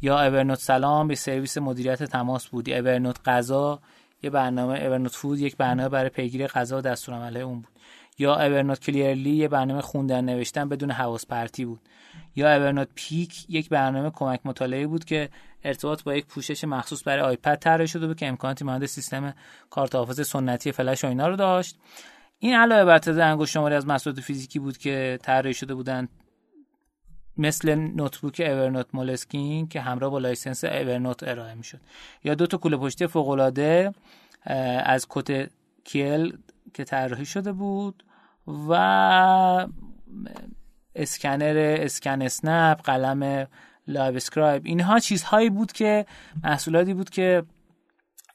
یا 0.02 0.20
Evernote 0.20 0.58
سلام 0.58 1.08
به 1.08 1.14
سرویس 1.14 1.58
مدیریت 1.58 2.02
تماس 2.02 2.48
بود. 2.48 2.68
یا 2.68 2.78
Evernote 2.78 3.28
غذا 3.28 3.80
یه 4.22 4.30
برنامه 4.30 4.78
Evernote 4.78 5.14
Food 5.14 5.38
یک 5.38 5.56
برنامه 5.56 5.88
برای 5.88 6.10
پیگیری 6.10 6.46
غذا 6.46 6.78
و 6.78 6.80
دستورالعمل 6.80 7.36
اون 7.36 7.60
بود. 7.60 7.73
یا 8.18 8.34
Evernote 8.34 8.80
Clearly 8.80 9.30
یه 9.30 9.48
برنامه 9.48 9.80
خوندن 9.80 10.24
نوشتن 10.24 10.68
بدون 10.68 10.90
حواس 10.90 11.26
پرتی 11.26 11.64
بود. 11.64 11.80
یا 12.36 12.56
Evernote 12.56 12.88
Peek 12.94 13.46
یک 13.48 13.68
برنامه 13.68 14.10
کمک 14.10 14.40
مطالعه 14.44 14.86
بود 14.86 15.04
که 15.04 15.28
ارتباط 15.64 16.02
با 16.02 16.14
یک 16.14 16.26
پوشش 16.26 16.64
مخصوص 16.64 17.02
برای 17.06 17.24
آیپد 17.24 17.54
طراحی 17.54 17.88
شده 17.88 18.06
بود 18.06 18.16
که 18.16 18.26
امکاناتی 18.26 18.64
مانند 18.64 18.86
سیستم 18.86 19.34
کارت 19.70 19.94
حافظه 19.94 20.26
سنتی 20.26 20.72
فلش 20.72 21.04
و 21.04 21.08
اینا 21.08 21.28
رو 21.28 21.36
داشت. 21.36 21.76
این 22.38 22.54
علاوه 22.54 22.84
بر 22.84 22.98
تعداد 22.98 23.20
انگشت 23.20 23.52
شماری 23.52 23.74
از 23.74 23.86
محصولات 23.86 24.20
فیزیکی 24.20 24.58
بود 24.58 24.78
که 24.78 25.18
طراحی 25.22 25.54
شده 25.54 25.74
بودند. 25.74 26.08
مثل 27.36 27.74
نوتبوک 27.74 28.42
Evernote 28.46 28.86
Moleskine 28.92 29.68
که 29.68 29.80
همراه 29.80 30.10
با 30.10 30.18
license 30.18 30.64
Evernote 30.64 31.22
ارائه 31.22 31.54
می‌شد. 31.54 31.80
یا 32.24 32.34
دو 32.34 32.46
تا 32.46 32.56
کوله 32.56 32.76
پشتی 32.76 33.06
فوق 33.06 33.52
از 34.84 35.06
Côte&Ciel 35.10 36.38
که 36.74 36.84
طراحی 36.84 37.26
شده 37.26 37.52
بود 37.52 38.04
و 38.68 38.72
اسکنر 40.94 41.76
ScanSnap 41.80 42.82
قلم 42.82 43.46
Livescribe 43.88 44.62
اینها 44.64 44.98
چیزهایی 44.98 45.50
بود 45.50 45.72
که 45.72 46.06
محصولاتی 46.44 46.94
بود 46.94 47.10
که 47.10 47.42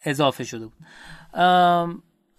اضافه 0.06 0.44
شده 0.44 0.68
بود. 0.68 0.86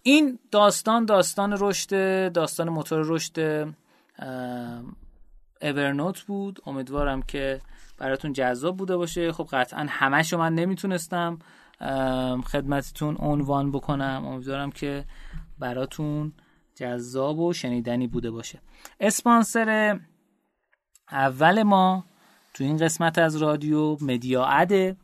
این 0.02 0.38
داستان 0.50 1.04
داستان 1.04 1.56
رشد 1.60 2.32
داستان 2.32 2.68
موتور 2.68 3.02
رشد 3.06 3.68
Evernote 5.62 6.20
بود. 6.20 6.60
امیدوارم 6.66 7.22
که 7.22 7.60
براتون 7.98 8.32
جذاب 8.32 8.76
بوده 8.76 8.96
باشه. 8.96 9.32
خب 9.32 9.48
قطعا 9.52 9.86
همشو 9.88 10.38
من 10.38 10.54
نمی‌تونستم 10.54 11.38
خدمتتون 12.44 13.16
عنوان 13.18 13.72
بکنم. 13.72 14.26
امیدوارم 14.26 14.70
که 14.70 15.04
براتون 15.60 16.32
جذاب 16.74 17.38
و 17.38 17.52
شنیدنی 17.52 18.06
بوده 18.06 18.30
باشه. 18.30 18.60
اسپانسر 19.00 20.00
اول 21.12 21.62
ما 21.62 22.04
تو 22.54 22.64
این 22.64 22.76
قسمت 22.76 23.18
از 23.18 23.36
رادیو 23.36 23.96
مدیا 24.00 24.44
اده 24.44 24.96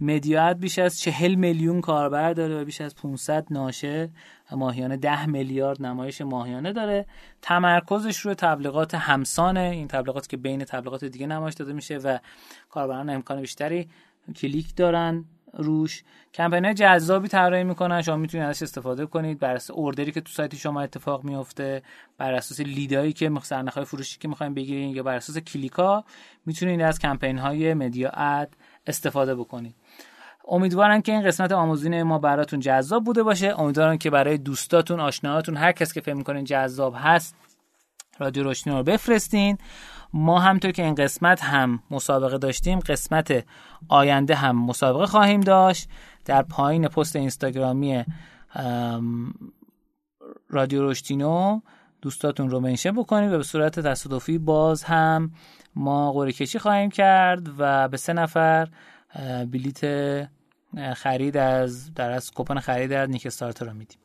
مدیات 0.00 0.56
بیش 0.56 0.78
از 0.78 1.00
چهل 1.00 1.34
میلیون 1.34 1.80
کاربر 1.80 2.32
داره 2.32 2.60
و 2.60 2.64
بیش 2.64 2.80
از 2.80 2.94
500 2.94 3.46
ناشر 3.50 4.08
ماهیانه 4.52 4.96
ده 4.96 5.26
میلیارد 5.26 5.82
نمایش 5.82 6.20
ماهیانه 6.20 6.72
داره. 6.72 7.06
تمرکزش 7.42 8.18
روی 8.18 8.34
تبلیغات 8.34 8.94
همسانه 8.94 9.60
این 9.60 9.88
تبلیغات 9.88 10.28
که 10.28 10.36
بین 10.36 10.64
تبلیغات 10.64 11.04
دیگه 11.04 11.26
نمایش 11.26 11.54
داده 11.54 11.72
میشه 11.72 11.96
و 11.96 12.18
کاربران 12.70 13.10
امکان 13.10 13.40
بیشتری 13.40 13.88
کلیک 14.36 14.76
دارن. 14.76 15.24
روش. 15.56 16.02
کمپین 16.34 16.74
جذابی 16.74 17.28
طراحی 17.28 17.64
می‌کنن. 17.64 18.02
شما 18.02 18.16
می‌تونید 18.16 18.46
ازش 18.46 18.62
استفاده 18.62 19.06
کنید. 19.06 19.38
بر 19.38 19.54
اساس 19.54 19.70
اوردری 19.70 20.12
که 20.12 20.20
تو 20.20 20.32
سایت 20.32 20.54
شما 20.54 20.80
اتفاق 20.80 21.24
میفته 21.24 21.82
بر 22.18 22.32
اساس 22.32 22.60
لیدایی 22.60 23.12
که 23.12 23.30
های 23.74 23.84
فروشی 23.84 24.18
که 24.18 24.28
می‌خواین 24.28 24.54
بگیرین 24.54 24.96
یا 24.96 25.02
بر 25.02 25.16
اساس 25.16 25.38
کلیکا 25.38 26.04
می‌تونید 26.46 26.80
از 26.80 26.98
کمپین 26.98 27.38
های 27.38 27.74
مدیا 27.74 28.10
اد 28.10 28.56
استفاده 28.86 29.34
بکنید. 29.34 29.74
امیدوارم 30.48 31.02
که 31.02 31.12
این 31.12 31.22
قسمت 31.22 31.52
آموزین 31.52 32.02
ما 32.02 32.18
براتون 32.18 32.60
جذاب 32.60 33.04
بوده 33.04 33.22
باشه. 33.22 33.60
امیدوارم 33.60 33.98
که 33.98 34.10
برای 34.10 34.38
دوستاتون 34.38 35.00
آشناهاتون 35.00 35.56
هر 35.56 35.72
کس 35.72 35.92
که 35.92 36.00
فکر 36.00 36.14
می‌کنین 36.14 36.44
جذاب 36.44 36.94
هست 36.98 37.36
رادیو 38.18 38.42
روشنی 38.42 38.72
رو 38.72 38.82
بفرستین. 38.82 39.58
ما 40.14 40.38
همطور 40.38 40.70
که 40.70 40.84
این 40.84 40.94
قسمت 40.94 41.44
هم 41.44 41.82
مسابقه 41.90 42.38
داشتیم 42.38 42.78
قسمت 42.78 43.44
آینده 43.88 44.34
هم 44.34 44.66
مسابقه 44.66 45.06
خواهیم 45.06 45.40
داشت. 45.40 45.88
در 46.24 46.42
پایین 46.42 46.88
پست 46.88 47.16
اینستاگرامی 47.16 48.04
رادیو 50.50 50.82
روشتینو 50.82 51.60
دوستاتون 52.02 52.50
رو 52.50 52.60
منشن 52.60 52.90
بکنید 52.90 53.32
و 53.32 53.36
به 53.36 53.42
صورت 53.42 53.80
تصادفی 53.80 54.38
باز 54.38 54.84
هم 54.84 55.32
ما 55.76 56.12
قرعه 56.12 56.32
کشی 56.32 56.58
خواهیم 56.58 56.90
کرد 56.90 57.48
و 57.58 57.88
به 57.88 57.96
سه 57.96 58.12
نفر 58.12 58.68
بلیت 59.50 59.80
خرید 60.94 61.36
از 61.36 61.94
در 61.94 62.10
از 62.10 62.30
کوپن 62.30 62.58
خرید 62.58 62.92
از 62.92 63.10
نیک 63.10 63.26
رو 63.26 63.72
میدیم. 63.72 63.98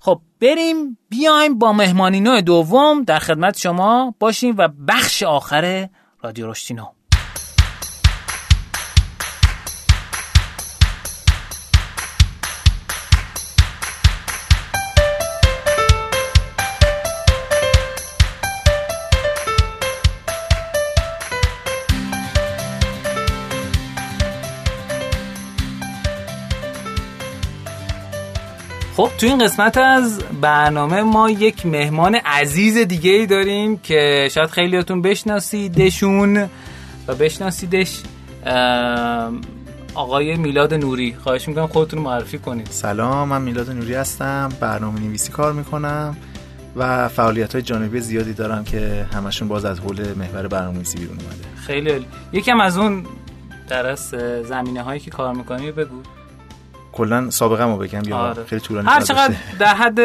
خب 0.00 0.20
بریم 0.40 0.98
بیایم 1.08 1.58
با 1.58 1.72
مهمانی 1.72 2.20
نوع 2.20 2.40
دوم 2.40 3.04
در 3.04 3.18
خدمت 3.18 3.58
شما 3.58 4.14
باشیم 4.18 4.54
و 4.58 4.68
بخش 4.88 5.22
آخر 5.22 5.88
رادیو 6.22 6.50
رشتینو 6.50 6.86
خب 29.00 29.10
تو 29.18 29.26
این 29.26 29.44
قسمت 29.44 29.78
از 29.78 30.18
برنامه 30.40 31.02
ما 31.02 31.30
یک 31.30 31.66
مهمان 31.66 32.14
عزیز 32.14 32.78
دیگه 32.78 33.10
ای 33.10 33.26
داریم 33.26 33.78
که 33.78 34.28
شاید 34.30 34.50
خیلیاتون 34.50 35.02
بشناسیدشون 35.02 36.48
و 37.08 37.14
بشناسیدش 37.14 38.02
آقای 39.94 40.36
میلاد 40.36 40.74
نوری. 40.74 41.16
خواهش 41.22 41.48
می‌کنم 41.48 41.66
خودتون 41.66 42.00
معرفی 42.00 42.38
کنید. 42.38 42.66
سلام 42.70 43.28
من 43.28 43.42
میلاد 43.42 43.70
نوری 43.70 43.94
هستم 43.94 44.48
برنامه 44.60 45.00
نویسی 45.00 45.32
کار 45.32 45.52
می‌کنم 45.52 46.16
و 46.76 47.08
فعالیت 47.08 47.52
های 47.52 47.62
جانبی 47.62 48.00
زیادی 48.00 48.32
دارم 48.32 48.64
که 48.64 49.06
همشون 49.14 49.48
باز 49.48 49.64
از 49.64 49.80
حول 49.80 50.14
محور 50.14 50.48
برنامه 50.48 50.76
نویسی 50.76 50.98
بیرون 50.98 51.18
اومده. 51.18 51.60
خیلی 51.66 52.06
یکم 52.32 52.60
از 52.60 52.78
اون 52.78 53.06
در 53.68 53.94
زمینه 54.42 54.82
هایی 54.82 55.00
که 55.00 55.10
کار 55.10 55.34
می‌کنی 55.34 55.72
بگو. 55.72 56.02
کلا 57.00 57.30
سابقه 57.30 57.66
بگم. 57.76 58.02
یا 58.06 58.16
آره. 58.16 58.44
خیلی 58.44 58.60
طولانی 58.60 58.88
هر 58.88 59.00
چقدر. 59.00 59.34
در 59.58 59.74
حد 59.74 59.98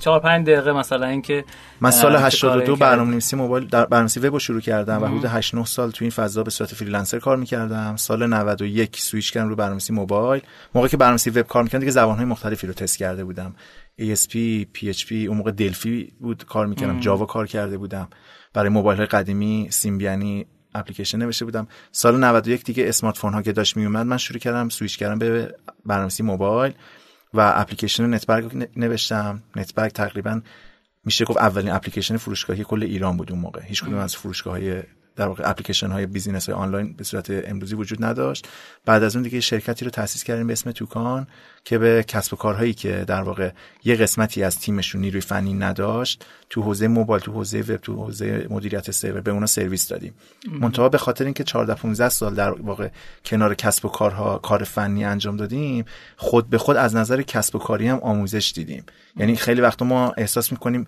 4 0.00 0.20
5 0.20 0.46
دقیقه 0.46 0.72
مثلا 0.72 1.06
اینکه 1.06 1.44
من 1.80 1.90
سال 1.90 2.16
اه، 2.16 2.20
چه 2.20 2.26
82 2.26 2.66
کاری 2.66 2.78
برنامه‌نویسی 2.80 3.36
موبایل 3.36 3.66
در 3.66 3.84
برنامه‌نویسی 3.84 4.20
وب 4.20 4.32
رو 4.32 4.38
شروع 4.38 4.60
کردم 4.60 5.02
و 5.02 5.06
حدود 5.06 5.24
8 5.24 5.54
9 5.54 5.64
سال 5.64 5.90
تو 5.90 6.04
این 6.04 6.10
فضا 6.10 6.42
به 6.42 6.50
صورت 6.50 6.74
freelancer 6.74 7.18
کار 7.18 7.36
می‌کردم. 7.36 7.96
سال 7.96 8.26
91 8.26 9.00
سویچ 9.00 9.32
کردم 9.32 9.48
رو 9.48 9.56
برنامه‌نویسی 9.56 9.92
موبایل. 9.92 10.42
موقعی 10.74 10.88
که 10.88 10.96
برنامه‌نویسی 10.96 11.30
وب 11.30 11.46
کار 11.46 11.62
می‌کردم 11.62 11.80
دیگه 11.80 11.92
زبان‌های 11.92 12.24
مختلفی 12.24 12.66
رو 12.66 12.72
تست 12.72 12.98
کرده 12.98 13.24
بودم. 13.24 13.54
ASP 14.00 14.36
PHP 14.78 15.12
اون 15.12 15.36
موقع 15.36 15.50
Delphi 15.50 16.12
بود 16.20 16.44
کار 16.44 16.66
می‌کردم. 16.66 17.00
Java 17.00 17.26
کار 17.26 17.46
کرده 17.46 17.78
بودم. 17.78 18.08
برای 18.54 18.68
موبایل‌های 18.68 19.06
قدیمی 19.06 19.68
Symbian 19.70 20.36
ی 20.36 20.46
اپلیکیشن 20.74 21.18
نوشته 21.18 21.44
بودم. 21.44 21.66
سال 21.92 22.24
91 22.24 22.64
دیگه 22.64 22.88
smartphone 22.88 23.34
ها 23.34 23.42
که 23.42 23.52
داشت 23.52 23.76
میومد 23.76 24.06
من 24.06 24.16
شروع 24.16 24.38
کردم 24.38 24.68
سویچ 24.68 24.98
کردم 24.98 25.18
به 25.18 25.54
برنامه‌نویسی 25.86 26.22
موبایل 26.22 26.72
و 27.34 27.52
اپلیکیشن 27.56 28.14
نتبرگ 28.14 28.68
نوشتم. 28.76 29.42
نتبرگ 29.56 29.92
تقریبا 29.92 30.40
میشه 31.04 31.24
گفت 31.24 31.38
اولین 31.38 31.72
اپلیکیشن 31.72 32.16
فروشگاهی 32.16 32.64
کل 32.64 32.82
ایران 32.82 33.16
بود 33.16 33.32
اون 33.32 33.40
موقع. 33.40 33.62
هیچ 33.62 33.82
کدوم 33.82 33.98
از 33.98 34.16
فروشگاه 34.16 34.52
های 34.52 34.82
در 35.16 35.28
واقع 35.28 35.50
اپلیکیشن 35.50 35.90
های 35.90 36.06
بیزینس 36.06 36.48
های 36.48 36.58
آنلاین 36.58 36.92
به 36.92 37.04
صورت 37.04 37.30
امروزی 37.30 37.74
وجود 37.74 38.04
نداشت. 38.04 38.48
بعد 38.84 39.02
از 39.02 39.16
اون 39.16 39.22
دیگه 39.22 39.40
شرکتی 39.40 39.84
رو 39.84 39.90
تأسیس 39.90 40.24
کردیم 40.24 40.46
به 40.46 40.52
اسم 40.52 40.72
توکان 40.72 41.26
که 41.64 41.78
به 41.78 42.04
کسب 42.08 42.34
و 42.34 42.36
کارهایی 42.36 42.74
که 42.74 43.04
در 43.06 43.22
واقع 43.22 43.50
یه 43.84 43.94
قسمتی 43.94 44.42
از 44.42 44.58
تیمشون 44.58 45.00
نیروی 45.00 45.20
فنی 45.20 45.54
نداشت 45.54 46.24
تو 46.50 46.62
حوزه 46.62 46.88
موبایل 46.88 47.22
تو 47.22 47.32
حوزه 47.32 47.60
وب 47.60 47.76
تو 47.76 47.94
حوزه 47.94 48.46
مدیریت 48.50 48.90
سرور 48.90 49.20
به 49.20 49.30
اونا 49.30 49.46
سرویس 49.46 49.88
دادیم. 49.88 50.14
منتها 50.60 50.88
به 50.88 50.98
خاطر 50.98 51.24
اینکه 51.24 51.44
14 51.44 51.74
15 51.74 52.08
سال 52.08 52.34
در 52.34 52.50
واقع 52.50 52.88
کنار 53.24 53.54
کسب 53.54 53.84
و 53.84 53.88
کارها 53.88 54.38
کار 54.38 54.64
فنی 54.64 55.04
انجام 55.04 55.36
دادیم 55.36 55.84
خود 56.16 56.50
به 56.50 56.58
خود 56.58 56.76
از 56.76 56.96
نظر 56.96 57.22
کسب 57.22 57.56
و 57.56 57.58
کاری 57.58 57.88
هم 57.88 57.98
آموزش 57.98 58.52
دیدیم. 58.54 58.84
یعنی 59.16 59.36
خیلی 59.36 59.60
وقتا 59.60 59.84
ما 59.84 60.12
احساس 60.16 60.52
می‌کنیم 60.52 60.86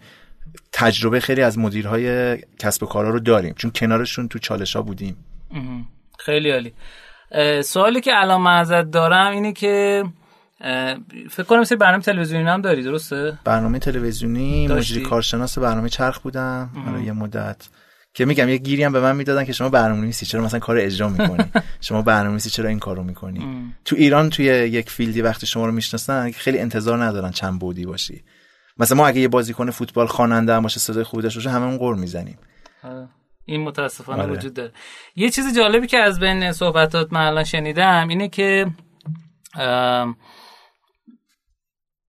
تجربه 0.72 1.20
خیلی 1.20 1.42
از 1.42 1.58
مدیرهای 1.58 2.38
کسب 2.58 2.82
و 2.82 2.86
کارها 2.86 3.10
رو 3.10 3.20
داریم 3.20 3.54
چون 3.56 3.70
کنارشون 3.70 4.28
تو 4.28 4.38
چالش 4.38 4.76
ها 4.76 4.82
بودیم. 4.82 5.16
خیلی 6.18 6.50
عالی. 6.50 6.72
سوالی 7.62 8.00
که 8.00 8.10
الان 8.14 8.40
من 8.40 8.58
ازت 8.58 8.90
دارم 8.90 9.32
اینه 9.32 9.52
که 9.52 10.04
فکر 11.30 11.42
کنم 11.42 11.60
مثل 11.60 11.76
برنامه 11.76 12.02
تلویزیونی 12.02 12.48
هم 12.48 12.60
داری 12.60 12.82
درسته؟ 12.82 13.38
برنامه 13.44 13.78
تلویزیونی؟ 13.78 14.68
مجری 14.68 15.00
کارشناس 15.00 15.58
برنامه 15.58 15.88
چرخ 15.88 16.18
بودم. 16.18 16.70
برای 16.86 17.04
یه 17.04 17.12
مدت. 17.12 17.68
که 18.14 18.24
میگم 18.24 18.48
یه 18.48 18.56
گیری 18.56 18.84
هم 18.84 18.92
به 18.92 19.00
من 19.00 19.16
می‌دادن 19.16 19.44
که 19.44 19.52
شما 19.52 19.68
برنامه‌نویسی 19.68 20.26
چرا 20.26 20.44
مثلا 20.44 20.60
کار 20.60 20.78
اجرا 20.78 21.08
می‌کنی؟ 21.08 21.44
شما 21.80 22.02
برنامه‌نویسی 22.02 22.50
چرا 22.50 22.68
این 22.68 22.78
کارو 22.78 23.02
می‌کنی؟ 23.02 23.72
تو 23.84 23.96
ایران 23.96 24.30
توی 24.30 24.44
یک 24.46 24.90
فیلدی 24.90 25.22
وقتی 25.22 25.46
شما 25.46 25.66
رو 25.66 25.72
می‌شناسن 25.72 26.30
خیلی 26.30 26.58
انتظار 26.58 27.04
ندارن 27.04 27.30
چند 27.30 27.58
بودی 27.58 27.86
باشی. 27.86 28.22
مثلا 28.78 28.98
ما 28.98 29.06
اگه 29.06 29.20
یه 29.20 29.28
بازیکن 29.28 29.70
فوتبال 29.70 30.06
خواننده 30.06 30.54
هم 30.54 30.62
باشه 30.62 30.80
صدای 30.80 31.04
خوبی 31.04 31.22
داشته 31.22 31.38
باشه 31.38 31.50
هممون 31.50 31.78
قور 31.78 31.94
می‌زنیم. 31.94 32.38
آره. 32.84 33.08
این 33.44 33.60
متاسفانه 33.60 34.22
آره. 34.22 34.32
وجود 34.32 34.54
داره. 34.54 34.72
یه 35.16 35.30
چیز 35.30 35.56
جالبی 35.56 35.86
که 35.86 35.98
از 35.98 36.20
بین 36.20 36.52
صحبتات 36.52 37.12
من 37.12 37.26
الان 37.26 37.44
شنیدم 37.44 38.08
اینه 38.08 38.28
که 38.28 38.66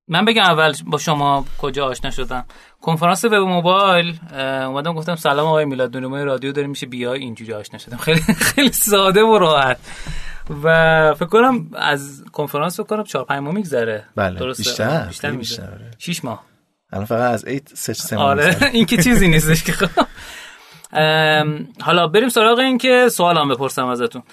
من 0.07 0.25
بگم 0.25 0.41
اول 0.41 0.73
با 0.85 0.97
شما 0.97 1.45
کجا 1.57 1.85
آشنا 1.85 2.11
شدم. 2.11 2.45
کنفرانس 2.81 3.25
وب 3.25 3.33
موبایل 3.33 4.19
اومدم 4.33 4.93
گفتم 4.93 5.15
سلام 5.15 5.47
آقای 5.47 5.65
میلاد 5.65 5.97
نورمای 5.97 6.23
رادیو 6.23 6.51
داره 6.51 6.67
میشه 6.67 6.85
بیای 6.85 7.19
اینجوری 7.19 7.53
آشنا 7.53 7.79
شدم. 7.79 7.97
خیلی 7.97 8.19
خیلی 8.19 8.71
ساده 8.71 9.21
و 9.21 9.37
راحت. 9.37 9.77
و 10.63 11.13
فکر 11.13 11.25
کنم 11.25 11.69
از 11.73 12.23
کنفرانس 12.31 12.79
فکر 12.79 12.87
کنم 12.87 13.03
4 13.03 13.25
5 13.25 13.39
ماه 13.39 13.53
میگذره. 13.53 14.05
بله، 14.15 14.39
درسته؟ 14.39 14.63
بیشتر، 14.63 14.89
آره، 14.89 15.07
بیشتر 15.07 15.31
بیشتر، 15.31 15.63
آره. 15.63 15.91
6 15.97 16.25
ماه. 16.25 16.43
الان 16.93 17.05
فقط 17.05 17.33
از 17.33 17.47
8 17.47 17.61
سه 17.73 17.93
سه 17.93 18.15
ماه 18.15 18.25
آره. 18.25 18.57
این 18.73 18.85
که 18.85 18.97
چیزی 18.97 19.27
نیستش 19.27 19.63
که 19.63 19.71
خب. 19.71 20.05
حالا 21.81 22.07
بریم 22.07 22.29
سراغ 22.29 22.59
این 22.59 22.77
که 22.77 23.09
سوال 23.11 23.37
هم 23.37 23.49
بپرسم 23.49 23.85
ازتون. 23.87 24.23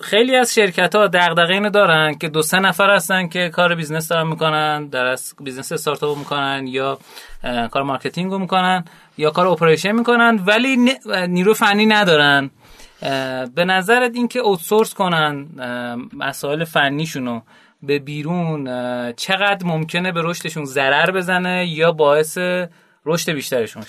خیلی 0.00 0.36
از 0.36 0.54
شرکت 0.54 0.94
ها 0.94 1.06
دغدغه 1.06 1.52
اینو 1.52 1.70
دارن 1.70 2.14
که 2.14 2.28
دو 2.28 2.42
سه 2.42 2.58
نفر 2.58 2.90
هستن 2.90 3.28
که 3.28 3.48
کار 3.48 3.74
business 3.74 4.08
دارن 4.08 4.26
می‌کنن 4.26 4.86
در 4.86 5.06
از 5.06 5.34
business 5.40 5.72
استارتاپ 5.72 6.18
می‌کنن 6.18 6.66
یا 6.66 6.98
کار 7.70 7.82
marketing 7.82 8.32
رو 8.32 8.38
می‌کنن 8.38 8.84
یا 9.18 9.30
کار 9.30 9.46
operation 9.46 9.92
می‌کنن 9.92 10.40
ولی 10.46 10.96
نیرو 11.28 11.54
فنی 11.54 11.86
ندارن. 11.86 12.50
به 13.54 13.64
نظرت 13.64 14.10
این 14.14 14.28
که 14.28 14.38
outsource 14.38 14.94
کنن 14.94 15.46
مسائل 16.12 16.64
فنیشونو 16.64 17.40
به 17.86 17.98
بیرون 17.98 18.64
چقدر 19.12 19.66
ممکنه 19.66 20.12
به 20.12 20.20
رشدشون 20.24 20.64
ضرر 20.64 21.10
بزنه 21.10 21.66
یا 21.68 21.92
باعث 21.92 22.38
رشد 23.06 23.32
بیشترشون 23.32 23.82
شه؟ 23.82 23.88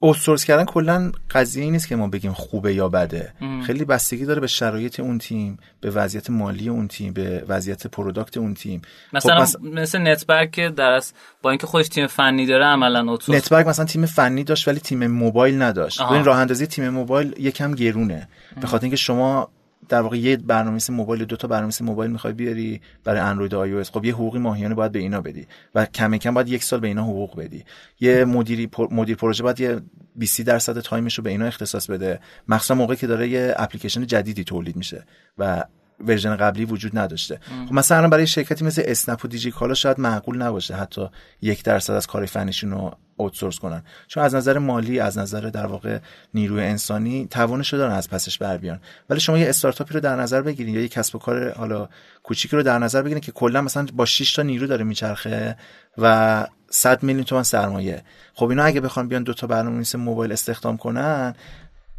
outsource 0.00 0.44
کردن 0.44 0.64
کلا 0.64 1.12
قضیه 1.30 1.64
ای 1.64 1.70
نیست 1.70 1.88
که 1.88 1.96
ما 1.96 2.08
بگیم 2.08 2.32
خوبه 2.32 2.74
یا 2.74 2.88
بده. 2.88 3.32
خیلی 3.66 3.84
بستگی 3.84 4.24
داره 4.24 4.40
به 4.40 4.46
شرایط 4.46 5.00
اون 5.00 5.18
تیم 5.18 5.58
به 5.80 5.90
وضعیت 5.90 6.30
مالی 6.30 6.68
اون 6.68 6.88
تیم 6.88 7.12
به 7.12 7.44
وضعیت 7.48 7.86
product 7.86 8.36
اون 8.36 8.54
تیم. 8.54 8.82
مثلا 9.12 9.34
خب 9.34 9.42
مس- 9.42 9.56
مثل 9.62 9.98
نتبرگ 9.98 10.50
که 10.50 10.68
در 10.68 10.90
از 10.90 11.12
با 11.42 11.50
اینکه 11.50 11.66
خودش 11.66 11.88
تیم 11.88 12.06
فنی 12.06 12.46
داره 12.46 12.64
عملا 12.64 13.10
outsource 13.10 13.38
نتبرگ 13.38 13.68
مثلا 13.68 13.84
تیم 13.84 14.06
فنی 14.06 14.44
داشت 14.44 14.68
ولی 14.68 14.80
تیم 14.80 15.06
موبایل 15.06 15.62
نداشت. 15.62 16.00
آها. 16.00 16.14
این 16.14 16.24
راه 16.24 16.38
اندازی 16.38 16.66
تیم 16.66 16.88
موبایل 16.88 17.34
یکم 17.38 17.74
گرونه. 17.74 18.28
به 18.60 18.66
خاطر 18.66 18.84
اینکه 18.84 18.96
شما 18.96 19.50
در 19.88 20.00
واقع 20.00 20.18
یه 20.18 20.36
برنامه‌نویس 20.36 20.90
موبایل 20.90 21.24
دو 21.24 21.36
تا 21.36 21.48
برنامه‌نویس 21.48 21.82
موبایل 21.82 22.10
می‌خوای 22.10 22.32
بیاری 22.32 22.80
برای 23.04 23.20
اندروید 23.20 23.54
و 23.54 23.58
آی 23.58 23.84
خب 23.84 24.04
یه 24.04 24.14
حقوقی 24.14 24.38
ماهیانه 24.38 24.74
باید 24.74 24.92
به 24.92 24.98
اینا 24.98 25.20
بدی 25.20 25.46
و 25.74 25.84
کم 25.84 26.16
کم 26.16 26.34
باید 26.34 26.48
یک 26.48 26.64
سال 26.64 26.80
به 26.80 26.88
اینا 26.88 27.02
حقوق 27.02 27.38
بدی. 27.38 27.64
یه 28.00 28.24
مدیری 28.24 28.66
پر- 28.66 28.92
مدیر 28.92 29.16
پروژه 29.16 29.42
باید 29.42 29.60
یه 29.60 29.80
20 30.16 30.40
درصد 30.40 30.80
تایمش 30.80 31.18
رو 31.18 31.24
به 31.24 31.30
اینا 31.30 31.46
اختصاص 31.46 31.90
بده. 31.90 32.20
مخصوصا 32.48 32.74
موقعی 32.74 32.96
که 32.96 33.06
داره 33.06 33.28
یه 33.28 33.54
اپلیکیشن 33.56 34.06
جدیدی 34.06 34.44
تولید 34.44 34.76
میشه 34.76 35.04
و 35.38 35.64
version 36.06 36.36
قبلی 36.36 36.64
وجود 36.64 36.98
نداشته. 36.98 37.40
خب 37.68 37.74
مثلا 37.74 38.08
برای 38.08 38.26
شرکتی 38.26 38.64
مثل 38.64 38.82
اسنپ 38.84 39.24
و 39.24 39.28
دیجی 39.28 39.50
کالا 39.50 39.74
شاید 39.74 40.00
معقول 40.00 40.42
نباشه 40.42 40.74
حتی 40.74 41.08
یک 41.42 41.64
درصد 41.64 41.92
از 41.92 42.06
کار 42.06 42.26
فنیشون 42.26 42.70
رو 42.70 42.96
outsource 43.16 43.58
کنن. 43.58 43.82
چون 44.06 44.22
از 44.22 44.34
نظر 44.34 44.58
مالی 44.58 45.00
از 45.00 45.18
نظر 45.18 45.40
در 45.40 45.66
واقع 45.66 45.98
نیروی 46.34 46.62
انسانی 46.62 47.26
توانش 47.26 47.72
رو 47.72 47.78
دارن 47.78 47.92
از 47.94 48.10
پسش 48.10 48.38
بر 48.38 48.56
بیان 48.56 48.80
ولی 49.10 49.20
شما 49.20 49.38
یه 49.38 49.48
استارتاپی 49.48 49.94
رو 49.94 50.00
در 50.00 50.16
نظر 50.16 50.42
بگیرید 50.42 50.74
یا 50.74 50.80
یه 50.80 50.88
کسب 50.88 51.16
و 51.16 51.18
کار 51.18 51.52
حالا 51.52 51.88
کوچیکی 52.22 52.56
رو 52.56 52.62
در 52.62 52.78
نظر 52.78 53.02
بگیرید 53.02 53.22
که 53.22 53.32
کلا 53.32 53.62
مثلا 53.62 53.86
با 53.92 54.04
6 54.04 54.32
تا 54.32 54.42
نیرو 54.42 54.66
داره 54.66 54.84
میچرخه 54.84 55.56
و 55.98 56.46
100 56.70 57.02
میلیون 57.02 57.24
تومان 57.24 57.44
سرمایه. 57.44 58.02
خب 58.34 58.48
اینا 58.48 58.64
اگه 58.64 58.80
بخوان 58.80 59.08
بیان 59.08 59.22
دو 59.22 59.34
تا 59.34 59.46
برنامه‌نویس 59.46 59.94
موبایل 59.94 60.32
استخدام 60.32 60.76
کنن 60.76 61.34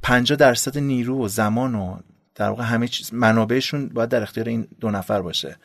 50 0.02 0.38
درصد 0.38 0.78
نیرو 0.78 1.26
و 1.26 1.28
زمان 1.28 1.76
و 1.76 1.98
در 2.40 2.50
واقع 2.50 2.64
همه 2.64 2.88
چیز 2.88 3.14
منابعشون 3.14 3.88
باید 3.88 4.10
در 4.10 4.24
اختیار 4.24 4.48
این 4.48 4.68
دو 4.80 4.92
نفر 4.92 5.22
باشه. 5.22 5.58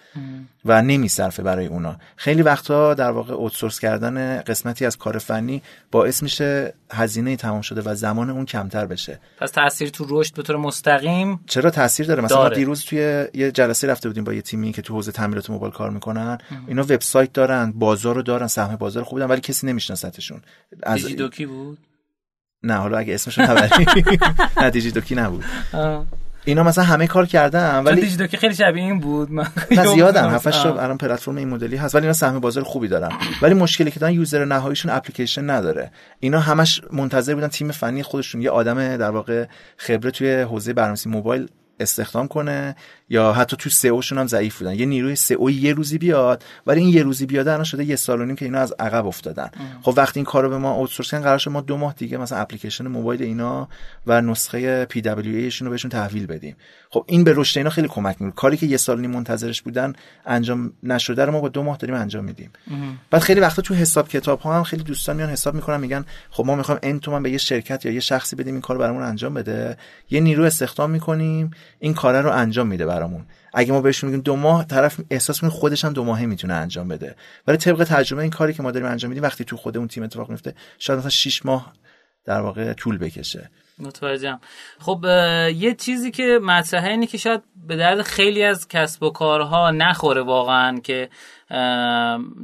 و 0.65 0.83
نمیصرفه 0.83 1.43
برای 1.43 1.67
اونا. 1.67 1.97
خیلی 2.17 2.43
وقتا 2.43 2.95
در 2.95 3.11
واقع 3.11 3.35
اوتسورس 3.35 3.81
کردن 3.81 4.41
قسمتی 4.41 4.87
از 4.87 4.97
کار 4.97 5.19
فنی 5.19 5.63
باعث 5.91 6.23
میشه 6.23 6.75
هزینه 6.93 7.37
تمام 7.37 7.61
شده 7.61 7.83
و 7.85 7.95
زمان 7.95 8.31
اون 8.31 8.45
کمتر 8.45 8.87
بشه. 8.87 9.21
پس 9.39 9.51
تاثیر 9.51 9.89
تو 9.89 10.07
رشد 10.09 10.35
به 10.35 10.43
طور 10.43 10.57
مستقیم 10.57 11.41
چرا 11.47 11.71
تاثیر 11.71 12.07
داره؟ 12.07 12.23
مثلا 12.23 12.39
داره. 12.39 12.57
دیروز 12.57 12.85
توی 12.85 13.27
یه 13.35 13.53
جلسه 13.53 13.89
رفته 13.89 14.09
بودیم 14.09 14.25
با 14.25 14.33
یه 14.33 14.43
تیمی 14.43 14.73
که 14.73 14.83
تو 14.83 14.95
حوزه 14.95 15.13
تعمیرات 15.13 15.51
موبایل 15.51 15.73
کار 15.73 15.91
می‌کنن. 15.91 16.39
اینا 16.67 16.83
وبسایت 16.83 17.33
دارن 17.33 17.73
بازار 17.73 18.15
رو 18.15 18.23
دارن 18.23 18.47
سهم 18.47 18.77
بازار 18.77 19.05
خوبی 19.05 19.21
دارن 19.21 19.31
ولی 19.31 19.41
کسی 19.41 19.67
نمیشناستشون. 19.67 20.43
از 20.83 21.03
دیجی 21.03 21.15
دوکی 21.15 21.47
بود؟ 21.47 21.79
نه 22.63 22.75
حالا 22.75 22.99
اگه 22.99 23.15
اسمشون 23.15 23.45
نبری. 23.45 23.87
نه 24.61 24.71
دیجی 24.71 24.91
دوکی 24.91 25.15
نبود. 25.15 25.45
اینا 26.45 26.63
مثلا 26.63 26.85
همه 26.85 27.07
کار 27.07 27.27
کردن 27.27 27.79
ولی 27.79 27.87
ولی 27.87 28.01
دیجی 28.01 28.17
دوکی 28.17 28.37
خیلی 28.37 28.55
شبیه 28.55 28.83
این 28.83 29.01
بود 29.01 29.31
من 29.31 29.47
نه 29.71 29.87
زیادن. 29.87 30.31
7 30.31 30.51
تا 30.51 30.83
الان 30.83 30.99
پلتفرم 30.99 31.37
این 31.37 31.49
مدلی 31.49 31.77
هست 31.77 31.95
ولی 31.95 32.03
اینا 32.03 32.13
سهم 32.13 32.39
بازار 32.39 32.65
خوبی 32.65 32.89
دارن. 32.89 33.13
ولی 33.43 33.55
مشکلی 33.55 33.91
که 33.91 34.01
دارن 34.01 34.13
یوزر 34.13 34.45
نهاییشون 34.45 34.93
اپلیکیشن 34.93 35.51
نداره. 35.51 35.91
اینا 36.21 36.41
همش 36.41 36.81
منتظر 36.93 37.35
بودن 37.35 37.49
تیم 37.49 37.71
فنی 37.71 38.03
خودشون 38.03 38.43
یه 38.43 38.51
آدم 38.51 38.97
در 38.97 39.11
واقع 39.11 39.47
خبره 39.77 40.11
توی 40.11 40.41
حوزه 40.41 40.73
برنامه‌نویسی 40.73 41.09
موبایل 41.09 41.49
استخدام 41.81 42.29
کنه. 42.29 42.77
یا 43.09 43.33
حتی 43.33 43.57
تو 43.57 43.71
سئوشون 43.71 44.19
هم 44.19 44.27
ضعیف 44.27 44.59
بودن. 44.59 44.75
یه 44.75 44.87
نیروی 44.87 45.17
سئو 45.17 45.51
یه 45.51 45.73
روزی 45.73 45.99
بیاد 45.99 46.45
ولی 46.67 46.81
این 46.81 46.89
یه 46.89 47.03
روزی 47.03 47.27
بیاد 47.27 47.49
الان 47.49 47.65
شده 47.65 47.85
یه 47.85 47.97
سال 47.97 48.21
و 48.21 48.25
نیم 48.25 48.37
که 48.37 48.45
اینا 48.45 48.59
از 48.59 48.75
عقب 48.79 49.07
افتادن. 49.07 49.51
خب 49.83 49.95
وقتی 49.97 50.21
این 50.21 50.25
کارو 50.25 50.49
به 50.49 50.59
ما 50.59 50.73
اوتسورس 50.73 51.11
کردن 51.11 51.25
قرار 51.25 51.39
شد 51.39 51.51
ما 51.51 51.61
دو 51.61 51.77
ماه 51.77 51.95
دیگه 51.99 52.19
مثلا 52.19 52.39
اپلیکیشن 52.39 52.87
موبایل 52.87 53.23
اینا 53.23 53.69
و 54.07 54.21
نسخه 54.21 54.85
پی 54.85 55.01
دبلیو 55.01 55.37
ایشون 55.37 55.67
رو 55.67 55.71
بهشون 55.71 55.91
تحویل 55.91 56.27
بدیم. 56.27 56.57
خب 56.91 57.05
این 57.09 57.25
به 57.25 57.33
رشد 57.37 57.59
اینا 57.59 57.71
خیلی 57.71 57.89
کمک 57.89 58.17
می‌کنه. 58.21 58.31
کاری 58.31 58.57
که 58.57 58.67
یه 58.67 58.77
سال 58.77 59.01
نیم 59.01 59.11
منتظرش 59.11 59.63
بودن 59.63 59.93
انجام 60.27 60.73
نشده 60.83 61.25
رو 61.25 61.33
ما 61.33 61.41
با 61.41 61.49
دو 61.49 61.63
ماه 61.63 61.77
داریم 61.77 61.97
انجام 61.97 62.25
میدیم. 62.25 62.51
بعد 63.11 63.23
خیلی 63.23 63.41
وقتا 63.41 63.63
تو 63.63 63.75
حساب 63.75 64.09
کتاب 64.09 64.41
ها 64.41 64.57
هم 64.57 64.63
خیلی 64.63 64.83
دوستان 64.83 65.17
میان 65.17 65.31
حساب 65.31 65.55
می‌کنن 65.55 65.81
میگن 65.81 66.05
خب 66.31 66.47
ما 66.47 66.55
می‌خوایم 66.55 66.81
ان 66.83 67.01
تومن 67.01 67.23
به 67.23 67.31
یه 67.31 67.39
شرکت 67.39 67.87
یا 67.87 67.93
یه 67.93 68.01
شخصی 68.01 68.37
بدیم 68.37 68.55
این 68.55 68.61
کار 68.61 68.79
برامون 68.79 69.03
انجام 69.03 69.35
بده. 69.35 69.77
یه 70.11 70.21
نیرو 70.21 70.45
استخدام 70.45 70.91
می‌کنیم 70.91 71.51
این 71.79 71.95
کار 71.95 72.21
رو 72.21 72.31
انجام 72.31 72.67
میده. 72.67 72.87
برامون. 72.95 73.27
اگه 73.55 73.73
ما 73.73 73.81
بهش 73.81 74.05
میگیم 74.05 74.21
دو 74.21 74.37
ماه 74.37 74.65
طرف 74.65 75.01
احساس 75.11 75.43
می‌کنه 75.43 75.61
خودش 75.61 75.85
هم 75.85 75.93
دو 75.93 76.05
ماهه 76.05 76.27
می‌تونه 76.27 76.55
انجام 76.55 76.89
بده. 76.89 77.17
ولی 77.47 77.57
طبق 77.57 77.85
تجربه 77.85 78.23
این 78.23 78.31
کاری 78.31 78.55
که 78.55 78.63
ما 78.63 78.71
داریم 78.71 78.89
انجام 78.89 79.09
میدیم 79.09 79.25
وقتی 79.25 79.45
تو 79.45 79.57
خود 79.57 79.77
اون 79.77 79.89
تیم 79.89 80.03
اتفاق 80.03 80.31
میفته 80.31 80.55
شاید 80.79 80.99
مثلا 80.99 81.11
6 81.11 81.47
ماه 81.47 81.73
در 82.25 82.41
واقع 82.41 82.73
طول 82.73 82.99
بکشه. 82.99 83.51
متوجهم. 83.79 84.41
خب 84.79 85.05
یه 85.55 85.75
چیزی 85.75 86.11
که 86.11 86.39
مطرحه 86.43 86.91
اینه 86.91 87.07
که 87.07 87.19
شاید 87.19 87.43
به 87.67 87.77
درد 87.77 88.03
خیلی 88.03 88.45
از 88.45 88.69
کسب 88.69 89.03
و 89.03 89.11
کارها 89.11 89.71
نخوره 89.71 90.23
واقعا 90.23 90.79
که 90.79 91.09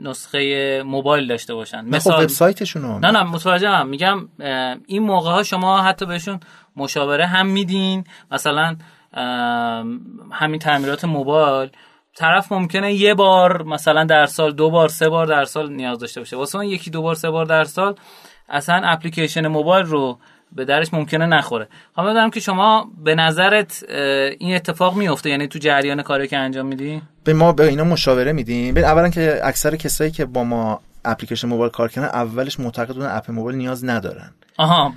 نسخه 0.02 0.82
موبایل 0.86 1.27
داشته 1.27 1.55
باشن. 1.55 1.82
خب، 1.82 1.94
مثلا 1.94 2.18
وبسایتشون 2.18 3.05
نه 3.05 3.10
نه 3.10 3.22
متوجهم. 3.22 3.89
میگم 3.89 4.28
این 4.86 5.02
موقع 5.02 5.31
ها 5.31 5.43
شما 5.43 5.82
حتی 5.82 6.06
بهشون 6.06 6.40
مشاوره 6.77 7.27
هم 7.27 7.47
میدین. 7.47 8.05
مثلا 8.31 8.77
همین 10.32 10.59
تعمیرات 10.59 11.05
موبایل. 11.05 11.70
طرف 12.16 12.53
ممکنه 12.53 12.93
یه 12.93 13.15
بار 13.15 13.62
مثلا 13.62 14.05
در 14.05 14.27
سال 14.27 14.53
دو 14.53 14.70
بار 14.70 14.89
سه 14.89 15.09
بار 15.09 15.27
در 15.27 15.45
سال 15.45 15.73
نیاز 15.73 15.99
داشته 15.99 16.20
باشه. 16.20 16.37
واسه 16.37 16.59
من 16.59 16.65
یکی 16.65 16.91
دو 16.91 17.03
بار 17.03 17.15
سه 17.15 17.31
بار 17.31 17.47
در 17.47 17.65
سال 17.65 17.95
اصلا 18.49 18.81
اپلیکیشن 18.85 19.47
موبایل 19.47 19.87
رو 19.87 20.19
به 20.53 20.65
درش 20.65 20.95
ممکنه 20.95 21.27
نخوره. 21.27 21.69
خواهم 21.95 22.11
بدونم 22.11 22.31
که 22.31 22.41
شما 22.41 22.91
به 23.05 23.15
نظرت 23.15 23.85
این 24.39 24.55
اتفاق 24.55 24.97
میفته؟ 24.97 25.31
یعنی 25.31 25.49
تو 25.49 25.59
جریان 25.59 26.03
کاری 26.03 26.28
که 26.28 26.39
انجام 26.39 26.66
میدی؟ 26.66 27.03
به 27.24 27.32
ما 27.32 27.53
به 27.53 27.65
اینا 27.65 27.85
مشاوره 27.85 28.32
میدیم. 28.32 28.77
اولا 28.77 29.09
که 29.09 29.41
اکثر 29.43 29.77
کسایی 29.77 30.11
که 30.11 30.24
با 30.24 30.45
ما 30.45 30.81
اپلیکیشن 31.05 31.49
موبایل 31.49 31.70
کار 31.70 31.89
کردن 31.89 32.07
اولش 32.07 32.61
معتقد 32.61 32.95
بودن 32.95 33.16
اپ 33.16 33.31
موبایل 33.31 33.57
نیاز 33.57 33.85
ندارن. 33.85 34.31
آها 34.59 34.93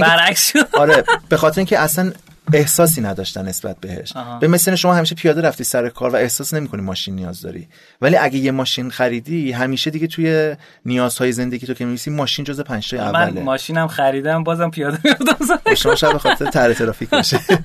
برعکس 0.00 0.52
آره 0.74 1.04
به 1.28 1.36
خاطر 1.36 1.60
اینکه 1.60 1.78
اصلا 1.78 2.12
احساسی 2.52 3.00
نداشتن 3.00 3.48
نسبت 3.48 3.76
بهش. 3.80 4.12
به 4.40 4.48
مثل 4.48 4.74
شما 4.74 4.94
همیشه 4.94 5.14
پیاده 5.14 5.40
رفتی 5.40 5.64
سر 5.64 5.88
کار 5.88 6.10
و 6.10 6.16
احساس 6.16 6.54
نمی‌کنی 6.54 6.82
ماشین 6.82 7.14
نیاز 7.14 7.40
داری. 7.40 7.68
ولی 8.02 8.16
اگه 8.16 8.38
یه 8.38 8.50
ماشین 8.50 8.90
خریدی 8.90 9.52
همیشه 9.52 9.90
دیگه 9.90 10.06
توی 10.06 10.56
نیازهای 10.86 11.32
زندگی 11.32 11.66
تو 11.66 11.74
که 11.74 11.84
می‌نویسی 11.84 12.10
ماشین 12.10 12.44
جز 12.44 12.60
پنج 12.60 12.94
اوله. 12.94 13.30
من 13.30 13.42
ماشینم 13.42 13.86
خریدم 13.86 14.44
بازم 14.44 14.70
پیاده 14.70 14.98
می‌رفتم 15.04 15.56
خب 15.64 15.74
شما 15.74 15.94
شب 15.94 16.16
خاطر 16.16 16.50
تر 16.50 16.74
ترافیک 16.74 17.10
باشه 17.10 17.40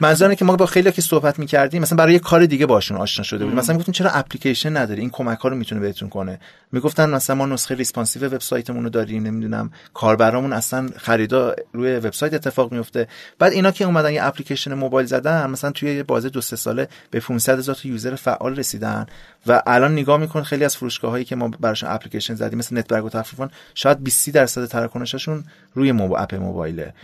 منظورم 0.00 0.34
که 0.34 0.44
ما 0.44 0.56
با 0.56 0.66
خیلی 0.66 0.92
که 0.92 1.02
صحبت 1.02 1.38
می‌کردیم 1.38 1.82
مثلا 1.82 1.96
برای 1.96 2.12
یه 2.12 2.18
کار 2.18 2.46
دیگه 2.46 2.66
باشون 2.66 2.96
آشنا 2.96 3.24
شده 3.24 3.44
بود 3.44 3.54
مثلا 3.54 3.76
گفتیم 3.76 3.92
چرا 3.92 4.10
اپلیکیشن 4.10 4.76
نداری؟ 4.76 5.00
این 5.00 5.10
کمک 5.10 5.38
ها 5.38 5.48
رو 5.48 5.56
می‌تونه 5.56 5.80
بهتون 5.80 6.08
کنه. 6.08 6.40
می‌گفتن 6.72 7.10
مثلا 7.10 7.36
ما 7.36 7.46
نسخه 7.46 7.74
responsive 7.74 8.26
وبسایتمون 8.26 8.84
رو 8.84 8.90
داریم 8.90 9.26
نمی‌دونم 9.26 9.70
کاربرامون 9.94 10.52
اصلا 10.52 10.88
خریدا 10.96 11.54
روی 11.72 11.96
وبسایت 11.96 12.34
اتفاق 12.34 12.72
میفته 12.72 13.08
بعد 13.38 13.52
اینا 13.52 13.70
که 13.70 13.84
اومدن 13.84 14.09
یه 14.10 14.24
اپلیکیشن 14.24 14.74
موبایل 14.74 15.06
زدن 15.06 15.50
مثلا 15.50 15.70
توی 15.70 15.94
یه 15.94 16.02
بازه 16.02 16.28
دو 16.28 16.40
سه 16.40 16.56
ساله 16.56 16.88
به 17.10 17.20
500 17.20 17.58
هزار 17.58 17.74
تا 17.74 17.88
user 17.88 18.14
فعال 18.14 18.56
رسیدن 18.56 19.06
و 19.46 19.62
الان 19.66 19.92
نگاه 19.92 20.20
می‌کنی 20.20 20.42
خیلی 20.42 20.64
از 20.64 20.76
فروشگاه 20.76 21.10
هایی 21.10 21.24
که 21.24 21.36
ما 21.36 21.48
براشون 21.48 21.90
اپلیکیشن 21.90 22.34
زدیم 22.34 22.58
مثل 22.58 22.78
نتبرگ 22.78 23.04
و 23.04 23.08
تخفیفان 23.08 23.50
شاید 23.74 24.02
20 24.02 24.30
درصد 24.30 24.66
تراکنششون 24.66 25.44
روی 25.74 25.92
موب... 25.92 26.12
app 26.12 26.34
موبایله. 26.34 26.94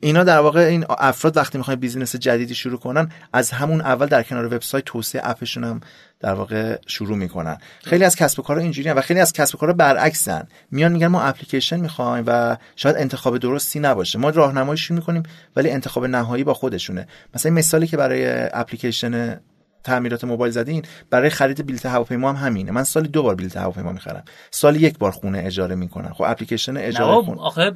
اینا 0.00 0.24
در 0.24 0.38
واقع 0.38 0.60
این 0.60 0.84
افراد 0.88 1.36
وقتی 1.36 1.58
می‌خوان 1.58 1.76
business 1.76 2.16
جدیدی 2.16 2.54
شروع 2.54 2.78
کنن 2.78 3.08
از 3.32 3.50
همون 3.50 3.80
اول 3.80 4.06
در 4.06 4.22
کنار 4.22 4.54
وبسایت 4.54 4.84
توسعه 4.84 5.22
app 5.24 5.41
شون 5.41 5.64
هم 5.64 5.80
در 6.20 6.34
واقع 6.34 6.78
شروع 6.86 7.16
می‌کنن. 7.16 7.58
خیلی 7.84 8.04
از 8.04 8.16
کسب 8.16 8.40
و 8.40 8.42
کارها 8.42 8.62
اینجوری 8.62 8.90
و 8.90 9.00
خیلی 9.00 9.20
از 9.20 9.32
کسب 9.32 9.54
و 9.54 9.58
کارها 9.58 9.74
برعکسن. 9.74 10.48
میان 10.70 10.92
میگن 10.92 11.06
ما 11.06 11.22
اپلیکیشن 11.22 11.80
می‌خوایم 11.80 12.24
و 12.26 12.56
شاید 12.76 12.96
انتخاب 12.96 13.38
درستی 13.38 13.80
نباشه. 13.80 14.18
ما 14.18 14.30
راهنماییشون 14.30 14.96
می‌کنیم 14.96 15.22
ولی 15.56 15.70
انتخاب 15.70 16.04
نهایی 16.04 16.44
با 16.44 16.54
خودشونه. 16.54 17.06
مثلا 17.34 17.52
مثالی 17.52 17.86
که 17.86 17.96
برای 17.96 18.26
اپلیکیشن 18.52 19.40
تعمیرات 19.84 20.24
موبایل 20.24 20.52
زدین 20.52 20.82
برای 21.10 21.30
خرید 21.30 21.66
بلیط 21.66 21.86
هواپیما 21.86 22.32
هم 22.32 22.46
همینه. 22.46 22.72
من 22.72 22.84
سالی 22.84 23.08
دو 23.08 23.22
بار 23.22 23.34
بلیط 23.34 23.56
هواپیما 23.56 23.92
می‌خرم. 23.92 24.24
سالی 24.50 24.78
یک 24.78 24.98
بار 24.98 25.10
خونه 25.10 25.42
اجاره 25.46 25.74
می‌کنم 25.74 26.12
خب 26.12 26.24
اپلیکیشن 26.26 26.76
اجاره 26.76 27.22
خونه. 27.22 27.40
آخه 27.40 27.72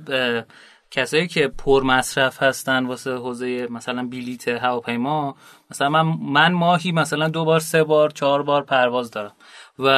کسایی 0.95 1.27
که 1.29 1.49
پر 1.49 1.83
مصرف 1.83 2.43
هستن 2.43 2.87
واسه 2.87 3.15
حوزه 3.15 3.67
مثلا 3.71 4.07
بلیت 4.07 4.49
هواپیما 4.49 5.37
مثلا 5.71 5.89
من 5.89 6.03
من 6.21 6.53
ماهی 6.53 6.93
مثلا 6.93 7.29
دو 7.29 7.45
بار 7.45 7.61
سه 7.61 7.85
بار 7.85 8.11
چهار 8.11 8.43
بار 8.43 8.63
پرواز 8.63 9.11
دارم. 9.11 9.33
و 9.79 9.89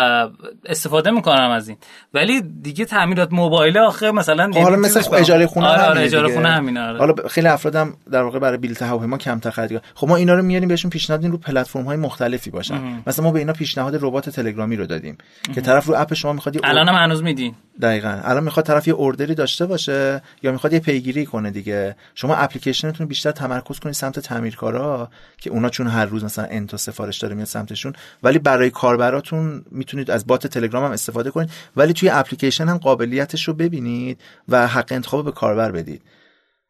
استفاده 0.66 1.11
می‌کنم 1.11 1.51
از 1.51 1.69
این. 1.69 1.78
ولی 2.15 2.40
دیگه 2.62 2.85
تعمیرات 2.85 3.32
موبایل 3.32 3.78
آخه 3.78 4.11
مثلا 4.11 4.53
خب 4.53 4.59
حالا 4.59 4.77
مثل 4.77 5.16
اجاره 5.16 5.47
خونه 5.47 5.66
آره 5.66 5.82
آره 5.82 6.01
اجاره 6.01 6.35
خونه 6.35 6.48
همینه 6.48 6.81
آره. 6.81 6.98
حالا 6.98 7.15
خیلی 7.28 7.48
افرادم 7.48 7.94
در 8.12 8.23
واقع 8.23 8.39
برای 8.39 8.59
بلیط 8.59 8.82
هواپیما 8.82 9.19
کمتر 9.19 9.51
خرید 9.51 9.81
خب 9.94 10.09
ما 10.09 10.16
اینا 10.16 10.35
رو 10.35 10.43
میاریم 10.43 10.69
بهشون 10.69 10.90
پیشنهاد 10.90 11.27
رو 11.27 11.39
پلتفرم 11.39 11.85
های 11.85 11.97
مختلفی 11.97 12.51
باشن. 12.51 13.03
مثلا 13.07 13.24
ما 13.24 13.31
به 13.31 13.39
اینا 13.39 13.53
پیشنهاد 13.53 14.05
ربات 14.05 14.31
تلگرامی 14.31 14.77
رو 14.77 14.86
دادیم 14.86 15.19
که 15.55 15.61
طرف 15.61 15.86
رو 15.86 15.94
اپ 15.97 16.15
شما 16.15 16.32
می‌خواد 16.32 16.57
الان 16.65 16.89
هم 16.89 16.94
هنوز 16.94 17.23
میدین. 17.23 17.55
دقیقا. 17.82 18.20
الان 18.24 18.44
می‌خواد 18.44 18.66
طرف 18.66 18.89
یه 18.89 18.94
اوردری 18.94 19.35
داشته 19.35 19.66
باشه 19.66 20.23
یا 20.43 20.53
می‌خواد 20.53 20.73
یه 20.73 20.81
پیگیری 20.81 21.27
کنه 21.27 21.51
دیگه. 21.51 21.97
شما 22.15 22.35
اپلیکیشنتون 22.35 23.07
بیشتر 23.07 23.31
تمرکز 23.31 23.78
کنید 23.78 23.94
سمت 23.94 24.19
تعمیرکارا 24.19 25.11
که 25.39 25.51
اونا 25.51 25.69
چون 25.69 25.86
هر 25.86 26.05
روز 26.05 26.24
مثلا 26.24 26.47
انتا 26.51 26.77
سفارش 26.77 27.19
داره 27.19 27.35
میاد 27.35 27.47
سمتشون 27.47 27.93
ولی 28.23 28.39
برای 28.39 28.70
کاربراتون 28.70 29.65
می‌تونید 29.70 30.10
از 30.10 30.26
بات 30.26 30.47
تلگرام 30.47 30.84
هم 30.84 30.93
استفاده 30.93 31.30
کنید 31.30 31.51
ولی 31.76 31.93
توی 31.93 32.09
اپلیکیشن 32.09 32.68
هم 32.68 32.78
قابلیتش 32.78 33.48
رو 33.48 33.55
ببینید 33.55 34.20
و 34.48 34.66
حق 34.66 34.93
انتخاب 34.93 35.24
به 35.24 35.32
کاربر 35.32 35.72
بدید. 35.72 36.02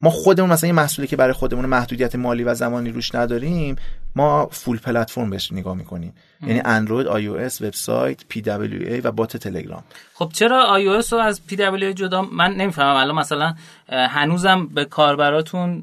ما 0.00 0.10
خودمون 0.10 0.52
مثلا 0.52 0.68
یه 0.68 0.74
محصولی 0.74 1.08
که 1.08 1.16
برای 1.16 1.32
خودمون 1.32 1.66
محدودیت 1.66 2.14
مالی 2.14 2.44
و 2.44 2.54
زمانی 2.54 2.90
روش 2.90 3.14
نداریم 3.14 3.76
ما 4.16 4.46
full 4.46 4.78
platform 4.78 5.30
بهش 5.30 5.52
نگاه 5.52 5.74
می‌کنیم. 5.74 6.14
یعنی 6.46 6.62
اندروید 6.64 7.06
آی 7.06 7.26
او 7.26 7.36
اس 7.36 7.62
وبسایت 7.62 8.24
پی 8.28 8.40
دبلیو 8.40 8.92
ای 8.92 9.00
و 9.00 9.10
بات 9.12 9.36
تلگرام. 9.36 9.84
خب 10.14 10.30
چرا 10.32 10.64
آی 10.64 10.88
او 10.88 10.94
اس 10.94 11.12
رو 11.12 11.18
از 11.18 11.46
پی 11.46 11.56
دبلیو 11.56 11.88
ای 11.88 11.94
جدا؟ 11.94 12.22
من 12.22 12.54
نمی‌فهمم. 12.54 12.96
الان 12.96 13.14
مثلا 13.14 13.54
هنوزم 13.88 14.66
به 14.66 14.84
کاربراتون 14.84 15.80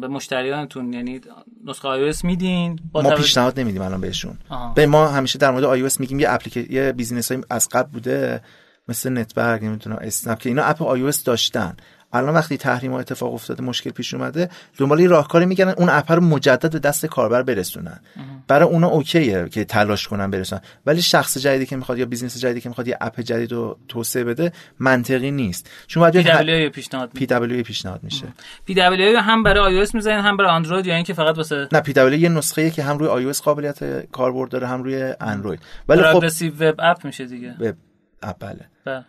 به 0.00 0.08
مشتریانتون 0.08 0.92
یعنی 0.92 1.20
نسخه 1.66 1.88
iOS 1.88 2.24
میدین؟ 2.24 2.80
ما 2.94 3.10
پیشنهاد 3.10 3.60
نمیدیم 3.60 3.82
الان 3.82 4.00
بهشون. 4.00 4.38
به 4.74 4.86
ما 4.86 5.08
همیشه 5.08 5.38
در 5.38 5.50
مورد 5.50 5.64
iOS 5.64 6.00
میگیم 6.00 6.20
یه 6.20 6.30
اپلیکیشن 6.30 6.72
یه 6.72 6.92
business 6.92 7.32
از 7.50 7.68
قبل 7.68 7.90
بوده 7.90 8.40
مثل 8.88 9.18
نتبرگ 9.18 9.64
نمی‌دونم 9.64 9.98
اسنپ 10.00 10.38
که 10.38 10.48
اینا 10.48 10.62
app 10.62 10.82
iOS 10.82 11.24
داشتن. 11.24 11.76
الان 12.12 12.34
وقتی 12.34 12.56
تحریم 12.56 12.92
ها 12.92 13.00
اتفاق 13.00 13.34
افتاده 13.34 13.62
مشکل 13.62 13.90
پیش 13.90 14.14
اومده 14.14 14.48
دنبال 14.78 15.08
راهکاری 15.08 15.46
میگن 15.46 15.68
اون 15.68 15.88
app 15.88 16.12
رو 16.12 16.20
مجدد 16.20 16.72
به 16.72 16.78
دست 16.78 17.06
کاربر 17.06 17.42
برسونن. 17.42 18.00
برای 18.48 18.68
اونا 18.68 18.86
OK 18.86 19.27
ـه 19.27 19.48
که 19.48 19.64
تلاش 19.64 20.08
کنن 20.08 20.30
برسونن. 20.30 20.62
ولی 20.86 21.02
شخص 21.02 21.38
جدیدی 21.38 21.66
که 21.66 21.76
می‌خواد 21.76 21.98
یا 21.98 22.06
business 22.06 22.38
جدیدی 22.38 22.60
که 22.60 22.68
می‌خواد 22.68 22.88
یه 22.88 22.98
app 23.00 23.20
جدید 23.20 23.52
رو 23.52 23.78
توسعه 23.88 24.24
بده 24.24 24.52
منطقی 24.78 25.30
نیست. 25.30 25.70
چون 25.86 26.00
باید 26.00 26.16
پی 26.16 26.30
دبلیو 26.30 26.70
پیشنهاد 26.70 27.10
پی 27.10 27.26
دبلیو 27.26 27.62
پیشنهاد 27.62 28.00
میشه. 28.02 28.26
PWA 28.64 29.18
هم 29.18 29.42
برای 29.42 29.60
iOS 29.60 29.94
می‌زنن 29.94 30.20
هم 30.20 30.36
برای 30.36 30.50
اندروید 30.50 30.86
یا 30.86 30.94
اینکه 30.94 31.14
فقط 31.14 31.36
واسه 31.36 31.68
نه 31.72 31.80
PWA 31.80 32.20
یه 32.20 32.28
نسخه 32.28 32.70
که 32.70 32.82
هم 32.82 32.98
روی 32.98 33.08
iOS 33.08 33.42
قابلیت 33.42 34.10
کاربرد 34.10 34.50
داره 34.50 34.66
هم 34.66 34.82
روی 34.82 35.14
اندروید. 35.20 35.60
ولی 35.88 36.02
خب 36.02 36.24
web 36.60 36.74
app 36.78 37.04
میشه 37.04 37.24
دیگه. 37.24 37.56
وب 37.60 37.74
اپ 38.22 38.36
بله. 38.38 39.04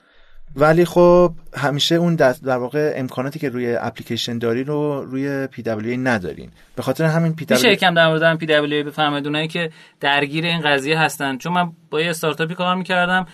ولی 0.55 0.85
خب 0.85 1.31
همیشه 1.57 1.95
اون 1.95 2.15
در, 2.15 2.33
واقع 2.57 2.93
امکاناتی 2.95 3.39
که 3.39 3.49
روی 3.49 3.75
اپلیکیشن 3.75 4.37
داری 4.37 4.63
رو 4.63 5.05
روی 5.05 5.47
PWA 5.47 5.99
ندارین. 5.99 6.49
به 6.75 6.81
خاطر 6.81 7.03
همین 7.03 7.35
PWA 7.35 7.71
یکم 7.71 7.93
در 7.93 8.07
مورد 8.07 8.37
PWA 8.37 8.85
بفهمید 8.85 9.25
اونایی 9.25 9.47
که 9.47 9.71
درگیر 9.99 10.45
این 10.45 10.61
قضیه 10.61 10.99
هستن. 10.99 11.37
چون 11.37 11.53
من 11.53 11.71
با 11.89 12.01
یه 12.01 12.09
استارتاپی 12.09 12.55
کار 12.55 12.75
می‌کردم. 12.75 13.27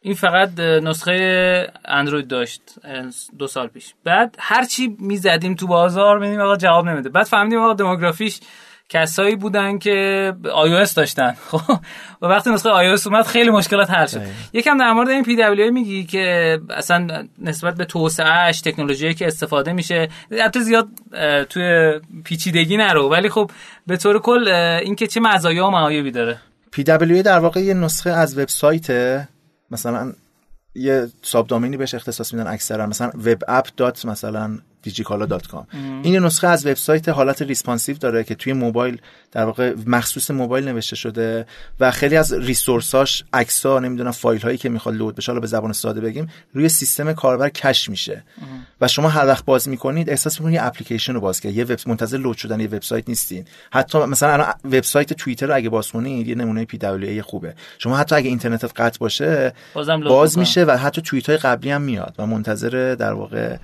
این 0.00 0.14
فقط 0.14 0.60
نسخه 0.60 1.72
اندروید 1.84 2.28
داشت 2.28 2.62
دو 3.38 3.46
سال 3.46 3.66
پیش. 3.66 3.94
بعد 4.04 4.36
هرچی 4.38 4.96
می‌زدیم 4.98 5.54
تو 5.54 5.66
بازار 5.66 6.18
ببینیم 6.18 6.40
آقا 6.40 6.56
جواب 6.56 6.88
نمیده. 6.88 7.08
بعد 7.08 7.26
فهمیدیم 7.26 7.58
آقا 7.58 7.74
demography 7.74 8.29
ش 8.29 8.40
کسایی 8.92 9.36
بودن 9.36 9.78
که 9.78 10.34
iOS 10.44 10.94
داشتن. 10.94 11.32
خب 11.50 11.60
و 12.22 12.26
وقتی 12.26 12.50
نسخه 12.50 12.68
iOS 12.68 13.06
اومد 13.06 13.26
خیلی 13.26 13.50
مشکلات 13.50 13.90
حل 13.90 14.06
شد. 14.06 14.20
یکم 14.52 14.78
در 14.78 14.92
مورد 14.92 15.08
این 15.08 15.22
PWA 15.22 15.70
میگی 15.70 16.04
که 16.04 16.58
اصلا 16.70 17.28
نسبت 17.38 17.74
به 17.74 17.84
توسعهش 17.84 18.60
تکنولوژی 18.60 19.14
که 19.14 19.26
استفاده 19.26 19.72
میشه 19.72 20.08
البته 20.30 20.60
زیاد 20.60 20.88
توی 21.50 21.92
پیچیدگی 22.24 22.76
نرو. 22.76 23.08
ولی 23.08 23.28
خب 23.28 23.50
به 23.86 23.96
طور 23.96 24.18
کل 24.18 24.48
اینکه 24.82 25.06
چه 25.06 25.20
مزایا 25.20 25.66
و 25.66 25.70
معایبی 25.70 26.10
داره. 26.10 26.38
PWA 26.72 26.84
در 27.22 27.38
واقع 27.38 27.60
یه 27.60 27.74
نسخه 27.74 28.10
از 28.10 28.38
وبسایت 28.38 29.28
مثلا 29.70 30.12
یه 30.74 31.06
subdomain 31.22 31.46
ی 31.46 31.76
بهش 31.76 31.94
اختصاص 31.94 32.34
میدن 32.34 32.46
اکثرا. 32.46 32.86
مثلا 32.86 33.10
web 33.24 33.38
app 33.48 33.68
dot 33.76 34.04
مثلا 34.04 34.58
digikala.com 34.86 35.64
این 36.02 36.16
نسخه 36.16 36.48
از 36.48 36.66
وبسایت 36.66 37.08
حالت 37.08 37.42
responsive 37.42 37.96
داره 37.96 38.24
که 38.24 38.34
توی 38.34 38.52
موبایل 38.52 39.00
در 39.32 39.44
واقع 39.44 39.74
مخصوص 39.86 40.30
موبایل 40.30 40.68
نوشته 40.68 40.96
شده 40.96 41.46
و 41.80 41.90
خیلی 41.90 42.16
از 42.16 42.32
resource 42.32 43.06
اش 43.06 43.24
عکس‌ها 43.32 43.78
نمی‌دونم 43.78 44.10
فایل 44.10 44.40
هایی 44.40 44.58
که 44.58 44.68
می‌خواد 44.68 44.94
load 44.94 45.14
بشه 45.14 45.32
حالا 45.32 45.40
به 45.40 45.46
زبان 45.46 45.72
ساده 45.72 46.00
بگیم 46.00 46.28
روی 46.54 46.68
سیستم 46.68 47.12
کاربر 47.12 47.48
cache 47.48 47.90
میشه. 47.90 48.24
و 48.80 48.88
شما 48.88 49.08
هر 49.08 49.26
وقت 49.26 49.44
باز 49.44 49.68
می‌کنید 49.68 50.10
احساس 50.10 50.40
می‌کنید 50.40 50.54
یه 50.54 50.66
اپلیکیشن 50.66 51.14
رو 51.14 51.20
باز 51.20 51.40
کرد 51.40 51.52
یه 51.52 51.64
وب 51.64 51.78
منتظر 51.86 52.16
load 52.18 52.36
شدن 52.36 52.60
یه 52.60 52.66
وبسایت 52.66 53.08
نیستین. 53.08 53.44
حتی 53.72 53.98
مثلا 53.98 54.32
الان 54.32 54.54
وبسایت 54.64 55.12
توییتر 55.12 55.46
رو 55.46 55.54
اگه 55.54 55.68
باز 55.68 55.88
کنید 55.88 56.28
یه 56.28 56.34
نمونه 56.34 56.64
PWA 56.64 57.22
خوبه. 57.22 57.54
شما 57.78 57.96
حتی 57.96 58.14
اگه 58.14 58.28
اینترنتت 58.28 58.80
قطع 58.80 58.98
باشه 58.98 59.52
باز 60.08 60.38
میشه 60.38 60.64
و 60.64 60.70
حتی 60.70 61.02
توییت 61.02 61.28
های 61.28 61.38
قبلی 61.38 61.70
هم 61.70 61.82
میاد 61.82 62.14
و 62.18 62.26
منتظر 62.26 62.96
در 62.98 63.12
واقع 63.12 63.56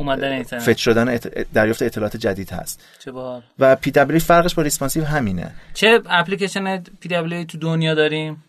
اومدن 0.00 0.32
اینترنت 0.32 0.62
فت 0.62 0.76
شدن 0.76 1.18
دریافت 1.54 1.82
اطلاعات 1.82 2.16
جدید 2.16 2.52
هست. 2.52 2.84
چه 2.98 3.12
بار 3.12 3.42
و 3.58 3.76
PWA 3.76 4.20
فرقش 4.20 4.54
با 4.54 4.62
responsive 4.62 5.04
همینه. 5.04 5.52
چه 5.74 6.02
اپلیکیشن 6.10 6.82
PWA 7.00 7.44
تو 7.44 7.58
دنیا 7.58 7.94
داریم؟ 7.94 8.44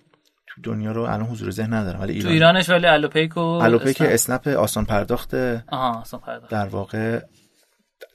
تو 0.47 0.61
دنیا 0.63 0.91
رو 0.91 1.01
الان 1.01 1.23
حضور 1.23 1.51
ذهن 1.51 1.73
ندارم 1.73 2.01
ولی 2.01 2.13
ایران. 2.13 2.27
تو 2.27 2.33
ایرانش 2.33 2.69
ولی 2.69 2.87
الوپیک 2.87 3.37
و 3.37 3.39
الوپیک 3.39 4.01
اسنپ 4.01 4.47
آسان 4.47 4.85
پرداخت. 4.85 5.33
آها 5.33 5.99
آسان 6.01 6.19
پرداخت. 6.19 6.51
در 6.51 6.65
واقع 6.65 7.19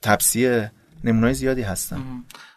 تپسی 0.01 0.67
نمونای 1.03 1.33
زیادی 1.33 1.61
هستن. 1.61 1.97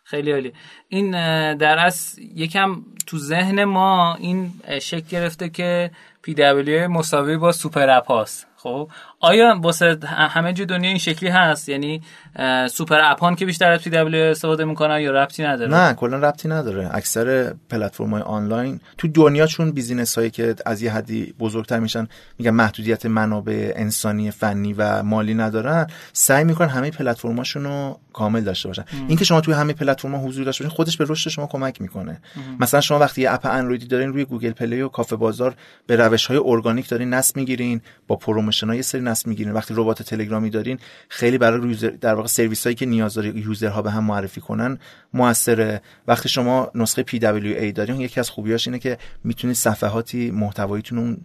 خیلی 0.04 0.32
عالی 0.32 0.52
این 0.88 1.10
در 1.56 1.78
اصل 1.78 2.22
یکم 2.22 2.82
تو 3.06 3.18
ذهن 3.18 3.64
ما 3.64 4.14
این 4.14 4.52
شکل 4.80 5.06
گرفته 5.08 5.48
که 5.48 5.90
PWA 6.22 6.88
مساوی 6.88 7.36
با 7.36 7.52
super 7.52 7.90
app 7.90 8.06
هاست. 8.06 8.46
خب؟ 8.56 8.90
آیا 9.22 9.60
واسه 9.62 9.98
همه 10.06 10.52
جو 10.52 10.64
دنیا 10.64 10.88
این 10.88 10.98
شکلی 10.98 11.28
هست؟ 11.28 11.68
یعنی 11.68 12.02
super 12.70 13.00
app 13.02 13.26
ان 13.26 13.34
که 13.34 13.46
بیشتر 13.46 13.72
از 13.72 13.80
PWA 13.80 14.24
استفاده 14.24 14.64
می‌کنن 14.64 15.00
یا 15.00 15.10
ربطی 15.10 15.42
نداره؟ 15.42 15.74
نه 15.74 15.94
کلا 15.94 16.16
ربطی 16.16 16.48
نداره. 16.48 16.90
اکثر 16.92 17.54
پلتفرم 17.70 18.10
های 18.10 18.22
آنلاین 18.22 18.80
تو 18.98 19.08
دنیا 19.08 19.46
چون 19.46 19.72
business 19.72 20.18
هایی 20.18 20.30
که 20.30 20.54
از 20.66 20.82
یه 20.82 20.92
حدی 20.92 21.34
بزرگتر 21.38 21.78
میشن 21.78 22.08
میگن 22.38 22.50
محدودیت 22.50 23.06
منابع 23.06 23.72
انسانی 23.76 24.30
فنی 24.30 24.72
و 24.72 25.02
مالی 25.02 25.34
ندارن 25.34 25.86
سعی 26.12 26.44
می‌کنن 26.44 26.68
همه 26.68 26.90
پلتفرماشون 26.90 27.64
رو 27.64 27.98
کامل 28.12 28.40
داشته 28.40 28.68
باشن. 28.68 28.84
اینکه 29.08 29.24
شما 29.24 29.40
توی 29.40 29.54
همه 29.54 29.72
پلتفرم 29.72 30.26
حضور 30.26 30.44
داشته 30.44 30.64
باشین 30.64 30.76
خودش 30.76 30.96
به 30.96 31.04
رشد 31.08 31.30
شما 31.30 31.46
کمک 31.46 31.80
می‌کنه. 31.80 32.20
مثلا 32.60 32.80
شما 32.80 32.98
وقتی 32.98 33.22
یه 33.22 33.32
app 33.32 33.46
اندرویدی 33.46 33.86
دارین 33.86 34.08
روی 34.08 34.24
گوگل 34.24 34.50
پلی 34.52 34.80
و 34.80 34.88
کافه 34.88 35.16
بازار 35.16 35.54
به 35.86 35.96
روش 35.96 36.26
های 36.26 36.40
ارگانیک 36.44 36.88
دارین 36.88 37.14
نصب 37.14 37.36
می‌گیرین 37.36 37.80
با 38.06 38.16
promotion 38.16 38.66
های 38.66 38.82
سری 38.82 39.00
نصب 39.10 39.26
می‌گیرین. 39.26 39.52
وقتی 39.52 39.74
ربات 39.76 40.02
تلگرامی 40.02 40.50
دارین 40.50 40.78
خیلی 41.08 41.38
برای 41.38 41.68
user 41.68 41.90
در 41.90 42.14
واقع 42.14 42.28
سرویس 42.28 42.64
هایی 42.64 42.76
که 42.76 42.86
نیاز 42.86 43.14
داره 43.14 43.38
user 43.38 43.73
ها 43.73 43.82
به 43.82 43.90
هم 43.90 44.04
معرفی 44.04 44.40
کنن 44.40 44.78
موثره. 45.14 45.82
وقتی 46.06 46.28
شما 46.28 46.70
نسخه 46.74 47.02
PWA 47.02 47.72
دارین 47.74 48.00
یکی 48.00 48.20
از 48.20 48.30
خوبیاش 48.30 48.68
اینه 48.68 48.78
که 48.78 48.98
می‌تونید 49.24 49.56
صفحاتی 49.56 50.30
محتواییتون 50.30 50.98
اون 50.98 51.18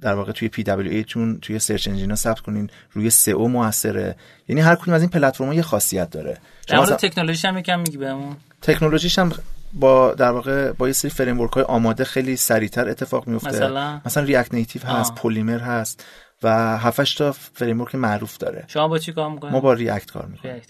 در 0.00 0.14
واقع 0.14 0.32
توی 0.32 0.48
PWA 0.48 1.04
تون 1.08 1.38
توی 1.42 1.58
search 1.58 1.88
engine 1.88 2.10
ا 2.10 2.14
ثبت 2.14 2.40
کنین. 2.40 2.70
روی 2.92 3.10
SEO 3.10 3.48
موثره. 3.48 4.16
یعنی 4.48 4.60
هر 4.60 4.74
کدوم 4.74 4.94
از 4.94 5.00
این 5.00 5.10
پلتفرم‌ها 5.10 5.54
یه 5.54 5.62
خاصیت 5.62 6.10
داره. 6.10 6.38
در 6.68 6.76
مورد 6.76 6.96
تکنولوژیش 6.96 7.44
هم 7.44 7.58
یکم 7.58 7.80
میگی 7.80 7.96
بهمون. 7.96 8.36
تکنولوژیش 8.62 9.18
هم 9.18 9.32
با 9.72 10.14
در 10.14 10.30
واقع 10.30 10.72
با 10.72 10.86
یه 10.86 10.92
سری 10.92 11.10
framework 11.10 11.36
های 11.36 11.62
آماده 11.62 12.04
خیلی 12.04 12.36
سریعتر 12.36 12.88
اتفاق 12.88 13.26
میفته 13.28 13.48
مثلا؟ 13.48 14.00
مثلا 14.06 14.22
React 14.22 14.54
Native 14.54 14.82
هست 14.82 15.14
پلیمر 15.14 15.58
هست. 15.58 16.04
و 16.42 16.78
7 16.78 17.18
تا 17.18 17.32
framework 17.32 17.86
معروف 17.94 18.36
داره. 18.36 18.64
شما 18.68 18.88
با 18.88 18.98
چی 18.98 19.12
کار 19.12 19.30
می‌کنید 19.30 19.52
ما 19.52 19.60
با 19.60 19.72
React 19.72 20.10
کار 20.10 20.26
می‌کنیم. 20.26 20.62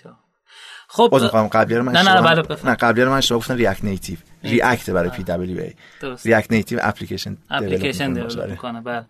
خب 0.89 1.09
باز 1.13 1.23
می‌خوام 1.23 1.47
قبلی 1.47 1.81
من 1.81 1.93
نه 1.93 2.03
نه 2.03 2.43
نه 2.65 2.75
قبلی 2.75 3.05
من 3.05 3.13
اشتباه 3.13 3.39
گفتم 3.39 3.55
React 3.55 3.85
Native 3.85 4.19
React 4.45 4.91
برای 4.91 5.11
PWA 5.11 5.23
React 5.23 6.53
Native 6.53 6.79
اپلیکیشن 6.83 7.37
اپلیکیشن 7.51 8.13
develop 8.13 8.51
می‌کنه 8.51 8.81
بله. 8.81 9.07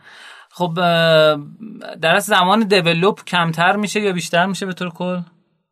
خب 0.51 0.75
در 2.01 2.15
از 2.15 2.25
زمان 2.25 2.61
develop 2.61 3.25
کمتر 3.25 3.77
میشه 3.77 4.01
یا 4.01 4.13
بیشتر 4.13 4.47
میشه 4.47 4.67
به 4.67 4.73
طور 4.73 4.91
کل؟ 4.91 5.21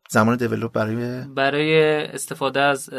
زمان 0.09 0.37
develop 0.37 0.71
برای 0.71 1.21
برای 1.35 2.01
استفاده 2.05 2.59
از 2.61 2.89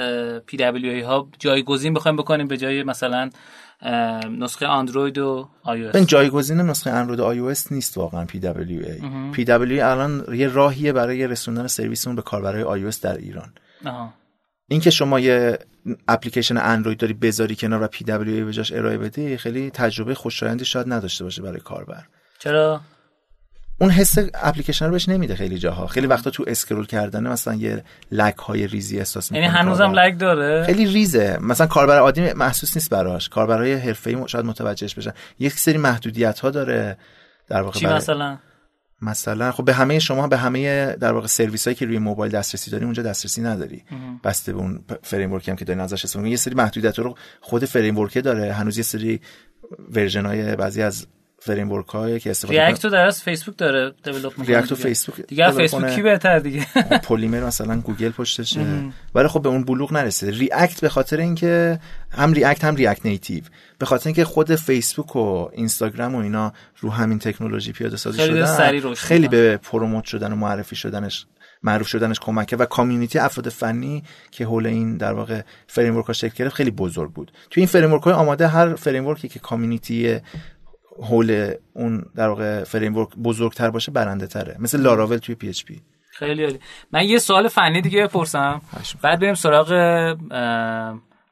PWA 0.46 1.00
ها 1.00 1.28
جایگزین 1.38 1.94
بخوایم 1.94 2.16
بکنیم 2.16 2.48
به 2.48 2.56
جای 2.56 2.82
مثلا 2.82 3.30
نسخه 4.38 4.68
اندروید 4.68 5.18
و 5.18 5.48
آی 5.62 5.84
او 5.84 5.96
این 5.96 6.06
جایگزین 6.06 6.60
نسخه 6.60 6.90
اندروید 6.90 7.20
و 7.20 7.24
آی 7.24 7.38
او 7.38 7.52
نیست 7.70 7.98
واقعا 7.98 8.24
پی 8.24 8.40
دبلیو 8.40 8.82
ای 8.86 9.30
پی 9.32 9.44
دبلیو 9.44 9.84
الان 9.84 10.24
یه 10.34 10.48
راهیه 10.48 10.92
برای 10.92 11.26
رسوندن 11.26 11.66
سرویسمون 11.66 12.16
به 12.16 12.22
کاربرای 12.22 12.62
آی 12.62 12.84
او 12.84 12.90
در 13.02 13.16
ایران. 13.16 13.52
آها. 13.86 14.14
این 14.68 14.80
که 14.80 14.90
شما 14.90 15.20
یه 15.20 15.58
اپلیکیشن 16.08 16.56
اندروید 16.56 16.98
داری 16.98 17.14
بذاری 17.14 17.56
کنار 17.56 17.82
و 17.82 17.86
PWA 17.86 18.44
به 18.44 18.52
جاش 18.52 18.72
ارائه 18.72 18.98
بدی 18.98 19.36
خیلی 19.36 19.70
تجربه 19.70 20.14
خوشایندی 20.14 20.64
شاید 20.64 20.92
نداشته 20.92 21.24
باشه 21.24 21.42
برای 21.42 21.60
کاربر. 21.60 22.04
چرا؟ 22.38 22.80
اون 23.80 23.90
حس 23.90 24.18
اپلیکیشن 24.34 24.84
رو 24.84 24.90
بهش 24.90 25.08
نمیده 25.08 25.34
خیلی 25.34 25.58
جاها. 25.58 25.86
خیلی 25.86 26.06
وقتا 26.06 26.30
تو 26.30 26.44
اسکرول 26.46 26.86
کردن 26.86 27.26
مثلا 27.26 27.54
یه 27.54 27.84
لگ 28.12 28.34
های 28.34 28.66
ریزی 28.66 28.98
احساس 28.98 29.32
می‌کنه 29.32 29.46
یعنی 29.46 29.58
هنوزم 29.58 29.92
لگ 29.92 30.18
داره؟ 30.18 30.64
خیلی 30.64 30.86
ریزه. 30.86 31.38
مثلا 31.40 31.66
کاربر 31.66 31.98
عادی 31.98 32.32
محسوس 32.32 32.76
نیست 32.76 32.90
براش. 32.90 33.28
کاربرای 33.28 33.74
حرفه‌ای 33.74 34.28
شاید 34.28 34.44
متوجهش 34.44 34.94
بشن. 34.94 35.12
یک 35.38 35.52
سری 35.52 35.78
محدودیت 35.78 36.40
ها 36.40 36.50
داره 36.50 36.98
در 37.48 37.62
واقع 37.62 37.78
چی 37.78 37.86
مثلا؟ 37.86 38.38
مثلا 39.02 39.52
خب 39.52 39.64
به 39.64 39.74
همه 39.74 39.98
شما 39.98 40.28
به 40.28 40.36
همه 40.36 40.92
در 40.92 41.12
واقع 41.12 41.26
سرویس 41.26 41.66
هایی 41.66 41.74
که 41.74 41.86
روی 41.86 41.98
موبایل 41.98 42.32
دسترسی 42.32 42.70
داری 42.70 42.84
اونجا 42.84 43.02
دسترسی 43.02 43.42
نداری. 43.42 43.84
بسته 44.24 44.52
به 44.52 44.58
اون 44.58 44.84
فریم 45.02 45.32
ورکی 45.32 45.50
هم 45.50 45.56
که 45.56 45.64
دارین 45.64 45.80
ازش 45.80 46.04
استفاده 46.04 46.28
یه 46.28 46.36
سری 46.36 46.54
محدودیت 46.54 46.98
رو 46.98 47.14
خود 47.40 47.64
framework 47.64 48.06
داره. 48.06 48.52
هنوز 48.52 48.76
یه 48.76 48.82
سری 48.82 49.20
version 49.90 50.26
های 50.26 50.56
بعضی 50.56 50.82
از 50.82 51.06
framework 51.40 51.88
هایی 51.88 52.20
که 52.20 52.30
استفاده 52.30 52.58
ریاکت 52.60 52.84
رو 52.84 52.90
در 52.90 53.10
فیسبوک 53.10 53.56
داره 53.56 53.92
develop 54.04 54.38
می‌کنه 54.38 54.46
React 54.46 54.74
فیسبوک 54.74 55.26
دیگه. 55.26 55.50
فیسبوک 55.50 55.94
کی 55.94 56.02
بهتر 56.02 56.38
دیگه؟ 56.38 56.66
پلیمر 57.02 57.44
مثلا 57.44 57.80
گوگل 57.80 58.10
پشتشه 58.10 58.60
ولی 59.14 59.28
خب 59.28 59.42
به 59.42 59.48
اون 59.48 59.64
بلوغ 59.64 59.92
نرسیده 59.92 60.32
React 60.38 60.80
به 60.80 60.88
خاطر 60.88 61.20
اینکه 61.20 61.78
هم 62.10 62.32
React 62.32 62.64
هم 62.64 62.74
React 62.74 63.06
Native 63.06 63.44
به 63.78 63.86
خاطر 63.86 64.08
اینکه 64.08 64.24
خود 64.24 64.54
فیسبوک 64.54 65.16
و 65.16 65.48
اینستاگرام 65.52 66.14
و 66.14 66.18
اینا 66.18 66.52
رو 66.80 66.90
همین 66.90 67.18
تکنولوژی 67.18 67.72
پیاده 67.72 67.96
سازی 67.96 68.18
شدن 68.18 68.94
خیلی 68.94 69.28
به 69.28 69.56
promote 69.56 70.04
شدن 70.04 70.32
و 70.32 70.36
معرفی 70.36 70.76
شدنش 70.76 71.26
معروف 71.62 71.88
شدنش 71.88 72.20
کمکه 72.20 72.56
و 72.56 72.64
community 72.64 73.18
افراد 73.18 73.48
فنی 73.48 74.02
که 74.30 74.44
حول 74.44 74.66
این 74.66 74.96
در 74.96 75.12
واقع 75.12 75.42
framework 75.66 76.06
ها 76.06 76.12
شکل 76.12 76.34
گرفت 76.36 76.54
خیلی 76.54 76.70
بزرگ 76.70 77.12
بود. 77.12 77.32
تو 77.50 77.60
این 77.60 77.66
framework 77.66 77.90
های 77.90 78.12
آماده 78.12 78.48
هر 78.48 78.74
framework 78.74 79.06
ی 79.06 79.28
که 79.28 79.38
community 79.38 80.20
حول 81.02 81.52
اون 81.72 82.04
در 82.16 82.28
واقع 82.28 82.64
framework 82.64 83.08
بزرگتر 83.16 83.70
باشه 83.70 83.92
برنده 83.92 84.26
تره 84.26 84.56
مثل 84.58 84.80
لاراول 84.80 85.16
توی 85.16 85.34
PHP 85.34 85.80
خیلی 86.10 86.44
عالی. 86.44 86.60
من 86.92 87.04
یه 87.04 87.18
سوال 87.18 87.48
فنی 87.48 87.80
دیگه 87.80 88.04
بپرسم. 88.04 88.60
بعد 89.02 89.20
بریم 89.20 89.34
سراغ 89.34 89.68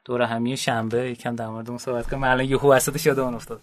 دور 0.05 0.21
همی 0.21 0.57
شنبه. 0.57 1.11
یکم 1.11 1.35
در 1.35 1.47
مورد 1.47 1.69
اون 1.69 1.77
صحبت 1.77 2.09
کنم 2.09 2.23
الان 2.23 2.45
یهو 2.45 2.73
وسطش 2.73 3.05
یادم 3.05 3.35
افتاد. 3.35 3.61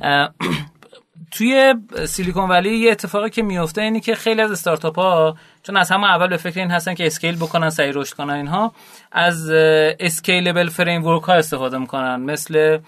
توی 1.30 1.74
Silicon 2.06 2.48
Valley 2.48 2.76
یه 2.76 2.90
اتفاقی 2.90 3.30
که 3.30 3.42
میفته 3.42 3.82
اینی 3.82 4.00
که 4.00 4.14
خیلی 4.14 4.40
از 4.40 4.50
استارتاپ 4.50 4.98
ها 4.98 5.36
چون 5.62 5.76
از 5.76 5.90
همه 5.90 6.04
اول 6.04 6.26
به 6.26 6.36
فکر 6.36 6.60
این 6.60 6.70
هستن 6.70 6.94
که 6.94 7.06
scale 7.06 7.36
بکنن 7.36 7.70
سعی 7.70 7.92
رشد 7.92 8.14
کنن 8.14 8.34
اینها 8.34 8.72
از 9.12 9.50
scalable 10.00 10.68
framework 10.68 11.22
ها 11.22 11.32
استفاده 11.32 11.78
می‌کنن 11.78 12.16
مثل 12.16 12.78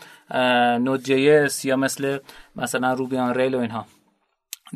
Node.js 0.81 1.65
یا 1.65 1.77
مثل 1.77 2.19
مثلا 2.57 2.93
Ruby 2.93 3.17
on 3.17 3.35
Rails 3.35 3.55
و 3.55 3.59
اینها. 3.59 3.87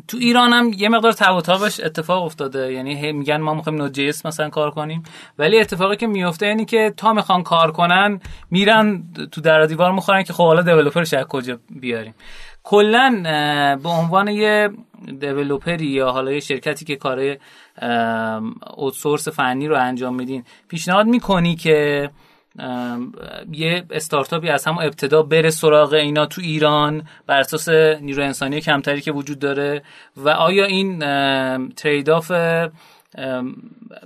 تو 0.07 0.17
ایران 0.17 0.53
هم 0.53 0.71
یه 0.77 0.89
مقدار 0.89 1.11
تبش 1.41 1.79
اتفاق 1.79 2.23
افتاده 2.23 2.73
یعنی 2.73 3.11
میگن 3.11 3.37
ما 3.37 3.53
می‌خوایم 3.53 3.81
Node.js 3.81 4.25
مثلا 4.25 4.49
کار 4.49 4.71
کنیم 4.71 5.03
ولی 5.39 5.59
اتفاقی 5.59 5.95
که 5.95 6.07
میفته 6.07 6.45
اینی 6.45 6.65
که 6.65 6.93
تا 6.97 7.13
می‌خوان 7.13 7.43
کار 7.43 7.71
کنن 7.71 8.19
میرن 8.51 9.03
تو 9.31 9.41
در 9.41 9.65
دیوار 9.65 9.91
می‌خورن 9.91 10.23
که 10.23 10.33
خب 10.33 10.43
حالا 10.43 10.61
developer 10.61 11.03
ش 11.03 11.13
از 11.13 11.25
کجا 11.25 11.59
بیاریم. 11.69 12.13
کلا 12.63 13.21
به 13.83 13.89
عنوان 13.89 14.27
یه 14.27 14.69
دیولپری 15.19 15.85
یا 15.85 16.11
حالا 16.11 16.31
یه 16.31 16.39
شرکتی 16.39 16.85
که 16.85 16.95
کار 16.95 17.37
اوتسورس 18.77 19.27
فنی 19.27 19.67
رو 19.67 19.79
انجام 19.79 20.15
میدین 20.15 20.43
پیشنهاد 20.67 21.05
می‌کنی 21.05 21.55
که 21.55 22.09
یه 23.51 23.83
استارتاپی 23.91 24.49
از 24.49 24.65
همون 24.65 24.83
ابتدا 24.83 25.23
بره 25.23 25.49
سراغ 25.49 25.93
اینا 25.93 26.25
تو 26.25 26.41
ایران 26.41 27.03
بر 27.27 27.39
اساس 27.39 27.69
نیرو 28.01 28.23
انسانی 28.23 28.61
کمتری 28.61 29.01
که 29.01 29.11
وجود 29.11 29.39
داره 29.39 29.81
و 30.17 30.29
آیا 30.29 30.65
این 30.65 30.99
ترید 31.69 32.09
آف 32.09 32.31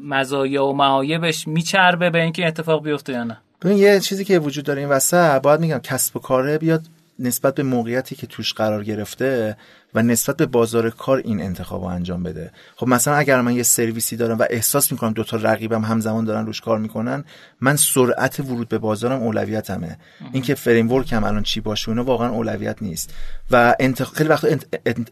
مزایا 0.01 0.65
و 0.65 0.73
معایبش 0.73 1.47
میچربه 1.47 2.09
به 2.09 2.21
اینکه 2.21 2.47
اتفاق 2.47 2.84
بیفته 2.84 3.13
یا 3.13 3.23
نه؟ 3.23 3.38
ببین 3.61 3.77
یه 3.77 3.99
چیزی 3.99 4.25
که 4.25 4.39
وجود 4.39 4.65
داره 4.65 4.80
این 4.80 4.89
وسط 4.89 5.41
باید 5.41 5.59
میگم 5.59 5.80
کسب 5.80 6.17
و 6.17 6.19
کاره 6.19 6.57
بیاد 6.57 6.81
نسبت 7.19 7.56
به 7.56 7.64
موقعیتی 7.64 8.15
که 8.15 8.27
توش 8.27 8.53
قرار 8.53 8.84
گرفته 8.84 9.57
و 9.95 10.03
نسبت 10.03 10.38
به 10.38 10.45
بازار 10.45 10.90
کار 10.90 11.18
این 11.18 11.41
انتخاب 11.41 11.82
رو 11.82 11.88
انجام 11.88 12.24
بده. 12.24 12.52
خب 12.76 12.88
مثلا 12.88 13.15
اگر 13.15 13.41
من 13.41 13.56
یه 13.56 13.64
سرویسی 13.64 14.15
دارم 14.15 14.38
و 14.40 14.45
احساس 14.49 14.91
می‌کنم 14.91 15.14
دوتا 15.14 15.38
رقیبم 15.38 15.84
همزمان 15.84 16.26
دارن 16.26 16.45
روش 16.45 16.61
کار 16.61 16.80
می‌کنن 16.80 17.24
من 17.61 17.76
سرعت 17.76 18.40
ورود 18.40 18.70
به 18.70 18.78
بازارم 18.78 19.24
اولویتمه. 19.24 19.98
اینکه 20.34 20.56
framework 20.56 20.91
م 20.91 21.23
الان 21.24 21.44
چی 21.44 21.60
باشه 21.60 21.90
اینا 21.90 22.03
واقعا 22.03 22.30
اولویت 22.30 22.78
نیست. 22.82 23.14
و 23.52 23.76
انتخ... 23.80 24.14
خیلی 24.14 24.30
وقت 24.30 24.65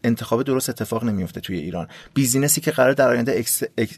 انتخاب 0.04 0.42
درست 0.42 0.70
اتفاق 0.70 1.04
نمیفته 1.04 1.40
توی 1.40 1.58
ایران. 1.58 1.88
business 2.14 2.55
ی 2.55 2.60
که 2.60 2.70
قرار 2.70 2.92
در 2.92 3.08
آینده 3.08 3.44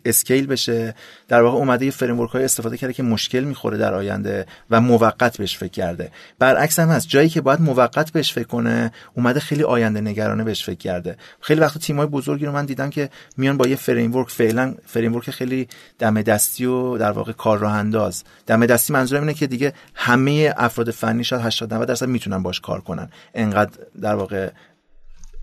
scale 0.05 0.47
بشه 0.47 0.95
در 1.29 1.43
واقع 1.43 1.57
اومده 1.57 1.85
یه 1.85 1.91
framework 1.91 2.17
های 2.17 2.45
استفاده 2.45 2.77
کرده 2.77 2.93
که 2.93 3.03
مشکل 3.03 3.41
می‌خوره 3.41 3.79
در 3.79 3.95
آینده 3.95 4.47
و 4.71 4.81
موقت 4.81 5.37
بهش 5.37 5.57
فکر 5.57 5.69
کرده. 5.69 6.11
برعکس 6.39 6.79
هم 6.79 6.89
هست. 6.89 7.09
جایی 7.09 7.29
که 7.29 7.41
باید 7.41 7.61
موقت 7.61 8.13
بهش 8.13 8.33
فکر 8.33 8.47
کنه 8.47 8.93
اومده 9.15 9.41
خیلی 9.41 9.63
آینده 9.63 10.01
نگرانه 10.01 10.45
بهش 10.45 10.65
فکر 10.65 10.74
کرده. 10.77 11.17
خیلی 11.41 11.61
وقت 11.61 11.79
تیمای 11.79 12.07
بزرگی 12.07 12.47
رو 12.47 12.53
من 12.53 12.67
دیدم 12.67 12.91
که 12.91 13.11
میان 13.37 13.57
با 13.57 13.67
یه 13.67 13.77
framework 13.77 14.31
فعلا 14.31 14.75
framework 14.87 15.31
خیلی 15.31 15.69
دم 15.99 16.23
دستی 16.23 16.65
و 16.65 16.99
در 16.99 17.11
واقع 17.11 17.33
کار 17.33 17.59
راه 17.59 17.73
انداز 17.73 18.25
دم 18.47 18.67
دستی 18.67 18.93
منظورم 18.93 19.23
اینه 19.23 19.35
که 19.35 19.47
دیگه 19.47 19.73
همه 19.95 20.55
افراد 20.57 20.91
فنی 20.91 21.25
شاید 21.25 21.43
80 21.43 21.75
90 21.75 21.89
درصد 21.89 22.09
می‌تونن 22.09 22.43
باش 22.43 22.61
کار 22.61 22.81
کنن. 22.81 23.09
انقدر 23.35 23.79
در 24.01 24.15
واقع 24.15 24.51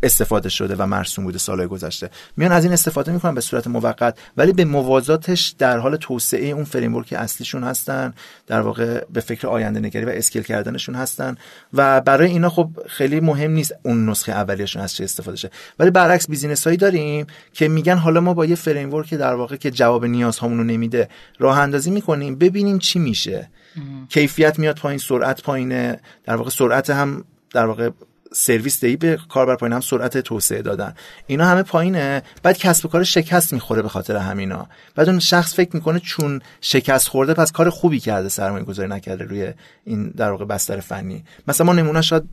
استفاده 0.03 0.49
شده 0.49 0.75
و 0.75 0.85
مرسوم 0.85 1.25
بوده 1.25 1.37
سالهای 1.37 1.67
گذشته. 1.67 2.09
میان 2.37 2.51
از 2.51 2.63
این 2.63 2.73
استفاده 2.73 3.11
می‌کنن 3.11 3.35
به 3.35 3.41
صورت 3.41 3.67
موقت 3.67 4.17
ولی 4.37 4.53
به 4.53 4.65
موازاتش 4.65 5.55
در 5.57 5.77
حال 5.77 5.95
توسعه 5.95 6.49
اون 6.49 6.63
framework 6.63 7.13
اصلیشون 7.17 7.63
هستن 7.63 8.13
در 8.47 8.61
واقع 8.61 9.03
به 9.13 9.21
فکر 9.21 9.47
آینده 9.47 9.79
نگری 9.79 10.05
و 10.05 10.09
scale 10.09 10.43
کردنشون 10.43 10.95
هستن. 10.95 11.35
و 11.73 12.01
برای 12.01 12.27
اینا 12.27 12.49
خب 12.49 12.69
خیلی 12.87 13.19
مهم 13.19 13.51
نیست 13.51 13.73
اون 13.83 14.09
نسخه 14.09 14.31
اولیشون 14.31 14.81
از 14.81 14.95
چه 14.95 15.03
استفاده 15.03 15.37
شه. 15.37 15.49
ولی 15.79 15.89
برعکس 15.89 16.29
business 16.29 16.63
هایی 16.63 16.77
داریم 16.77 17.27
که 17.53 17.67
میگن 17.67 17.97
حالا 17.97 18.21
ما 18.21 18.33
با 18.33 18.45
یه 18.45 18.55
framework 18.55 19.13
در 19.13 19.33
واقع 19.33 19.55
که 19.55 19.71
جواب 19.71 20.05
نیازهامون 20.05 20.57
رو 20.57 20.63
نمیده 20.63 21.09
راه 21.39 21.59
اندازی 21.59 21.91
می‌کنیم 21.91 22.35
ببینیم 22.35 22.79
چی 22.79 22.99
میشه. 22.99 23.49
کیفیت 24.09 24.59
میاد 24.59 24.79
پایین 24.79 24.99
سرعت 24.99 25.41
پایینه. 25.41 25.99
در 26.23 26.35
واقع 26.35 26.49
سرعت 26.49 26.89
هم 26.89 27.25
در 27.53 27.65
واقع 27.65 27.89
سرویس 28.33 28.81
دهی 28.81 28.95
به 28.95 29.19
کاربر 29.29 29.55
پایین 29.55 29.73
هم 29.73 29.81
سرعت 29.81 30.17
توسعه 30.17 30.61
دادن. 30.61 30.93
اینا 31.27 31.45
همه 31.45 31.63
پایینه. 31.63 32.23
بعد 32.43 32.57
کسب 32.57 32.85
و 32.85 32.89
کار 32.89 33.03
شکست 33.03 33.53
می‌خوره 33.53 33.81
به 33.81 33.89
خاطر 33.89 34.15
همینا. 34.15 34.67
بعد 34.95 35.09
اون 35.09 35.19
شخص 35.19 35.55
فکر 35.55 35.69
می‌کنه 35.73 35.99
چون 35.99 36.41
شکست 36.61 37.07
خورده 37.07 37.33
پس 37.33 37.51
کار 37.51 37.69
خوبی 37.69 37.99
کرده 37.99 38.29
سرمایه 38.29 38.63
گذاری 38.65 38.89
نکرده 38.89 39.23
روی 39.23 39.53
این 39.85 40.09
در 40.09 40.31
واقع 40.31 40.45
بستر 40.45 40.79
فنی. 40.79 41.23
مثلا 41.47 41.67
ما 41.67 41.73
نمونه 41.73 42.01
شاید 42.01 42.23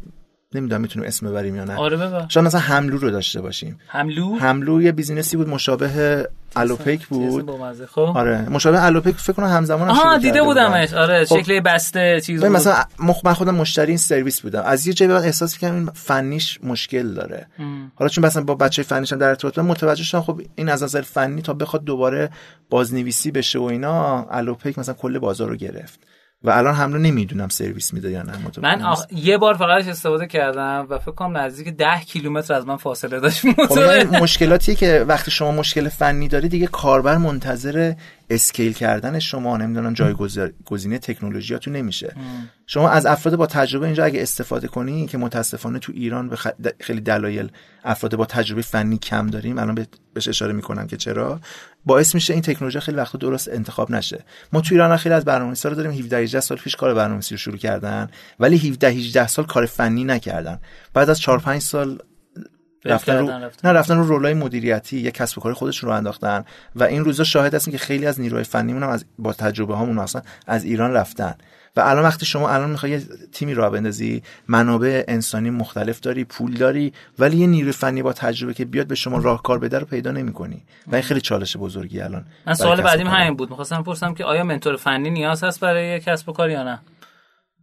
نمی‌دونم 0.55 0.81
می‌تونیم 0.81 1.09
اسم 1.09 1.31
ببریم 1.31 1.57
یا 1.57 1.65
نه. 1.65 1.77
آره 1.77 1.97
ببر. 1.97 2.27
شاید 2.29 2.47
مثلا 2.47 2.61
حملو 2.61 2.99
رو 2.99 3.11
داشته 3.11 3.41
باشیم. 3.41 3.79
حملو؟ 3.87 4.39
حملو 4.39 4.83
یه 4.83 4.93
business 4.93 5.32
ی 5.32 5.37
بود 5.37 5.49
مشابه 5.49 6.29
الوپیک 6.57 7.07
بود. 7.07 7.51
خب. 7.87 8.01
آره 8.01 8.49
مشابه 8.49 8.85
الوپیک 8.85 9.17
فکر 9.17 9.33
کنم 9.33 9.47
همزمان 9.47 9.89
آها 9.89 10.19
دیده 10.19 10.43
بودمش. 10.43 10.95
آره 10.95 11.25
خب. 11.25 11.41
شکل 11.41 11.61
بسته 11.61 12.21
چیز 12.21 12.41
بود. 12.41 12.51
مثلا 12.51 12.85
من 13.23 13.33
خودم 13.33 13.55
مشتری 13.55 13.89
این 13.89 13.99
سرویس 13.99 14.41
بودم. 14.41 14.63
از 14.63 14.87
یه 14.87 14.93
جایی 14.93 15.13
بعد 15.13 15.25
احساس 15.25 15.59
کردم 15.59 15.75
این 15.75 15.91
فنیش 15.95 16.59
مشکل 16.63 17.15
داره. 17.15 17.47
ام. 17.59 17.93
حالا 17.95 18.09
چون 18.09 18.27
مثلا 18.27 18.43
با 18.43 18.55
بچه 18.55 18.83
فنیش 18.83 19.13
در 19.13 19.29
ارتباط 19.29 19.55
بودم 19.55 19.69
متوجه 19.69 20.05
شدم 20.05 20.21
خب 20.21 20.41
این 20.55 20.69
از 20.69 20.83
نظر 20.83 21.03
فنی 21.03 21.43
تا 21.43 21.55
بخواد 21.55 21.85
دوباره 21.85 22.31
بازنویسی 22.71 23.31
بشه 23.31 23.59
و 23.59 23.63
اینا 23.63 24.27
الوپیک 24.31 24.79
مثلا 24.79 24.95
کل 24.95 25.19
بازار 25.19 25.49
رو 25.49 25.57
گرفت. 25.57 26.01
و 26.43 26.51
الان 26.51 26.75
حمله 26.75 26.99
نمی‌دونم 26.99 27.49
سرویس 27.49 27.95
میده 27.95 28.11
یا 28.11 28.23
نه 28.23 28.33
من 28.63 28.83
آخ... 28.83 29.05
یه 29.13 29.39
بار 29.39 29.55
فقط 29.55 29.89
استفاده 29.89 30.27
کردم 30.27 30.87
و 30.91 30.99
فکر 30.99 31.13
کنم 31.13 31.37
نزدیک 31.37 31.69
10 31.69 32.01
کیلومتر 32.07 32.55
از 32.55 32.67
من 32.67 32.77
فاصله 32.77 33.21
داشت. 33.21 33.45
خب 33.69 33.79
مشکلاتی 34.23 34.75
که 34.75 35.05
وقتی 35.09 35.31
شما 35.31 35.53
مشکل 35.53 35.89
فنی 35.89 36.29
داری 36.29 36.49
دیگه 36.49 36.67
کاربر 36.67 37.17
منتظر 37.17 37.95
اسکیل 38.31 38.73
کردن 38.73 39.19
شما 39.19 39.57
نمی‌دونم 39.57 39.95
جایگزینی 39.95 40.99
تکنولوژیاتون 40.99 41.77
نمیشه. 41.77 42.15
شما 42.67 42.89
از 42.89 43.07
افراد 43.07 43.37
با 43.37 43.47
تجربه 43.47 43.87
اینجا 43.87 44.05
اگه 44.05 44.23
استفاده 44.23 44.69
کنی 44.69 45.07
که 45.07 45.19
متاسفانه 45.19 45.79
تو 45.79 45.93
ایران 45.97 46.29
به 46.29 46.37
خیلی 46.81 47.01
دلایل 47.01 47.51
افراد 47.85 48.17
با 48.17 48.25
تجربه 48.25 48.63
فنی 48.63 48.99
کم 48.99 49.27
داریم 49.27 49.59
الان 49.59 49.87
بهش 50.15 50.29
اشاره 50.29 50.53
می‌کنم 50.53 50.87
که 50.87 50.97
چرا؟ 50.97 51.41
باعث 51.89 52.15
میشه 52.15 52.33
این 52.33 52.43
تکنولوژی 52.43 52.81
خیلی 52.81 52.97
وقت 52.97 53.17
درست 53.17 53.49
انتخاب 53.49 53.91
نشه. 53.91 54.25
ما 54.53 54.61
تو 54.61 54.75
ایران 54.75 54.97
خیلی 54.97 55.15
از 55.15 55.25
برنامه‌نویسا 55.25 55.69
رو 55.69 55.75
داریم 55.75 55.91
17 55.91 56.17
18 56.17 56.41
سال 56.41 56.59
پیش 56.59 56.77
کار 56.77 56.95
برنامه‌نویسی 56.95 57.35
رو 57.35 57.39
شروع 57.39 57.57
کردن 57.57 58.11
ولی 58.41 58.69
17 58.69 58.89
18 58.89 59.27
سال 59.27 59.45
کار 59.45 59.67
فنی 59.67 60.05
نکردن. 60.05 60.61
بعد 60.95 61.11
از 61.11 61.21
4 61.21 61.39
5 61.39 61.63
سال 61.63 61.99
رفتن 62.85 63.19
رو 63.19 63.27
نه 63.65 63.73
رفتن 63.73 63.97
رو 63.97 64.05
رولای 64.05 64.35
مدیریتی 64.35 64.97
یک 64.97 65.15
کسب 65.15 65.39
و 65.39 65.41
کار 65.41 65.53
خودشون 65.53 65.91
رو 65.91 65.97
انداختن 65.97 66.45
و 66.77 66.85
این 66.85 67.05
روزا 67.05 67.25
شاهد 67.25 67.55
هستیم 67.55 67.73
که 67.73 67.79
خیلی 67.79 68.07
از 68.07 68.21
نیروی 68.21 68.45
فنیمون 68.45 68.83
هم 68.83 68.89
از 68.89 69.05
با 69.19 69.33
تجربه 69.33 69.77
هامون 69.77 69.99
اصلا 69.99 70.23
از 70.47 70.65
ایران 70.65 70.93
رفتن. 70.93 71.35
و 71.77 71.81
الان 71.81 72.05
وقتی 72.05 72.27
شما 72.27 72.51
الان 72.51 72.71
می‌خوای 72.71 72.93
یه 72.93 73.03
تیمی 73.33 73.55
راه 73.55 73.71
بندازی 73.71 74.23
منابع 74.49 75.05
انسانی 75.09 75.51
مختلف 75.51 76.01
داری 76.01 76.25
پول 76.25 76.55
داری 76.55 76.93
ولی 77.19 77.37
یه 77.37 77.47
نیروی 77.47 77.73
فنی 77.73 78.03
با 78.03 78.13
تجربه 78.13 78.55
که 78.55 78.65
بیاد 78.65 78.87
به 78.87 78.95
شما 78.95 79.19
راهکار 79.19 79.59
بده 79.59 79.79
رو 79.79 79.87
پیدا 79.87 80.11
نمی‌کنی. 80.11 80.65
و 80.87 80.95
این 80.95 81.05
خیلی 81.05 81.21
چالش 81.21 81.57
بزرگی 81.57 82.01
الان 82.01 82.25
من 82.47 82.55
سوال 82.55 82.83
بعدیم 82.83 83.07
همین 83.07 83.37
بود. 83.37 83.51
می‌خواستم 83.51 83.83
بپرسم 83.83 84.15
که 84.15 84.25
آیا 84.25 84.45
منتور 84.45 84.77
فنی 84.77 85.11
نیاز 85.11 85.45
هست 85.45 85.61
برای 85.61 86.01
کسب 86.01 86.29
و 86.29 86.33
کار 86.33 86.51
یا 86.51 86.63
نه؟ 86.63 86.81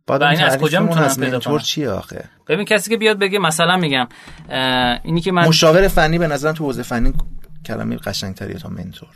بعد 0.08 0.24
این 0.24 0.42
از 0.42 0.58
کجا 0.58 0.80
می‌تونم 0.80 1.16
پیدا 1.20 1.40
کنم؟ 1.40 1.60
چیه 1.60 1.90
آخه؟ 1.90 2.24
ببین 2.48 2.66
کسی 2.66 2.90
که 2.90 2.98
بیاد 2.98 3.20
بگه 3.20 3.40
مثلا 3.40 3.78
میگم 3.78 4.08
اینی 5.04 5.22
که 5.22 5.32
من 5.32 5.48
مشاور 5.48 5.88
فنی 5.88 6.18
به 6.18 6.28
نظرم 6.28 6.54
تو 6.54 6.64
حوزه 6.64 6.84
فنی 6.84 7.14
کلمه 7.66 7.98
قشنگتریه 7.98 8.58
تا 8.58 8.70
منتور. 8.70 9.10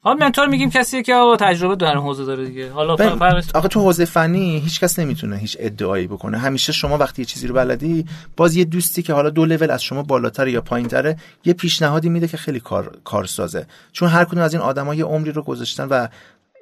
حالا 0.00 0.16
منتور 0.16 0.46
میگیم 0.46 0.70
کسی 0.70 1.02
که 1.02 1.14
آقا 1.14 1.36
تجربه 1.36 1.76
در 1.76 1.94
حوزه 1.94 2.24
داره 2.24 2.46
دیگه. 2.46 2.72
حالا 2.72 2.96
فرقش 2.96 3.44
آقا 3.54 3.68
تو 3.68 3.80
حوزه 3.80 4.04
فنی 4.04 4.58
هیچ 4.58 4.80
کس 4.80 4.98
نمی‌تونه 4.98 5.36
هیچ 5.36 5.56
ادعایی 5.60 6.06
بکنه. 6.06 6.38
همیشه 6.38 6.72
شما 6.72 6.98
وقتی 6.98 7.22
یه 7.22 7.26
چیزی 7.26 7.46
رو 7.46 7.54
بلدی 7.54 8.06
باز 8.36 8.56
یه 8.56 8.64
دوستی 8.64 9.02
که 9.02 9.12
حالا 9.12 9.30
دو 9.30 9.44
لول 9.44 9.70
از 9.70 9.82
شما 9.82 10.02
بالاتر 10.02 10.48
یا 10.48 10.60
پایینتره 10.60 11.16
یه 11.44 11.52
پیشنهادی 11.52 12.08
میده 12.08 12.28
که 12.28 12.36
خیلی 12.36 12.60
کار 12.60 12.98
کارسازه 13.04 13.66
چون 13.92 14.08
هر 14.08 14.24
کدوم 14.24 14.42
از 14.42 14.54
این 14.54 14.62
آدم‌ها 14.62 14.94
یه 14.94 15.04
عمری 15.04 15.32
رو 15.32 15.42
گذاشتن 15.42 15.88
و 15.88 16.08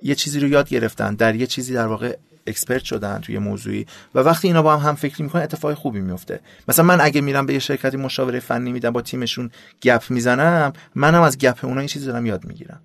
یه 0.02 0.14
چیزی 0.14 0.40
رو 0.40 0.48
یاد 0.48 0.68
گرفتن 0.68 1.14
در 1.14 1.34
یه 1.34 1.46
چیزی 1.46 1.74
در 1.74 1.86
واقع 1.86 2.16
expert 2.46 2.84
شدن 2.84 3.18
توی 3.18 3.38
موضوعی 3.38 3.86
و 4.14 4.18
وقتی 4.18 4.48
اینا 4.48 4.62
با 4.62 4.76
هم 4.76 4.88
هم 4.88 4.94
فکری 4.94 5.24
می‌کنن 5.24 5.42
اتفاق 5.42 5.74
خوبی 5.74 6.00
میفته 6.00 6.40
مثلا 6.68 6.84
من 6.84 7.00
اگه 7.00 7.20
میرم 7.20 7.46
به 7.46 7.52
یه 7.52 7.58
شرکتی 7.58 7.96
مشاوره 7.96 8.40
فنی 8.40 8.72
میدم 8.72 8.90
با 8.90 9.02
تیمشون 9.02 9.50
گپ 9.82 10.02
می‌زنم 10.10 10.72
منم 10.94 11.22
از 11.22 11.38
گپ 11.38 11.64
اونا 11.64 11.80
این 11.80 11.88
چیزی 11.88 12.06
دارم 12.06 12.26
یاد 12.26 12.44
می‌گیرم. 12.44 12.80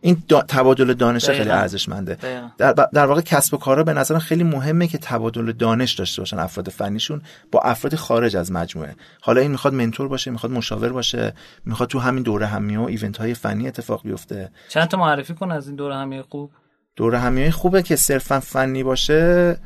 این 0.00 0.22
تبادل 0.48 0.94
دانش 0.94 1.30
خیلی 1.30 1.50
ارزشمنده. 1.50 2.18
در, 2.58 2.72
در 2.72 3.06
واقع 3.06 3.20
کسب 3.20 3.54
و 3.54 3.56
کارا 3.56 3.84
به 3.84 3.92
نظرم 3.92 4.18
خیلی 4.18 4.44
مهمه 4.44 4.86
که 4.86 4.98
تبادل 4.98 5.52
دانش 5.52 5.92
داشته 5.92 6.22
باشن 6.22 6.38
افراد 6.38 6.68
فنیشون 6.68 7.22
با 7.52 7.60
افراد 7.60 7.94
خارج 7.94 8.36
از 8.36 8.52
مجموعه. 8.52 8.94
حالا 9.20 9.40
این 9.40 9.50
می‌خواد 9.50 9.74
منتور 9.74 10.08
باشه 10.08 10.30
می‌خواد 10.30 10.52
مشاور 10.52 10.88
باشه 10.92 11.34
می‌خواد 11.64 11.88
تو 11.88 11.98
همین 11.98 12.22
دوره 12.22 12.46
همی 12.46 12.76
و 12.76 12.82
ایونت 12.82 13.16
های 13.16 13.34
فنی 13.34 13.68
اتفاق 13.68 14.02
بیفته. 14.02 14.50
چند 14.68 14.88
تا 14.88 14.96
معرفی 14.96 15.34
کن 15.34 15.50
از 15.50 15.66
این 15.66 15.76
دوره 15.76 15.96
همی 15.96 16.22
خوب. 16.22 16.50
دور 16.96 17.14
همیه 17.14 17.50
خوبه 17.50 17.82
که 17.82 17.96
صرفا 17.96 18.40
فنی 18.40 18.82
باشه. 18.82 19.56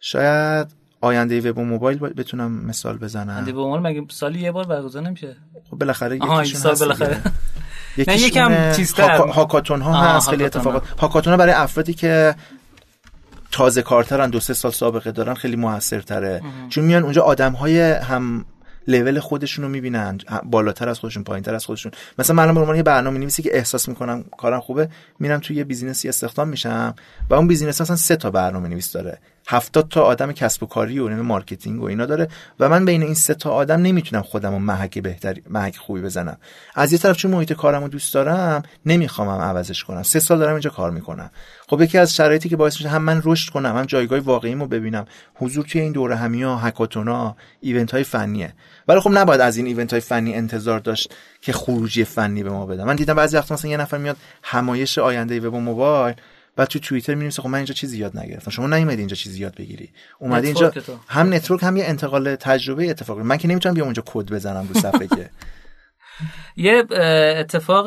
شاید 0.00 0.66
آینده 1.00 1.50
وب 1.50 1.58
و 1.58 1.64
موبایل 1.64 1.98
بتونم 1.98 2.52
مثال 2.66 2.98
بزنم. 2.98 3.34
آینده 3.34 3.52
وب 3.52 3.58
موبایل 3.58 3.82
مگه 3.82 4.04
سالی 4.10 4.40
یه 4.40 4.52
بار 4.52 4.66
برگزار 4.66 5.02
نمیشه؟ 5.02 5.36
خب 5.70 5.78
بالاخره 5.78 6.16
یکیشون 6.16 6.44
سال 6.44 6.74
بالاخره. 6.74 7.20
نه 8.08 8.20
یکم 8.20 8.72
چیزتر. 8.72 9.16
hackathon 9.16 9.80
ها 9.80 10.02
هست 10.02 10.30
خیلی 10.30 10.44
اتفاقات. 10.44 10.82
hackathon 10.88 11.30
ها 11.30 11.36
برای 11.36 11.52
افرادی 11.52 11.94
که 11.94 12.34
تازه 13.50 13.82
کارترن 13.82 14.30
دو 14.30 14.40
سه 14.40 14.54
سال 14.54 14.72
سابقه 14.72 15.12
دارن 15.12 15.34
خیلی 15.34 15.56
موثرتره. 15.56 16.42
چون 16.68 16.84
میان 16.84 17.02
اونجا 17.02 17.22
آدم 17.22 17.52
های 17.52 17.80
هم 17.80 18.44
لول 18.88 19.20
خودشون 19.20 19.64
رو 19.64 19.70
می‌بینن 19.70 20.18
بالاتر 20.44 20.88
از 20.88 20.98
خودشون 20.98 21.24
پایینتر 21.24 21.54
از 21.54 21.66
خودشون. 21.66 21.92
مثلا 22.18 22.36
من 22.36 22.66
به 22.66 22.76
یه 22.76 22.82
برنامه 22.82 23.18
نویسی 23.18 23.42
که 23.42 23.56
احساس 23.56 23.88
می‌کنم 23.88 24.24
کارم 24.38 24.60
خوبه 24.60 24.88
میرم 25.18 25.40
توی 25.40 25.56
یه 25.56 25.64
business 25.64 26.03
ی 26.03 26.08
استخدام 26.08 26.48
میشم 26.48 26.94
و 27.30 27.34
اون 27.34 27.48
business 27.48 27.80
مثلا 27.80 27.96
سه 27.96 28.16
تا 28.16 28.30
برنامه 28.30 28.68
نویس 28.68 28.92
داره. 28.92 29.18
هفتاد 29.46 29.88
تا 29.88 30.02
آدم 30.02 30.32
کسب 30.32 30.62
و 30.62 30.66
کاری 30.66 30.98
و 30.98 31.22
marketing 31.22 31.82
و 31.82 31.84
اینا 31.84 32.06
داره 32.06 32.28
و 32.60 32.68
من 32.68 32.84
بین 32.84 33.02
این 33.02 33.14
سه 33.14 33.34
تا 33.34 33.50
آدم 33.50 33.82
نمی‌تونم 33.82 34.22
خودم 34.22 34.52
رو 34.52 34.58
محک 34.58 34.98
بهتری 34.98 35.42
محک 35.50 35.76
خوبی 35.76 36.00
بزنم. 36.00 36.36
از 36.74 36.92
یه 36.92 36.98
طرف 36.98 37.16
چون 37.16 37.30
محیط 37.30 37.52
کارم 37.52 37.82
رو 37.82 37.88
دوست 37.88 38.14
دارم 38.14 38.62
نمیخوامم 38.86 39.40
عوضش 39.40 39.84
کنم. 39.84 40.02
سه 40.02 40.20
سال 40.20 40.38
دارم 40.38 40.52
اینجا 40.52 40.70
کار 40.70 40.90
می‌کنم. 40.90 41.30
خب 41.68 41.80
یکی 41.80 41.98
از 41.98 42.14
شرایطی 42.14 42.48
که 42.48 42.56
باعث 42.56 42.76
میشه 42.76 42.88
هم 42.88 43.02
من 43.02 43.22
رشد 43.24 43.52
کنم 43.52 43.76
هم 43.76 43.84
جایگاه 43.84 44.18
واقعیمو 44.18 44.66
ببینم. 44.66 45.06
حضور 45.34 45.64
توی 45.64 45.80
این 45.80 45.92
دوره 45.92 46.16
همیا 46.16 46.56
هکاتونا 46.56 47.36
ایونت 47.60 47.90
های 47.90 48.04
فنیه. 48.04 48.52
ولی 48.88 49.00
خب 49.00 49.10
نباید 49.12 49.40
از 49.40 49.56
این 49.56 49.66
ایونت 49.66 49.92
های 49.92 50.00
فنی 50.00 50.34
انتظار 50.34 50.78
داشت 50.78 51.14
که 51.40 51.52
خروجی 51.52 52.04
فنی 52.04 52.42
به 52.42 52.50
ما 52.50 52.66
بدم 52.66 52.84
من 52.84 52.96
دیدم 52.96 53.14
بعضی 53.14 53.36
وقتا 53.36 53.54
مثلا 53.54 53.70
یه 53.70 53.76
نفر 53.76 53.98
میاد 53.98 54.16
همایش 54.42 54.98
آینده 54.98 55.40
وب 55.40 55.54
موبایل 55.54 56.14
بعد 56.56 56.68
تو 56.68 56.78
توییتر 56.78 57.14
می‌نویسه 57.14 57.42
خب 57.42 57.48
من 57.48 57.54
اینجا 57.58 57.74
چیزی 57.74 57.98
یاد 57.98 58.18
نگرفتم. 58.18 58.50
شما 58.50 58.66
نیومدی 58.66 58.98
اینجا 58.98 59.16
چیزی 59.16 59.40
یاد 59.40 59.54
بگیری. 59.54 59.90
اومدی 60.18 60.46
اینجا 60.46 60.72
هم 61.08 61.34
network 61.34 61.62
هم 61.62 61.76
یه 61.76 61.84
انتقال 61.84 62.34
تجربه 62.34 62.90
اتفاق 62.90 63.18
من 63.18 63.36
که 63.36 63.48
نمی‌تونم 63.48 63.74
بیام 63.74 63.86
اونجا 63.86 64.02
کد 64.06 64.32
بزنم 64.32 64.68
رو 64.68 64.80
صفحه 64.80 65.06
که. 65.06 65.30
یه 66.56 66.84
اتفاق 67.38 67.86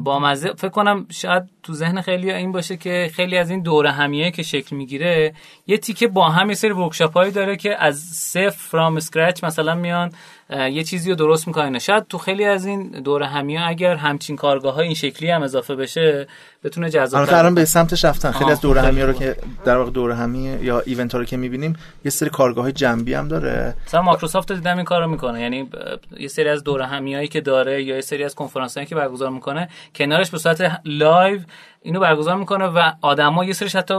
با 0.00 0.18
مزه 0.18 0.52
فکر 0.52 0.68
کنم 0.68 1.06
شاید 1.10 1.42
تو 1.62 1.74
ذهن 1.74 2.00
خیلی 2.00 2.32
این 2.32 2.52
باشه 2.52 2.76
که 2.76 3.10
خیلی 3.14 3.38
از 3.38 3.50
این 3.50 3.62
دورهمیا 3.62 4.30
که 4.30 4.42
شکل 4.42 4.76
می‌گیره 4.76 5.34
یه 5.66 5.78
تیکه 5.78 6.08
با 6.08 6.28
هم 6.28 6.48
یه 6.48 6.54
سری 6.54 6.70
workshop 6.70 7.12
هایی 7.12 7.32
داره 7.32 7.56
که 7.56 7.82
از 7.82 7.98
صفر 8.00 8.50
from 8.50 8.96
scratch 8.96 9.44
مثلا 9.44 9.74
میان 9.74 10.12
یه 10.54 10.84
چیزی 10.84 11.10
رو 11.10 11.16
درست 11.16 11.46
می‌کنه. 11.46 11.78
شاید 11.78 12.06
تو 12.06 12.18
خیلی 12.18 12.44
از 12.44 12.66
این 12.66 12.90
دورهمیا 12.90 13.68
اگر 13.68 13.96
همچین 13.96 14.36
کارگاه 14.36 14.74
های 14.74 14.84
این 14.84 14.94
شکلی 14.94 15.30
هم 15.30 15.42
اضافه 15.42 15.74
بشه 15.74 16.26
بتونه 16.64 16.90
جذاب 16.90 17.20
آره 17.20 17.38
الان 17.38 17.54
به 17.54 17.64
سمتش 17.64 18.04
رفتن 18.04 18.30
خیلی 18.30 18.50
از 18.50 18.60
دورهمیا 18.60 19.04
رو 19.04 19.12
که 19.12 19.36
در 19.64 19.76
واقع 19.76 19.90
دورهمیا 19.90 20.64
یا 20.64 20.80
event 20.80 21.12
ها 21.12 21.18
رو 21.18 21.24
که 21.24 21.36
می‌بینیم 21.36 21.76
یه 22.04 22.10
سری 22.10 22.30
کارگاه 22.30 22.64
های 22.64 22.72
جنبی 22.72 23.14
هم 23.14 23.28
داره. 23.28 23.74
مثلا 23.86 24.02
مایکروسافت 24.02 24.52
دیدم 24.52 24.76
این 24.76 24.84
کارو 24.84 25.08
می‌کنه. 25.08 25.40
یعنی 25.40 25.70
یه 26.18 26.28
سری 26.28 26.48
از 26.48 26.64
دورهمیایی 26.64 27.28
که 27.28 27.40
داره 27.40 27.82
یا 27.82 27.94
یه 27.94 28.00
سری 28.00 28.24
از 28.24 28.34
کنفرانس 28.34 28.78
که 28.78 28.94
برگزار 28.94 29.30
می‌کنه 29.30 29.68
کنارش 29.94 30.30
به 30.30 30.38
صورت 30.38 30.80
live 30.84 31.40
اینو 31.82 32.00
برگزار 32.00 32.36
می‌کنه 32.36 32.64
و 32.64 32.92
آدما 33.00 33.44
یه 33.44 33.52
سریش 33.52 33.76
حتی 33.76 33.94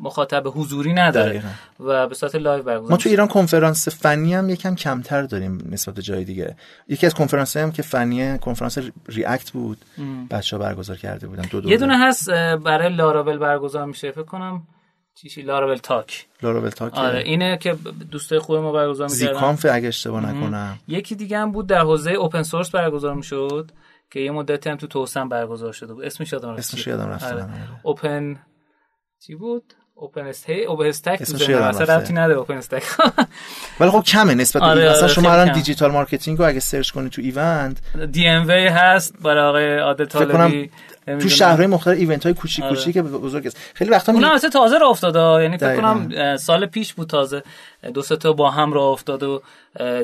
مخاطب 0.00 0.46
حضوری 0.46 0.92
نداره 0.92 1.42
و 1.80 2.06
به 2.06 2.14
صورت 2.14 2.34
live 2.34 2.62
برگزار 2.62 2.90
ما 2.90 2.96
تو 2.96 3.08
ایران 3.08 3.28
کنفرانس 3.28 3.88
فنی 3.88 4.34
هم 4.34 4.48
یکم 4.48 4.74
کمتر 4.74 5.22
داریم 5.22 5.68
نسبت 5.70 5.94
به 5.94 6.02
جای 6.02 6.24
دیگه. 6.24 6.56
یکی 6.88 7.06
از 7.06 7.14
کنفرانس 7.14 7.56
هم 7.56 7.72
که 7.72 7.82
فنی 7.82 8.38
کنفرانس 8.38 8.78
ریاکت 9.08 9.50
بود. 9.50 9.78
بچه 10.30 10.56
ها 10.56 10.62
برگزار 10.62 10.96
کرده 10.96 11.26
بودن. 11.26 11.42
دو 11.42 11.70
یه 11.70 11.76
دونه 11.76 11.98
هست 11.98 12.30
برای 12.30 12.96
لاراول 12.96 13.38
برگزار 13.38 13.86
میشه. 13.86 14.10
فکر 14.10 14.22
کنم 14.22 14.62
چیشی 15.14 15.42
لاراول 15.42 15.76
تاک. 15.76 16.26
لاراول 16.42 16.68
تاک. 16.68 16.94
آره 16.94 17.18
اینه 17.18 17.56
که 17.56 17.76
دوستای 18.10 18.38
خوب 18.38 18.56
ما 18.56 18.72
برگزار 18.72 19.08
می‌کردن. 19.08 19.32
زیکانف 19.32 19.66
اگه 19.70 19.88
اشتباه 19.88 20.26
نکنم. 20.26 20.78
یکی 20.88 21.14
دیگه 21.14 21.38
هم 21.38 21.52
بود 21.52 21.66
در 21.66 21.80
حوزه 21.80 22.10
اوپن 22.10 22.42
سورس 22.42 22.70
برگزار 22.70 23.14
می‌شد 23.14 23.70
که 24.10 24.20
یه 24.20 24.30
مدتی 24.30 24.70
هم 24.70 24.76
تو 24.76 24.86
توسن 24.86 25.28
برگزار 25.28 25.72
شده 25.72 25.94
بود. 25.94 26.04
اسمش 26.04 26.32
یادم 26.32 26.50
رفت. 26.50 26.58
اسمش 26.58 26.86
یادم 26.86 27.08
رفت. 27.08 27.32
آره. 27.32 27.46
اوپن 27.82 28.38
چی 29.26 29.34
بود؟ 29.34 29.74
اوپن 29.98 30.26
استی 30.26 30.64
اوپن 30.64 30.86
استک 30.86 31.20
اصلا 31.20 31.96
رفتی 31.96 32.12
نداره 32.12 32.38
اوپن 32.38 32.56
استک 32.56 32.82
ولی 33.80 33.90
خب 33.90 34.02
کمه 34.02 34.34
نسبت 34.34 34.62
به 34.62 34.68
آره 34.68 34.90
آره، 34.90 35.08
شما 35.08 35.32
الان 35.32 35.52
digital 35.52 35.90
marketing 35.90 36.38
رو 36.38 36.44
اگه 36.44 36.60
search 36.60 36.90
کنی 36.90 37.08
تو 37.10 37.22
Evand 37.22 37.76
DM 38.12 38.48
وی 38.48 38.66
هست 38.66 39.14
برای 39.22 39.48
آقای 39.48 39.78
عادل 39.78 40.04
طالبی. 40.04 40.70
تو 41.06 41.28
شهرهای 41.28 41.66
مختلف 41.66 41.98
event 41.98 42.24
های 42.24 42.34
کوچیک 42.34 42.64
آره. 42.64 42.74
کوچیک 42.74 42.98
بزرگ 42.98 43.46
است. 43.46 43.56
خیلی 43.74 43.90
وقتا 43.90 44.12
اونم 44.12 44.30
اصلا 44.30 44.50
تازه 44.50 44.78
راه 44.78 44.90
افتاده. 44.90 45.42
یعنی 45.42 45.58
فکر 45.58 45.76
کنم 45.76 46.36
سال 46.36 46.66
پیش 46.66 46.94
بود 46.94 47.08
تازه. 47.08 47.42
دو 47.94 48.02
سه 48.02 48.16
تا 48.16 48.32
با 48.32 48.50
هم 48.50 48.72
راه 48.72 48.84
افتاد 48.84 49.22
و 49.22 49.42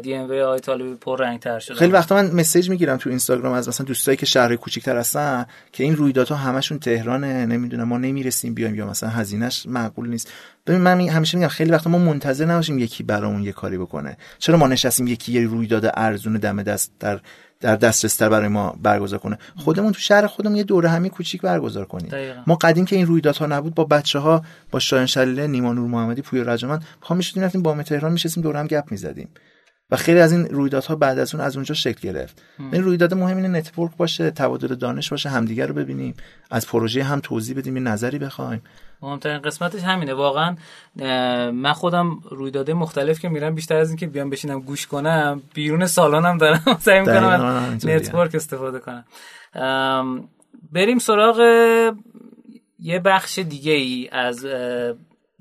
DM 0.03 0.31
وی 0.31 0.41
آقای 0.41 0.61
طالبی 0.61 0.95
پر 0.95 1.21
رنگ 1.21 1.41
تر 1.41 1.59
شده 1.59 1.75
خیلی 1.75 1.93
وقتا 1.93 2.15
من 2.15 2.31
message 2.31 2.71
می‌گیرم 2.71 2.97
تو 2.97 3.11
اینستاگرام 3.11 3.53
از 3.53 3.69
مثلا 3.69 3.87
دوستایی 3.87 4.17
که 4.17 4.27
شهرهای 4.27 4.57
کوچیک‌تر 4.57 4.97
هستن 4.97 5.47
که 5.73 5.85
این 5.85 5.97
رویدادها 5.97 6.37
همشون 6.37 6.79
تهرانه 6.79 7.47
نمی‌دونم 7.47 7.89
ما 7.89 7.99
نمی‌رسیم 7.99 8.55
بیایم 8.55 8.75
یا 8.75 8.87
مثلا 8.87 9.09
هزینهش 9.09 9.67
معقول 9.67 10.09
نیست. 10.09 10.33
ببین 10.67 10.81
من 10.81 11.01
همیشه 11.01 11.39
میگم 11.39 11.49
خیلی 11.49 11.71
وقتا 11.71 11.91
ما 11.91 11.99
منتظر 11.99 12.45
نباشیم 12.45 12.79
یکی 12.79 13.03
برامون 13.03 13.43
یه 13.43 13.53
کاری 13.53 13.79
بکنه. 13.79 14.17
چرا 14.39 14.57
ما 14.57 14.67
نشستیم 14.67 15.07
یکی 15.07 15.33
یه 15.33 15.47
رویداد 15.47 15.91
ارزون 15.95 16.33
دم 16.33 16.63
دست 16.63 16.93
در 17.01 17.21
در 17.61 17.77
دسترس 17.77 18.17
تر 18.17 18.29
برای 18.29 18.49
ما 18.49 18.77
برگزار 18.83 19.19
کنه؟ 19.19 19.39
خودمون 19.57 19.93
تو 19.93 20.01
شهر 20.01 20.27
خودمون 20.27 20.57
یه 20.57 20.65
دوره 20.65 20.89
همی 20.89 21.11
کوچیک 21.11 21.41
برگزار 21.41 21.85
کنیم. 21.85 22.11
ما 22.47 22.55
قدیم 22.55 22.85
که 22.85 22.97
این 22.97 23.07
رویدادها 23.07 23.47
نبود 23.47 23.75
با 23.75 23.85
بچه 23.85 24.19
ها 24.19 24.43
با 24.71 24.79
شایان 24.79 25.07
شلیله 25.07 25.47
نیما 25.47 25.73
نور 25.73 25.89
محمدی 25.89 26.23
پویا 26.23 26.43
رجمن 26.43 26.81
پا 27.01 27.15
می‌شدیم 27.15 27.43
رفتیم 27.43 27.63
با 27.63 27.83
تهران 27.83 28.13
میشستیم 28.13 28.43
دور 28.43 28.57
هم 28.57 28.67
گپ 28.67 28.85
می‌زدیم. 28.91 29.29
و 29.91 29.97
خیلی 29.97 30.21
از 30.21 30.33
این 30.33 30.47
رویدادها 30.47 30.97
بعد 30.97 31.19
از 31.19 31.35
اون 31.35 31.45
از 31.45 31.57
اونجا 31.57 31.75
شکل 31.75 32.01
گرفت. 32.01 32.43
این 32.73 32.85
رویداد 32.85 33.15
مهم 33.15 33.37
اینه 33.37 33.49
network 33.49 33.97
باشه 33.97 34.31
تبادل 34.31 34.75
دانش 34.75 35.11
باشه 35.11 35.29
همدیگه 35.29 35.67
رو 35.67 35.75
ببینیم. 35.75 36.15
از 36.51 36.67
پروژه 36.67 37.03
هم 37.03 37.21
توضیح 37.21 37.57
بدیم 37.57 37.77
یه 37.77 37.83
نظری 37.83 38.19
بخوایم. 38.19 38.63
مهمترین 39.03 39.39
قسمتش 39.39 39.83
همینه. 39.83 40.15
واقعا 40.15 40.57
من 41.53 41.73
خودم 41.73 42.21
رویداده 42.31 42.75
مختلف 42.75 43.21
که 43.21 43.29
میرم 43.29 43.55
بیشتر 43.55 43.77
از 43.77 43.89
اینکه 43.89 44.07
بیام 44.07 44.31
بشینم 44.31 44.61
گوش 44.61 44.87
کنم 44.87 45.43
بیرون 45.55 45.87
سالانم 45.87 46.39
دارم. 46.39 46.79
سعی 46.81 47.01
می‌کنم 47.01 47.79
نتورک 47.85 48.35
استفاده 48.35 48.79
کنم. 48.79 49.05
بریم 50.73 50.99
سراغ 50.99 51.41
یه 52.79 52.99
بخش 52.99 53.39
دیگه 53.39 53.73
ای 53.73 54.09
از 54.13 54.47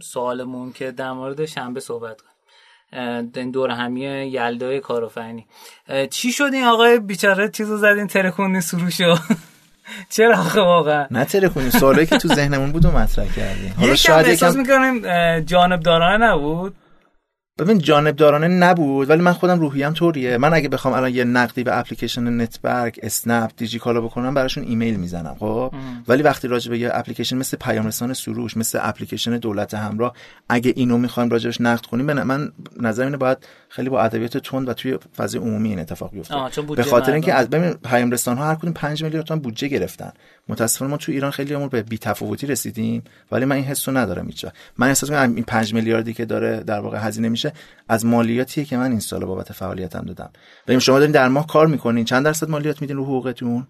سوالمون 0.01 0.71
که 0.71 0.91
در 0.91 1.11
مورد 1.11 1.45
شنبه 1.45 1.79
صحبت 1.79 2.21
کنیم. 2.21 3.31
این 3.35 3.51
دور 3.51 3.69
همیه 3.69 4.27
یلدای 4.27 4.79
کارآفرینی. 4.79 5.47
چی 6.09 6.31
شد 6.31 6.49
این 6.53 6.63
آقای 6.63 6.99
بیچاره 6.99 7.49
چیزو 7.49 7.77
زدین 7.77 8.07
ترکونی 8.07 8.61
سروشو 8.61 9.15
چرا 10.09 10.37
آخه 10.37 10.61
واقعا؟ 10.61 11.07
نه 11.11 11.25
ترکونی 11.25 11.71
سوالی 11.71 12.05
که 12.05 12.17
تو 12.17 12.27
ذهنمون 12.27 12.71
بود 12.71 12.85
و 12.85 12.91
مطرح 12.91 13.25
کردیم. 13.25 13.73
حالا 13.79 13.95
شاید 13.95 14.25
احساس 14.25 14.55
می‌کنیم 14.55 15.01
جانب 15.39 15.79
دارانه 15.79 16.25
نبود؟ 16.25 16.75
ببین 17.59 17.79
جانبدارانه 17.79 18.47
نبود 18.47 19.09
ولی 19.09 19.21
من 19.21 19.33
خودم 19.33 19.59
روحیم 19.59 19.93
طوریه. 19.93 20.37
من 20.37 20.53
اگه 20.53 20.69
بخوام 20.69 20.93
الان 20.93 21.13
یه 21.15 21.23
نقدی 21.23 21.63
به 21.63 21.79
اپلیکیشن 21.79 22.41
نتبرگ 22.41 22.99
اسنپ 23.03 23.51
دیجی 23.57 23.79
کالا 23.79 24.01
بکنم 24.01 24.33
براشون 24.33 24.63
ایمیل 24.63 24.95
می‌زنم 24.95 25.35
خب؟ 25.39 25.73
ولی 26.07 26.23
وقتی 26.23 26.47
راجع 26.47 26.69
به 26.69 26.79
یه 26.79 26.89
اپلیکیشن 26.93 27.37
مثل 27.37 27.57
پیام 27.57 27.87
رسان 27.87 28.13
سروش 28.13 28.57
مثل 28.57 28.79
اپلیکیشن 28.81 29.37
دولت 29.37 29.73
همراه 29.73 30.13
اگه 30.49 30.73
اینو 30.75 30.97
می‌خوایم 30.97 31.29
راجعش 31.29 31.61
نقد 31.61 31.85
کنیم 31.85 32.05
من 32.05 32.51
نظر 32.79 33.03
اینه 33.03 33.17
باید 33.17 33.37
خیلی 33.69 33.89
با 33.89 34.01
ادبیات 34.01 34.37
تند 34.37 34.69
و 34.69 34.73
توی 34.73 34.97
فضای 35.17 35.41
عمومی 35.41 35.69
این 35.69 35.79
اتفاق 35.79 36.11
بیفته. 36.11 36.35
به 36.75 36.83
خاطر 36.83 37.11
اینکه 37.11 37.33
از 37.33 37.49
ببین 37.49 37.73
پیام 37.73 38.11
رسان 38.11 38.37
ها 38.37 38.45
هر 38.45 38.55
کدوم 38.55 38.73
5 38.73 39.03
میلیارد 39.03 39.25
تومان 39.25 39.41
بودجه 39.41 39.67
گرفتن. 39.67 40.11
متاسفانه 40.47 40.91
ما 40.91 40.97
تو 40.97 41.11
ایران 41.11 41.31
خیلی 41.31 41.53
امور 41.53 41.69
به 41.69 41.83
بی‌تفاوتی 41.83 42.47
رسیدیم 42.47 43.03
ولی 43.31 43.45
من 43.45 43.55
این 43.55 43.65
حسو 43.65 43.91
ندارم 43.91 44.25
هیچ 44.25 44.45
من 44.77 44.87
احساس 44.87 45.09
می‌کنم 45.09 45.35
این 45.35 45.43
5 45.43 45.73
میلیاردی 45.73 46.13
که 46.13 46.25
داره 46.25 46.63
در 46.63 46.79
واقع 46.79 46.97
هزینه 46.97 47.29
میشه 47.29 47.53
از 47.89 48.05
مالیاتیه 48.05 48.65
که 48.65 48.77
من 48.77 48.91
این 48.91 48.99
سال 48.99 49.25
بابت 49.25 49.53
فعالیتم 49.53 50.05
دادم. 50.05 50.29
ببین 50.67 50.79
شما 50.79 50.99
دارین 50.99 51.11
در 51.11 51.27
ماه 51.27 51.47
کار 51.47 51.67
می‌کنین. 51.67 52.05
چند 52.05 52.25
درصد 52.25 52.49
مالیات 52.49 52.81
میدین 52.81 52.97
رو 52.97 53.03
حقوقتون؟ 53.03 53.67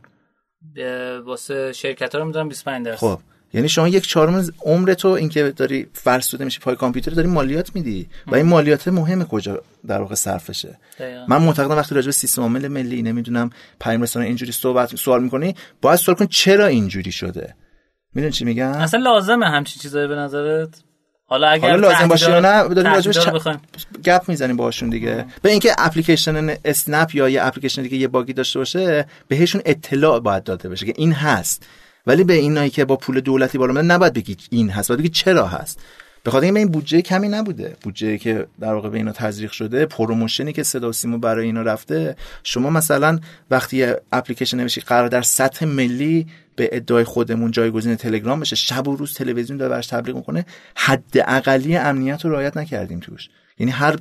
واسه 1.26 1.74
شرکت 1.74 2.16
ها 2.16 2.22
رو 2.22 2.28
می‌دونم 2.28 2.50
25 2.50 2.86
درصد. 2.86 3.00
خب. 3.00 3.20
یعنی 3.54 3.70
شما 3.70 3.88
یک 3.88 4.08
چهارم 4.08 4.46
عمر 4.66 4.94
تو 4.94 5.08
اینکه 5.08 5.44
داری 5.44 5.88
فرسوده 5.94 6.46
میشی 6.46 6.60
پای 6.60 6.76
کامپیوتر 6.76 7.12
داری 7.12 7.28
مالیات 7.28 7.76
میدی 7.76 8.10
و 8.28 8.36
این 8.36 8.46
مالیات 8.46 8.88
مهمه 8.88 9.26
کجا 9.26 9.64
در 9.88 10.02
واقع 10.02 10.16
صرفشه؟ 10.16 10.80
من 11.28 11.38
معتقدم 11.38 11.76
وقتی 11.76 11.96
راجع 11.96 12.06
به 12.06 12.12
سیستم 12.12 12.42
عامل 12.42 12.68
ملی 12.68 13.02
نمی‌دونم 13.02 13.50
پیام 13.82 14.02
رسان 14.02 14.26
اینجوری 14.26 14.52
صحبت 14.52 14.96
سوال 14.96 15.24
می‌کنی 15.24 15.56
باید 15.82 16.00
سوال 16.00 16.16
کن 16.16 16.26
چرا 16.26 16.68
اینجوری 16.68 17.12
شده؟ 17.12 17.56
می‌دونی 18.14 18.32
چی 18.32 18.46
میگم؟ 18.46 18.72
اصلا 18.72 19.00
لازمه 19.00 19.46
همچین 19.46 19.82
چیزایی 19.82 20.08
به 20.08 20.16
نظرت؟ 20.16 20.70
حالا 21.26 21.48
اگر 21.48 21.70
حالا 21.70 21.90
لازم 21.90 22.08
باشه 22.08 22.30
یا 22.30 22.40
نه 22.40 22.74
داریم 22.74 22.94
راجبش 22.94 23.28
گپ 24.04 24.24
می‌زنیم 24.28 24.58
باشون 24.58 24.90
دیگه. 24.90 25.26
به 25.42 25.50
اینکه 25.50 25.76
اپلیکیشن 25.78 26.56
اسنپ 26.66 27.16
یا 27.16 27.30
یه 27.30 27.46
اپلیکیشن 27.46 27.82
دیگه 27.82 27.98
یه 27.98 28.08
bug 28.08 28.27
ی 28.27 28.34
داشته 28.34 28.60
باشه 28.60 29.06
بهشون 29.28 29.62
اطلاع 29.66 30.20
باید 30.20 30.44
داده 30.44 30.70
بشه 30.70 30.86
که 30.86 30.94
این 30.98 31.12
هست. 31.12 31.66
ولی 32.08 32.24
به 32.24 32.34
اینایی 32.34 32.70
که 32.70 32.86
با 32.86 32.96
پول 32.96 33.20
دولتی 33.20 33.58
بالا 33.58 33.74
میدن 33.74 33.86
نباید 33.86 34.14
بگی 34.14 34.38
این 34.50 34.70
هست 34.70 34.90
باید 34.90 35.00
بگی 35.00 35.10
چرا 35.10 35.48
هست. 35.48 35.80
به 36.24 36.32
خاطر 36.32 36.46
این 36.46 36.68
بودجه 36.68 37.02
کمی 37.02 37.30
نبوده. 37.30 37.76
بودجه 37.82 38.18
که 38.18 38.48
در 38.60 38.74
واقع 38.74 38.90
به 38.90 38.98
اینا 38.98 39.12
تزریق 39.12 39.52
شده 39.52 39.86
promotion 39.86 40.47
ی 40.47 40.54
که 40.54 40.64
صدا 40.64 40.92
سیما 40.92 41.18
برای 41.18 41.46
اینا 41.46 41.62
رفته 41.62 42.16
شما 42.44 42.70
مثلا 42.70 43.20
وقتی 43.52 43.94
اپلیکیشن 44.12 44.60
نمیشی 44.60 44.82
قرار 44.82 45.08
در 45.08 45.22
سطح 45.22 45.66
ملی 45.66 46.28
به 46.56 46.70
ادعای 46.72 47.04
خودمون 47.04 47.52
جایگزین 47.52 47.96
تلگرام 47.96 48.40
بشه 48.40 48.56
شب 48.56 48.88
و 48.88 48.96
روز 48.96 49.14
تلویزیون 49.14 49.58
داره 49.58 49.70
براش 49.70 49.88
تبلیغ 49.88 50.16
می‌کنه 50.16 50.46
حد 50.76 51.14
اقلی 51.16 51.78
امنیت 51.78 52.26
رو 52.26 52.32
رعایت 52.32 52.58
نکردیم 52.58 53.00
توش. 53.00 53.30
یعنی 53.60 53.72
هر 53.72 53.96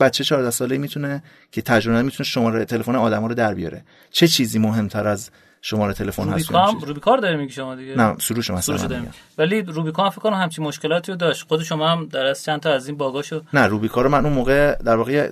بچه 0.00 0.24
14 0.24 0.50
ساله 0.50 0.78
می‌تونه 0.78 1.22
که 1.52 1.62
تجربه 1.62 2.02
می‌تونه 2.02 2.26
شماره 2.26 2.64
تلفن 2.64 2.96
آدما 2.96 3.26
رو 3.26 3.34
در 3.34 3.54
بیاره. 3.54 3.84
چه 4.10 4.28
چیزی 4.28 4.58
مهمتر 4.58 5.06
از 5.06 5.30
شماره 5.66 5.92
تلفن 5.92 6.28
هست 6.28 6.50
روبیکار 6.86 7.18
داره 7.18 7.36
میگی 7.36 7.52
شما 7.52 7.74
دیگه؟ 7.74 7.94
نه 7.94 8.16
سروش 8.18 8.50
مثلا 8.50 9.06
ولی 9.38 9.62
روبیکار 9.62 10.10
فکر 10.10 10.20
کنم 10.20 10.34
همچین 10.34 10.64
مشکلاتی 10.64 11.12
رو 11.12 11.18
داشت. 11.18 11.48
خود 11.48 11.62
شما 11.62 11.88
هم 11.88 12.06
در 12.06 12.26
از 12.26 12.44
چند 12.44 12.60
تا 12.60 12.72
از 12.72 12.88
این 12.88 12.96
باگاشو 12.96 13.42
نه 13.52 13.66
روبیکار 13.66 14.08
من 14.08 14.24
اون 14.24 14.34
موقع 14.34 14.74
در 14.74 14.96
واقع 14.96 15.30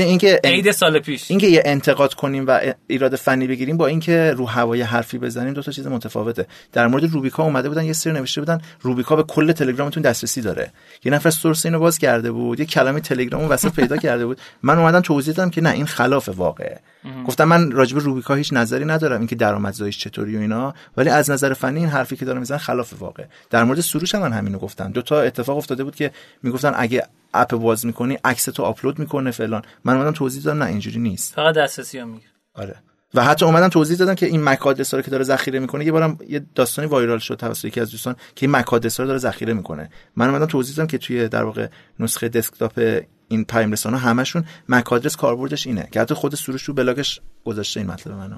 اینکه 0.00 0.40
عید 0.44 0.70
سال 0.70 0.98
پیش. 0.98 1.30
اینکه 1.30 1.46
یه 1.46 1.62
انتقاد 1.64 2.14
کنیم 2.14 2.44
و 2.46 2.60
ایراد 2.86 3.16
فنی 3.16 3.46
بگیریم 3.46 3.76
با 3.76 3.86
اینکه 3.86 4.34
رو 4.36 4.46
هوای 4.46 4.82
حرفی 4.82 5.18
بزنیم 5.18 5.54
دو 5.54 5.62
تا 5.62 5.72
چیز 5.72 5.86
متفاوته. 5.86 6.46
در 6.72 6.86
مورد 6.86 7.04
روبیکا 7.04 7.42
اومده 7.42 7.68
بودن 7.68 7.84
یه 7.84 7.92
سری 7.92 8.12
نوشته 8.12 8.40
بودن 8.40 8.60
روبیکا 8.80 9.16
به 9.16 9.22
کل 9.22 9.52
تلگرامتون 9.52 10.02
دسترسی 10.02 10.40
داره. 10.40 10.72
یه 11.04 11.12
نفر 11.12 11.30
سورس 11.30 11.66
اینو 11.66 11.78
باز 11.78 11.98
کرده 11.98 12.32
بود 12.32 12.60
یه 12.60 12.66
کلمه 12.66 13.00
تلگرام 13.00 13.50
وسط 13.50 13.74
پیدا 13.74 13.96
کرده 13.96 14.26
بود. 14.26 14.40
من 14.62 14.78
اومدم 14.78 15.00
توضیح 15.00 15.34
دادم 15.34 15.50
که 15.50 15.60
نه 15.60 15.70
این 15.70 15.86
خلاف 15.86 16.28
واقعه. 16.28 16.80
گفتم 17.26 17.44
من 17.44 17.70
راجب 17.70 17.98
روبیکا 17.98 18.34
هیچ 18.34 18.52
نظری 18.52 18.84
ندارم 18.84 19.18
اینکه 19.18 19.36
درآمدزاییش 19.36 19.98
چطوری 19.98 20.36
و 20.36 20.40
اینا 20.40 20.74
ولی 20.96 21.10
از 21.10 21.30
نظر 21.30 21.52
فنی 21.52 21.80
این 21.80 21.88
حرفی 21.88 22.16
که 22.16 22.24
داره 22.24 22.38
می‌زنن 22.38 22.58
خلاف 22.58 22.94
واقع 22.98 23.24
در 23.50 23.64
مورد 23.64 23.80
سروش 23.80 24.14
هم 24.14 24.20
من 24.20 24.32
همینو 24.32 24.58
گفتم. 24.58 24.92
دو 24.92 25.02
تا 25.02 25.20
اتفاق 25.20 25.56
افتاده 25.56 25.84
بود 25.84 25.96
که 25.96 26.10
می‌گفتن 26.42 26.72
اگه 26.76 27.06
اپ 27.34 27.54
باز 27.54 27.86
می‌کنی 27.86 28.18
عکس 28.24 28.44
تو 28.44 28.62
آپلود 28.62 28.98
می‌کنه 28.98 29.30
فلان. 29.30 29.62
من 29.84 29.96
اومدم 29.96 30.12
توضیح 30.12 30.42
دادم 30.42 30.62
نه 30.62 30.68
اینجوری 30.68 30.98
نیست. 30.98 31.34
فقط 31.34 31.54
دسترسی 31.54 31.98
هم 31.98 32.08
می‌گیره. 32.08 32.30
آره. 32.54 32.76
و 33.14 33.24
حتی 33.24 33.44
اومدم 33.44 33.68
توضیح 33.68 33.96
دادم 33.96 34.14
که 34.14 34.26
این 34.26 34.42
مک 34.42 34.66
آدرس 34.66 34.94
رو 34.94 35.02
که 35.02 35.10
داره 35.10 35.24
ذخیره 35.24 35.58
می‌کنه 35.58 35.84
یه 35.84 35.92
بارم 35.92 36.18
یه 36.28 36.46
داستانی 36.54 36.88
وایرال 36.88 37.18
شد 37.18 37.34
توسط 37.34 37.64
یکی 37.64 37.80
از 37.80 37.90
دوستان 37.90 38.14
که 38.34 38.46
این 38.46 38.50
مک 38.50 38.74
آدرس 38.74 39.00
رو 39.00 39.06
داره 39.06 39.18
ذخیره 39.18 39.52
می‌کنه. 39.52 39.90
من 40.16 40.28
اومدم 40.28 40.46
توضیح 40.46 40.76
دادم 40.76 40.86
که 40.86 40.98
توی 40.98 41.28
در 41.28 41.44
واقع 41.44 41.68
نسخه 42.00 42.28
دسکتاپ 42.28 43.02
این 43.28 43.44
پیام 43.44 43.72
رسانه 43.72 43.98
همشون 43.98 44.44
مک 44.68 44.92
آدرس 44.92 45.16
کاربردش 45.16 45.66
اینه 45.66 45.88
که 45.92 46.00
حتی 46.00 46.14
خود 46.14 46.34
سروش 46.34 46.62
رو 46.62 46.74
بلاگش 46.74 47.20
گذاشته 47.44 47.80
این 47.80 47.90
مطلب 47.90 48.14
منو. 48.14 48.36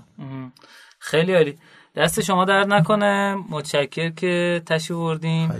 خیلی 0.98 1.34
عالی. 1.34 1.58
دست 1.96 2.20
شما 2.20 2.44
درد 2.44 2.66
نکنه. 2.66 3.36
متشکر 3.50 4.10
که 4.10 4.62
تشریف 4.66 4.98
بردین 4.98 5.52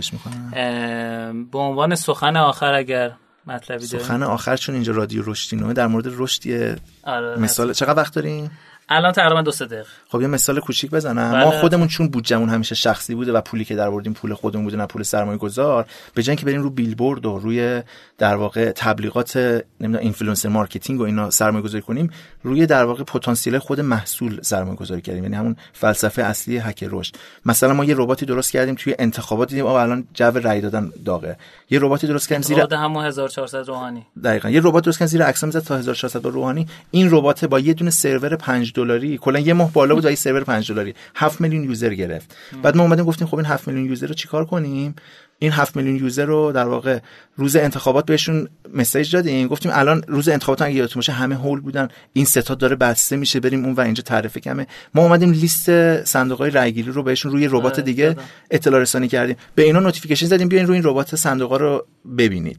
به 1.51 1.59
عنوان 1.59 1.95
سخن 1.95 2.37
آخر 2.37 2.73
اگر 2.73 3.11
مطلبی 3.47 3.85
سخن 3.85 4.23
آخر 4.23 4.57
چون 4.57 4.75
اینجا 4.75 4.93
رادیو 4.93 5.23
رشدینو 5.25 5.73
در 5.73 5.87
مورد 5.87 6.05
رشد 6.07 6.75
آره 7.03 7.39
مثال 7.39 7.73
چقدر 7.73 7.99
وقت 7.99 8.13
داریم؟ 8.13 8.51
الان 8.89 9.11
تقریبا 9.11 9.41
دو 9.41 9.51
دقیقه. 9.51 9.85
خب 10.09 10.21
یه 10.21 10.27
مثال 10.27 10.59
کوچیک 10.59 10.91
بزنم. 10.91 11.31
بله. 11.31 11.43
ما 11.43 11.51
خودمون 11.51 11.87
چون 11.87 12.07
بودجمون 12.09 12.49
همیشه 12.49 12.75
شخصی 12.75 13.15
بوده 13.15 13.31
و 13.31 13.41
پولی 13.41 13.65
که 13.65 13.75
در 13.75 13.89
آوردیم 13.89 14.13
پول 14.13 14.33
خودمون 14.33 14.65
بوده 14.65 14.77
نه 14.77 14.85
پول 14.85 15.03
سرمایه 15.03 15.37
گذار 15.37 15.85
به 16.13 16.23
جای 16.23 16.35
که 16.35 16.45
بریم 16.45 16.61
رو 16.61 16.69
بیلبورد 16.69 17.25
و 17.25 17.37
روی 17.37 17.83
در 18.17 18.35
واقع 18.35 18.71
تبلیغات 18.71 19.37
نمی‌دونم 19.37 20.03
influencer 20.03 20.49
marketing 20.49 20.99
و 20.99 21.03
اینا 21.03 21.29
سرمایه 21.29 21.63
گذاری 21.63 21.81
کنیم 21.81 22.09
روی 22.43 22.65
در 22.65 22.85
واقع 22.85 23.03
پتانسیل 23.03 23.57
خود 23.57 23.81
محصول 23.81 24.41
سرمایه 24.41 24.75
گذاری 24.75 25.01
کردیم. 25.01 25.23
یعنی 25.23 25.35
همون 25.35 25.55
فلسفه 25.73 26.21
اصلی 26.21 26.57
هک 26.57 26.85
رشد. 26.91 27.15
مثلا 27.45 27.73
ما 27.73 27.85
یه 27.85 27.95
رباتی 27.97 28.25
درست 28.25 28.51
کردیم 28.51 28.75
توی 28.75 28.95
انتخابات 28.99 29.49
دیدیم 29.49 29.65
آقا 29.65 29.81
الان 29.81 30.07
جو 30.13 30.31
رای 30.31 30.61
دادن 30.61 30.91
داغه. 31.05 31.37
یه 31.69 31.79
رباتی 31.81 32.07
درست 32.07 32.29
کردیم 32.29 32.41
زیر 32.41 32.73
همون 32.73 33.05
1400 33.05 33.67
روحانی. 33.67 34.05
دقیقاً. 34.23 34.49
یه 34.49 34.61
ربات 34.63 34.83
درست 34.83 34.99
کردیم 34.99 35.11
زیر 35.11 35.23
عکس 35.23 35.43
می‌زد 35.43 35.59
تا 35.59 35.77
1400 35.77 36.25
روحانی. 36.25 36.67
این 36.91 37.07
ربات 37.11 37.45
با 37.45 37.59
یه 37.59 37.73
دونه 37.73 37.91
سرور 37.91 38.35
5 38.35 38.73
دلاری. 38.77 39.17
کلا 39.17 39.39
یه 39.39 39.53
ماه 39.53 39.73
بالا 39.73 39.95
بود 39.95 40.05
و 40.05 40.15
سرور 40.15 40.43
5 40.43 40.71
دلاری. 40.71 40.93
7 41.15 41.41
میلیون 41.41 41.63
یوزر 41.63 41.93
گرفت. 41.93 42.35
بعد 42.63 42.77
ما 42.77 42.83
اومدیم 42.83 43.05
گفتیم 43.05 43.27
خب 43.27 43.35
این 43.35 43.45
7 43.45 43.67
میلیون 43.67 43.85
یوزر 43.85 44.07
رو 44.07 44.13
چیکار 44.13 44.45
کنیم؟ 44.45 44.95
این 45.39 45.51
7 45.51 45.75
میلیون 45.75 45.95
یوزر 45.95 46.25
رو 46.25 46.51
در 46.51 46.67
واقع 46.67 46.99
روز 47.35 47.55
انتخابات 47.55 48.05
بهشون 48.05 48.47
message 48.73 49.11
دادیم. 49.15 49.47
گفتیم 49.47 49.71
الان 49.75 50.03
روز 50.07 50.29
انتخابات 50.29 50.61
اگه 50.61 50.75
یادتون 50.75 50.99
باشه 50.99 51.11
همه 51.11 51.35
هول 51.35 51.59
بودن. 51.59 51.87
این 52.13 52.25
ستا 52.25 52.55
داره 52.55 52.75
بسته 52.75 53.15
میشه 53.15 53.39
بریم 53.39 53.65
اون 53.65 53.73
و 53.73 53.81
اینجا 53.81 54.03
تعرفه 54.03 54.39
کمه. 54.39 54.67
ما 54.93 55.01
اومدیم 55.03 55.31
لیست 55.31 56.03
صندوق 56.03 56.37
های 56.37 56.49
رایگیری 56.49 56.91
رو 56.91 57.03
بهشون 57.03 57.31
روی 57.31 57.47
ربات 57.47 57.73
آره، 57.73 57.83
دیگه 57.83 58.15
اطلاع 58.51 58.81
رسانی 58.81 59.07
کردیم. 59.07 59.35
به 59.55 59.63
اینا 59.63 59.79
notification 59.79 60.25
زدیم 60.25 60.47
بیاین 60.47 60.67
روی 60.67 60.75
این 60.75 60.83
ربات 60.85 61.15
صندوق 61.15 61.53
رو 61.53 61.85
ببینید. 62.17 62.57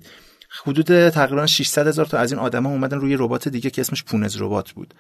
حدود 0.67 1.09
تقریبا 1.09 1.47
600 1.47 1.87
هزار 1.87 2.07
تا 2.07 2.19
از 2.19 2.33
این 2.33 2.41
آدما 2.41 2.71
اومدن 2.71 2.99
روی 2.99 3.17
ربات 3.19 3.49
دیگه 3.49 3.71
که 3.71 3.81
اسمش 3.81 4.05
پونز 4.05 4.37
ربات 4.41 4.71
بود. 4.71 4.95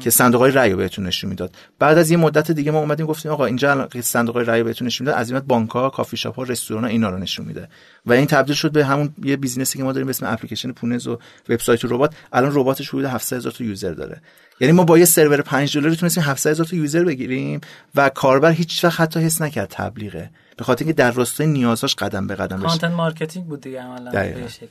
که 0.00 0.10
صندوق 0.10 0.40
های 0.40 0.50
رأی 0.52 0.74
بهتون 0.74 1.06
نشون 1.06 1.30
می‌داد. 1.30 1.54
بعد 1.78 1.98
از 1.98 2.10
یه 2.10 2.16
مدت 2.16 2.50
دیگه 2.50 2.70
ما 2.70 2.78
اومدیم 2.78 3.06
گفتیم 3.06 3.32
آقا 3.32 3.46
اینجا 3.46 3.88
صندوق 4.00 4.36
های 4.36 4.44
رأی 4.44 4.62
بهتون 4.62 4.86
نشون 4.86 5.06
می‌داد 5.06 5.20
از 5.20 5.30
این 5.30 5.40
بانک 5.40 5.70
ها 5.70 5.90
کافی 5.90 6.16
شاپ 6.16 6.36
ها 6.36 6.42
رستوران 6.42 6.84
ها 6.84 6.90
اینا 6.90 7.10
رو 7.10 7.18
نشون 7.18 7.46
میده. 7.46 7.68
و 8.06 8.12
این 8.12 8.26
تبدیل 8.26 8.54
شد 8.54 8.72
به 8.72 8.84
همون 8.84 9.14
یه 9.22 9.36
business 9.36 9.73
ی 9.73 9.78
که 9.78 9.84
ما 9.84 9.92
داریم 9.92 10.06
به 10.06 10.10
اسم 10.10 10.26
اپلیکیشن 10.26 10.72
پونز 10.72 11.06
و 11.06 11.18
وبسایت 11.48 11.84
ربات. 11.84 12.14
الان 12.32 12.50
رباتش 12.54 12.88
حدود 12.88 13.04
700 13.04 13.36
هزار 13.36 13.52
تا 13.52 13.64
user 13.64 13.92
داره. 13.92 14.22
یعنی 14.60 14.72
ما 14.72 14.84
با 14.84 14.98
یه 14.98 15.04
سرور 15.04 15.42
5 15.42 15.78
دلاری 15.78 15.96
تونستیم 15.96 16.22
700 16.22 16.50
هزار 16.50 16.66
تا 16.66 16.76
user 16.76 17.04
بگیریم 17.04 17.60
و 17.94 18.08
کاربر 18.08 18.52
هیچ 18.52 18.84
وقت 18.84 19.00
حتی 19.00 19.20
حس 19.20 19.42
نکرد 19.42 19.68
تبلیغه. 19.70 20.30
به 20.56 20.64
خاطر 20.64 20.84
اینکه 20.84 20.96
در 20.96 21.10
راستای 21.10 21.46
نیازاش 21.46 21.94
قدم 21.94 22.26
به 22.26 22.34
قدم 22.34 22.56
بشه 22.56 22.66
کانتنت 22.66 22.92
marketing 22.92 23.46
بود 23.46 23.60
دیگه 23.60 23.82
عملا 23.82 24.10
به 24.10 24.48
شکلی 24.48 24.68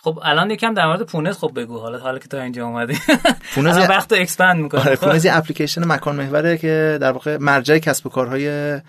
خب 0.00 0.18
الان 0.22 0.50
یکم 0.50 0.74
در 0.74 0.86
مورد 0.86 1.02
پونز 1.02 1.36
خب 1.36 1.52
بگو. 1.56 1.78
حالا 1.78 1.98
حالا 1.98 2.18
که 2.18 2.28
تا 2.28 2.40
اینجا 2.40 2.66
اومدی. 2.66 2.98
پونز 3.54 3.76
وقت 3.76 4.12
expand 4.12 4.62
می‌کنه 4.62 4.80
آره 4.80 4.96
پونز 4.96 5.24
یه 5.24 5.36
اپلیکیشن 5.36 5.84
مکان 5.84 6.16
محوره 6.16 6.58
که 6.58 6.98
در 7.00 7.12
واقع 7.12 7.36
مرجع 7.36 7.78
کسب 7.78 8.06
و 8.06 8.10
کارهای 8.10 8.80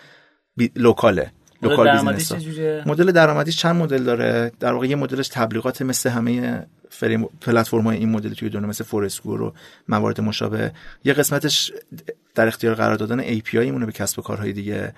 بی... 0.57 0.72
local 0.76 1.16
ه. 1.16 1.32
local 1.62 1.91
business 1.91 2.32
مدل 2.86 3.11
درآمدیش 3.11 3.57
چند 3.57 3.76
مدل 3.76 4.03
داره؟ 4.03 4.52
در 4.60 4.73
واقع 4.73 4.88
یه 4.88 4.95
مدلش 4.95 5.27
تبلیغات 5.27 5.81
مثل 5.81 6.10
همه 6.10 6.65
فریم 6.90 7.30
پلتفرم 7.41 7.81
های 7.81 7.98
این 7.98 8.10
مدل 8.10 8.34
توی 8.34 8.49
دنیا 8.49 8.68
مثل 8.68 8.84
Foursquare 8.84 9.41
و 9.41 9.53
موارد 9.88 10.22
مشابه. 10.22 10.72
یه 11.03 11.14
قسمتش 11.14 11.72
در 12.36 12.48
اختیار 12.48 12.76
قرار 12.76 12.95
دادن 12.95 13.40
API 13.40 13.56
مونه 13.56 13.86
به 13.86 13.91
کسب 13.91 14.19
و 14.19 14.22
کارهای 14.22 14.53
دیگه. 14.53 14.94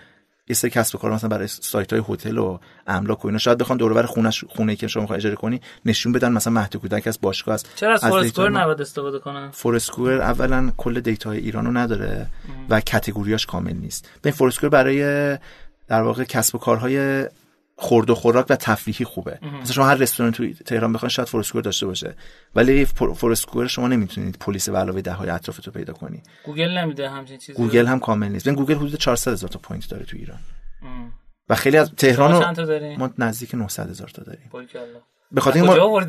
یه 0.47 0.55
سری 0.55 0.71
کسب 0.71 0.95
و 0.95 0.97
کار 0.97 1.13
مثلا 1.13 1.29
برای 1.29 1.47
سایت 1.47 1.93
های 1.93 2.03
هتل 2.09 2.37
و 2.37 2.59
املاک 2.87 3.25
و 3.25 3.27
اینا. 3.27 3.37
شاید 3.37 3.57
بخوان 3.57 3.77
دور 3.77 3.93
بر 3.93 4.03
خونش 4.03 4.43
خونه 4.49 4.75
که 4.75 4.87
شما 4.87 5.15
اجاره 5.15 5.35
کنی 5.35 5.61
نشون 5.85 6.11
بدن 6.11 6.31
مثلا 6.31 6.53
مهد 6.53 6.75
کودک 6.75 7.07
از 7.07 7.19
باشگاه 7.21 7.55
است. 7.55 7.75
چرا 7.75 7.93
از, 7.93 8.05
Foursquare 8.05 8.49
نباید 8.49 8.81
استفاده 8.81 9.19
کنن؟ 9.19 9.49
Foursquare 9.51 10.21
اولا 10.21 10.71
کل 10.77 10.99
data 10.99 11.29
های 11.29 11.39
ایرانو 11.39 11.71
نداره 11.71 12.27
و 12.69 12.81
category 12.91 13.35
اش 13.35 13.45
کامل 13.45 13.73
نیست. 13.73 14.09
به 14.21 14.31
Foursquare 14.31 14.69
برای 14.69 15.01
در 15.87 16.01
واقع 16.01 16.23
کسب 16.23 16.55
و 16.55 16.57
کارهای 16.57 17.25
خورد 17.81 18.09
و 18.09 18.15
خوراک 18.15 18.45
و 18.49 18.55
تفریحی 18.55 19.05
خوبه. 19.05 19.39
مثلا 19.61 19.73
شما 19.73 19.85
هر 19.85 19.95
رستوران 19.95 20.31
تو 20.31 20.53
تهران 20.53 20.93
بخواید 20.93 21.11
شاید 21.11 21.27
Foursquare 21.27 21.61
داشته 21.61 21.85
باشه. 21.85 22.15
ولی 22.55 22.85
Foursquare 23.15 23.67
شما 23.67 23.87
نمی‌تونید 23.87 24.37
پلیس 24.39 24.69
به 24.69 24.77
علاوه 24.77 25.01
ده 25.01 25.13
های 25.13 25.29
اطرافتو 25.29 25.71
پیدا 25.71 25.93
کنی. 25.93 26.23
گوگل 26.45 26.77
نمیده 26.77 27.09
همچین 27.09 27.37
چیزی؟ 27.37 27.53
گوگل 27.53 27.85
هم 27.85 27.99
کامل 27.99 28.27
نیست. 28.27 28.49
گوگل 28.49 28.75
حدود 28.75 28.95
400 28.95 29.31
هزار 29.31 29.49
تا 29.49 29.59
point 29.59 29.89
داره 29.89 30.05
تو 30.05 30.17
ایران. 30.17 30.39
ام. 30.83 31.11
و 31.49 31.55
خیلی 31.55 31.77
از 31.77 31.91
تهران 31.97 32.55
ما 32.97 33.09
نزدیک 33.17 33.55
900 33.55 33.89
هزار 33.89 34.07
تا 34.07 34.23
داریم. 34.23 34.51
به 35.31 35.41
خاطر 35.41 35.61
ما 35.61 36.05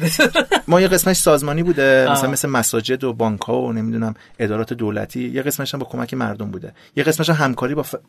ما 0.69 0.81
یه 0.81 0.89
قسمش 0.89 1.17
سازمانی 1.17 1.63
بوده. 1.63 2.09
مثلا 2.11 2.31
مثل 2.31 2.49
مساجد 2.49 3.05
و 3.05 3.13
بانک 3.13 3.41
ها 3.41 3.63
و 3.63 3.73
نمی‌دونم 3.73 4.15
ادارات 4.39 4.73
دولتی. 4.73 5.29
یه 5.29 5.43
قسمش 5.43 5.75
هم 5.75 5.81
با 5.81 5.87
کمک 5.87 6.15
مردم 6.15 6.51
بوده. 6.51 6.75
یه 6.97 7.05
قسمش 7.05 7.31
هم 7.31 7.45
همکاری 7.45 7.75
با 7.75 7.83
پلتفرم 7.83 8.03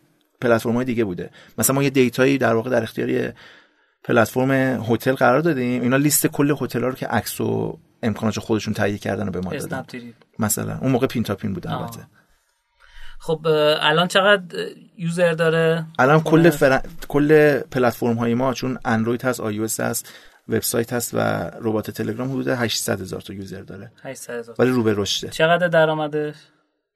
های 0.45 0.85
دیگه 0.85 1.03
بوده. 1.03 1.29
مثلا 1.57 1.75
ما 1.75 1.83
یه 1.83 1.89
data 1.89 2.21
یی 2.21 2.38
در 2.37 2.53
واقع 2.53 2.69
در 2.69 2.83
اختیار 2.83 3.33
پلتفرم 4.03 4.51
هتل 4.89 5.13
قرار 5.13 5.39
دادیم. 5.39 5.81
اینا 5.81 5.97
لیست 5.97 6.27
کل 6.27 6.55
هتل 6.61 6.81
رو 6.81 6.91
که 6.91 7.07
عکس 7.07 7.41
و 7.41 7.79
امکانات 8.03 8.39
خودشون 8.39 8.73
تهیه 8.73 8.97
کردن 8.97 9.25
رو 9.25 9.31
به 9.31 9.41
ما 9.41 9.51
دادن. 9.51 9.85
مثلا. 10.39 10.77
اون 10.81 10.91
موقع 10.91 11.07
پین 11.07 11.23
تا 11.23 11.35
پین 11.35 11.53
بود 11.53 11.67
البته. 11.67 12.07
خب 13.19 13.47
الان 13.79 14.07
چقدر 14.07 14.43
user 14.97 15.34
داره؟ 15.33 15.85
الان 15.99 16.21
کل 16.21 16.49
فر... 16.49 16.81
کل 17.07 17.59
پلتفرم 17.59 18.15
های 18.15 18.33
ما 18.33 18.53
چون 18.53 18.79
اندروید 18.85 19.21
هست 19.21 19.39
آی 19.39 19.67
هست 19.79 20.13
وبسایت 20.49 20.93
هست 20.93 21.13
و 21.13 21.17
ربات 21.61 21.91
تلگرام 21.91 22.31
حدود 22.31 22.47
800 22.47 23.01
هزار 23.01 23.21
تا 23.21 23.33
user 23.34 23.61
داره. 23.61 23.91
800 24.03 24.33
هزار 24.33 24.55
ولی 24.59 24.71
رو 24.71 24.83
به 24.83 24.93
رشده 24.97 25.29
چقدر 25.29 25.67
درآمدش؟ 25.67 26.35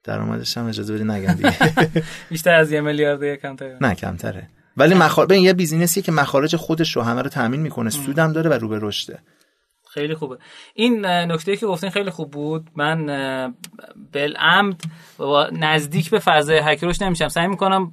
درآمدش 0.08 0.58
هم 0.58 0.68
اجازه 0.68 0.94
بدی 0.94 1.04
نگم 1.04 1.34
دیگه. 1.34 1.58
بیشتر 2.30 2.56
از 2.56 2.72
یه 2.72 2.82
میلیارد 2.82 3.24
یا 3.24 3.36
کمتره. 3.36 3.78
نه 3.82 3.96
کمتره. 3.96 4.48
ولی 4.78 4.96
مخارج 4.96 5.32
یه 5.32 5.54
بیزینسیه 5.54 6.04
که 6.04 6.12
مخارج 6.12 6.56
خودش 6.56 6.96
رو 6.96 7.02
همه 7.02 7.22
رو 7.22 7.30
تامین 7.30 7.62
می‌کنه 7.62 7.90
سودم 7.90 8.34
داره 8.34 8.50
و 8.50 8.54
رو 8.54 8.68
به 8.68 8.80
رشده. 8.82 9.20
خیلی 9.90 10.16
خوبه. 10.16 10.38
این 10.74 11.06
نکته 11.06 11.58
که 11.58 11.66
گفتین 11.66 11.90
خیلی 11.90 12.10
خوب 12.10 12.32
بود. 12.32 12.68
من 12.76 13.06
بالعمد 14.14 14.82
نزدیک 15.52 16.10
به 16.10 16.20
فضای 16.20 16.60
هک 16.64 17.02
نمیشم. 17.02 17.28
سعی 17.28 17.48
می‌کنم 17.48 17.92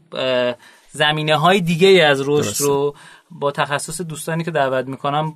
زمینه 0.90 1.36
های 1.36 1.60
دیگه 1.60 2.04
از 2.04 2.22
رشد 2.26 2.64
رو 2.64 2.94
با 3.30 3.50
تخصص 3.50 4.00
دوستانی 4.00 4.44
که 4.44 4.50
دعوت 4.50 4.86
می‌کنم 4.86 5.34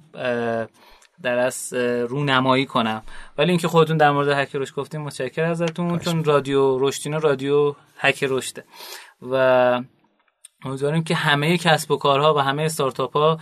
در 1.22 1.38
از 1.38 1.72
رونمایی 2.08 2.66
کنم. 2.66 3.02
ولی 3.38 3.50
اینکه 3.50 3.68
خودتون 3.68 3.96
در 3.96 4.10
مورد 4.10 4.28
هک 4.28 4.56
رشد 4.56 4.74
گفتیم 4.74 5.00
متشکر 5.00 5.44
ازتون 5.44 5.98
چون 5.98 6.24
رادیو 6.24 6.78
رشدینا 6.78 7.18
رادیو 7.18 7.74
هک 7.98 8.24
رشده. 8.28 8.64
و 9.30 9.82
امیدواریم 10.64 11.04
که 11.04 11.14
همه 11.14 11.58
کسب 11.58 11.90
و 11.90 11.96
کارها 11.96 12.34
و 12.34 12.38
همه 12.38 12.62
استارتاپ 12.62 13.16
ها 13.16 13.38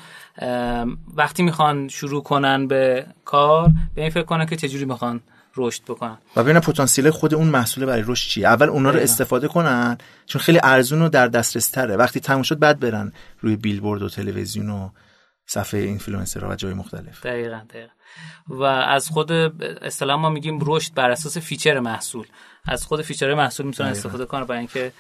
وقتی 1.14 1.42
می‌خوان 1.42 1.88
شروع 1.88 2.22
کنن 2.22 2.66
به 2.66 3.06
کار 3.24 3.70
به 3.94 4.02
این 4.02 4.10
فکر 4.10 4.22
کنن 4.22 4.46
که 4.46 4.56
چجوری 4.56 4.84
می‌خوان 4.84 5.20
رشد 5.56 5.82
بکنن. 5.82 6.18
و 6.36 6.42
ببینن 6.42 6.60
پتانسیل 6.60 7.10
خود 7.10 7.34
اون 7.34 7.46
محصول 7.46 7.86
برای 7.86 8.04
رشد 8.06 8.28
چیه. 8.28 8.46
اول 8.46 8.68
اونا 8.68 8.90
رو 8.90 9.00
استفاده 9.00 9.48
کنن 9.48 9.98
چون 10.26 10.42
خیلی 10.42 10.60
ارزون 10.62 11.02
و 11.02 11.08
در 11.08 11.28
دسترس 11.28 11.70
تره. 11.70 11.96
وقتی 11.96 12.20
تموم 12.20 12.42
شد 12.42 12.58
بعد 12.58 12.80
برن 12.80 13.12
روی 13.40 13.56
بیلبورد 13.56 14.02
و 14.02 14.08
تلویزیون 14.08 14.70
و 14.70 14.88
صفحه 15.47 15.81
اینفلوئنسرها 15.81 16.51
و 16.51 16.55
جای 16.55 16.74
مختلف. 16.74 17.27
دقیقا 17.27 17.60
دقیقا. 17.70 17.93
و 18.48 18.62
از 18.62 19.09
خود 19.09 19.32
اصطلاح 19.82 20.20
ما 20.20 20.31
میگیم 20.31 20.59
رشد 20.62 20.94
بر 20.94 21.10
اساس 21.10 21.39
feature 21.38 21.80
محصول. 21.81 22.27
از 22.64 22.86
خود 22.86 23.02
feature 23.02 23.34
محصول 23.35 23.66
می‌تونن 23.66 23.89
استفاده 23.89 24.24
کنن 24.24 24.44
برای 24.44 24.59
اینکه 24.59 24.93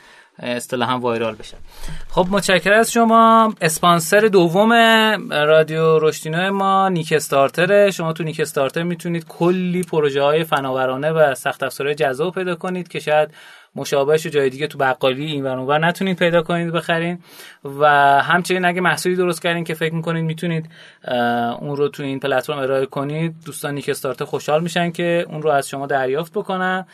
هم 0.72 1.00
viral 1.00 1.34
بشن. 1.34 1.56
خب 2.08 2.26
متشکرم 2.30 2.78
از 2.78 2.92
شما. 2.92 3.54
اسپانسر 3.60 4.20
دوم 4.20 4.72
رادیو 5.32 5.98
رشدینو 5.98 6.52
ما 6.52 6.88
نیک 6.88 7.12
استارتره 7.12 7.90
شما 7.90 8.12
تو 8.12 8.24
نیک 8.24 8.40
استارتر 8.40 8.82
می‌تونید 8.82 9.26
کلی 9.28 9.82
پروژه 9.82 10.22
های 10.22 10.44
فناورانه 10.44 11.10
و 11.10 11.34
سخت 11.34 11.62
افزارهای 11.62 11.94
جذاب 11.94 12.34
پیدا 12.34 12.54
کنید 12.54 12.88
که 12.88 13.00
شاید 13.00 13.30
مشابهش 13.76 14.26
جای 14.26 14.50
دیگه 14.50 14.66
تو 14.66 14.78
بقالی 14.78 15.26
این 15.26 15.44
ور 15.44 15.56
اونور 15.56 15.86
نتونید 15.86 16.18
پیدا 16.18 16.42
کنید 16.42 16.72
بخرین. 16.72 17.18
و 17.64 17.86
همچنین 18.22 18.64
اگه 18.64 18.80
محصولی 18.80 19.16
درست 19.16 19.42
کردین 19.42 19.64
که 19.64 19.74
فکر 19.74 19.94
می‌کنید 19.94 20.24
می‌تونید 20.24 20.70
اون 21.60 21.76
رو 21.76 21.88
تو 21.88 22.02
این 22.02 22.20
پلتفرم 22.20 22.58
ارائه 22.58 22.86
کنید. 22.86 23.34
دوستان 23.46 23.74
نیک 23.74 23.88
استارت 23.88 24.24
خوشحال 24.24 24.62
میشن 24.62 24.90
که 24.90 25.26
اون 25.28 25.42
رو 25.42 25.50
از 25.50 25.68
شما 25.68 25.86
دریافت 25.86 26.32
بکنن. 26.32 26.86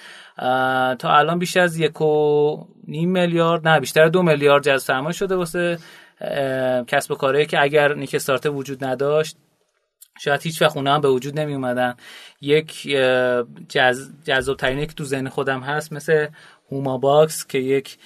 تا 0.99 1.17
الان 1.17 1.39
بیش 1.39 1.57
از 1.57 1.79
یک 1.79 2.01
و 2.01 2.57
نیم 2.89 3.11
میلیارد 3.11 3.69
نه 3.69 3.81
بیشتر 3.81 4.09
دو 4.09 4.23
میلیارد 4.23 4.63
جذب 4.63 4.77
سرمایه 4.77 5.13
شده 5.13 5.37
واسه 5.37 5.79
کسب 6.87 7.13
و 7.13 7.15
کاره 7.15 7.47
که 7.47 7.63
اگر 7.63 7.95
نیک 7.95 8.15
استارت 8.15 8.47
وجود 8.47 8.85
نداشت 8.85 9.37
شاید 10.21 10.43
هیچ 10.43 10.63
وقت 10.63 10.77
هم 10.77 11.01
به 11.01 11.09
وجود 11.09 11.39
نمی 11.39 11.55
اومدن 11.55 11.95
یک 12.41 12.89
جذاب 14.25 14.57
ترینه 14.57 14.87
که 14.87 14.93
تو 14.93 15.05
ذهن 15.05 15.29
خودم 15.29 15.61
هست 15.61 15.93
مثل 15.93 16.27
هوما 16.73 16.99
باکس 16.99 17.47
که 17.47 17.59
یک 17.59 17.99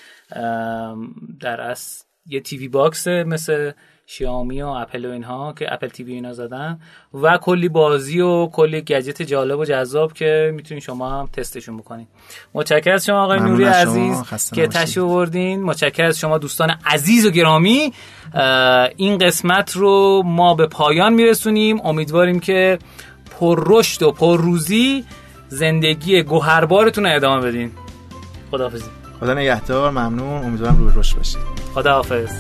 در 1.41 1.61
از 1.61 2.05
یه 2.27 2.41
TV 2.41 2.69
box 2.69 3.09
مثل 3.09 3.73
شیائومی 4.09 4.63
و 4.63 4.67
اپل 4.67 5.05
و 5.05 5.11
اینها 5.11 5.53
که 5.53 5.73
Apple 5.73 5.89
TV 5.89 6.13
اینا 6.13 6.33
زدن 6.33 6.81
و 7.15 7.39
کلی 7.39 7.69
بازی 7.69 8.21
و 8.21 8.47
کلی 8.47 8.81
گجت 8.81 9.23
جالب 9.23 9.59
و 9.59 9.65
جذاب 9.65 10.13
که 10.13 10.53
می‌تونید 10.55 10.83
شما 10.83 11.11
هم 11.11 11.27
تستشون 11.33 11.77
بکنید. 11.77 12.09
متشکرم 12.55 12.95
از 12.95 13.07
شما 13.07 13.25
آقای 13.25 13.41
نوری 13.41 13.65
عزیز 13.65 14.23
که 14.55 14.67
تشریف 14.67 15.05
آوردین. 15.05 15.63
متشکرم 15.63 16.09
از 16.09 16.19
شما 16.19 16.39
دوستان 16.39 16.75
عزیز 16.87 17.27
و 17.27 17.31
گرامی. 17.31 17.93
این 18.97 19.19
قسمت 19.19 19.77
رو 19.77 20.23
ما 20.25 20.55
به 20.55 20.67
پایان 20.67 21.15
میرسونیم. 21.15 21.81
امیدواریم 21.85 22.41
که 22.41 22.79
پر 23.41 23.65
رشد 23.67 24.03
و 24.03 24.13
پر 24.13 24.41
روزی 24.41 25.05
زندگی 25.49 26.23
گوهربارتون 26.23 27.07
ادامه 27.07 27.47
بدین. 27.47 27.73
خداحافظی. 28.51 28.91
خدا 29.21 29.35
نگهدار 29.35 29.91
ممنون. 29.91 30.45
امیدوارم 30.45 30.79
روی 30.79 30.93
رشد 30.97 31.17
باشید. 31.17 31.39
خداحافظ. 31.75 32.31